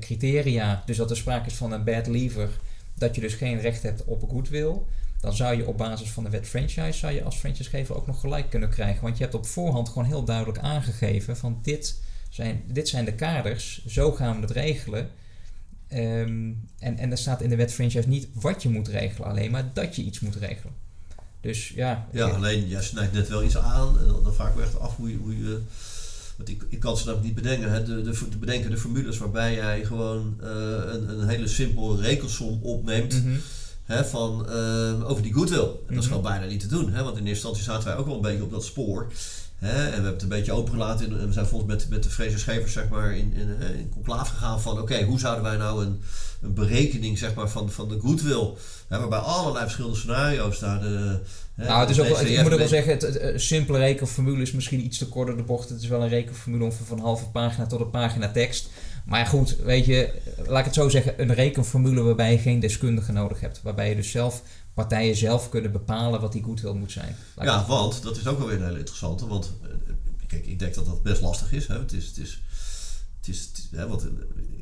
criteria, 0.00 0.82
dus 0.86 0.96
dat 0.96 1.10
er 1.10 1.16
sprake 1.16 1.46
is 1.46 1.54
van 1.54 1.72
een 1.72 1.84
bad 1.84 2.06
lever, 2.06 2.48
dat 2.94 3.14
je 3.14 3.20
dus 3.20 3.34
geen 3.34 3.60
recht 3.60 3.82
hebt 3.82 4.04
op 4.04 4.30
goodwill 4.30 4.74
dan 5.22 5.34
zou 5.34 5.56
je 5.56 5.66
op 5.66 5.78
basis 5.78 6.10
van 6.10 6.24
de 6.24 6.30
wet 6.30 6.48
franchise 6.48 6.98
zou 6.98 7.12
je 7.12 7.22
als 7.22 7.36
franchisegever 7.36 7.96
ook 7.96 8.06
nog 8.06 8.20
gelijk 8.20 8.50
kunnen 8.50 8.68
krijgen. 8.68 9.02
Want 9.02 9.16
je 9.16 9.22
hebt 9.22 9.34
op 9.34 9.46
voorhand 9.46 9.88
gewoon 9.88 10.04
heel 10.04 10.24
duidelijk 10.24 10.58
aangegeven 10.58 11.36
van 11.36 11.58
dit 11.62 12.00
zijn, 12.28 12.62
dit 12.66 12.88
zijn 12.88 13.04
de 13.04 13.12
kaders, 13.14 13.84
zo 13.86 14.12
gaan 14.12 14.34
we 14.34 14.40
het 14.40 14.50
regelen. 14.50 15.10
Um, 15.92 16.68
en, 16.78 16.98
en 16.98 17.10
er 17.10 17.18
staat 17.18 17.42
in 17.42 17.48
de 17.48 17.56
wet 17.56 17.72
franchise 17.72 18.08
niet 18.08 18.28
wat 18.32 18.62
je 18.62 18.68
moet 18.68 18.88
regelen, 18.88 19.28
alleen 19.28 19.50
maar 19.50 19.70
dat 19.72 19.96
je 19.96 20.02
iets 20.02 20.20
moet 20.20 20.36
regelen. 20.36 20.74
Dus 21.40 21.68
ja. 21.68 22.08
Ja, 22.12 22.26
alleen 22.28 22.68
jij 22.68 22.82
snijdt 22.82 23.12
net 23.12 23.28
wel 23.28 23.42
iets 23.42 23.58
aan 23.58 23.98
en 23.98 24.06
dan, 24.06 24.24
dan 24.24 24.34
vaak 24.34 24.58
echt 24.58 24.78
af 24.78 24.96
hoe 24.96 25.10
je. 25.10 25.16
Hoe 25.16 25.38
je 25.38 25.60
want 26.36 26.48
ik, 26.48 26.62
ik 26.68 26.80
kan 26.80 26.96
ze 26.96 27.04
namelijk 27.04 27.26
niet 27.26 27.42
bedenken. 27.42 27.72
Hè, 27.72 27.82
de, 27.82 28.02
de, 28.02 28.28
de, 28.30 28.36
bedenken 28.36 28.70
de 28.70 28.78
formules 28.78 29.18
waarbij 29.18 29.54
jij 29.54 29.84
gewoon 29.84 30.36
uh, 30.42 30.48
een, 30.86 31.08
een 31.08 31.28
hele 31.28 31.48
simpele 31.48 32.00
rekensom 32.00 32.58
opneemt. 32.62 33.24
Mm 33.24 33.40
Hè, 33.93 34.05
van, 34.05 34.47
uh, 34.49 35.11
over 35.11 35.22
die 35.22 35.32
goodwill. 35.32 35.59
En 35.59 35.70
dat 35.88 35.90
is 35.90 35.97
mhm. 35.97 36.07
gewoon 36.07 36.22
bijna 36.22 36.47
niet 36.47 36.61
te 36.61 36.66
doen. 36.66 36.93
Hè, 36.93 37.03
want 37.03 37.16
in 37.16 37.26
eerste 37.26 37.47
instantie 37.49 37.62
zaten 37.62 37.88
wij 37.88 37.97
ook 37.97 38.07
wel 38.07 38.14
een 38.14 38.20
beetje 38.20 38.43
op 38.43 38.51
dat 38.51 38.64
spoor. 38.64 39.12
Hè, 39.57 39.84
en 39.84 39.86
we 39.86 39.93
hebben 39.93 40.12
het 40.12 40.22
een 40.22 40.28
beetje 40.28 40.53
opengelaten. 40.53 41.20
En 41.20 41.26
we 41.26 41.32
zijn 41.32 41.47
volgens 41.47 41.70
met, 41.70 41.88
met 41.88 42.03
de 42.03 42.11
vrezenschevers 42.11 42.72
zeg 42.72 42.88
maar, 42.88 43.16
in, 43.16 43.34
in, 43.34 43.61
in 43.78 43.90
conclave 43.95 44.34
gegaan 44.34 44.61
van... 44.61 44.80
oké, 44.80 45.03
hoe 45.03 45.18
zouden 45.18 45.45
wij 45.45 45.57
nou 45.57 45.84
een, 45.84 46.03
een 46.43 46.55
berekening 46.55 47.18
zeg 47.18 47.34
maar, 47.34 47.49
van, 47.49 47.70
van 47.70 47.88
de 47.88 48.01
goodwill... 48.01 48.53
Hè, 48.88 48.99
waarbij 48.99 49.18
allerlei 49.18 49.64
verschillende 49.64 49.97
scenario's 49.97 50.59
daar... 50.59 50.80
De, 50.80 51.20
nou, 51.55 51.80
het 51.80 51.90
is 51.90 52.00
ook 52.00 52.09
wel, 52.09 52.26
ik 52.26 52.42
moet 52.42 52.53
ook 52.53 52.59
wel 52.59 52.68
zeggen, 52.68 52.92
het, 52.92 53.03
het, 53.03 53.42
simpele 53.42 53.78
rekenformule 53.78 54.42
is 54.42 54.53
misschien 54.53 54.84
iets 54.84 54.98
te 54.98 55.09
kort 55.09 55.26
door 55.26 55.36
de 55.36 55.42
bocht. 55.42 55.68
Het 55.68 55.82
is 55.82 55.88
wel 55.88 56.03
een 56.03 56.09
rekenformule 56.09 56.64
ongeveer 56.64 56.86
van 56.86 56.98
een 56.98 57.05
halve 57.05 57.30
pagina 57.30 57.66
tot 57.66 57.80
een 57.80 57.90
pagina 57.90 58.30
tekst. 58.30 58.68
Maar 59.05 59.26
goed, 59.26 59.57
weet 59.57 59.84
je, 59.84 60.12
laat 60.46 60.59
ik 60.59 60.64
het 60.64 60.74
zo 60.74 60.88
zeggen, 60.88 61.20
een 61.20 61.34
rekenformule 61.34 62.03
waarbij 62.03 62.32
je 62.32 62.38
geen 62.38 62.61
deskundige 62.61 63.12
nodig 63.12 63.40
hebt. 63.40 63.62
Waarbij 63.62 63.88
je 63.88 63.96
dus 63.96 64.11
zelf, 64.11 64.42
partijen 64.74 65.16
zelf 65.16 65.48
kunnen 65.48 65.72
bepalen 65.72 66.20
wat 66.20 66.32
die 66.32 66.42
goodwill 66.42 66.74
moet 66.74 66.92
zijn. 66.92 67.16
ja, 67.40 67.66
want 67.66 68.03
dat 68.03 68.16
is 68.16 68.26
ook 68.26 68.38
wel 68.38 68.46
weer 68.46 68.57
een 68.57 68.64
hele 68.64 68.78
interessante. 68.78 69.26
Want 69.26 69.53
eh, 69.62 69.68
kijk, 70.26 70.46
ik 70.46 70.59
denk 70.59 70.74
dat 70.74 70.86
dat 70.86 71.03
best 71.03 71.22
lastig 71.22 71.53
is. 71.53 71.66
Hè. 71.66 71.78
Het 71.78 71.92
is, 71.92 72.07
het 72.07 72.18
is, 72.18 72.42
het 73.26 73.34
is, 73.34 73.50
hè, 73.70 73.88
want, 73.88 74.06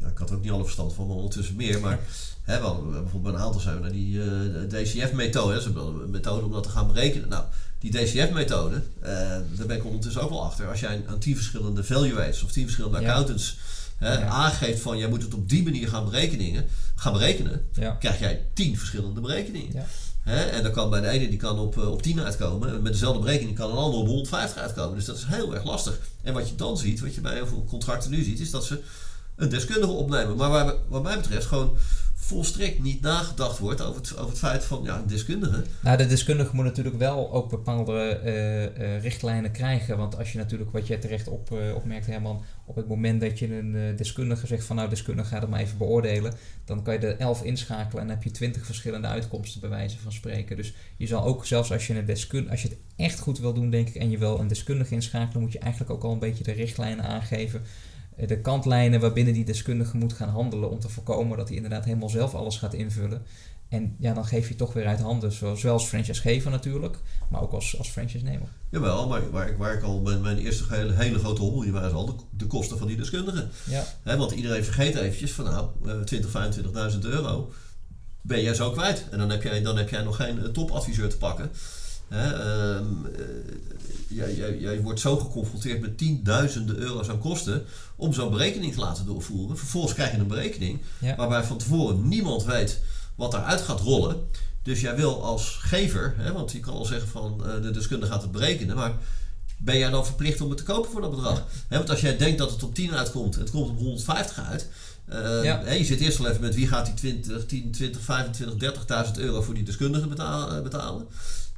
ja, 0.01 0.07
ik 0.07 0.19
had 0.19 0.31
er 0.31 0.37
ook 0.37 0.43
niet 0.43 0.51
alle 0.51 0.63
verstand 0.63 0.93
van, 0.93 1.07
maar 1.07 1.17
ondertussen 1.17 1.57
meer. 1.57 1.81
Maar 1.81 1.99
hè, 2.43 2.61
wel, 2.61 2.83
bijvoorbeeld 2.83 3.23
bij 3.23 3.33
een 3.33 3.47
aantal 3.47 3.61
zijn 3.61 3.75
we 3.75 3.81
naar 3.81 3.93
die 3.93 4.15
uh, 4.15 4.69
DCF-methode. 4.69 5.55
Dat 5.55 5.67
is 5.67 5.75
een 5.75 6.11
methode 6.11 6.45
om 6.45 6.53
dat 6.53 6.63
te 6.63 6.69
gaan 6.69 6.87
berekenen. 6.87 7.29
Nou, 7.29 7.45
die 7.79 7.91
DCF-methode, 7.91 8.83
uh, 9.03 9.09
daar 9.57 9.67
ben 9.67 9.77
ik 9.77 9.85
ondertussen 9.85 10.23
ook 10.23 10.31
wel 10.31 10.45
achter. 10.45 10.69
Als 10.69 10.81
jij 10.81 11.05
aan 11.07 11.19
tien 11.19 11.37
verschillende 11.37 11.85
valuates 11.85 12.43
of 12.43 12.53
tien 12.53 12.65
verschillende 12.65 12.99
accountants 12.99 13.59
aangeeft 14.29 14.81
van 14.81 14.99
jij 14.99 15.09
moet 15.09 15.23
het 15.23 15.35
op 15.35 15.49
die 15.49 15.63
manier 15.63 15.89
gaan, 15.89 16.05
berekeningen, 16.05 16.65
gaan 16.95 17.13
berekenen, 17.13 17.65
krijg 17.99 18.19
jij 18.19 18.47
tien 18.55 18.79
verschillende 18.79 19.21
berekeningen. 19.21 19.87
En 20.31 20.63
dan 20.63 20.73
kan 20.73 20.91
bij 20.91 21.01
de 21.01 21.09
ene 21.09 21.29
die 21.29 21.39
kan 21.39 21.59
op, 21.59 21.79
eh, 21.79 21.91
op 21.91 22.03
10 22.03 22.21
uitkomen. 22.21 22.83
Met 22.83 22.93
dezelfde 22.93 23.21
berekening 23.21 23.57
kan 23.57 23.71
een 23.71 23.77
ander 23.77 24.01
op 24.01 24.07
150 24.07 24.63
uitkomen. 24.63 24.95
Dus 24.95 25.05
dat 25.05 25.17
is 25.17 25.25
heel 25.27 25.55
erg 25.55 25.65
lastig. 25.65 25.99
En 26.23 26.35
wat 26.35 26.49
je 26.49 26.55
dan 26.55 26.79
ziet, 26.79 27.01
wat 27.01 27.15
je 27.15 27.21
bij 27.21 27.35
heel 27.35 27.47
veel 27.47 27.65
contracten 27.69 28.11
nu 28.11 28.23
ziet, 28.23 28.41
is 28.41 28.51
dat 28.51 28.65
ze 28.65 28.81
een 29.37 29.49
deskundige 29.49 29.93
opnemen. 29.93 30.37
Maar 30.37 30.51
waar, 30.51 30.75
wat 30.89 31.03
mij 31.03 31.17
betreft 31.17 31.47
gewoon 31.47 31.77
volstrekt 32.31 32.83
niet 32.83 33.01
nagedacht 33.01 33.59
wordt 33.59 33.81
over 33.83 34.01
het, 34.01 34.17
over 34.17 34.31
het 34.31 34.39
feit 34.39 34.65
van 34.65 34.83
ja, 34.83 34.99
een 34.99 35.07
deskundige. 35.07 35.65
Nou, 35.83 35.97
de 35.97 36.07
deskundige 36.07 36.55
moet 36.55 36.65
natuurlijk 36.65 36.99
wel 36.99 37.33
ook 37.33 37.51
bepaalde 37.51 38.21
uh, 38.25 38.63
uh, 38.63 39.03
richtlijnen 39.03 39.53
krijgen. 39.53 39.97
Want 39.97 40.19
als 40.19 40.33
je 40.33 40.39
natuurlijk, 40.39 40.71
wat 40.71 40.87
jij 40.87 40.97
terecht 40.97 41.29
op, 41.29 41.51
uh, 41.53 41.75
opmerkt 41.75 42.07
Herman, 42.07 42.43
op 42.65 42.77
het 42.77 42.89
moment 42.89 43.21
dat 43.21 43.39
je 43.39 43.57
een 43.57 43.97
deskundige 43.97 44.47
zegt 44.47 44.65
van 44.65 44.77
nou 44.77 44.89
deskundige 44.89 45.29
ga 45.29 45.41
het 45.41 45.49
maar 45.49 45.61
even 45.61 45.79
beoordelen, 45.79 46.35
dan 46.65 46.83
kan 46.83 46.95
je 46.95 47.01
er 47.01 47.19
elf 47.19 47.43
inschakelen 47.43 48.01
en 48.01 48.07
dan 48.07 48.17
heb 48.17 48.25
je 48.25 48.31
twintig 48.31 48.67
verschillende 48.67 49.07
uitkomsten 49.07 49.61
bij 49.61 49.71
wijze 49.71 49.99
van 49.99 50.13
spreken. 50.13 50.57
Dus 50.57 50.75
je 50.97 51.07
zal 51.07 51.25
ook 51.25 51.47
zelfs 51.47 51.73
als 51.73 51.87
je 51.87 51.95
een 51.95 52.05
deskundige, 52.05 52.51
als 52.51 52.63
je 52.63 52.69
het 52.69 52.79
echt 52.97 53.19
goed 53.19 53.39
wil 53.39 53.53
doen 53.53 53.71
denk 53.71 53.89
ik 53.89 53.95
en 53.95 54.11
je 54.11 54.19
wil 54.19 54.39
een 54.39 54.49
deskundige 54.49 54.95
inschakelen, 54.95 55.43
moet 55.43 55.53
je 55.53 55.59
eigenlijk 55.59 55.93
ook 55.93 56.03
al 56.03 56.13
een 56.13 56.19
beetje 56.19 56.45
de 56.45 56.53
richtlijnen 56.53 57.05
aangeven 57.05 57.61
eh, 57.61 57.67
de 58.27 58.41
kantlijnen 58.41 59.01
waarbinnen 59.01 59.35
die 59.35 59.45
deskundige 59.45 59.97
moet 59.97 60.13
gaan 60.13 60.29
handelen 60.29 60.71
om 60.71 60.79
te 60.79 60.89
voorkomen 60.89 61.37
dat 61.37 61.47
hij 61.49 61.57
inderdaad 61.57 61.85
helemaal 61.85 62.09
zelf 62.09 62.35
alles 62.35 62.57
gaat 62.57 62.75
invullen. 62.75 63.23
En 63.69 63.97
ja, 63.99 64.15
dan 64.15 64.27
geef 64.27 64.49
je 64.49 64.57
toch 64.57 64.73
weer 64.73 64.87
uit 64.87 65.01
handen, 65.01 65.33
zowel 65.33 65.73
als 65.73 65.87
franchisegever 65.87 66.51
natuurlijk, 66.51 66.97
maar 67.29 67.43
ook 67.43 67.53
als, 67.53 67.79
als 67.79 67.89
franchise-nemer. 67.89 68.49
Jawel, 68.71 69.09
maar 69.09 69.31
waar 69.31 69.49
ik, 69.49 69.57
waar 69.57 69.75
ik 69.75 69.83
al 69.83 70.01
mijn, 70.01 70.21
mijn 70.21 70.39
eerste 70.39 70.65
hele, 70.69 70.93
hele 70.93 71.19
grote 71.19 71.41
hobbel 71.41 71.61
die 71.61 71.73
was 71.73 71.93
al 71.93 72.07
de, 72.07 72.13
de, 72.37 72.47
kosten 72.47 72.79
van 72.79 72.87
die 72.87 72.97
deskundige. 72.97 73.49
Ja. 73.65 74.17
want 74.17 74.33
iedereen 74.33 74.65
vergeet 74.65 74.97
eventjes 74.97 75.33
van 75.33 75.45
nou, 75.45 76.05
20, 76.05 76.35
eh, 76.35 76.93
25.000 76.93 76.99
euro 77.01 77.53
ben 78.21 78.43
jij 78.43 78.55
zo 78.55 78.71
kwijt. 78.71 79.05
En 79.11 79.19
dan 79.19 79.31
heb 79.31 79.43
jij, 79.43 79.63
dan 79.63 79.77
heb 79.77 79.89
jij 79.89 80.03
nog 80.03 80.17
geen 80.17 80.39
eh, 80.39 80.45
topadviseur 80.45 81.09
te 81.09 81.17
pakken. 81.17 81.51
Ehm, 82.09 82.85
jij, 84.09 84.35
jij, 84.35 84.59
jij 84.59 84.81
wordt 84.81 85.01
zo 85.01 85.17
geconfronteerd 85.17 85.81
met 85.81 85.99
tienduizenden 85.99 86.77
euro's 86.77 87.09
aan 87.09 87.19
kosten 87.19 87.65
om 87.97 88.13
zo'n 88.13 88.31
berekening 88.31 88.73
te 88.73 88.81
laten 88.81 89.07
doorvoeren. 89.07 89.59
Vervolgens 89.59 89.95
krijg 89.95 90.11
je 90.13 90.19
een 90.19 90.27
berekening 90.27 90.79
Ja. 91.01 91.17
waarbij 91.17 91.45
van 91.45 91.59
tevoren 91.59 92.09
niemand 92.09 92.45
weet 92.45 92.81
wat 93.15 93.35
eruit 93.35 93.61
gaat 93.61 93.81
rollen. 93.81 94.17
Dus 94.63 94.81
jij 94.81 94.97
wil 94.97 95.25
als 95.25 95.57
gever, 95.61 96.15
hè, 96.17 96.33
want 96.33 96.53
je 96.53 96.61
kan 96.61 96.75
al 96.75 96.85
zeggen 96.85 97.09
van 97.09 97.45
eh, 97.47 97.63
de 97.63 97.71
deskundige 97.71 98.13
gaat 98.13 98.23
het 98.23 98.33
berekenen, 98.33 98.77
maar 98.77 98.93
ben 99.59 99.79
jij 99.79 99.91
dan 99.91 100.07
verplicht 100.07 100.41
om 100.41 100.49
het 100.49 100.59
te 100.59 100.65
kopen 100.65 100.91
voor 100.91 101.01
dat 101.01 101.11
bedrag? 101.11 101.45
Hè, 101.69 101.77
want 101.77 101.91
als 101.91 102.01
jij 102.01 102.17
denkt 102.17 102.39
dat 102.39 102.51
het 102.51 102.63
op 102.63 102.75
10 102.75 102.93
uitkomt 102.95 103.35
en 103.35 103.41
het 103.41 103.51
komt 103.51 103.71
op 103.71 103.79
150 103.79 104.39
uit, 104.45 104.69
eh, 105.07 105.45
Ja. 105.45 105.71
je 105.71 105.85
zit 105.85 106.01
eerst 106.01 106.19
wel 106.19 106.29
even 106.29 106.41
met 106.41 106.55
wie 106.55 106.67
gaat 106.69 106.85
die 106.87 106.95
20, 106.95 107.47
10, 107.47 107.71
20, 107.71 108.01
25, 108.03 108.57
30.000 108.57 109.19
euro 109.19 109.43
voor 109.43 109.55
die 109.55 109.65
deskundige 109.65 110.07
betalen. 110.07 110.57
eh, 110.57 110.63
betalen. 110.63 111.07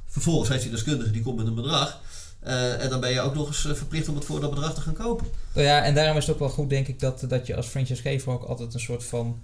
Vervolgens 0.07 0.49
heeft 0.49 0.61
die 0.63 0.71
deskundige 0.71 1.11
die 1.11 1.21
komt 1.21 1.37
met 1.37 1.47
een 1.47 1.55
bedrag. 1.55 1.99
Eh, 2.43 2.83
en 2.83 2.89
dan 2.89 2.99
ben 2.99 3.11
je 3.11 3.21
ook 3.21 3.35
nog 3.35 3.47
eens 3.47 3.65
eh, 3.65 3.73
verplicht 3.73 4.09
om 4.09 4.15
het 4.15 4.25
voor 4.25 4.39
dat 4.39 4.49
bedrag 4.49 4.73
te 4.73 4.81
gaan 4.81 4.93
kopen. 4.93 5.27
Nou 5.53 5.67
ja, 5.67 5.83
en 5.83 5.95
daarom 5.95 6.17
is 6.17 6.25
het 6.25 6.33
ook 6.33 6.39
wel 6.39 6.49
goed, 6.49 6.69
denk 6.69 6.87
ik, 6.87 6.99
dat, 6.99 7.25
dat 7.27 7.47
je 7.47 7.55
als 7.55 7.67
franchisegever 7.67 8.31
ook 8.31 8.43
altijd 8.43 8.73
een 8.73 8.79
soort 8.79 9.03
van. 9.03 9.41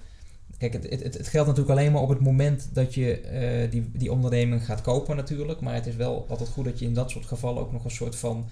Kijk, 0.58 0.74
het, 0.74 0.90
het, 0.90 1.18
het 1.18 1.28
geldt 1.28 1.48
natuurlijk 1.48 1.78
alleen 1.78 1.92
maar 1.92 2.02
op 2.02 2.10
het 2.10 2.20
moment 2.20 2.70
dat 2.74 2.94
je 2.94 3.20
eh, 3.20 3.72
die, 3.72 3.92
die 3.94 4.12
onderneming 4.12 4.66
gaat 4.66 4.82
kopen, 4.82 5.16
natuurlijk. 5.16 5.60
Maar 5.60 5.74
het 5.74 5.88
is 5.88 5.96
wel 5.96 6.26
altijd 6.30 6.50
goed 6.50 6.66
dat 6.66 6.80
je 6.80 6.86
in 6.86 6.94
dat 6.94 7.12
soort 7.12 7.26
gevallen 7.26 7.62
ook 7.62 7.72
nog 7.72 7.84
een 7.84 7.92
soort 7.92 8.16
van 8.16 8.50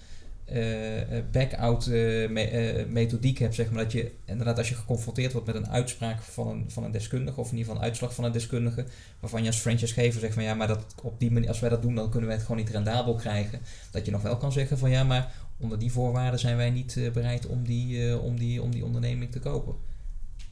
back-out 1.32 1.86
eh, 1.88 1.94
me- 2.30 2.42
eh, 2.52 2.86
methodiek 2.86 3.38
hebt. 3.40 3.56
Zeg 3.56 3.72
maar. 3.72 3.84
Dat 3.84 3.92
je 3.92 4.12
inderdaad, 4.26 4.58
als 4.58 4.70
je 4.70 4.76
geconfronteerd 4.76 5.32
wordt 5.32 5.48
met 5.48 5.56
een 5.56 5.70
uitspraak 5.70 6.22
van 6.22 6.48
een, 6.48 6.66
van 6.68 6.84
een 6.84 6.92
deskundige, 6.92 7.40
of 7.40 7.46
in 7.52 7.58
ieder 7.58 7.66
geval 7.68 7.82
een 7.82 7.88
uitslag 7.90 8.14
van 8.14 8.24
een 8.24 8.32
deskundige, 8.32 8.86
waarvan 9.20 9.42
je 9.42 9.48
als 9.48 9.58
franchisegever 9.58 10.20
zegt 10.20 10.34
van 10.34 10.44
ja, 10.44 10.54
maar 10.54 10.68
dat, 10.68 10.86
op 11.04 11.20
die 11.20 11.32
manier, 11.32 11.48
als 11.50 11.60
wij 11.60 11.70
dat 11.70 11.82
doen, 11.82 11.96
dan 11.96 12.10
kunnen 12.10 12.28
wij 12.28 12.38
het 12.38 12.46
gewoon 12.46 12.62
niet 12.62 12.72
rendabel 12.72 13.16
krijgen. 13.16 13.60
Dat 13.92 14.06
je 14.06 14.12
nog 14.12 14.22
wel 14.22 14.38
kan 14.38 14.52
zeggen 14.52 14.78
van 14.78 14.90
ja, 14.90 15.04
maar 15.04 15.32
onder 15.60 15.80
die 15.80 15.92
voorwaarden 15.92 16.40
zijn 16.40 16.58
wij 16.58 16.70
niet 16.70 16.98
eh, 16.98 17.12
bereid 17.12 17.46
om 17.46 17.64
die, 17.64 18.08
eh, 18.10 18.24
om, 18.24 18.40
die, 18.40 18.62
om 18.62 18.72
die 18.72 18.86
onderneming 18.86 19.32
te 19.32 19.40
kopen. 19.40 19.76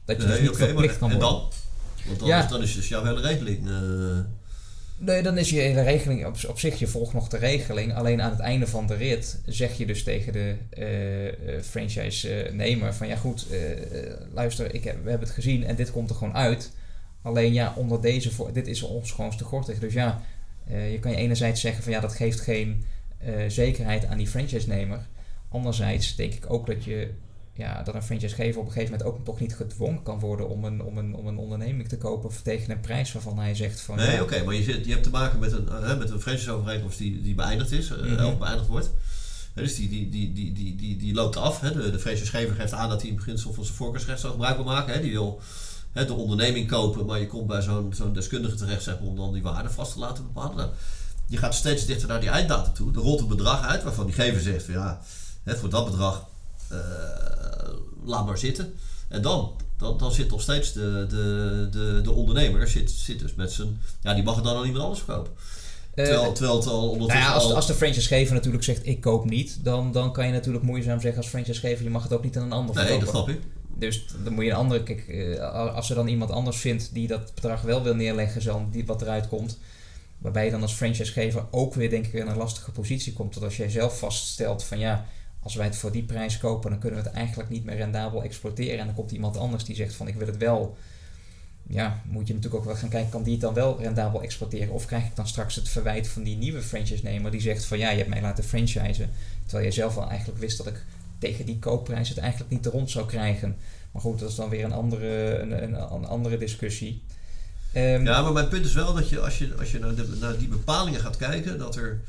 Dat 0.04 0.20
je 0.22 0.26
dus 0.26 0.40
niet 0.40 0.48
maar- 0.58 0.58
verplicht 0.68 0.98
kan 0.98 1.10
en 1.10 1.18
worden. 1.18 1.38
dan? 1.38 1.50
Want 2.06 2.18
dan, 2.18 2.28
Ja. 2.28 2.42
is, 2.44 2.48
dan 2.50 2.62
is 2.62 2.74
dus 2.74 2.88
jouw 2.88 3.04
hele 3.04 3.20
regeling. 3.20 3.68
eh, 3.68 4.18
Nee, 4.98 5.22
dan 5.22 5.38
is 5.38 5.50
je 5.50 5.60
hele 5.60 5.82
regeling 5.82 6.26
op, 6.26 6.36
op 6.48 6.58
zich, 6.58 6.78
je 6.78 6.86
volgt 6.86 7.12
nog 7.12 7.28
de 7.28 7.36
regeling. 7.36 7.94
Alleen 7.94 8.22
aan 8.22 8.30
het 8.30 8.40
einde 8.40 8.66
van 8.66 8.86
de 8.86 8.94
rit 8.94 9.40
zeg 9.46 9.78
je 9.78 9.86
dus 9.86 10.02
tegen 10.02 10.32
de 10.32 10.54
eh, 10.70 11.26
eh, 11.26 11.62
franchise-nemer 11.62 12.94
van 12.94 13.06
ja 13.06 13.16
goed, 13.16 13.46
eh, 13.50 13.58
luister, 14.32 14.74
ik 14.74 14.84
heb, 14.84 15.02
we 15.02 15.10
hebben 15.10 15.26
het 15.26 15.36
gezien 15.36 15.64
en 15.64 15.76
dit 15.76 15.90
komt 15.90 16.10
er 16.10 16.16
gewoon 16.16 16.34
uit. 16.34 16.72
Alleen 17.22 17.52
ja, 17.52 17.72
onder 17.76 18.00
deze, 18.00 18.30
dit 18.52 18.66
is 18.66 18.82
ons 18.82 19.12
gewoon 19.12 19.36
te. 19.36 19.78
Dus 19.78 19.92
ja, 19.92 20.22
je 20.66 20.98
kan 21.00 21.10
je 21.10 21.16
enerzijds 21.16 21.60
zeggen 21.60 21.82
van 21.82 21.92
ja, 21.92 22.00
dat 22.00 22.14
geeft 22.14 22.40
geen 22.40 22.84
zekerheid 23.48 24.04
aan 24.04 24.16
die 24.16 24.26
franchise-nemer. 24.26 25.06
Anderzijds 25.48 26.16
denk 26.16 26.34
ik 26.34 26.50
ook 26.50 26.66
dat 26.66 26.84
je 26.84 27.10
ja, 27.56 27.82
dat 27.82 27.94
een 27.94 28.02
franchisegever 28.02 28.60
op 28.60 28.66
een 28.66 28.72
gegeven 28.72 28.96
moment 28.96 29.10
ook 29.16 29.24
toch 29.24 29.40
niet 29.40 29.54
gedwongen 29.54 30.02
kan 30.02 30.18
worden 30.18 30.48
om 30.48 30.64
een, 30.64 30.82
om 30.82 30.98
een, 30.98 31.14
om 31.14 31.26
een 31.26 31.38
onderneming 31.38 31.88
te 31.88 31.98
kopen 31.98 32.30
tegen 32.42 32.70
een 32.70 32.80
prijs 32.80 33.12
waarvan 33.12 33.38
hij 33.38 33.54
zegt 33.54 33.80
van 33.80 33.96
Nee, 33.96 34.10
ja, 34.16 34.22
oké, 34.22 34.44
maar 34.44 34.54
je, 34.54 34.62
zit, 34.62 34.84
je 34.84 34.90
hebt 34.90 35.02
te 35.02 35.10
maken 35.10 35.38
met 35.38 35.52
een, 35.52 35.68
eh, 35.68 35.98
met 35.98 36.10
een 36.10 36.20
franchise-overeenkomst 36.20 36.98
die, 36.98 37.22
die 37.22 37.34
beëindigd 37.34 37.72
is, 37.72 37.88
Mhm. 37.88 38.24
of 38.24 38.38
beëindigd 38.38 38.66
wordt. 38.68 38.90
Hè, 39.54 39.62
dus 39.62 39.74
die, 39.76 39.88
die, 39.88 40.08
die, 40.10 40.32
die, 40.32 40.52
die, 40.52 40.76
die, 40.76 40.96
die 40.96 41.14
loopt 41.14 41.36
af. 41.36 41.60
Hè. 41.60 41.72
De, 41.72 41.90
de 41.90 41.98
franchisegever 41.98 42.54
geeft 42.54 42.72
aan 42.72 42.88
dat 42.88 43.00
hij 43.00 43.10
in 43.10 43.16
beginsel 43.16 43.52
van 43.52 43.64
zijn 43.64 43.76
voorkeursrecht 43.76 44.20
zou 44.20 44.32
gebruik 44.32 44.56
wil 44.56 44.64
maken. 44.64 44.94
Hè. 44.94 45.00
Die 45.00 45.10
wil 45.10 45.40
hè, 45.92 46.06
de 46.06 46.12
onderneming 46.12 46.68
kopen, 46.68 47.06
maar 47.06 47.20
je 47.20 47.26
komt 47.26 47.46
bij 47.46 47.62
zo'n 47.62 47.94
zo'n 47.94 48.12
deskundige 48.12 48.54
terecht 48.56 48.82
zeg 48.82 48.98
maar, 49.00 49.08
om 49.08 49.16
dan 49.16 49.32
die 49.32 49.42
waarde 49.42 49.70
vast 49.70 49.92
te 49.92 49.98
laten 49.98 50.24
bepalen. 50.24 50.56
Nou, 50.56 50.70
je 51.26 51.36
gaat 51.36 51.54
steeds 51.54 51.86
dichter 51.86 52.08
naar 52.08 52.20
die 52.20 52.28
einddatum 52.28 52.72
toe. 52.72 52.92
Er 52.94 53.00
rolt 53.00 53.20
een 53.20 53.28
bedrag 53.28 53.62
uit 53.62 53.82
waarvan 53.82 54.06
die 54.06 54.14
gever 54.14 54.40
zegt 54.40 54.64
van 54.64 54.74
ja, 54.74 55.00
hè, 55.42 55.56
voor 55.56 55.70
dat 55.70 55.84
bedrag 55.90 56.26
laat 58.04 58.26
maar 58.26 58.38
zitten. 58.38 58.74
En 59.08 59.22
dan, 59.22 59.52
dan, 59.78 59.98
dan 59.98 60.12
zit 60.12 60.30
nog 60.30 60.40
steeds 60.40 60.72
de, 60.72 61.06
de, 61.08 61.68
de, 61.70 62.00
de 62.02 62.12
ondernemer 62.12 62.68
zit, 62.68 62.90
zit 62.90 63.18
dus 63.18 63.34
met 63.34 63.52
zijn... 63.52 63.80
Ja, 64.02 64.14
die 64.14 64.24
mag 64.24 64.34
het 64.34 64.44
dan 64.44 64.56
aan 64.56 64.64
iemand 64.64 64.84
anders 64.84 65.02
verkopen. 65.02 65.32
Eh, 65.94 66.04
Terwijl, 66.04 66.32
terwijl 66.32 66.56
het 66.56 66.66
al 66.66 66.78
Nou 66.80 66.90
ondertussen 66.90 67.26
ja, 67.26 67.34
als, 67.34 67.44
al... 67.44 67.54
als 67.54 67.66
de 67.66 67.74
franchisegever 67.74 68.34
natuurlijk 68.34 68.64
zegt 68.64 68.86
ik 68.86 69.00
koop 69.00 69.24
niet, 69.24 69.58
dan, 69.64 69.92
dan 69.92 70.12
kan 70.12 70.26
je 70.26 70.32
natuurlijk 70.32 70.64
moeizaam 70.64 71.00
zeggen 71.00 71.22
als 71.22 71.30
franchisegever 71.30 71.84
je 71.84 71.90
mag 71.90 72.02
het 72.02 72.12
ook 72.12 72.22
niet 72.22 72.36
aan 72.36 72.42
een 72.42 72.52
ander 72.52 72.74
nee, 72.74 72.84
verkopen. 72.84 73.06
dat 73.06 73.14
snap 73.14 73.28
ik. 73.28 73.40
Dus 73.78 74.04
dan 74.24 74.32
moet 74.32 74.44
je 74.44 74.50
een 74.50 74.56
andere, 74.56 74.82
kijk, 74.82 75.08
eh, 75.08 75.74
als 75.74 75.88
er 75.90 75.96
dan 75.96 76.08
iemand 76.08 76.30
anders 76.30 76.56
vindt 76.56 76.90
die 76.92 77.06
dat 77.06 77.34
bedrag 77.34 77.62
wel 77.62 77.82
wil 77.82 77.94
neerleggen, 77.94 78.44
dan 78.44 78.68
die 78.70 78.86
wat 78.86 79.02
eruit 79.02 79.28
komt, 79.28 79.58
waarbij 80.18 80.44
je 80.44 80.50
dan 80.50 80.62
als 80.62 80.72
franchisegever 80.72 81.44
ook 81.50 81.74
weer 81.74 81.90
denk 81.90 82.06
ik 82.06 82.12
in 82.12 82.26
een 82.26 82.36
lastige 82.36 82.70
positie 82.70 83.12
komt. 83.12 83.34
Dat 83.34 83.42
als 83.42 83.56
jij 83.56 83.70
zelf 83.70 83.98
vaststelt 83.98 84.64
van 84.64 84.78
ja, 84.78 85.06
als 85.46 85.54
wij 85.54 85.66
het 85.66 85.76
voor 85.76 85.92
die 85.92 86.02
prijs 86.02 86.38
kopen, 86.38 86.70
dan 86.70 86.78
kunnen 86.78 87.02
we 87.02 87.06
het 87.06 87.16
eigenlijk 87.16 87.48
niet 87.48 87.64
meer 87.64 87.76
rendabel 87.76 88.22
exploiteren. 88.22 88.78
En 88.78 88.86
dan 88.86 88.94
komt 88.94 89.10
iemand 89.10 89.36
anders 89.36 89.64
die 89.64 89.76
zegt 89.76 89.94
van 89.94 90.08
ik 90.08 90.14
wil 90.14 90.26
het 90.26 90.36
wel. 90.36 90.76
Ja, 91.66 92.02
moet 92.04 92.26
je 92.26 92.34
natuurlijk 92.34 92.62
ook 92.62 92.68
wel 92.68 92.76
gaan 92.76 92.88
kijken, 92.88 93.10
kan 93.10 93.22
die 93.22 93.32
het 93.32 93.40
dan 93.40 93.54
wel 93.54 93.80
rendabel 93.80 94.22
exploiteren? 94.22 94.74
Of 94.74 94.86
krijg 94.86 95.04
ik 95.04 95.16
dan 95.16 95.26
straks 95.26 95.54
het 95.54 95.68
verwijt 95.68 96.08
van 96.08 96.22
die 96.22 96.36
nieuwe 96.36 96.62
franchise-nemer 96.62 97.30
die 97.30 97.40
zegt 97.40 97.64
van 97.64 97.78
ja, 97.78 97.90
je 97.90 97.96
hebt 97.96 98.08
mij 98.08 98.20
laten 98.20 98.44
franchisen. 98.44 99.10
Terwijl 99.44 99.64
je 99.66 99.72
zelf 99.72 99.96
al 99.96 100.08
eigenlijk 100.08 100.40
wist 100.40 100.56
dat 100.56 100.66
ik 100.66 100.84
tegen 101.18 101.46
die 101.46 101.58
koopprijs 101.58 102.08
het 102.08 102.18
eigenlijk 102.18 102.50
niet 102.50 102.66
rond 102.66 102.90
zou 102.90 103.06
krijgen. 103.06 103.56
Maar 103.92 104.02
goed, 104.02 104.18
dat 104.18 104.30
is 104.30 104.34
dan 104.34 104.48
weer 104.48 104.64
een 104.64 104.72
andere, 104.72 105.38
een, 105.38 105.62
een, 105.62 105.74
een 105.74 106.06
andere 106.06 106.38
discussie. 106.38 107.02
Ehm, 107.72 108.04
Ja, 108.04 108.22
maar 108.22 108.32
mijn 108.32 108.48
punt 108.48 108.64
is 108.64 108.74
wel 108.74 108.94
dat 108.94 109.08
je 109.08 109.20
als 109.20 109.38
je, 109.38 109.54
als 109.58 109.70
je 109.70 109.78
naar, 109.78 109.94
de, 109.94 110.16
naar 110.20 110.38
die 110.38 110.48
bepalingen 110.48 111.00
gaat 111.00 111.16
kijken, 111.16 111.58
dat 111.58 111.76
er, 111.76 112.00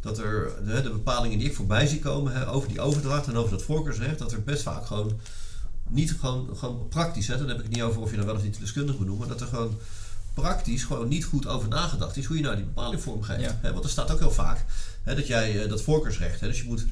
dat 0.00 0.18
er 0.18 0.50
de, 0.66 0.82
de 0.82 0.90
bepalingen 0.90 1.38
die 1.38 1.48
ik 1.48 1.54
voorbij 1.54 1.86
zie 1.86 1.98
komen 1.98 2.32
hè, 2.32 2.48
over 2.50 2.68
die 2.68 2.80
overdracht 2.80 3.26
en 3.26 3.36
over 3.36 3.50
dat 3.50 3.62
voorkeursrecht, 3.62 4.18
dat 4.18 4.32
er 4.32 4.42
best 4.42 4.62
vaak 4.62 4.86
gewoon 4.86 5.20
niet 5.90 6.12
gewoon, 6.20 6.48
gewoon 6.56 6.86
praktisch, 6.88 7.26
hè, 7.26 7.38
dan 7.38 7.48
heb 7.48 7.56
ik 7.56 7.62
het 7.62 7.72
niet 7.72 7.82
over 7.82 8.00
of 8.00 8.10
je 8.10 8.14
nou 8.16 8.26
wel 8.28 8.36
of 8.36 8.42
niet 8.42 8.60
deskundig 8.60 8.98
benoemt, 8.98 9.18
maar 9.18 9.28
dat 9.28 9.40
er 9.40 9.46
gewoon 9.46 9.78
praktisch 10.34 10.84
gewoon 10.84 11.08
niet 11.08 11.24
goed 11.24 11.46
over 11.46 11.68
nagedacht 11.68 12.16
is 12.16 12.24
hoe 12.24 12.36
je 12.36 12.42
nou 12.42 12.56
die 12.56 12.64
bepaling 12.64 13.02
vormgeeft. 13.02 13.40
Ja. 13.40 13.58
Hè, 13.62 13.72
want 13.72 13.84
er 13.84 13.90
staat 13.90 14.10
ook 14.10 14.18
heel 14.18 14.30
vaak 14.30 14.64
hè, 15.02 15.14
dat 15.14 15.26
jij 15.26 15.62
eh, 15.62 15.68
dat 15.68 15.82
voorkeursrecht, 15.82 16.40
hè, 16.40 16.46
dus 16.48 16.58
je 16.60 16.64
moet 16.68 16.84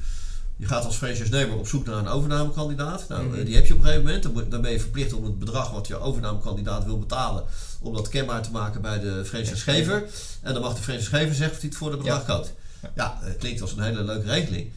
je 0.59 0.65
gaat 0.65 0.85
als 0.85 0.95
franchise-nemer 0.95 1.57
op 1.57 1.67
zoek 1.67 1.85
naar 1.85 1.95
een 1.97 2.07
overnamekandidaat. 2.07 3.05
Nou, 3.07 3.23
Mhm. 3.23 3.35
eh, 3.39 3.45
die 3.45 3.55
heb 3.55 3.65
je 3.65 3.73
op 3.73 3.79
een 3.79 3.85
gegeven 3.85 4.05
moment. 4.05 4.51
Dan, 4.51 4.61
ben 4.61 4.71
je 4.71 4.79
verplicht 4.79 5.13
om 5.13 5.23
het 5.23 5.39
bedrag 5.39 5.71
wat 5.71 5.87
je 5.87 5.97
overnamekandidaat 5.99 6.85
wil 6.85 6.99
betalen, 6.99 7.43
om 7.79 7.93
dat 7.95 8.09
kenbaar 8.09 8.41
te 8.43 8.51
maken 8.51 8.81
bij 8.81 8.99
de 8.99 9.25
franchisegever. 9.25 10.03
En 10.41 10.53
dan 10.53 10.61
mag 10.61 10.75
de 10.75 10.81
franchisegever 10.81 11.35
zeggen 11.35 11.55
of 11.55 11.59
hij 11.61 11.69
het 11.69 11.77
voor 11.77 11.89
dat 11.89 11.99
bedrag 11.99 12.25
koopt. 12.25 12.53
Ja. 12.95 13.17
Het 13.21 13.37
klinkt 13.37 13.61
als 13.61 13.71
een 13.71 13.83
hele 13.83 14.03
leuke 14.03 14.27
regeling. 14.27 14.69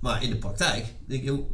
Maar 0.00 0.22
in 0.22 0.30
de 0.30 0.36
praktijk 0.36 0.86
denk 1.06 1.20
je, 1.20 1.26
joh, 1.26 1.50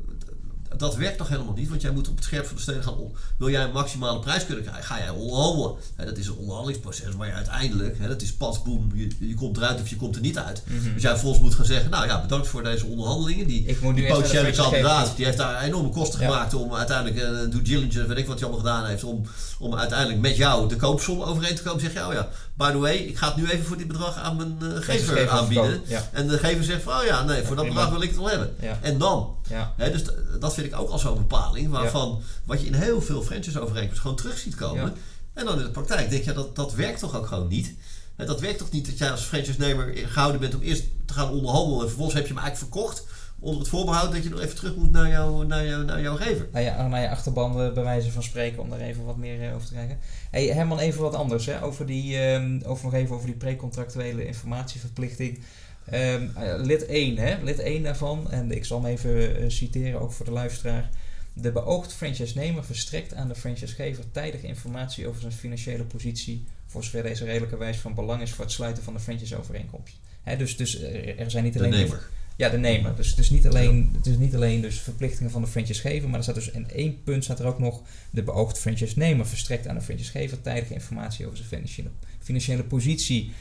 dat 0.76 0.96
werkt 0.96 1.18
toch 1.18 1.28
helemaal 1.28 1.54
niet? 1.54 1.68
Want 1.68 1.82
jij 1.82 1.90
moet 1.90 2.08
op 2.08 2.14
het 2.16 2.24
scherp 2.24 2.46
van 2.46 2.56
de 2.56 2.62
stenen 2.62 2.82
gaan. 2.82 2.96
on- 2.96 3.14
Wil 3.38 3.50
jij 3.50 3.62
een 3.64 3.72
maximale 3.72 4.18
prijs 4.18 4.46
kunnen 4.46 4.64
krijgen? 4.64 4.84
Ga 4.84 4.98
jij 4.98 5.08
onderhandelen? 5.10 5.74
Dat 5.96 6.16
is 6.18 6.26
een 6.26 6.36
onderhandelingsproces 6.36 7.14
waar 7.14 7.26
je 7.26 7.32
uiteindelijk, 7.32 8.08
dat 8.08 8.22
is 8.22 8.32
pas 8.34 8.62
boem, 8.62 8.90
je, 8.94 9.08
je 9.18 9.34
komt 9.34 9.56
eruit 9.56 9.80
of 9.80 9.88
je 9.88 9.96
komt 9.96 10.14
er 10.14 10.20
niet 10.20 10.38
uit. 10.38 10.62
Mhm. 10.66 10.92
Dus 10.94 11.02
jij 11.02 11.10
vervolgens 11.10 11.42
moet 11.42 11.54
gaan 11.54 11.64
zeggen, 11.64 11.90
nou 11.90 12.06
ja, 12.06 12.20
bedankt 12.22 12.48
voor 12.48 12.62
deze 12.62 12.86
onderhandelingen. 12.86 13.46
Die, 13.46 13.64
Ik 13.64 13.80
die 13.94 14.06
potentiële 14.06 14.50
kandidaat, 14.52 15.16
die 15.16 15.24
heeft 15.24 15.36
daar 15.38 15.62
enorme 15.62 15.88
kosten 15.88 16.20
Ja. 16.20 16.26
gemaakt 16.26 16.54
om 16.54 16.74
uiteindelijk 16.74 17.16
eh, 17.20 17.28
een 17.28 17.50
due 17.50 17.62
diligence, 17.62 18.06
weet 18.06 18.18
ik 18.18 18.26
wat 18.26 18.40
hij 18.40 18.48
allemaal 18.48 18.64
gedaan 18.66 18.86
heeft, 18.88 19.04
om, 19.04 19.22
om 19.58 19.74
uiteindelijk 19.74 20.20
met 20.20 20.36
jou 20.36 20.68
de 20.68 20.76
koopsom 20.76 21.22
overeen 21.22 21.54
te 21.54 21.62
komen. 21.62 21.80
Zeg 21.80 21.92
je, 21.92 22.06
oh 22.06 22.12
ja, 22.12 22.28
by 22.54 22.70
the 22.70 22.78
way, 22.78 22.96
ik 22.96 23.16
ga 23.16 23.26
het 23.26 23.36
nu 23.36 23.48
even 23.50 23.64
voor 23.64 23.76
dit 23.76 23.88
bedrag 23.88 24.16
aan 24.16 24.36
mijn 24.36 24.56
eh, 24.60 24.82
gever 24.82 25.28
aanbieden. 25.28 25.82
Ja, 25.86 26.08
En 26.12 26.28
de 26.28 26.38
gever 26.38 26.64
zegt 26.64 26.82
van, 26.82 26.98
oh 26.98 27.04
ja, 27.04 27.24
nee, 27.24 27.42
voor 27.42 27.56
dat 27.56 27.66
bedrag 27.66 27.90
wil 27.90 28.02
ik 28.02 28.08
het 28.08 28.18
wel 28.18 28.28
hebben. 28.28 28.56
En 28.82 28.98
dan? 28.98 29.36
ja. 29.48 29.74
Hè, 29.76 29.90
dus 29.90 30.02
dat 30.40 30.54
vind 30.54 30.66
ik 30.66 30.80
ook 30.80 30.88
al 30.90 30.98
zo'n 30.98 31.16
bepaling 31.16 31.70
waarvan 31.70 32.22
wat 32.44 32.60
je 32.60 32.66
in 32.66 32.74
heel 32.74 33.02
veel 33.02 33.22
franchise-overeenkomsten 33.22 34.00
gewoon 34.02 34.16
terug 34.16 34.38
ziet 34.38 34.54
komen. 34.54 34.94
En 35.34 35.44
dan 35.44 35.58
in 35.58 35.64
de 35.64 35.70
praktijk 35.70 36.10
denk 36.10 36.24
je, 36.24 36.32
dat, 36.32 36.56
dat 36.56 36.74
werkt 36.74 36.98
toch 37.00 37.16
ook 37.16 37.26
gewoon 37.26 37.48
niet. 37.48 37.74
Hè, 38.16 38.24
dat 38.26 38.40
werkt 38.40 38.58
toch 38.58 38.70
niet 38.70 38.86
dat 38.86 38.98
jij 38.98 39.10
als 39.10 39.20
franchise-nemer 39.20 39.92
gehouden 39.94 40.40
bent 40.40 40.54
om 40.54 40.60
eerst 40.60 40.84
te 41.06 41.12
gaan 41.14 41.30
onderhandelen 41.30 41.80
en 41.80 41.86
vervolgens 41.86 42.16
heb 42.16 42.26
je 42.26 42.34
hem 42.34 42.42
eigenlijk 42.42 42.72
verkocht 42.72 43.04
onder 43.42 43.60
het 43.60 43.70
voorbehoud 43.70 44.12
dat 44.12 44.22
je 44.22 44.28
nog 44.28 44.40
even 44.40 44.56
terug 44.56 44.76
moet 44.76 44.90
naar, 44.90 45.08
jou, 45.08 45.46
naar, 45.46 45.66
jou, 45.66 45.84
naar 45.84 46.00
jouw 46.00 46.16
gever. 46.16 46.48
Nou 46.52 46.64
ja, 46.64 46.88
naar 46.88 47.00
je 47.00 47.10
achterbanden 47.10 47.74
bij 47.74 47.82
wijze 47.82 48.12
van 48.12 48.22
spreken 48.22 48.62
om 48.62 48.70
daar 48.70 48.80
even 48.80 49.04
wat 49.04 49.16
meer 49.16 49.42
eh, 49.42 49.54
over 49.54 49.66
te 49.66 49.72
krijgen. 49.72 49.98
Hey, 50.30 50.46
Herman, 50.46 50.78
even 50.78 51.00
wat 51.00 51.14
anders. 51.14 51.46
Hè? 51.46 51.62
Over, 51.62 51.86
die, 51.86 52.18
ehm, 52.18 52.60
over 52.64 52.84
nog 52.84 52.94
even 52.94 53.14
over 53.14 53.26
die 53.26 53.36
precontractuele 53.36 54.26
informatieverplichting. 54.26 55.38
Ehm, 55.84 56.28
eh, 56.36 56.54
lid 56.56 56.86
1, 56.86 57.16
hè? 57.16 57.42
lid 57.42 57.58
1 57.58 57.82
daarvan, 57.82 58.30
en 58.30 58.50
ik 58.50 58.64
zal 58.64 58.82
hem 58.82 58.90
even 58.90 59.36
eh, 59.36 59.44
citeren 59.48 60.00
ook 60.00 60.12
voor 60.12 60.26
de 60.26 60.32
luisteraar. 60.32 60.90
De 61.32 61.52
beoogd 61.52 61.92
franchise-nemer 61.92 62.64
verstrekt 62.64 63.14
aan 63.14 63.28
de 63.28 63.34
franchisegever 63.34 64.10
tijdige 64.10 64.46
informatie 64.46 65.08
over 65.08 65.20
zijn 65.20 65.32
financiële 65.32 65.84
positie, 65.84 66.44
voor 66.66 66.84
zover 66.84 67.02
deze 67.02 67.24
redelijkerwijs 67.24 67.76
van 67.76 67.94
belang 67.94 68.22
is 68.22 68.32
voor 68.32 68.44
het 68.44 68.52
sluiten 68.52 68.82
van 68.82 68.92
de 68.92 69.00
franchise-overeenkomst. 69.00 69.96
Hè, 70.22 70.36
dus, 70.36 70.56
dus 70.56 70.82
er 70.82 71.30
zijn 71.30 71.44
niet 71.44 71.52
De 71.52 71.58
alleen 71.58 71.70
nemer. 71.70 72.08
Ja, 72.36 72.48
de 72.48 72.58
nemer. 72.58 72.96
Dus 72.96 73.10
het 73.10 73.18
is 73.18 73.30
niet 73.30 73.46
alleen, 73.46 73.90
het 73.96 74.06
is 74.06 74.16
niet 74.16 74.34
alleen 74.34 74.60
dus 74.60 74.80
verplichtingen 74.80 75.30
van 75.30 75.42
de 75.42 75.48
franchisegever, 75.48 76.08
maar 76.08 76.18
er 76.18 76.22
staat 76.22 76.34
dus 76.34 76.50
in 76.50 76.70
één 76.70 77.02
punt 77.02 77.24
staat 77.24 77.40
er 77.40 77.46
ook 77.46 77.58
nog 77.58 77.82
de 78.10 78.22
beoogde 78.22 78.60
franchise-nemer 78.60 79.26
verstrekt 79.26 79.68
aan 79.68 79.74
de 79.74 79.80
franchisegever 79.80 80.40
tijdige 80.40 80.74
informatie 80.74 81.24
over 81.24 81.36
zijn 81.36 81.48
financiële, 81.48 81.88
financiële 82.18 82.64
positie. 82.64 83.32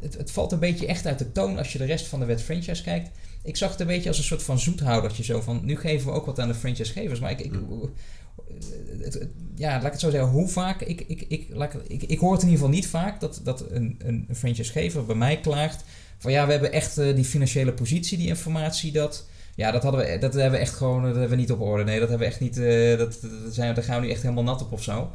het, 0.00 0.16
het, 0.16 0.30
valt 0.30 0.52
een 0.52 0.58
beetje 0.58 0.86
echt 0.86 1.06
uit 1.06 1.18
de 1.18 1.32
toon 1.32 1.58
als 1.58 1.72
je 1.72 1.78
de 1.78 1.84
rest 1.84 2.06
van 2.06 2.20
de 2.20 2.26
wet 2.26 2.42
franchise 2.42 2.82
kijkt. 2.82 3.10
Ik 3.42 3.56
zag 3.56 3.70
het 3.70 3.80
een 3.80 3.86
beetje 3.86 4.08
als 4.08 4.18
een 4.18 4.24
soort 4.24 4.42
van 4.42 4.58
zoethoudertje 4.58 5.24
zo 5.24 5.40
van, 5.40 5.60
nu 5.64 5.76
geven 5.76 6.06
we 6.06 6.12
ook 6.12 6.26
wat 6.26 6.40
aan 6.40 6.48
de 6.48 6.54
franchisegevers. 6.54 7.20
Maar 7.20 7.30
ik, 7.30 7.40
ik, 7.40 7.52
het, 9.00 9.28
ja, 9.54 9.72
laat 9.72 9.84
ik 9.84 9.92
het 9.92 10.00
zo 10.00 10.10
zeggen, 10.10 10.30
hoe 10.30 10.48
vaak, 10.48 10.80
ik, 10.80 11.04
ik, 11.06 11.24
ik, 11.28 11.46
laat 11.50 11.74
ik, 11.88 12.02
ik, 12.02 12.18
hoor 12.18 12.32
het 12.32 12.42
in 12.42 12.48
ieder 12.48 12.64
geval 12.64 12.80
niet 12.80 12.86
vaak 12.86 13.20
dat, 13.20 13.40
dat 13.44 13.70
een, 13.70 13.96
een 13.98 14.26
franchisegever 14.34 15.06
bij 15.06 15.16
mij 15.16 15.40
klaagt 15.40 15.84
van 16.20 16.32
ja, 16.32 16.46
we 16.46 16.52
hebben 16.52 16.72
echt 16.72 16.98
uh, 16.98 17.14
die 17.14 17.24
financiële 17.24 17.72
positie, 17.72 18.18
die 18.18 18.26
informatie, 18.26 18.92
dat, 18.92 19.26
ja, 19.54 19.70
dat, 19.70 19.82
hadden 19.82 20.00
we, 20.00 20.18
dat 20.18 20.34
hebben 20.34 20.52
we 20.52 20.58
echt 20.58 20.74
gewoon 20.74 21.02
dat 21.02 21.12
hebben 21.12 21.30
we 21.30 21.36
niet 21.36 21.52
op 21.52 21.60
orde. 21.60 21.84
Nee, 21.84 22.00
dat 22.00 22.08
hebben 22.08 22.26
we 22.26 22.32
echt 22.32 22.40
niet, 22.40 22.58
uh, 22.58 22.98
dat, 22.98 23.18
dat 23.20 23.54
zijn, 23.54 23.74
daar 23.74 23.84
gaan 23.84 24.00
we 24.00 24.06
nu 24.06 24.12
echt 24.12 24.22
helemaal 24.22 24.44
nat 24.44 24.62
op 24.62 24.72
of 24.72 24.82
zo. 24.82 25.10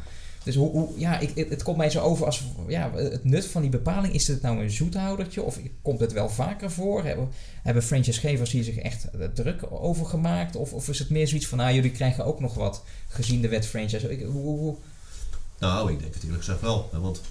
Dus 0.46 0.56
hoe, 0.56 0.72
hoe, 0.72 0.90
ja, 1.00 1.20
ik, 1.20 1.50
het, 1.50 1.64
komt 1.64 1.78
mij 1.78 1.90
zo 1.90 2.02
over 2.02 2.26
als 2.26 2.44
ja, 2.68 2.92
het 2.96 3.24
nut 3.24 3.46
van 3.48 3.62
die 3.62 3.72
bepaling. 3.72 4.14
Is 4.14 4.28
het 4.28 4.42
nou 4.42 4.64
een 4.64 4.72
zoethoudertje 4.72 5.42
of 5.42 5.60
komt 5.82 6.00
het 6.00 6.14
wel 6.14 6.30
vaker 6.30 6.72
voor? 6.72 7.04
Hebben, 7.04 7.30
hebben 7.64 7.84
franchisegevers 7.84 8.52
hier 8.52 8.64
zich 8.64 8.78
echt 8.78 9.10
eh, 9.10 9.28
druk 9.34 9.62
over 9.70 10.06
gemaakt? 10.06 10.56
Of, 10.56 10.74
of 10.74 10.90
is 10.90 11.00
het 11.00 11.10
meer 11.10 11.28
zoiets 11.28 11.48
van, 11.48 11.58
nou, 11.58 11.74
jullie 11.74 11.92
krijgen 11.92 12.26
ook 12.26 12.40
nog 12.40 12.54
wat 12.54 12.84
gezien 13.08 13.42
de 13.42 13.48
wet 13.48 13.66
franchise? 13.66 14.12
Ik, 14.12 14.26
hoe, 14.26 14.58
hoe, 14.58 14.76
Nou, 15.60 15.92
ik 15.92 16.00
denk 16.00 16.14
het 16.14 16.24
eerlijk 16.24 16.44
gezegd 16.44 16.62
wel. 16.62 16.90
Want 16.92 17.22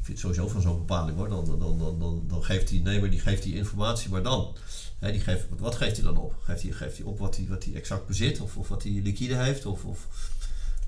ik 0.00 0.06
vind 0.06 0.18
sowieso 0.18 0.48
van 0.48 0.62
zo'n 0.62 0.78
bepaling 0.78 1.16
hoor. 1.16 1.28
Dan, 1.28 1.44
dan, 1.44 1.58
dan, 1.58 1.98
dan, 1.98 2.24
dan 2.28 2.44
geeft 2.44 2.68
die 2.68 2.82
nemer 2.82 3.10
die, 3.10 3.20
geeft 3.20 3.42
die 3.42 3.56
informatie, 3.56 4.10
maar 4.10 4.22
dan. 4.22 4.56
Hè, 4.98 5.12
die 5.12 5.20
geeft, 5.20 5.46
wat 5.58 5.74
geeft 5.74 5.96
hij 5.96 6.04
dan 6.04 6.16
op? 6.16 6.34
Geeft 6.42 6.62
hij, 6.62 6.72
geeft 6.72 6.96
hij 6.96 7.06
op 7.06 7.18
wat 7.18 7.36
hij, 7.36 7.46
wat 7.48 7.64
hij 7.64 7.74
exact 7.74 8.06
bezit? 8.06 8.40
Of, 8.40 8.56
of 8.56 8.68
wat 8.68 8.82
hij 8.82 8.92
liquide 8.92 9.36
heeft? 9.36 9.66
Of, 9.66 9.84
of 9.84 10.08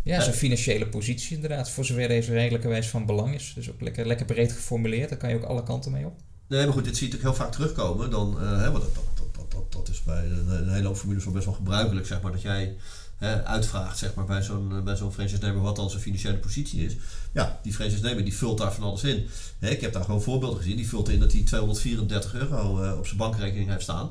ja, 0.02 0.20
zijn 0.20 0.34
financiële 0.34 0.86
positie 0.86 1.34
inderdaad, 1.34 1.70
voor 1.70 1.84
zover 1.84 2.08
deze 2.08 2.32
redelijkerwijs 2.32 2.88
van 2.88 3.06
belang 3.06 3.34
is. 3.34 3.52
Dus 3.54 3.70
ook 3.70 3.80
lekker, 3.80 4.06
lekker 4.06 4.26
breed 4.26 4.52
geformuleerd, 4.52 5.08
daar 5.08 5.18
kan 5.18 5.30
je 5.30 5.36
ook 5.36 5.44
alle 5.44 5.62
kanten 5.62 5.92
mee 5.92 6.06
op. 6.06 6.20
Nee, 6.46 6.64
maar 6.64 6.72
goed, 6.72 6.84
dit 6.84 6.96
zie 6.96 7.06
je 7.06 7.12
natuurlijk 7.12 7.36
heel 7.36 7.46
vaak 7.46 7.54
terugkomen. 7.54 8.10
Dan, 8.10 8.36
uh, 8.40 8.58
hè, 8.58 8.72
dat, 8.72 8.94
dat, 8.94 9.32
dat, 9.32 9.50
dat, 9.50 9.72
dat 9.72 9.88
is 9.88 10.02
bij 10.02 10.24
een, 10.24 10.68
hele 10.68 10.86
hoop 10.86 10.96
formules 10.96 11.24
wel 11.24 11.32
best 11.32 11.44
wel 11.44 11.54
gebruikelijk, 11.54 12.06
zeg 12.06 12.20
maar, 12.20 12.32
dat 12.32 12.42
jij 12.42 12.76
hè, 13.16 13.44
uitvraagt 13.44 13.98
zeg 13.98 14.14
maar, 14.14 14.24
bij 14.24 14.42
zo'n 14.42 14.84
bij 14.84 14.96
zo'n 14.96 15.12
franchise-nemer 15.12 15.62
wat 15.62 15.76
dan 15.76 15.90
zijn 15.90 16.02
financiële 16.02 16.38
positie 16.38 16.84
is. 16.84 16.96
Ja, 17.32 17.58
die 17.62 17.72
franchise-nemer 17.72 18.24
die 18.24 18.36
vult 18.36 18.58
daar 18.58 18.72
van 18.72 18.84
alles 18.84 19.02
in. 19.02 19.28
Ik 19.60 19.80
heb 19.80 19.92
daar 19.92 20.04
gewoon 20.04 20.22
voorbeelden 20.22 20.58
gezien. 20.58 20.76
Die 20.76 20.88
vult 20.88 21.08
in 21.08 21.20
dat 21.20 21.32
hij 21.32 21.42
234 21.42 22.34
euro 22.34 22.82
uh, 22.82 22.98
op 22.98 23.06
zijn 23.06 23.18
bankrekening 23.18 23.68
heeft 23.68 23.82
staan. 23.82 24.10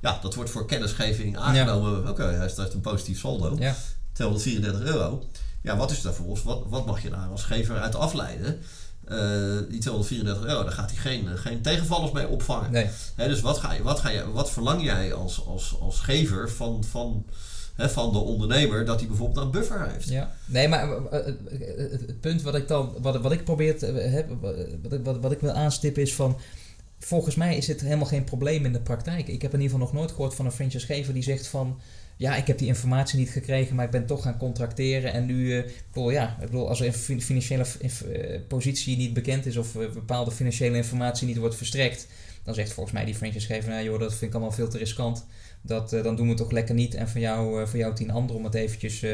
Ja, 0.00 0.18
dat 0.22 0.34
wordt 0.34 0.50
voor 0.50 0.66
kennisgeving 0.66 1.36
aangenomen. 1.36 2.08
Oké, 2.08 2.22
hij 2.22 2.38
heeft 2.38 2.74
een 2.74 2.80
positief 2.80 3.18
saldo. 3.18 3.56
Ja. 3.58 3.76
234 4.12 4.82
euro. 4.82 5.24
Ja, 5.62 5.76
wat 5.76 5.90
is 5.90 6.02
daarvoor? 6.02 6.38
Wat, 6.44 6.62
wat 6.68 6.86
mag 6.86 7.02
je 7.02 7.10
daar 7.10 7.28
als 7.30 7.44
gever 7.44 7.80
uit 7.80 7.94
afleiden? 7.94 8.60
Uh, 9.08 9.58
die 9.68 9.80
234 9.80 10.44
euro, 10.44 10.62
daar 10.62 10.72
gaat 10.72 10.90
hij 10.90 11.00
geen, 11.00 11.38
geen 11.38 11.62
tegenvallers 11.62 12.12
mee 12.12 12.28
opvangen. 12.28 12.70
Nee. 12.70 12.88
dus 13.16 13.40
wat, 13.40 13.58
ga 13.58 13.72
je, 13.72 13.82
wat, 13.82 14.00
ga 14.00 14.08
je, 14.08 14.30
wat 14.30 14.50
verlang 14.50 14.82
jij 14.82 15.14
als, 15.14 15.46
als, 15.46 15.76
als 15.80 16.00
gever 16.00 16.50
van, 16.50 16.84
van, 16.84 17.26
van 17.88 18.12
de 18.12 18.18
ondernemer 18.18 18.84
dat 18.84 18.98
hij 18.98 19.08
bijvoorbeeld 19.08 19.44
een 19.44 19.50
buffer 19.50 19.90
heeft? 19.90 20.08
Ja, 20.08 20.32
nee, 20.46 20.68
maar 20.68 20.88
uh, 20.88 21.08
het 21.90 22.20
punt 22.20 22.42
wat 22.42 22.54
ik 22.54 22.68
dan, 22.68 22.94
wat, 23.00 23.20
wat 23.20 23.32
ik 23.32 23.44
probeer 23.44 23.78
te, 23.78 24.36
wat, 24.82 25.00
wat, 25.02 25.18
wat 25.20 25.32
ik 25.32 25.40
wil 25.40 25.52
aanstippen 25.52 26.02
is 26.02 26.14
van. 26.14 26.38
Volgens 26.98 27.34
mij 27.34 27.56
is 27.56 27.66
het 27.66 27.80
helemaal 27.80 28.06
geen 28.06 28.24
probleem 28.24 28.64
in 28.64 28.72
de 28.72 28.80
praktijk. 28.80 29.28
Ik 29.28 29.42
heb 29.42 29.54
in 29.54 29.60
ieder 29.60 29.76
geval 29.76 29.86
nog 29.86 29.92
nooit 29.92 30.10
gehoord 30.10 30.34
van 30.34 30.44
een 30.44 30.52
franchisegever 30.52 31.14
die 31.14 31.22
zegt 31.22 31.46
van 31.46 31.80
ja, 32.20 32.36
ik 32.36 32.46
heb 32.46 32.58
die 32.58 32.68
informatie 32.68 33.18
niet 33.18 33.30
gekregen, 33.30 33.76
maar 33.76 33.84
ik 33.84 33.90
ben 33.90 34.06
toch 34.06 34.22
gaan 34.22 34.36
contracteren. 34.36 35.12
En 35.12 35.26
nu, 35.26 35.64
ja, 35.94 36.36
ik 36.40 36.46
bedoel, 36.46 36.68
als 36.68 36.80
een 36.80 36.92
financiële 37.20 37.64
positie 38.48 38.96
niet 38.96 39.12
bekend 39.12 39.46
is 39.46 39.56
of 39.56 39.72
bepaalde 39.72 40.30
financiële 40.30 40.76
informatie 40.76 41.26
niet 41.26 41.36
wordt 41.36 41.54
verstrekt, 41.54 42.06
dan 42.42 42.54
zegt 42.54 42.72
volgens 42.72 42.94
mij 42.94 43.04
die 43.04 43.14
franchisegever, 43.14 43.70
nou 43.70 43.84
joh, 43.84 43.98
dat 43.98 44.10
vind 44.10 44.22
ik 44.22 44.32
allemaal 44.32 44.52
veel 44.52 44.68
te 44.68 44.78
riskant. 44.78 45.26
Dat, 45.62 45.90
dan 45.90 46.16
doen 46.16 46.28
we 46.28 46.34
toch 46.34 46.50
lekker 46.50 46.74
niet. 46.74 46.94
En 46.94 47.08
voor 47.08 47.20
jou, 47.20 47.68
voor 47.68 47.78
jou 47.78 47.94
tien 47.94 48.10
anderen, 48.10 48.36
om 48.36 48.44
het 48.44 48.54
eventjes 48.54 49.04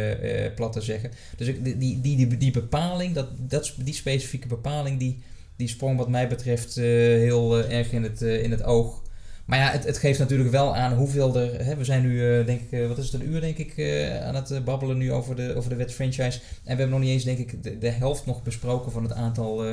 plat 0.54 0.72
te 0.72 0.80
zeggen. 0.80 1.10
Dus 1.36 1.46
die, 1.60 1.78
die, 1.78 2.00
die, 2.00 2.36
die 2.36 2.50
bepaling, 2.50 3.14
dat, 3.14 3.26
dat, 3.38 3.74
die 3.76 3.94
specifieke 3.94 4.46
bepaling, 4.46 4.98
die, 4.98 5.22
die 5.56 5.68
sprong 5.68 5.98
wat 5.98 6.08
mij 6.08 6.28
betreft 6.28 6.74
heel 6.74 7.68
erg 7.68 7.92
in 7.92 8.02
het, 8.02 8.22
in 8.22 8.50
het 8.50 8.62
oog. 8.62 9.02
Maar 9.46 9.58
ja, 9.58 9.70
het, 9.70 9.84
het 9.84 9.98
geeft 9.98 10.18
natuurlijk 10.18 10.50
wel 10.50 10.76
aan 10.76 10.92
hoeveel 10.92 11.36
er. 11.36 11.64
Hè, 11.64 11.76
we 11.76 11.84
zijn 11.84 12.02
nu, 12.02 12.38
uh, 12.38 12.46
denk 12.46 12.60
ik, 12.60 12.70
uh, 12.70 12.88
wat 12.88 12.98
is 12.98 13.12
het, 13.12 13.20
een 13.20 13.28
uur 13.28 13.40
denk 13.40 13.56
ik, 13.56 13.76
uh, 13.76 14.26
aan 14.26 14.34
het 14.34 14.64
babbelen 14.64 14.98
nu 14.98 15.12
over 15.12 15.36
de, 15.36 15.54
over 15.56 15.70
de 15.70 15.76
wet 15.76 15.92
franchise. 15.92 16.38
En 16.40 16.60
we 16.62 16.68
hebben 16.68 16.88
nog 16.88 17.00
niet 17.00 17.10
eens, 17.10 17.24
denk 17.24 17.38
ik, 17.38 17.80
de 17.80 17.90
helft 17.90 18.26
nog 18.26 18.42
besproken 18.42 18.92
van 18.92 19.02
het 19.02 19.12
aantal 19.12 19.64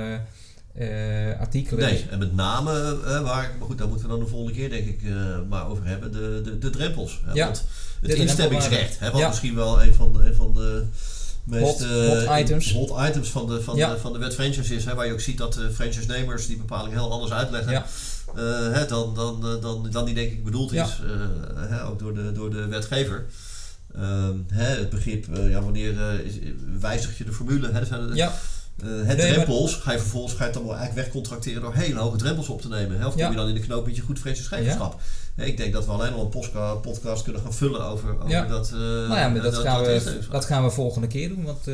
artikelen. 1.39 1.85
Nee, 1.85 2.05
en 2.09 2.19
met 2.19 2.35
name, 2.35 2.99
waar, 3.03 3.55
maar 3.59 3.67
goed, 3.67 3.77
daar 3.77 3.87
moeten 3.87 4.05
we 4.05 4.11
dan 4.11 4.23
de 4.23 4.29
volgende 4.29 4.53
keer, 4.53 4.69
denk 4.69 4.85
ik, 4.85 5.01
maar 5.49 5.67
over 5.67 5.85
hebben, 5.85 6.11
de, 6.11 6.41
de, 6.43 6.57
de 6.57 6.69
drempels. 6.69 7.21
Hè, 7.25 7.33
ja, 7.33 7.45
want 7.45 7.65
het 8.01 8.13
instemmingsrecht, 8.13 8.99
hè, 8.99 9.11
wat 9.11 9.19
ja. 9.19 9.27
misschien 9.27 9.55
wel 9.55 9.83
een 9.83 9.93
van 9.93 10.13
de. 10.13 10.19
Een 10.19 10.35
van 10.35 10.53
de 10.53 10.85
meest 11.43 11.83
hot, 11.83 12.25
hot 12.25 12.39
items. 12.39 12.71
hot 12.71 13.07
items 13.07 13.29
van 13.29 13.47
de, 13.47 13.61
van, 13.61 13.75
ja. 13.75 13.93
de, 13.93 13.99
van 13.99 14.13
de 14.13 14.19
wet 14.19 14.33
franchise 14.33 14.75
is. 14.75 14.85
Hè, 14.85 14.95
waar 14.95 15.05
je 15.05 15.13
ook 15.13 15.19
ziet 15.19 15.37
dat 15.37 15.53
de 15.53 15.71
franchise-nemers 15.71 16.47
die 16.47 16.57
bepaling 16.57 16.93
heel 16.93 17.11
anders 17.11 17.31
uitleggen. 17.31 17.83
Hè, 18.73 18.85
dan, 18.85 19.15
dan, 19.15 19.59
dan, 19.61 19.87
dan 19.91 20.05
die 20.05 20.13
denk 20.13 20.31
ik 20.31 20.43
bedoeld 20.43 20.73
is, 20.73 21.01
hè, 21.55 21.85
ook 21.85 21.99
door 21.99 22.13
de, 22.13 22.31
door 22.31 22.49
de 22.49 22.67
wetgever. 22.67 23.25
Uh, 23.95 24.29
hè, 24.47 24.65
het 24.65 24.89
begrip, 24.89 25.25
ja, 25.33 25.61
wanneer 25.61 25.95
wijzig 26.79 27.17
je 27.17 27.23
de 27.23 27.33
formule? 27.33 27.71
Hè, 27.71 27.85
zijn 27.85 28.15
ja. 28.15 28.33
Het 28.81 29.17
nee, 29.17 29.33
drempels, 29.33 29.75
ga 29.75 29.91
je 29.91 29.99
vervolgens 29.99 30.33
ga 30.33 30.39
je 30.39 30.45
het 30.45 30.53
dan 30.53 30.63
wel 30.63 30.75
eigenlijk 30.75 31.05
wegcontracteren 31.05 31.61
door 31.61 31.73
hele 31.73 31.99
hoge 31.99 32.17
drempels 32.17 32.47
op 32.47 32.61
te 32.61 32.67
nemen. 32.67 32.99
Hè? 32.99 33.07
Of 33.07 33.15
kom 33.15 33.29
je 33.29 33.35
dan 33.35 33.47
in 33.47 33.53
de 33.53 33.59
knoop 33.59 33.85
met 33.85 33.95
je 33.95 34.01
goed 34.01 34.19
franchisegeverschap? 34.19 35.01
Ja. 35.35 35.43
Ik 35.43 35.57
denk 35.57 35.73
dat 35.73 35.85
we 35.85 35.91
alleen 35.91 36.13
al 36.13 36.21
een 36.21 36.81
podcast, 36.81 37.23
kunnen 37.23 37.41
gaan 37.41 37.53
vullen 37.53 37.85
over, 37.85 38.15
over 38.15 38.29
ja. 38.29 38.45
dat. 38.45 38.71
nou 38.71 39.15
ja, 39.15 39.29
maar 39.29 39.41
dat, 39.41 39.53
dat, 39.53 39.63
gaan 39.63 39.83
we, 39.83 40.19
dat 40.31 40.45
gaan 40.45 40.63
we 40.63 40.69
volgende 40.69 41.07
keer 41.07 41.29
doen. 41.29 41.43
Want 41.43 41.65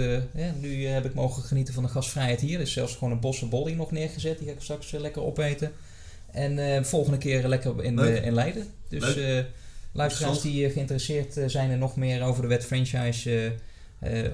nu 0.60 0.86
heb 0.86 1.06
ik 1.06 1.14
mogen 1.14 1.44
genieten 1.44 1.74
van 1.74 1.84
de 1.84 1.90
gasvrijheid 1.90 2.42
hier. 2.42 2.56
Er 2.56 2.62
is 2.62 2.74
zelfs 2.74 2.94
gewoon 2.94 3.12
een 3.12 3.20
bosse 3.20 3.46
body 3.46 3.74
nog 3.74 3.92
neergezet. 3.92 4.38
Die 4.38 4.48
ga 4.48 4.54
ik 4.54 4.62
straks 4.62 4.92
lekker 4.92 5.22
opeten. 5.22 5.72
En 6.32 6.58
uh, 6.58 6.84
volgende 6.84 7.18
keer 7.18 7.48
lekker 7.48 7.84
in, 7.84 8.00
uh, 8.00 8.26
in 8.26 8.34
Leiden. 8.34 8.66
Dus 8.90 9.18
uh, 9.18 9.40
luisteraars 9.92 10.42
die 10.42 10.70
geïnteresseerd 10.70 11.40
zijn 11.46 11.72
en 11.72 11.80
nog 11.80 11.96
meer 11.96 12.24
over 12.24 12.42
de 12.42 12.48
wet 12.48 12.66
franchise... 12.66 13.54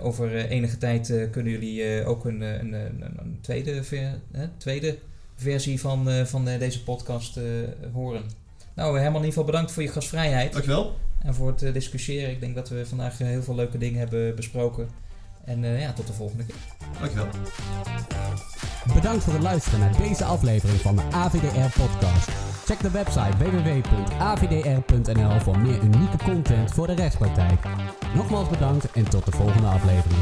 over 0.01 0.35
enige 0.35 0.77
tijd 0.77 1.13
kunnen 1.31 1.51
jullie 1.51 2.05
ook 2.05 2.25
een, 2.25 2.41
een, 2.41 2.73
een, 2.73 3.01
een 3.01 3.37
tweede, 3.41 3.83
ver, 3.83 4.19
tweede 4.57 4.97
versie 5.35 5.79
van, 5.79 6.25
van 6.25 6.45
deze 6.45 6.83
podcast 6.83 7.39
horen. 7.93 8.23
Nou, 8.75 8.99
Herman, 8.99 9.21
in 9.21 9.27
ieder 9.27 9.27
geval 9.27 9.43
bedankt 9.43 9.71
voor 9.71 9.83
je 9.83 9.89
gastvrijheid. 9.89 10.51
Dankjewel. 10.51 10.95
En 11.23 11.33
voor 11.35 11.47
het 11.47 11.73
discussiëren. 11.73 12.31
Ik 12.31 12.39
denk 12.39 12.55
dat 12.55 12.69
we 12.69 12.85
vandaag 12.85 13.17
heel 13.17 13.43
veel 13.43 13.55
leuke 13.55 13.77
dingen 13.77 13.99
hebben 13.99 14.35
besproken. 14.35 14.87
En 15.45 15.79
ja, 15.79 15.93
tot 15.93 16.07
de 16.07 16.13
volgende 16.13 16.45
keer. 16.45 16.55
Dankjewel. 16.99 17.27
Bedankt 18.93 19.23
voor 19.23 19.33
het 19.33 19.41
luisteren 19.41 19.79
naar 19.79 19.97
deze 19.97 20.23
aflevering 20.23 20.79
van 20.79 20.95
de 20.95 21.01
AVDR 21.11 21.81
podcast. 21.81 22.29
Check 22.65 22.79
de 22.79 22.91
website 22.91 23.37
www.avdr.nl 23.37 25.39
voor 25.39 25.59
meer 25.59 25.83
unieke 25.83 26.17
content 26.23 26.71
voor 26.71 26.87
de 26.87 26.93
rechtspraktijk. 26.93 27.59
Nogmaals 28.15 28.49
bedankt 28.49 28.91
en 28.91 29.09
tot 29.09 29.25
de 29.25 29.31
volgende 29.31 29.67
aflevering. 29.67 30.21